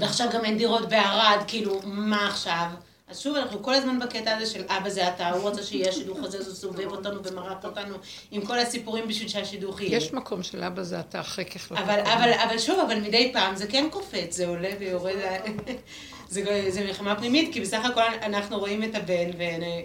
ועכשיו 0.00 0.28
גם 0.32 0.44
אין 0.44 0.58
דירות 0.58 0.88
בערד, 0.88 1.38
כאילו, 1.46 1.80
מה 1.84 2.28
עכשיו? 2.28 2.66
אז 3.08 3.18
שוב, 3.18 3.36
אנחנו 3.36 3.62
כל 3.62 3.74
הזמן 3.74 3.98
בקטע 3.98 4.36
הזה 4.36 4.46
של 4.46 4.64
אבא 4.68 4.90
זה 4.90 5.08
אתה, 5.08 5.30
הוא 5.30 5.42
רוצה 5.42 5.62
שיהיה 5.62 5.88
השידוך 5.88 6.18
הזה, 6.22 6.42
זה 6.42 6.54
סובב 6.54 6.90
אותנו 6.90 7.24
ומרק 7.24 7.64
אותנו 7.64 7.94
עם 8.30 8.46
כל 8.46 8.58
הסיפורים 8.58 9.08
בשביל 9.08 9.28
שהשידוך 9.28 9.80
יהיה. 9.80 9.96
יש 9.96 10.12
מקום 10.12 10.42
של 10.42 10.64
אבא 10.64 10.82
זה 10.82 11.00
אתה 11.00 11.20
אחרי 11.20 11.44
ככלל. 11.44 11.78
אבל, 11.78 12.00
אבל, 12.00 12.32
אבל 12.32 12.58
שוב, 12.58 12.80
אבל 12.80 13.00
מדי 13.00 13.30
פעם 13.32 13.56
זה 13.56 13.66
כן 13.66 13.86
קופץ, 13.90 14.36
זה 14.36 14.46
עולה 14.46 14.70
ויורד, 14.78 15.14
זה, 16.28 16.70
זה 16.70 16.84
מלחמה 16.84 17.16
פנימית, 17.16 17.52
כי 17.52 17.60
בסך 17.60 17.84
הכל 17.84 18.00
אנחנו 18.22 18.58
רואים 18.58 18.84
את 18.84 18.94
הבן 18.94 19.30
ו- 19.38 19.80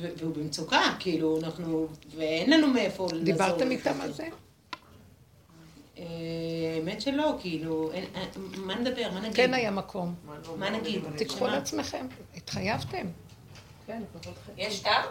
ו- 0.00 0.08
והוא 0.16 0.34
במצוקה, 0.34 0.82
כאילו, 0.98 1.38
אנחנו, 1.40 1.86
ואין 2.16 2.50
לנו 2.50 2.66
מאיפה 2.66 3.02
לעזור. 3.04 3.24
דיברתם 3.24 3.64
לו. 3.64 3.70
איתם 3.70 4.00
על 4.00 4.12
זה? 4.12 4.28
אה, 5.98 6.04
האמת 6.76 7.00
שלא, 7.00 7.36
כאילו, 7.40 7.92
אין, 7.92 8.04
אה, 8.14 8.24
מה 8.56 8.74
נדבר, 8.74 9.10
מה 9.14 9.20
נגיד? 9.20 9.36
כן 9.36 9.54
היה 9.54 9.70
מקום. 9.70 10.14
מה 10.58 10.70
נגיד? 10.70 11.02
תיקחו? 11.16 11.46
לעצמכם. 11.46 12.06
התחייבתם. 12.36 13.06
יש 14.56 14.80
טעם? 14.80 15.04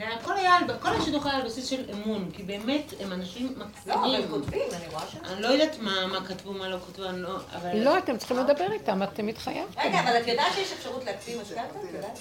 זה 0.00 0.08
הכל 0.08 0.36
היה, 0.36 0.56
כל 0.82 0.88
השידוך 0.88 1.26
היה 1.26 1.36
על 1.36 1.44
בסיס 1.44 1.66
של 1.66 1.90
אמון, 1.92 2.30
כי 2.30 2.42
באמת 2.42 2.92
הם 3.00 3.12
אנשים 3.12 3.54
לא, 3.86 3.94
אבל 3.94 4.04
מקסימים. 4.04 4.30
כותבים, 4.30 4.62
אני 4.72 4.88
רואה 4.92 5.06
ש... 5.06 5.16
אני 5.24 5.42
לא 5.42 5.48
יודעת 5.48 5.78
מה, 5.78 6.06
מה 6.06 6.26
כתבו, 6.26 6.52
מה 6.52 6.68
לא 6.68 6.78
כתבו, 6.86 7.04
אני 7.04 7.22
לא, 7.22 7.36
אבל... 7.52 7.76
לא, 7.76 7.98
אתם 7.98 8.18
צריכים 8.18 8.36
לדבר 8.36 8.72
איתם, 8.72 9.02
אתם 9.02 9.28
התחייבתם. 9.28 9.80
רגע, 9.80 10.00
אבל 10.00 10.20
את 10.22 10.26
יודעת 10.26 10.52
שיש 10.54 10.72
אפשרות 10.72 11.04
להקפיא 11.04 11.40
משכנתה? 11.40 11.78
את 11.88 11.94
יודעת? 11.94 12.18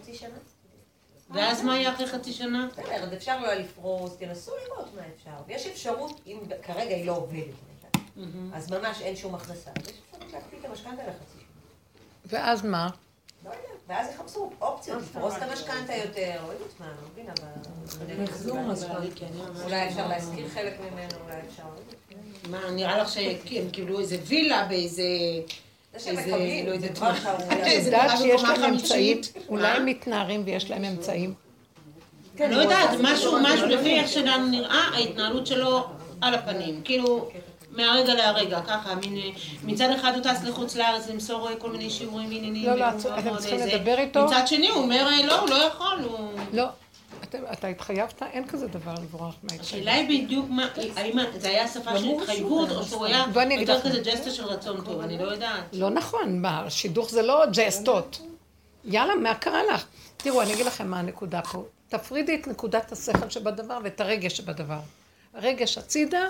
חצי 0.00 0.14
שנה? 0.14 0.36
ואז 1.30 1.62
מה 1.62 1.76
יהיה 1.76 1.94
אחרי 1.94 2.06
חצי 2.06 2.32
שנה? 2.32 2.68
בסדר, 2.72 3.02
אז 3.02 3.12
אפשר 3.12 3.40
לא 3.40 3.54
לפרוס, 3.54 4.16
תנסו 4.16 4.52
לראות 4.64 4.94
מה 4.94 5.02
אפשר. 5.16 5.42
ויש 5.46 5.66
אפשרות, 5.66 6.20
אם 6.26 6.38
כרגע 6.62 6.94
היא 6.94 7.06
לא 7.06 7.12
עובדת, 7.12 7.54
אז 8.54 8.70
ממש 8.70 9.00
אין 9.00 9.16
שום 9.16 9.34
הכנסה, 9.34 9.70
יש 9.80 9.88
אפשרות 9.88 10.32
להקפיא 10.32 10.58
את 10.60 10.64
המשכנתה 10.64 11.02
לחצי 11.02 11.38
שנה. 11.38 11.46
ואז 12.26 12.64
מה? 12.64 12.88
לא 13.46 13.50
יודעת, 13.50 13.80
ואז 13.88 14.14
יחפשו 14.14 14.50
אופציות, 14.60 15.02
לפרוס 15.02 15.34
את 15.36 15.42
המשכנתה 15.42 15.94
יותר, 15.94 16.30
לא 16.46 16.52
יודעת 16.52 16.80
מה, 16.80 16.86
לא 16.86 17.08
מבינה, 17.12 18.22
מחזור 18.22 18.60
משכנתה. 18.60 19.64
אולי 19.64 19.88
אפשר 19.88 20.08
להשכיר 20.08 20.48
חלק 20.48 20.74
ממנו, 20.80 21.14
אולי 21.24 21.36
אפשר... 21.50 21.62
לא. 21.62 22.50
מה, 22.50 22.70
נראה 22.70 22.98
לך 22.98 23.08
שהם 23.08 23.70
קיבלו 23.72 24.00
איזה 24.00 24.16
וילה 24.26 24.66
באיזה... 24.68 25.02
איזה, 25.94 26.36
לא 26.66 26.72
יודעת 26.72 28.18
שיש 28.18 28.42
להם. 28.42 28.64
אמצעים? 28.64 29.20
אולי 29.48 29.62
מה? 29.62 29.74
הם 29.74 29.86
מתנערים 29.86 30.42
ויש 30.44 30.70
להם 30.70 30.84
אמצעים. 30.84 31.34
לא 32.40 32.56
יודעת, 32.56 32.90
משהו, 33.02 33.38
משהו 33.42 33.66
לפי 33.66 34.00
איך 34.00 34.08
שלנו 34.08 34.46
נראה, 34.46 34.80
ההתנהלות 34.94 35.46
שלו 35.46 35.86
על 36.20 36.34
הפנים. 36.34 36.80
כאילו, 36.84 37.28
מהרגע 37.76 38.14
להרגע, 38.14 38.60
ככה, 38.66 38.94
מין, 38.94 39.16
אה, 39.16 39.28
מצד 39.64 39.90
אחד 39.90 40.12
הוא 40.14 40.22
טס 40.22 40.42
לחוץ 40.44 40.76
לארץ 40.76 41.08
למסור 41.08 41.48
אה, 41.48 41.56
כל 41.56 41.70
מיני 41.70 41.90
שיעורים 41.90 42.28
ועניינים. 42.28 42.66
לא, 42.66 42.74
לא, 42.74 42.88
אתם 42.88 42.98
צריכים 42.98 43.58
איזה- 43.58 43.76
לדבר 43.76 43.98
איתו. 43.98 44.24
מצד 44.26 44.42
שני 44.46 44.68
הוא 44.68 44.82
אומר, 44.82 45.06
אה, 45.10 45.26
לא, 45.26 45.40
הוא 45.40 45.48
לא 45.50 45.54
יכול, 45.54 45.98
הוא... 46.02 46.30
לא. 46.52 46.66
אתה 47.52 47.66
התחייבת? 47.68 48.22
אין 48.22 48.46
כזה 48.46 48.66
דבר 48.68 48.94
לברוח 49.02 49.34
מההתחייבות. 49.42 49.66
השאלה 49.66 49.92
היא 49.94 50.24
בדיוק 50.24 50.46
מה, 50.50 50.68
האם 50.96 51.18
זה 51.38 51.48
היה 51.48 51.68
שפה 51.68 51.98
של 51.98 52.06
התחייבות, 52.20 52.70
או 52.70 52.84
שהוא 52.84 53.06
היה 53.06 53.24
יותר. 53.60 53.80
כזה 53.80 54.00
ג'סטה 54.04 54.30
של 54.30 54.44
רצון 54.44 54.80
טוב, 54.84 55.00
אני 55.00 55.18
לא 55.18 55.24
יודעת. 55.24 55.64
לא 55.72 55.90
נכון, 55.90 56.42
מה, 56.42 56.70
שידוך 56.70 57.10
זה 57.10 57.22
לא 57.22 57.44
ג'סטות. 57.52 58.20
יאללה, 58.84 59.14
מה 59.14 59.34
קרה 59.34 59.60
לך? 59.74 59.84
תראו, 60.16 60.42
אני 60.42 60.54
אגיד 60.54 60.66
לכם 60.66 60.90
מה 60.90 60.98
הנקודה 60.98 61.42
פה. 61.42 61.64
תפרידי 61.88 62.34
את 62.34 62.48
נקודת 62.48 62.92
השכל 62.92 63.30
שבדבר 63.30 63.78
ואת 63.84 64.00
הרגש 64.00 64.36
שבדבר. 64.36 64.78
הרגש 65.34 65.78
הצידה, 65.78 66.24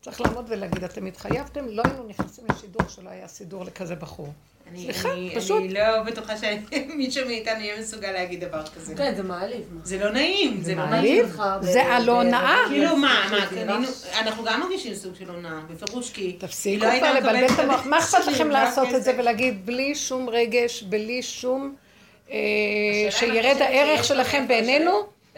צריך 0.00 0.20
לעמוד 0.20 0.44
ולהגיד, 0.48 0.84
אתם 0.84 1.06
התחייבתם, 1.06 1.64
לא 1.68 1.82
היינו 1.86 2.08
נכנסים 2.08 2.44
לשידור 2.52 2.82
שלא 2.88 3.10
היה 3.10 3.28
סידור 3.28 3.64
לכזה 3.64 3.94
בחור. 3.94 4.28
אני- 4.70 4.82
סליחה, 4.84 5.12
אני- 5.12 5.32
פשוט. 5.36 5.58
אני 5.62 5.72
לא 5.74 6.02
בטוחה 6.02 6.32
שמישהו 6.36 7.26
מאיתנו 7.28 7.60
יהיה 7.60 7.80
מסוגל 7.80 8.10
להגיד 8.12 8.44
דבר 8.44 8.62
כזה. 8.66 8.94
כן, 8.94 9.14
זה 9.16 9.22
מעליב. 9.22 9.64
זה 9.84 9.98
לא 10.04 10.10
נעים, 10.12 10.60
זה 10.62 10.74
לא. 10.74 10.86
מעליב? 10.86 11.36
זה 11.60 11.82
על 11.82 12.08
הונאה. 12.08 12.56
כאילו 12.68 12.96
מה, 12.96 13.28
רעש. 13.30 14.04
אנחנו 14.20 14.44
גם 14.44 14.60
מרגישים 14.60 14.94
סוג 14.94 15.14
של 15.18 15.30
הונאה, 15.30 15.60
בפירוש 15.70 16.10
כי... 16.10 16.32
תפסיקו 16.32 16.84
לא 16.84 16.90
כבר 16.98 17.06
הייתה 17.06 17.20
לבלבל 17.20 17.54
את 17.54 17.58
המוח. 17.58 17.86
מה 17.86 17.98
אכפת 17.98 18.26
לכם 18.26 18.46
לא 18.48 18.52
לעשות 18.52 18.88
את 18.94 19.02
זה. 19.04 19.14
ולהגיד 19.18 19.66
בלי 19.66 19.94
שום 19.94 20.28
רגש, 20.28 20.82
בלי 20.82 21.22
שום... 21.22 21.74
אה, 22.30 22.36
שירד 23.10 23.56
הערך 23.62 24.04
שלכם 24.04 24.48
בעינינו? 24.48 24.90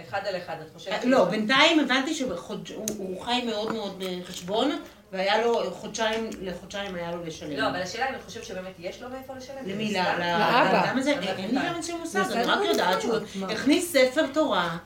אחד 0.08 0.20
על 0.26 0.36
אחד, 0.36 0.56
את 0.66 0.70
חושבת? 0.74 1.04
לא, 1.04 1.24
בינתיים 1.24 1.80
הבנתי 1.80 2.14
שהוא 2.14 3.24
חי 3.24 3.42
מאוד 3.46 3.72
מאוד 3.72 4.04
בחשבון, 4.04 4.70
והיה 5.12 5.46
לו 5.46 5.70
חודשיים, 5.70 6.30
לחודשיים 6.40 6.94
היה 6.94 7.10
לו 7.10 7.24
לשלם. 7.24 7.56
לא, 7.56 7.68
אבל 7.68 7.82
השאלה 7.82 8.10
אם 8.10 8.14
את 8.14 8.22
חושבת 8.24 8.44
שבאמת 8.44 8.72
יש 8.78 9.02
לו 9.02 9.08
מאיפה 9.08 9.34
לשלם? 9.36 9.56
למי? 9.66 9.92
לאבא. 9.92 10.92
אין 11.38 11.54
לי. 11.54 11.68
גם 11.68 11.82
שום 11.82 12.00
מושג, 12.00 12.22
זה 12.22 12.34
אני 12.34 12.44
רק 12.44 12.58
יודעת 12.64 13.02
שהוא. 13.02 13.16
הכניס 13.50 13.92
ספר 13.92 14.26
תורה. 14.32 14.76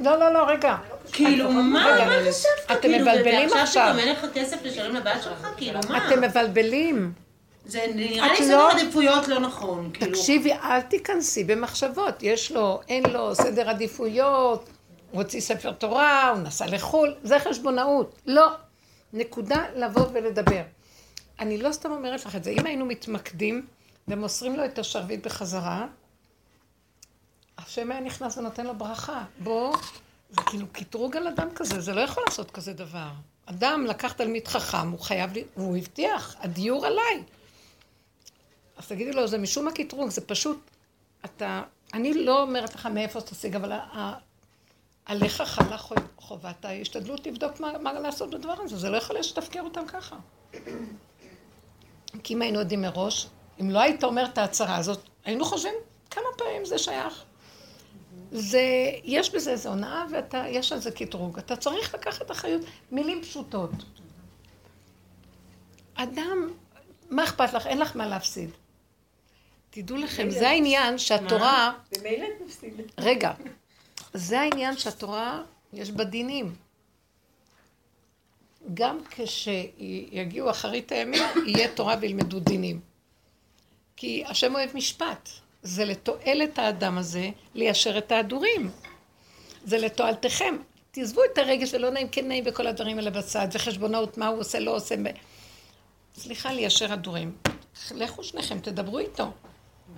לא, 0.00 0.18
לא, 0.18 0.32
לא, 0.32 0.44
רגע. 0.48 0.76
כאילו, 1.12 1.52
מה, 1.52 1.62
מה 1.62 2.08
חשבת? 2.28 2.50
אתם 2.72 2.80
כאילו, 2.80 2.98
מבלבלים 2.98 3.50
ועכשיו 3.50 3.62
עכשיו. 3.62 3.84
פתאום 3.84 3.98
אין 3.98 4.12
לך 4.16 4.26
כסף 4.34 4.56
לשלם 4.64 4.94
לבת 4.94 5.22
שלך? 5.22 5.48
כאילו, 5.56 5.80
מה? 5.88 6.06
אתם 6.06 6.20
מבלבלים. 6.20 7.12
זה 7.66 7.86
נראה 7.94 8.32
לי 8.32 8.38
לא- 8.40 8.44
סדר 8.44 8.68
עדיפויות 8.70 9.28
לא 9.28 9.38
נכון. 9.40 9.90
כאילו, 9.94 10.12
תקשיבי, 10.12 10.52
אל 10.52 10.80
תיכנסי 10.80 11.44
במחשבות. 11.44 12.22
יש 12.22 12.52
לו, 12.52 12.80
אין 12.88 13.04
לו 13.06 13.34
סדר 13.34 13.70
עדיפויות, 13.70 14.68
הוא 15.10 15.22
הוציא 15.22 15.40
ספר 15.40 15.72
תורה, 15.72 16.28
הוא 16.30 16.38
נסע 16.38 16.66
לחו"ל, 16.66 17.14
זה 17.22 17.38
חשבונאות. 17.38 18.14
לא. 18.26 18.46
נקודה 19.12 19.64
לבוא 19.76 20.06
ולדבר. 20.12 20.62
אני 21.38 21.58
לא 21.58 21.72
סתם 21.72 21.90
אומרת 21.90 22.24
לך 22.26 22.36
את 22.36 22.44
זה. 22.44 22.50
אם 22.50 22.66
היינו 22.66 22.86
מתמקדים 22.86 23.66
ומוסרים 24.08 24.56
לו 24.56 24.64
את 24.64 24.78
השרביט 24.78 25.26
בחזרה, 25.26 25.86
השם 27.58 27.90
היה 27.92 28.00
נכנס 28.00 28.38
ונותן 28.38 28.66
לו 28.66 28.74
ברכה. 28.74 29.24
בוא, 29.38 29.76
זה 30.30 30.40
כאילו 30.46 30.66
קטרוג 30.72 31.16
על 31.16 31.28
אדם 31.28 31.48
כזה, 31.54 31.80
זה 31.80 31.94
לא 31.94 32.00
יכול 32.00 32.22
לעשות 32.26 32.50
כזה 32.50 32.72
דבר. 32.72 33.08
אדם 33.46 33.86
לקח 33.86 34.12
תלמיד 34.12 34.48
חכם, 34.48 34.90
הוא 34.90 35.00
חייב, 35.00 35.32
לי, 35.32 35.44
הוא 35.54 35.76
הבטיח, 35.76 36.36
הדיור 36.40 36.86
עליי. 36.86 37.22
אז 38.76 38.88
תגידי 38.88 39.12
לו, 39.12 39.26
זה 39.26 39.38
משום 39.38 39.68
הקטרוג, 39.68 40.10
זה 40.10 40.20
פשוט, 40.20 40.58
אתה, 41.24 41.62
אני 41.94 42.14
לא 42.14 42.42
אומרת 42.42 42.74
לך 42.74 42.86
מאיפה 42.86 43.20
תשיג, 43.20 43.56
אבל 43.56 43.72
עליך 45.06 45.42
חלה 45.42 45.78
חו- 45.78 45.94
חובת 46.16 46.64
ההשתדלות 46.64 47.26
לבדוק 47.26 47.60
מה, 47.60 47.78
מה 47.78 47.92
לעשות 47.92 48.30
בדבר 48.30 48.54
הזה, 48.62 48.76
זה 48.76 48.90
לא 48.90 48.96
יכול 48.96 49.16
להיות 49.16 49.24
שתפקר 49.24 49.60
אותם 49.60 49.86
ככה. 49.86 50.16
כי 52.22 52.34
אם 52.34 52.42
היינו 52.42 52.58
יודעים 52.58 52.82
מראש, 52.82 53.26
אם 53.60 53.70
לא 53.70 53.78
היית 53.78 54.04
אומר 54.04 54.24
את 54.24 54.38
ההצהרה 54.38 54.76
הזאת, 54.76 55.00
היינו 55.24 55.44
חושבים 55.44 55.74
כמה 56.10 56.24
פעמים 56.38 56.64
זה 56.64 56.78
שייך. 56.78 57.24
זה, 58.32 58.62
יש 59.04 59.34
בזה 59.34 59.50
איזו 59.50 59.68
הונאה 59.68 60.04
ויש 60.32 60.72
על 60.72 60.78
זה 60.78 60.90
קטרוג. 60.90 61.38
אתה 61.38 61.56
צריך 61.56 61.94
לקחת 61.94 62.30
אחריות. 62.30 62.62
מילים 62.92 63.22
פשוטות. 63.22 63.70
אדם, 65.94 66.50
מה 67.10 67.24
אכפת 67.24 67.52
לך? 67.52 67.66
אין 67.66 67.78
לך 67.78 67.96
מה 67.96 68.06
להפסיד. 68.06 68.50
תדעו 69.76 69.96
לכם, 69.96 70.30
זה 70.30 70.48
העניין 70.48 70.98
שהתורה... 70.98 71.72
במילא 71.98 72.24
את 72.24 72.46
מפסידה. 72.46 72.82
רגע, 72.98 73.32
זה 74.14 74.40
העניין 74.40 74.76
שהתורה, 74.76 75.42
יש 75.72 75.90
בה 75.90 76.04
דינים. 76.04 76.54
גם 78.74 78.98
כשיגיעו 79.10 80.50
אחרית 80.50 80.92
הימים, 80.92 81.22
יהיה 81.46 81.68
תורה 81.68 81.96
וילמדו 82.00 82.40
דינים. 82.40 82.80
כי 83.96 84.24
השם 84.26 84.54
אוהב 84.54 84.70
משפט. 84.74 85.28
זה 85.62 85.84
לתועלת 85.84 86.58
האדם 86.58 86.98
הזה 86.98 87.30
ליישר 87.54 87.98
את 87.98 88.12
ההדורים. 88.12 88.70
זה 89.64 89.78
לתועלתכם. 89.78 90.56
תעזבו 90.90 91.20
את 91.32 91.38
הרגש 91.38 91.74
ולא 91.74 91.90
נעים, 91.90 92.08
כן 92.08 92.28
נעים 92.28 92.44
וכל 92.46 92.66
הדברים 92.66 92.98
האלה 92.98 93.10
בצד, 93.10 93.48
וחשבונאות, 93.52 94.18
מה 94.18 94.26
הוא 94.26 94.40
עושה, 94.40 94.58
לא 94.58 94.76
עושה. 94.76 94.94
סליחה, 96.14 96.52
ליישר 96.52 96.92
הדורים. 96.92 97.36
לכו 97.94 98.24
שניכם, 98.24 98.58
תדברו 98.58 98.98
איתו. 98.98 99.32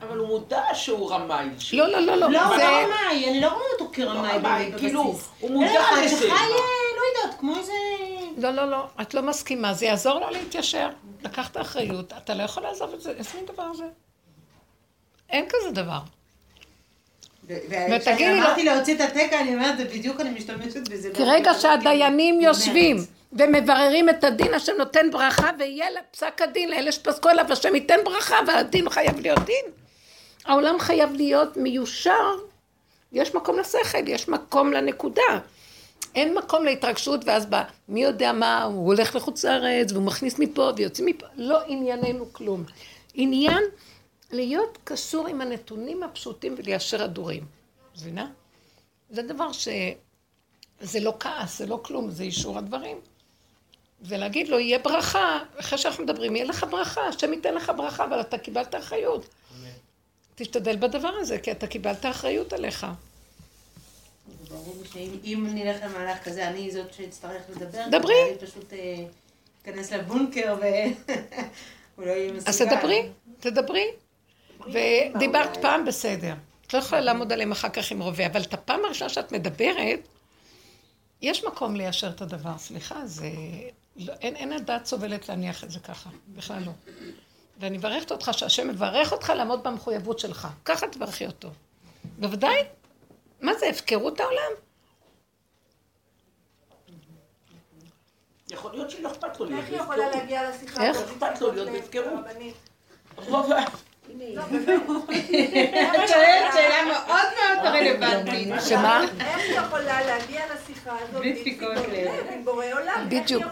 אבל 0.02 0.18
הוא 0.18 0.28
מודע 0.28 0.62
שהוא 0.74 1.10
רמאי. 1.12 1.46
לא, 1.72 1.88
לא, 1.88 1.98
לא, 2.00 2.16
לא. 2.16 2.30
לא, 2.30 2.48
זה- 2.48 2.56
לא 2.56 2.62
רמאי, 2.64 3.28
אני 3.30 3.40
לא 3.40 3.48
רואה 3.48 3.62
אותו 3.72 3.90
כרמאי 3.92 4.32
לא 4.32 4.38
רמאי, 4.38 4.64
בבסיס. 4.70 4.80
כאילו, 4.80 5.14
הוא 5.40 5.50
מודע 5.50 5.70
אלא 5.92 6.02
לזה. 6.04 6.16
שחי, 6.16 6.26
אה, 6.30 6.46
לא 6.96 7.22
יודעת, 7.22 7.40
כמו 7.40 7.56
איזה... 7.56 7.72
לא, 8.38 8.50
לא, 8.50 8.70
לא, 8.70 8.84
את 9.00 9.14
לא 9.14 9.22
מסכימה, 9.22 9.74
זה 9.74 9.86
יעזור 9.86 10.18
לו 10.20 10.30
להתיישר. 10.30 10.88
לקחת 11.22 11.56
אחריות, 11.56 12.12
אתה 12.12 12.34
לא 12.34 12.42
יכול 12.42 12.62
לעזוב 12.62 12.94
את 12.94 13.00
זה, 13.00 13.10
איזה 13.10 13.30
מין 13.34 13.46
דבר 13.46 13.74
זה? 13.74 13.84
אין 15.30 15.46
כזה 15.48 15.70
דבר. 15.70 15.98
ותגידי 17.48 18.28
לו- 18.28 18.46
אמרתי 18.46 18.64
להוציא 18.64 18.94
את 18.94 19.00
התקע, 19.00 19.40
אני 19.40 19.54
אומרת, 19.54 19.78
זה 19.78 19.84
בדיוק 19.84 20.20
אני 20.20 20.30
משתמשת 20.30 20.88
בזה. 20.88 21.10
כי 21.14 21.22
רגע 21.26 21.54
שהדיינים 21.54 22.40
יושבים. 22.40 22.96
ומבררים 23.32 24.08
את 24.08 24.24
הדין, 24.24 24.54
השם 24.54 24.72
נותן 24.78 25.10
ברכה 25.10 25.50
ויהיה 25.58 25.90
לה 25.90 26.00
פסק 26.10 26.42
הדין 26.42 26.70
לאלה 26.70 26.92
שפסקו 26.92 27.28
עליו, 27.28 27.52
השם 27.52 27.74
ייתן 27.74 27.96
ברכה 28.04 28.36
והדין 28.46 28.88
חייב 28.90 29.20
להיות 29.20 29.38
דין. 29.44 29.64
העולם 30.46 30.78
חייב 30.78 31.12
להיות 31.12 31.56
מיושר, 31.56 32.30
יש 33.12 33.34
מקום 33.34 33.58
לשכל, 33.58 34.08
יש 34.08 34.28
מקום 34.28 34.72
לנקודה. 34.72 35.22
אין 36.14 36.34
מקום 36.34 36.64
להתרגשות 36.64 37.20
ואז 37.24 37.46
בא, 37.46 37.62
מי 37.88 38.02
יודע 38.02 38.32
מה, 38.32 38.62
הוא 38.62 38.86
הולך 38.86 39.16
לחוץ 39.16 39.44
לארץ 39.44 39.92
והוא 39.92 40.02
מכניס 40.04 40.38
מפה 40.38 40.70
ויוצא 40.76 41.02
מפה, 41.06 41.26
לא 41.36 41.58
ענייננו 41.66 42.32
כלום. 42.32 42.64
עניין 43.14 43.62
להיות 44.30 44.78
קשור 44.84 45.26
עם 45.26 45.40
הנתונים 45.40 46.02
הפשוטים 46.02 46.54
וליישר 46.58 47.02
הדורים. 47.02 47.46
מבינה? 47.96 48.30
זה 49.10 49.22
דבר 49.22 49.52
ש... 49.52 49.68
זה 50.80 51.00
לא 51.00 51.16
כעס, 51.20 51.58
זה 51.58 51.66
לא 51.66 51.80
כלום, 51.84 52.10
זה 52.10 52.22
אישור 52.22 52.58
הדברים. 52.58 53.00
ולהגיד 54.02 54.48
לו, 54.48 54.58
יהיה 54.58 54.78
ברכה, 54.78 55.38
אחרי 55.56 55.78
שאנחנו 55.78 56.04
מדברים, 56.04 56.36
יהיה 56.36 56.44
לך 56.46 56.66
ברכה, 56.70 57.00
השם 57.00 57.32
ייתן 57.32 57.54
לך 57.54 57.72
ברכה, 57.76 58.04
אבל 58.04 58.20
אתה 58.20 58.38
קיבלת 58.38 58.74
אחריות. 58.74 59.28
תשתדל 60.34 60.76
בדבר 60.76 61.08
הזה, 61.08 61.38
כי 61.38 61.52
אתה 61.52 61.66
קיבלת 61.66 62.06
אחריות 62.06 62.52
עליך. 62.52 62.86
ברור 64.48 64.76
שאם 64.92 65.18
אם 65.24 65.48
נלך 65.54 65.76
למהלך 65.82 66.24
כזה, 66.24 66.48
אני 66.48 66.70
זאת 66.70 66.94
שאצטרך 66.94 67.42
לדבר. 67.56 67.84
דברי. 67.90 68.30
אני 68.30 68.38
פשוט 68.38 68.72
אה, 68.72 69.04
אכנס 69.62 69.92
לבונקר 69.92 70.56
והוא 70.60 72.06
לא 72.06 72.10
יהיה 72.10 72.32
מסוגל. 72.32 72.50
אז 72.50 72.62
תדברי, 72.62 73.08
תדברי. 73.40 73.86
ודיברת 74.66 75.56
פעם 75.62 75.84
בסדר. 75.84 76.34
את 76.66 76.74
לא 76.74 76.78
יכולה 76.78 77.00
לעמוד 77.00 77.32
עליהם 77.32 77.52
אחר 77.52 77.68
כך 77.68 77.90
עם 77.90 78.02
רובה, 78.02 78.26
אבל 78.26 78.42
את 78.42 78.54
הפעם 78.54 78.84
הראשונה 78.84 79.08
שאת 79.08 79.32
מדברת, 79.32 80.08
יש 81.22 81.44
מקום 81.44 81.76
ליישר 81.76 82.08
את 82.08 82.20
הדבר. 82.20 82.58
סליחה, 82.58 83.06
זה... 83.06 83.30
לא, 83.96 84.12
אין, 84.20 84.36
אין 84.36 84.52
הדעת 84.52 84.86
סובלת 84.86 85.28
להניח 85.28 85.64
את 85.64 85.70
זה 85.70 85.80
ככה, 85.80 86.10
בכלל 86.28 86.62
לא. 86.66 86.72
ואני 87.60 87.78
מברכת 87.78 88.12
אותך 88.12 88.30
שהשם 88.32 88.68
מברך 88.68 89.12
אותך 89.12 89.32
לעמוד 89.36 89.62
במחויבות 89.62 90.18
שלך. 90.18 90.48
ככה 90.64 90.88
תברכי 90.88 91.26
אותו. 91.26 91.48
בוודאי. 92.18 92.62
מה 93.40 93.54
זה, 93.54 93.68
הפקרות 93.68 94.20
העולם? 94.20 94.52
יכול 98.50 98.72
להיות 98.72 98.90
שלא 98.90 99.10
אכפת 99.10 99.40
לו 99.40 99.46
להיות 99.46 99.60
איך 99.60 99.70
היא 99.70 99.80
יכולה 99.80 100.10
להגיע 100.10 100.50
לשיחה 100.50 100.86
איך? 100.86 100.96
הזאת? 100.96 101.08
אכפת 101.08 101.40
לו 101.40 101.52
להיות 101.52 101.68
בהפקרות. 101.68 102.14
את 104.08 106.08
שואלת 106.08 106.52
שאלה 106.52 106.84
מאוד 106.84 107.26
מאוד 107.38 107.74
רלוונטית. 107.74 108.48
שמה? 108.68 109.04
איך 109.20 109.38
היא 109.38 109.58
יכולה 109.58 110.06
להגיע 110.06 110.40
לשיחה 110.54 110.96
הזאת 111.00 111.20
בלי 111.20 111.40
דפיקות 111.40 111.76
לב. 111.76 112.10
עם 112.34 112.44
בורא 112.44 112.64
עולם? 112.72 113.08
איך 113.12 113.22
בדיוק. 113.22 113.44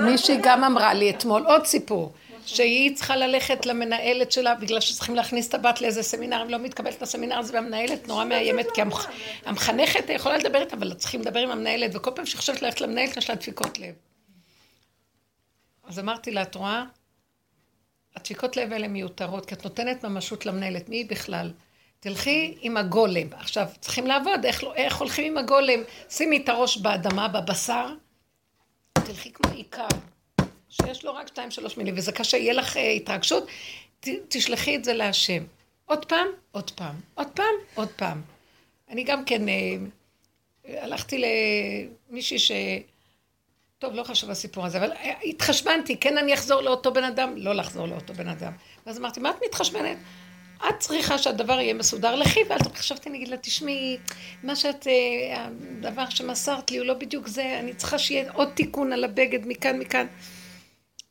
מישהי? 0.00 0.38
גם 0.42 0.64
אמרה 0.64 0.94
לי 0.94 1.10
אתמול, 1.10 1.46
עוד 1.46 1.66
סיפור. 1.66 2.12
שהיא 2.46 2.96
צריכה 2.96 3.16
ללכת 3.16 3.66
למנהלת 3.66 4.32
שלה 4.32 4.54
בגלל 4.54 4.80
שצריכים 4.80 5.14
להכניס 5.14 5.48
את 5.48 5.54
הבת 5.54 5.80
לאיזה 5.80 6.02
סמינר, 6.02 6.42
אם 6.42 6.48
לא 6.48 6.58
מתקבלת 6.58 7.02
לסמינר 7.02 7.38
הזה 7.38 7.54
והמנהלת 7.54 8.08
נורא 8.08 8.24
מאיימת 8.24 8.66
כי 8.74 8.80
המח... 8.80 9.08
המחנכת 9.44 10.04
יכולה 10.08 10.38
לדבר 10.38 10.60
איתה, 10.60 10.76
אבל 10.76 10.94
צריכים 10.94 11.20
לדבר 11.20 11.40
עם 11.40 11.50
המנהלת 11.50 11.90
וכל 11.94 12.10
פעם 12.14 12.26
שהיא 12.26 12.38
חושבת 12.38 12.62
ללכת 12.62 12.80
למנהלת 12.80 13.16
יש 13.16 13.30
לה 13.30 13.36
דפיקות 13.36 13.78
לב. 13.78 13.94
אז 15.84 15.98
אמרתי 15.98 16.30
לה, 16.30 16.42
את 16.42 16.54
רואה? 16.54 16.84
הדפיקות 18.16 18.56
לב 18.56 18.72
האלה 18.72 18.88
מיותרות, 18.88 19.46
כי 19.46 19.54
את 19.54 19.64
נותנת 19.64 20.04
ממשות 20.04 20.46
למנהלת, 20.46 20.88
מי 20.88 21.04
בכלל? 21.04 21.52
תלכי 22.00 22.58
עם 22.60 22.76
הגולם. 22.76 23.26
עכשיו, 23.32 23.66
צריכים 23.80 24.06
לעבוד, 24.06 24.44
איך, 24.44 24.64
לא- 24.64 24.74
איך 24.74 24.96
הולכים 24.96 25.32
עם 25.32 25.38
הגולם? 25.38 25.80
שימי 26.10 26.36
את 26.36 26.48
הראש 26.48 26.76
באדמה, 26.76 27.28
בבשר, 27.28 27.94
תלכי 28.92 29.32
כמו 29.32 29.52
עיקר, 29.52 29.88
שיש 30.68 31.04
לו 31.04 31.14
רק 31.14 31.28
שתיים 31.28 31.50
שלוש 31.50 31.76
מילים, 31.76 31.94
וזה 31.96 32.12
קשה, 32.12 32.36
יהיה 32.36 32.52
לך 32.52 32.76
אה, 32.76 32.90
התרגשות, 32.90 33.46
ת, 34.00 34.08
תשלחי 34.28 34.76
את 34.76 34.84
זה 34.84 34.92
להשם. 34.92 35.44
עוד 35.86 36.04
פעם, 36.04 36.26
עוד 36.52 36.70
פעם, 36.70 36.94
עוד 37.14 37.28
פעם, 37.34 37.54
עוד 37.74 37.88
פעם. 37.88 38.22
אני 38.88 39.04
גם 39.04 39.24
כן 39.24 39.48
אה, 39.48 39.76
הלכתי 40.82 41.22
למישהי 42.10 42.38
ש... 42.38 42.52
טוב, 43.78 43.94
לא 43.94 44.02
חשוב 44.02 44.30
הסיפור 44.30 44.66
הזה, 44.66 44.78
אבל 44.78 44.92
אה, 44.92 45.12
התחשבנתי, 45.24 45.96
כן 45.96 46.18
אני 46.18 46.34
אחזור 46.34 46.60
לאותו 46.60 46.92
בן 46.92 47.04
אדם? 47.04 47.32
לא 47.36 47.54
לחזור 47.54 47.88
לאותו 47.88 48.14
בן 48.14 48.28
אדם. 48.28 48.52
ואז 48.86 48.98
אמרתי, 48.98 49.20
מה 49.20 49.30
את 49.30 49.36
מתחשבנת? 49.46 49.96
את 50.68 50.78
צריכה 50.78 51.18
שהדבר 51.18 51.60
יהיה 51.60 51.74
מסודר, 51.74 52.14
לכי, 52.14 52.40
ואז 52.48 52.60
חשבתי, 52.74 53.08
אני 53.08 53.18
אגיד 53.18 53.28
לה, 53.28 53.36
תשמעי, 53.36 53.98
מה 54.42 54.56
שאת, 54.56 54.86
אה, 54.86 55.46
הדבר 55.46 56.08
שמסרת 56.10 56.70
לי 56.70 56.78
הוא 56.78 56.86
לא 56.86 56.94
בדיוק 56.94 57.28
זה, 57.28 57.58
אני 57.60 57.74
צריכה 57.74 57.98
שיהיה 57.98 58.32
עוד 58.32 58.48
תיקון 58.54 58.92
על 58.92 59.04
הבגד 59.04 59.46
מכאן, 59.46 59.78
מכאן. 59.78 60.06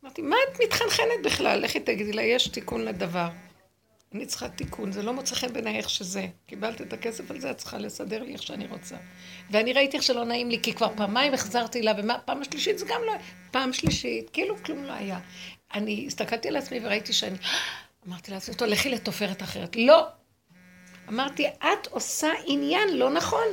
אמרתי, 0.03 0.21
מה 0.21 0.35
את 0.51 0.59
מתחנחנת 0.63 1.23
בכלל? 1.23 1.59
לכי 1.59 1.79
תגידי 1.79 2.13
לה, 2.13 2.21
יש 2.21 2.47
תיקון 2.47 2.85
לדבר. 2.85 3.27
אני 4.13 4.25
צריכה 4.25 4.49
תיקון, 4.49 4.91
זה 4.91 5.03
לא 5.03 5.13
מוצא 5.13 5.35
חן 5.35 5.53
בעיניי 5.53 5.77
איך 5.77 5.89
שזה. 5.89 6.27
קיבלת 6.45 6.81
את 6.81 6.93
הכסף 6.93 7.31
על 7.31 7.39
זה, 7.39 7.51
את 7.51 7.57
צריכה 7.57 7.77
לסדר 7.77 8.23
לי 8.23 8.33
איך 8.33 8.43
שאני 8.43 8.67
רוצה. 8.67 8.95
ואני 9.51 9.73
ראיתי 9.73 9.97
איך 9.97 10.03
שלא 10.03 10.25
נעים 10.25 10.49
לי, 10.49 10.59
כי 10.61 10.73
כבר 10.73 10.87
פעמיים 10.97 11.33
החזרתי 11.33 11.81
לה, 11.81 11.91
ופעם 11.97 12.41
השלישית 12.41 12.79
זה 12.79 12.85
גם 12.85 13.01
לא... 13.05 13.13
פעם 13.51 13.73
שלישית, 13.73 14.29
כאילו 14.29 14.55
כלום 14.63 14.83
לא 14.83 14.93
היה. 14.93 15.19
אני 15.73 16.03
הסתכלתי 16.07 16.47
על 16.47 16.55
עצמי 16.55 16.79
וראיתי 16.83 17.13
שאני... 17.13 17.37
אמרתי 18.07 18.31
לעצמי, 18.31 18.55
טוב, 18.55 18.67
לכי 18.67 18.89
לתופרת 18.89 19.43
אחרת. 19.43 19.75
לא. 19.75 20.07
אמרתי, 21.09 21.47
את 21.47 21.87
עושה 21.89 22.29
עניין 22.45 22.97
לא 22.97 23.09
נכון. 23.09 23.47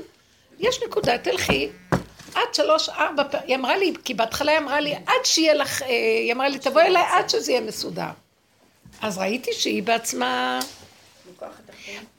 יש 0.59 0.81
נקודה, 0.87 1.19
תלכי. 1.19 1.69
עד 2.35 2.55
שלוש, 2.55 2.89
ארבע 2.89 3.25
פעמים, 3.31 3.47
היא 3.49 3.57
אמרה 3.57 3.77
לי, 3.77 3.93
כי 4.05 4.15
בהתחלה 4.15 4.53
היא 4.53 4.59
אמרה 4.59 4.81
לי, 4.81 4.95
עד 4.95 5.25
שיהיה 5.25 5.55
לך, 5.55 5.83
אה, 5.83 5.89
היא 5.89 6.33
אמרה 6.33 6.49
לי, 6.49 6.59
תבואי 6.59 6.87
אליי 6.87 7.03
עד 7.03 7.29
שזה 7.29 7.53
יהיה 7.53 7.61
מסודר. 7.61 8.11
אז 9.03 9.19
ראיתי 9.19 9.53
שהיא 9.53 9.83
בעצמה... 9.83 10.61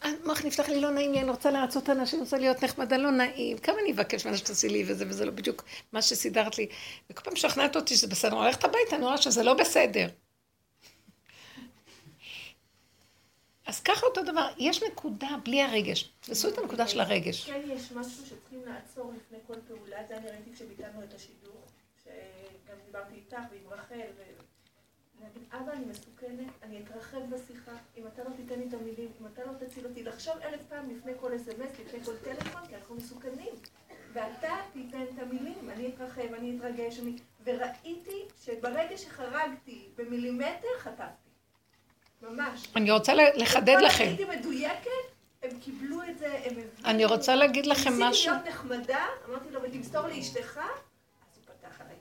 המוח 0.01 0.45
נפתח 0.45 0.69
לי, 0.69 0.81
לא 0.81 0.89
נעים 0.89 1.13
לי, 1.13 1.19
אני 1.19 1.29
רוצה 1.29 1.51
לרצות 1.51 1.89
אנשים, 1.89 2.19
אני 2.19 2.23
רוצה 2.23 2.37
להיות 2.37 2.63
נחמדה, 2.63 2.97
לא 2.97 3.11
נעים. 3.11 3.57
כמה 3.57 3.75
אני 3.83 3.91
אבקש 3.91 4.25
ממנה 4.25 4.37
שתעשי 4.37 4.69
לי 4.69 4.83
וזה, 4.87 5.05
וזה 5.07 5.25
לא 5.25 5.31
בדיוק 5.31 5.63
מה 5.91 6.01
שסידרת 6.01 6.57
לי. 6.57 6.67
וכל 7.09 7.23
פעם 7.23 7.35
שכנעת 7.35 7.75
אותי 7.75 7.95
שזה 7.95 8.07
בסדר, 8.07 8.31
אני 8.31 8.39
הולכת 8.39 8.63
הביתה, 8.63 8.95
אני 8.95 9.05
רואה 9.05 9.17
שזה 9.17 9.43
לא 9.43 9.53
בסדר. 9.53 10.07
אז 13.65 13.79
ככה 13.79 14.05
אותו 14.05 14.23
דבר, 14.23 14.47
יש 14.57 14.83
נקודה 14.83 15.29
בלי 15.45 15.61
הרגש. 15.61 16.09
תפסו 16.19 16.47
את 16.47 16.57
הנקודה 16.57 16.87
של 16.87 16.99
הרגש. 16.99 17.45
כן, 17.45 17.61
יש 17.65 17.91
משהו 17.91 18.25
שצריכים 18.25 18.61
לעצור 18.65 19.13
לפני 19.17 19.37
כל 19.47 19.55
פעולה, 19.67 19.97
זה 20.07 20.17
אני 20.17 20.27
ראיתי 20.29 20.53
כשביטלנו 20.53 21.03
את 21.03 21.13
השידוך, 21.13 21.65
שגם 22.03 22.77
דיברתי 22.85 23.15
איתך 23.15 23.37
ועם 23.51 23.79
רחל, 23.79 23.95
אבא, 25.53 25.71
אני 25.71 25.85
מסוכנת, 25.85 26.51
אני 26.63 26.83
אתרחב 26.83 27.17
בשיחה, 27.29 27.71
אם 27.97 28.07
אתה 28.07 28.23
לא 28.23 28.29
תיתן 28.35 28.59
לי 28.59 28.67
את 28.67 28.73
המילים, 28.73 29.11
אם 29.21 29.27
אתה 29.33 29.41
לא 29.45 29.51
תציל 29.59 29.85
אותי, 29.85 30.03
לחשוב 30.03 30.33
אלף 30.43 30.61
פעם 30.69 30.89
לפני 30.89 31.11
כל 31.19 31.35
אס.אם.אס, 31.35 31.79
לפני 31.79 32.03
כל 32.05 32.15
טלפון, 32.23 32.61
כי 32.67 32.75
אנחנו 32.75 32.95
מסוכנים. 32.95 33.53
ואתה 34.13 34.55
תיתן 34.73 35.03
את 35.03 35.19
המילים, 35.21 35.69
אני 35.69 35.87
אתרחב, 35.87 36.33
אני 36.33 36.57
אתרגש, 36.57 36.99
אני... 36.99 37.15
וראיתי 37.43 38.25
שברגע 38.45 38.97
שחרגתי 38.97 39.89
במילימטר, 39.95 40.67
חטפתי. 40.79 41.29
ממש. 42.21 42.67
אני 42.75 42.91
רוצה 42.91 43.13
לחדד 43.13 43.77
לכם. 43.81 44.03
הייתי 44.03 44.25
מדויקת, 44.25 44.89
הם 45.43 45.59
קיבלו 45.59 46.03
את 46.03 46.17
זה, 46.17 46.33
הם 46.33 46.51
הבינו. 46.51 46.85
אני 46.85 47.05
רוצה 47.05 47.35
להגיד 47.35 47.65
לכם 47.65 47.89
משהו. 47.89 48.09
ניסיתי 48.09 48.29
להיות 48.29 48.47
נחמדה, 48.47 49.05
אמרתי 49.29 49.51
לו, 49.51 49.61
ותמסור 49.63 50.07
לאשתך, 50.07 50.57
אז 50.57 51.37
הוא 51.37 51.55
פתח 51.55 51.81
עליי. 51.81 51.95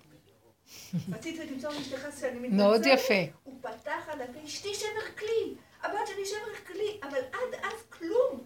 רציתי 1.13 1.47
שתמסור 1.47 1.73
לאשתך 1.73 2.07
שאני 2.21 2.39
מתנצלת. 2.39 2.53
מאוד 2.53 2.87
יפה. 2.87 3.15
הוא 3.45 3.55
פתח 3.61 4.09
עליי, 4.09 4.27
אשתי 4.45 4.75
שבר 4.75 5.17
כלי, 5.19 5.55
הבת 5.83 6.07
שלי 6.07 6.27
שבר 6.27 6.67
כלי, 6.67 6.99
אבל 7.03 7.19
עד 7.33 7.55
אז 7.63 7.83
כלום. 7.89 8.45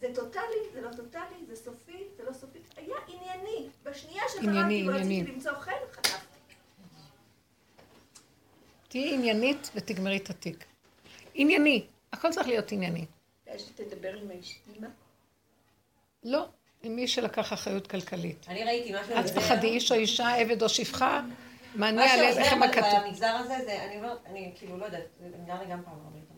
זה 0.00 0.08
טוטאלי, 0.14 0.62
זה 0.72 0.80
לא 0.80 0.88
טוטאלי, 0.96 1.46
זה 1.48 1.56
סופי, 1.56 2.04
זה 2.16 2.24
לא 2.24 2.32
סופי. 2.32 2.58
היה 2.76 2.96
ענייני. 3.08 3.68
בשנייה 3.82 4.22
שחררתי 4.28 4.88
ורציתי 4.88 5.32
למצוא 5.32 5.52
חן, 5.52 5.72
חטפתי. 5.92 6.16
תהיי 8.88 9.14
עניינית 9.14 9.70
ותגמרי 9.74 10.16
את 10.16 10.30
התיק. 10.30 10.64
ענייני, 11.34 11.86
הכל 12.12 12.30
צריך 12.32 12.48
להיות 12.48 12.72
ענייני. 12.72 13.06
שתדבר 13.58 14.14
עם 14.14 14.30
האשתימה? 14.30 14.88
לא, 16.24 16.48
עם 16.82 16.96
מי 16.96 17.08
שלקח 17.08 17.52
אחריות 17.52 17.86
כלכלית. 17.86 18.46
אני 18.48 18.64
ראיתי 18.64 18.92
משהו... 19.00 19.14
אל 19.14 19.28
תפחדי, 19.28 19.66
איש 19.66 19.92
או 19.92 19.96
אישה, 19.96 20.34
עבד 20.34 20.62
או 20.62 20.68
שפחה, 20.68 21.22
מענה 21.74 22.06
מה 22.06 22.12
על 22.12 22.40
לכם 22.40 22.62
הכתוב. 22.62 22.82
שעוזר 22.82 23.06
במגזר 23.06 23.26
הזה, 23.26 23.56
זה, 23.64 23.84
אני 23.84 23.96
אומרת, 23.96 24.18
אני 24.26 24.52
כאילו 24.56 24.78
לא 24.78 24.84
יודעת, 24.84 25.02
נראה 25.20 25.62
לי 25.62 25.70
גם 25.70 25.82
פעם 25.84 25.94
אמרה 25.94 26.10
לי 26.14 26.20
זה. 26.20 26.32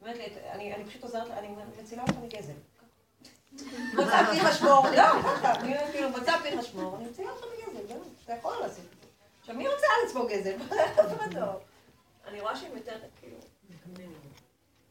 אומרת 0.00 0.16
לי, 0.16 0.50
אני 0.50 0.74
אני 0.74 0.84
פשוט 0.84 1.02
עוזרת, 1.02 1.30
אני 1.30 1.48
מצילה 1.82 2.02
אותה 2.02 2.18
מגזל. 2.20 2.52
מצא 3.94 4.32
פי 4.32 4.40
חשמור, 4.40 4.86
לא, 4.96 5.22
ככה, 5.22 5.54
אני 5.54 5.76
אומרת 5.76 5.90
כאילו, 5.92 6.10
מצא 6.10 6.38
פי 6.38 6.58
חשמור, 6.58 6.96
אני 6.96 7.08
מצילה 7.08 7.30
אותה 7.30 7.46
מגזל, 7.46 7.86
זהו, 7.88 8.02
אתה 8.24 8.32
יכול 8.32 8.56
לעשות 8.60 8.84
את 8.84 9.02
זה. 9.02 9.08
עכשיו, 9.40 9.54
מי 9.54 9.68
רוצה 9.68 9.86
על 10.00 10.08
עצמו 10.08 10.26
גזל? 10.26 10.56
אני 12.28 12.40
רואה 12.40 12.56
שהיא 12.56 12.70
יותר, 12.74 12.96
כאילו... 13.20 13.36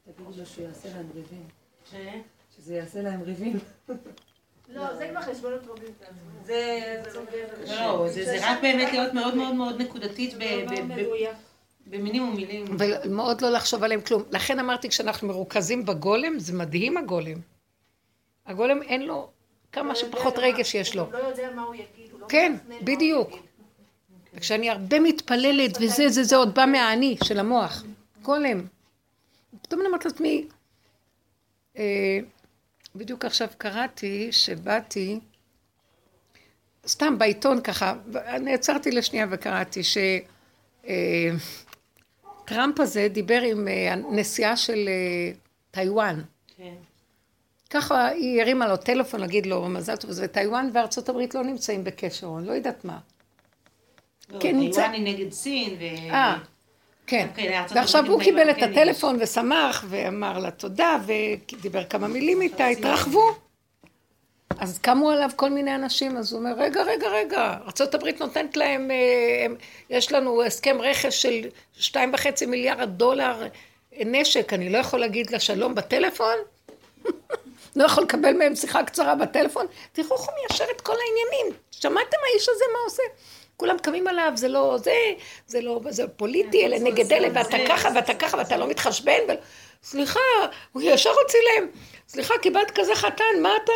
תגידו 0.03 0.31
לו 0.37 0.45
שהוא 0.45 0.65
יעשה 0.67 0.89
להם 0.89 1.09
ריבים. 1.15 1.47
שזה 2.55 2.75
יעשה 2.75 3.01
להם 3.01 3.21
ריבים. 3.21 3.59
לא, 4.73 4.95
זה 4.97 5.07
כבר 5.11 5.21
חשבונות 5.21 5.67
רבים. 5.67 5.93
זה 6.45 7.03
לא, 7.15 7.23
לא 7.67 8.09
זה 8.09 8.37
רק 8.41 8.61
באמת 8.61 8.91
להיות 8.91 9.13
מאוד 9.13 9.35
מאוד 9.35 9.55
מאוד 9.55 9.81
נקודתית 9.81 10.33
במינימום 11.85 12.35
מילים. 12.35 12.65
ומאוד 12.79 13.41
לא 13.41 13.49
לחשוב 13.49 13.83
עליהם 13.83 14.01
כלום. 14.01 14.23
לכן 14.31 14.59
אמרתי, 14.59 14.89
כשאנחנו 14.89 15.27
מרוכזים 15.27 15.85
בגולם, 15.85 16.39
זה 16.39 16.53
מדהים 16.53 16.97
הגולם. 16.97 17.37
הגולם 18.45 18.81
אין 18.81 19.05
לו 19.05 19.29
כמה 19.71 19.95
שפחות 19.95 20.33
רגש 20.37 20.75
יש 20.75 20.95
לו. 20.95 21.03
הוא 21.03 21.13
לא 21.13 21.17
יודע 21.17 21.49
מה 21.55 21.61
הוא 21.61 21.75
יגיד, 21.75 22.11
הוא 22.11 22.19
לא 22.19 22.25
כן, 22.29 22.55
בדיוק. 22.81 23.29
וכשאני 24.33 24.69
הרבה 24.69 24.99
מתפללת, 24.99 25.77
וזה, 25.81 26.09
זה, 26.09 26.23
זה 26.23 26.35
עוד 26.35 26.55
בא 26.55 26.65
מהאני 26.65 27.17
של 27.23 27.39
המוח. 27.39 27.83
גולם. 28.21 28.65
פתאום 29.61 29.81
אני 29.81 29.87
אומרת 29.87 30.05
לעצמי, 30.05 30.47
אה, 31.77 32.19
בדיוק 32.95 33.25
עכשיו 33.25 33.47
קראתי 33.57 34.31
שבאתי, 34.31 35.19
סתם 36.87 37.17
בעיתון 37.17 37.61
ככה, 37.61 37.93
נעצרתי 38.41 38.91
לשנייה 38.91 39.27
וקראתי 39.29 39.81
שטראמפ 39.83 40.89
אה, 42.79 42.83
הזה 42.83 43.07
דיבר 43.11 43.41
עם 43.41 43.67
אה, 43.67 43.93
הנשיאה 43.93 44.57
של 44.57 44.89
טיוואן. 45.71 46.21
כן. 46.57 46.73
ככה 47.69 48.07
היא 48.07 48.41
הרימה 48.41 48.67
לו 48.67 48.77
טלפון 48.77 49.19
להגיד 49.19 49.45
לו 49.45 49.69
מזל 49.69 49.95
טוב, 49.95 50.11
וטיוואן 50.23 50.69
וארצות 50.73 51.09
הברית 51.09 51.35
לא 51.35 51.43
נמצאים 51.43 51.83
בקשר, 51.83 52.35
אני 52.37 52.47
לא 52.47 52.51
יודעת 52.51 52.85
מה. 52.85 52.99
לא, 54.29 54.39
כן, 54.39 54.59
טיוואן 54.59 54.93
היא 54.93 55.03
נגד 55.03 55.31
סין. 55.31 55.77
ו... 55.79 55.83
אה. 56.13 56.37
כן, 57.09 57.27
ועכשיו 57.75 58.05
הוא 58.07 58.21
קיבל 58.21 58.49
את 58.49 58.63
הטלפון 58.63 59.17
ושמח 59.19 59.85
ואמר 59.89 60.37
לה 60.37 60.51
תודה 60.51 60.97
ודיבר 61.05 61.83
כמה 61.83 62.07
מילים 62.07 62.41
איתה, 62.41 62.65
התרחבו. 62.65 63.31
אז 64.59 64.77
קמו 64.77 65.11
עליו 65.11 65.29
כל 65.35 65.49
מיני 65.49 65.75
אנשים, 65.75 66.17
אז 66.17 66.33
הוא 66.33 66.39
אומר, 66.39 66.53
רגע, 66.57 66.83
רגע, 66.83 67.07
רגע, 67.07 67.57
ארה"ב 67.81 68.07
נותנת 68.19 68.57
להם, 68.57 68.91
אה, 68.91 69.45
יש 69.89 70.11
לנו 70.11 70.43
הסכם 70.43 70.77
רכש 70.81 71.21
של 71.21 71.49
שתיים 71.73 72.13
וחצי 72.13 72.45
מיליארד 72.45 72.89
דולר 72.89 73.47
נשק, 73.99 74.53
אני 74.53 74.69
לא 74.69 74.77
יכול 74.77 74.99
להגיד 74.99 75.31
לה 75.31 75.39
שלום 75.39 75.75
בטלפון? 75.75 76.35
לא 77.75 77.83
יכול 77.83 78.03
לקבל 78.03 78.33
מהם 78.33 78.55
שיחה 78.55 78.83
קצרה 78.83 79.15
בטלפון? 79.15 79.65
תראו 79.91 80.15
איך 80.15 80.21
הוא 80.21 80.33
מיישר 80.39 80.65
את 80.75 80.81
כל 80.81 80.95
העניינים. 80.95 81.59
שמעתם 81.71 82.17
האיש 82.31 82.49
הזה 82.49 82.63
מה 82.73 82.79
עושה? 82.85 83.03
כולם 83.59 83.77
קמים 83.77 84.07
עליו, 84.07 84.31
זה 84.35 84.47
לא 84.47 84.77
זה, 84.77 84.93
זה 85.47 85.61
לא, 85.61 85.79
זה 85.89 86.07
פוליטי, 86.07 86.65
אלה 86.65 86.79
נגד 86.79 87.13
אלה, 87.13 87.27
ואתה 87.33 87.57
ככה 87.67 87.89
ואתה 87.95 88.13
ככה 88.13 88.37
ואתה 88.37 88.57
לא 88.57 88.67
מתחשבן. 88.67 89.21
סליחה, 89.83 90.19
הוא 90.71 90.81
ישר 90.85 91.09
הוציא 91.09 91.39
להם. 91.39 91.67
סליחה, 92.07 92.33
קיבלת 92.41 92.71
כזה 92.71 92.95
חתן, 92.95 93.41
מה 93.41 93.49
אתה? 93.63 93.71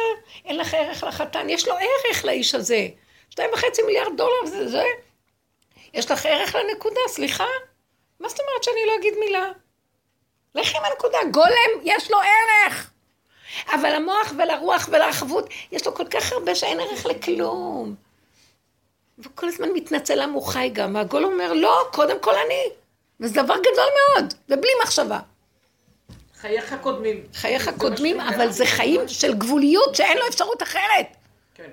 אין 0.46 0.58
לך 0.58 0.74
ערך 0.74 1.04
לחתן. 1.04 1.50
יש 1.50 1.68
לו 1.68 1.74
ערך 1.74 2.26
לאיש 2.26 2.56
הזה. 2.56 2.88
שתיים 3.30 3.50
וחצי 3.54 3.82
מיליארד 3.82 4.18
דולר 4.18 4.46
זה 4.46 4.68
זה. 4.68 4.84
יש 5.94 6.12
לך 6.12 6.26
ערך 6.26 6.56
לנקודה, 6.56 7.02
סליחה? 7.08 7.48
מה 8.20 8.30
זאת 8.30 8.40
אומרת 8.40 8.64
שאני 8.64 8.86
לא 8.88 8.96
אגיד 9.00 9.14
מילה? 9.20 9.52
לכי 10.56 10.78
עם 10.78 10.84
הנקודה, 10.86 11.18
גולם 11.32 11.82
יש 11.84 12.12
לו 12.12 12.18
ערך. 12.18 12.92
אבל 13.74 13.96
המוח 13.96 14.34
ולרוח 14.38 14.90
ולאחבות, 14.92 15.50
יש 15.72 15.88
לו 15.88 15.96
כל 15.96 16.08
כך 16.08 16.32
הרבה 16.32 16.56
שאין 16.56 16.80
ערך 16.80 17.06
לכלום. 17.06 17.96
וכל 19.20 19.48
הזמן 19.48 19.70
מתנצל 19.74 20.24
למה 20.24 20.34
הוא 20.34 20.44
חי 20.44 20.70
גם, 20.74 20.96
והגול 20.96 21.26
אומר, 21.26 21.54
לא, 21.54 21.88
קודם 21.92 22.20
כל 22.20 22.34
אני. 22.46 22.70
וזה 23.20 23.42
דבר 23.42 23.56
גדול 23.60 23.90
מאוד, 24.00 24.34
ובלי 24.50 24.72
מחשבה. 24.84 25.20
חייך 26.36 26.76
קודמים. 26.82 27.24
חייך 27.34 27.70
קודמים, 27.78 28.20
אבל 28.20 28.52
זה 28.52 28.66
חיים 28.66 29.08
של 29.08 29.34
גבוליות 29.34 29.96
שאין 29.96 30.18
לו 30.18 30.28
אפשרות 30.28 30.64
אחרת. 30.64 31.08
כן. 31.56 31.70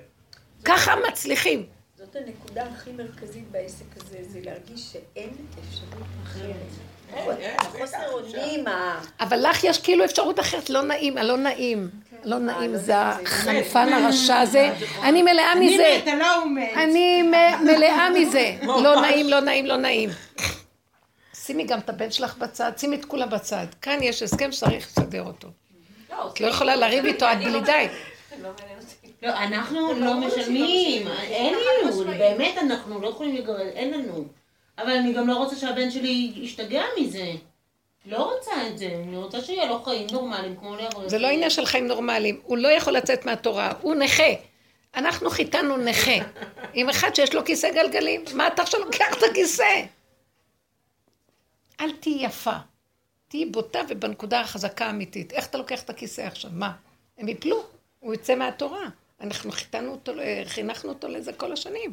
ככה 0.64 0.94
מצליחים. 1.08 1.66
זאת 1.98 2.16
הנקודה 2.16 2.64
הכי 2.66 2.92
מרכזית 2.92 3.50
בעסק 3.50 3.96
הזה, 3.96 4.18
זה 4.28 4.40
להרגיש 4.42 4.92
שאין 4.92 5.30
אפשרות 5.58 6.06
אחרת. 6.22 6.89
החוסר 7.58 8.12
אונים, 8.12 8.66
ה... 8.66 9.00
אבל 9.20 9.48
לך 9.48 9.64
יש 9.64 9.78
כאילו 9.78 10.04
אפשרות 10.04 10.40
אחרת, 10.40 10.70
לא 10.70 10.82
נעים, 10.82 11.18
הלא 11.18 11.36
נעים. 11.36 11.90
לא 12.24 12.38
נעים 12.38 12.76
זה 12.76 12.98
החנפן 12.98 13.92
הרשע 13.92 14.38
הזה. 14.38 14.70
אני 15.06 15.22
מלאה 15.22 15.54
מזה. 15.54 15.86
אני 15.86 15.98
מתה, 16.02 16.14
לא 16.14 16.48
מת. 16.48 16.70
אני 16.76 17.22
מלאה 17.62 18.10
מזה. 18.10 18.56
לא 18.84 19.00
נעים, 19.00 19.28
לא 19.28 19.40
נעים, 19.40 19.66
לא 19.66 19.76
נעים. 19.76 20.10
שימי 21.34 21.64
גם 21.64 21.78
את 21.78 21.88
הבן 21.88 22.10
שלך 22.10 22.36
בצד, 22.36 22.72
שימי 22.76 22.96
את 22.96 23.04
כולם 23.04 23.30
בצד. 23.30 23.66
כאן 23.82 24.02
יש 24.02 24.22
הסכם 24.22 24.52
שצריך 24.52 24.86
לסדר 24.86 25.22
אותו. 25.22 25.48
את 26.32 26.40
לא 26.40 26.46
יכולה 26.46 26.76
לריב 26.76 27.04
איתו 27.04 27.26
עד 27.26 27.38
בלי 27.38 27.60
די. 27.60 27.88
לא, 29.22 29.28
אנחנו 29.28 29.92
לא 29.92 30.14
משלמים, 30.14 31.08
אין 31.08 31.54
לנו, 31.54 32.04
באמת 32.04 32.58
אנחנו 32.58 33.00
לא 33.00 33.08
יכולים 33.08 33.36
לגרד, 33.36 33.60
אין 33.60 33.90
לנו. 33.90 34.24
אבל 34.82 34.90
אני 34.90 35.12
גם 35.12 35.28
לא 35.28 35.36
רוצה 35.36 35.56
שהבן 35.56 35.90
שלי 35.90 36.32
ישתגע 36.36 36.82
מזה. 37.00 37.32
לא 38.06 38.34
רוצה 38.34 38.50
את 38.68 38.78
זה, 38.78 38.86
אני 39.08 39.16
רוצה 39.16 39.40
שיהיה 39.40 39.66
לו 39.66 39.82
חיים 39.82 40.06
נורמליים 40.12 40.56
כמו 40.56 40.76
לאברכים. 40.76 41.08
זה 41.08 41.18
לא 41.18 41.26
עניין 41.26 41.50
של 41.50 41.66
חיים 41.66 41.86
נורמליים. 41.86 42.40
הוא 42.44 42.58
לא 42.58 42.68
יכול 42.68 42.92
לצאת 42.92 43.26
מהתורה, 43.26 43.72
הוא 43.80 43.94
נכה. 43.94 44.32
אנחנו 44.94 45.30
חיתנו 45.30 45.76
נכה. 45.76 46.16
עם 46.74 46.88
אחד 46.88 47.14
שיש 47.14 47.34
לו 47.34 47.44
כיסא 47.44 47.70
גלגלים. 47.74 48.24
מה 48.34 48.46
אתה 48.46 48.62
עכשיו 48.62 48.80
לוקח 48.80 49.18
את 49.18 49.22
הכיסא? 49.30 49.82
אל 51.80 51.92
תהיי 51.92 52.24
יפה. 52.24 52.56
תהיי 53.28 53.46
בוטה 53.46 53.80
ובנקודה 53.88 54.40
החזקה 54.40 54.86
האמיתית. 54.86 55.32
איך 55.32 55.46
אתה 55.46 55.58
לוקח 55.58 55.82
את 55.82 55.90
הכיסא 55.90 56.20
עכשיו? 56.20 56.50
מה? 56.54 56.72
הם 57.18 57.28
יפלו. 57.28 57.64
הוא 58.00 58.14
יצא 58.14 58.34
מהתורה. 58.34 58.88
אנחנו 59.20 59.52
חיתנו 59.52 59.90
אותו, 59.90 60.12
חינכנו 60.44 60.90
אותו 60.90 61.08
לזה 61.08 61.32
כל 61.32 61.52
השנים. 61.52 61.92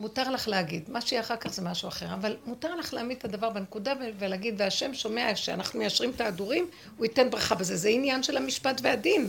מותר 0.00 0.30
לך 0.30 0.48
להגיד, 0.48 0.90
מה 0.90 1.00
שיהיה 1.00 1.22
אחר 1.22 1.36
כך 1.36 1.50
זה 1.52 1.62
משהו 1.62 1.88
אחר, 1.88 2.14
אבל 2.14 2.36
מותר 2.46 2.74
לך 2.74 2.94
להעמיד 2.94 3.16
את 3.18 3.24
הדבר 3.24 3.50
בנקודה 3.50 3.92
ולהגיד, 4.18 4.54
והשם 4.58 4.94
שומע 4.94 5.36
שאנחנו 5.36 5.78
מיישרים 5.78 6.10
את 6.10 6.20
ההדורים, 6.20 6.70
הוא 6.96 7.06
ייתן 7.06 7.30
ברכה 7.30 7.54
בזה. 7.54 7.76
זה 7.76 7.88
עניין 7.88 8.22
של 8.22 8.36
המשפט 8.36 8.80
והדין. 8.82 9.28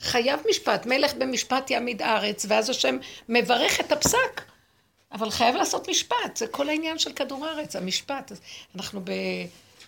חייב 0.00 0.40
משפט, 0.50 0.86
מלך 0.86 1.14
במשפט 1.14 1.70
יעמיד 1.70 2.02
ארץ, 2.02 2.46
ואז 2.48 2.70
השם 2.70 2.98
מברך 3.28 3.80
את 3.80 3.92
הפסק. 3.92 4.42
אבל 5.12 5.30
חייב 5.30 5.56
לעשות 5.56 5.88
משפט, 5.88 6.36
זה 6.36 6.46
כל 6.46 6.68
העניין 6.68 6.98
של 6.98 7.12
כדור 7.12 7.46
הארץ, 7.46 7.76
המשפט. 7.76 8.32
אנחנו 8.76 9.00
ב... 9.04 9.10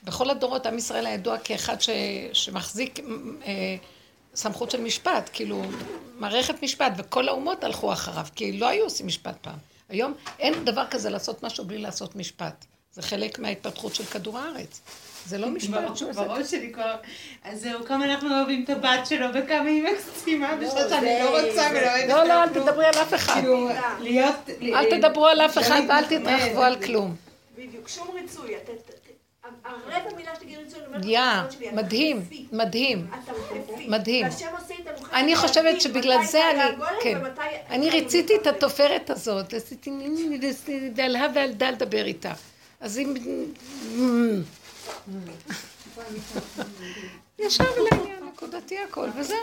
בכל 0.05 0.31
הדורות, 0.31 0.66
עם 0.66 0.78
ישראל 0.78 1.07
הידוע 1.07 1.39
כאחד 1.39 1.81
ש... 1.81 1.90
שמחזיק 2.32 2.98
אה, 3.47 3.77
סמכות 4.35 4.70
של 4.70 4.81
משפט, 4.81 5.31
כאילו, 5.32 5.62
מערכת 6.19 6.62
משפט, 6.62 6.93
וכל 6.97 7.28
האומות 7.28 7.65
הלכו 7.65 7.93
אחריו, 7.93 8.27
כי 8.35 8.52
לא 8.52 8.69
היו 8.69 8.85
עושים 8.85 9.07
משפט 9.07 9.36
פעם. 9.40 9.70
היום 9.91 10.15
אין 10.39 10.65
דבר 10.65 10.85
כזה 10.91 11.11
לעשות 11.11 11.43
משהו 11.43 11.65
בלי 11.65 11.79
לעשות 11.79 12.17
משפט. 12.17 12.65
זה 12.93 13.03
חלק 13.03 13.39
מההתפתחות 13.39 13.95
של 13.95 14.05
כדור 14.05 14.39
הארץ. 14.39 14.81
זה 15.27 15.39
לא 15.39 15.51
משפט 15.51 15.97
שהוא 15.97 16.11
עושה. 16.11 16.25
בראש 16.25 16.51
שלי 16.51 16.73
כל... 16.75 16.81
אז 17.45 17.61
זהו, 17.61 17.85
כמה 17.85 18.05
אנחנו 18.05 18.37
אוהבים 18.39 18.65
את 18.65 18.71
הבת 18.71 19.07
שלו, 19.07 19.27
וכמה 19.35 19.69
היא 19.69 19.83
מקסימה, 19.83 20.57
בשביל 20.57 20.89
שאני 20.89 21.19
לא 21.21 21.41
רוצה 21.41 21.69
ולא 21.71 21.91
אוהבת 21.91 22.09
לא, 22.09 22.25
לא, 22.25 22.43
אל 22.43 22.49
תדברי 22.49 22.87
על 22.87 22.95
אף 22.95 23.15
אחד. 23.15 23.35
כאילו, 23.35 23.69
להיות... 24.01 24.51
אל 24.62 24.99
תדברו 24.99 25.27
על 25.27 25.41
אף 25.41 25.59
אחד 25.59 25.81
ואל 25.89 26.05
תתרחבו 26.05 26.62
על 26.62 26.83
כלום. 26.83 27.17
בדיוק, 27.59 27.89
שום 27.89 28.09
ריצוי. 28.15 28.55
הרבע 29.65 30.17
מילה 30.17 30.35
שתגידי 30.35 30.63
אני 30.75 30.87
אומרת 30.87 31.05
לך, 31.05 31.53
שלי, 31.53 31.71
מדהים. 31.71 32.25
מדהים. 32.53 33.07
מדהים. 33.89 34.27
אני 35.13 35.37
חושבת 35.37 35.81
שבגלל 35.81 36.25
זה 36.25 36.51
אני, 36.51 36.61
כן, 37.03 37.19
אני 37.71 37.89
מתי 37.89 38.01
רציתי 38.01 38.37
את 38.37 38.47
התופרת 38.47 39.11
הזאת, 39.11 39.55
עשיתי 39.55 39.91
דלהה 40.95 41.27
וילדה 41.35 41.71
לדבר 41.71 42.05
איתה. 42.05 42.33
אז 42.81 42.97
היא... 42.97 43.07
ישר 47.39 47.65
לעניין, 47.91 48.25
נקודתי 48.33 48.79
הכל, 48.79 49.09
וזהו. 49.17 49.37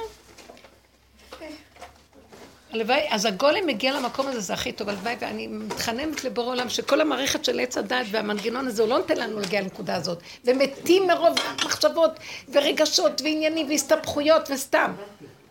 הלוואי, 2.71 3.07
אז 3.09 3.25
הגולם 3.25 3.67
מגיע 3.67 3.93
למקום 3.93 4.27
הזה, 4.27 4.39
זה 4.39 4.53
הכי 4.53 4.71
טוב, 4.71 4.89
הלוואי, 4.89 5.15
ואני 5.19 5.47
מתחננת 5.47 6.23
לבורא 6.23 6.47
עולם 6.47 6.69
שכל 6.69 7.01
המערכת 7.01 7.45
של 7.45 7.59
עץ 7.59 7.77
הדת 7.77 8.05
והמנגנון 8.11 8.67
הזה, 8.67 8.81
הוא 8.81 8.89
לא 8.89 8.97
נותן 8.97 9.17
לנו 9.17 9.39
להגיע 9.39 9.61
לנקודה 9.61 9.95
הזאת. 9.95 10.19
ומתים 10.45 11.07
מרוב 11.07 11.35
מחשבות 11.65 12.11
ורגשות 12.53 13.21
ועניינים 13.21 13.69
והסתבכויות 13.69 14.49
וסתם. 14.51 14.93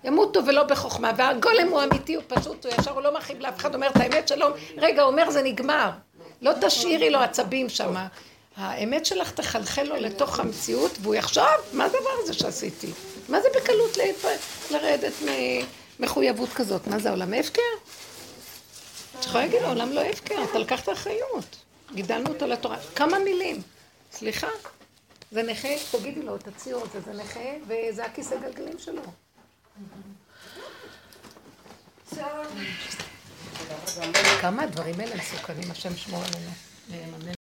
ימותו 0.05 0.47
ולא 0.47 0.63
בחוכמה, 0.63 1.13
והגולם 1.17 1.69
הוא 1.69 1.83
אמיתי, 1.83 2.15
הוא 2.15 2.23
פשוט, 2.29 2.67
הוא 2.67 2.75
ישר, 2.81 2.91
הוא 2.91 3.03
לא 3.03 3.15
מכאיב 3.19 3.41
לאף 3.41 3.57
אחד, 3.57 3.75
אומר 3.75 3.87
את 3.87 3.97
האמת 3.97 4.29
שלו, 4.29 4.47
רגע, 4.77 5.03
הוא 5.03 5.11
אומר 5.11 5.31
זה 5.31 5.43
נגמר. 5.43 5.91
לא 6.43 6.53
תשאירי 6.61 7.11
לו 7.11 7.19
עצבים 7.19 7.69
שמה. 7.69 8.07
האמת 8.57 9.07
שלך 9.07 9.31
תחלחל 9.31 9.83
לו 9.83 9.97
לתוך 9.97 10.41
המציאות, 10.41 10.91
והוא 11.01 11.15
יחשוב, 11.15 11.45
מה 11.73 11.85
הדבר 11.85 12.11
הזה 12.23 12.33
שעשיתי? 12.33 12.91
מה 13.29 13.41
זה 13.41 13.49
בקלות 13.57 13.99
לרדת 14.71 15.13
ממחויבות 16.01 16.49
כזאת? 16.49 16.87
מה 16.87 16.99
זה, 16.99 17.11
עולם 17.11 17.35
הפקר? 17.35 17.61
את 19.19 19.25
יכולה 19.25 19.45
להגיד, 19.45 19.63
העולם 19.63 19.93
לא 19.93 20.01
הפקר, 20.01 20.45
אתה 20.51 20.59
לקחת 20.59 20.89
אחריות. 20.89 21.57
גידלנו 21.95 22.29
אותו 22.29 22.47
לתורה. 22.47 22.79
כמה 22.97 23.19
מילים. 23.19 23.63
סליחה, 24.13 24.47
זה 25.31 25.43
נכה, 25.43 25.69
תגידי 25.91 26.23
לו, 26.23 26.39
תציעו 26.39 26.81
זה, 26.93 27.01
זה 27.01 27.13
נכה, 27.13 27.51
וזה 27.67 28.05
הכיסא 28.05 28.37
גלגלים 28.41 28.79
שלו. 28.79 29.03
כמה 34.41 34.63
הדברים 34.63 35.01
האלה 35.01 35.17
מסוכנים, 35.17 35.71
השם 35.71 35.97
שמור 35.97 36.23
עלינו. 36.25 36.51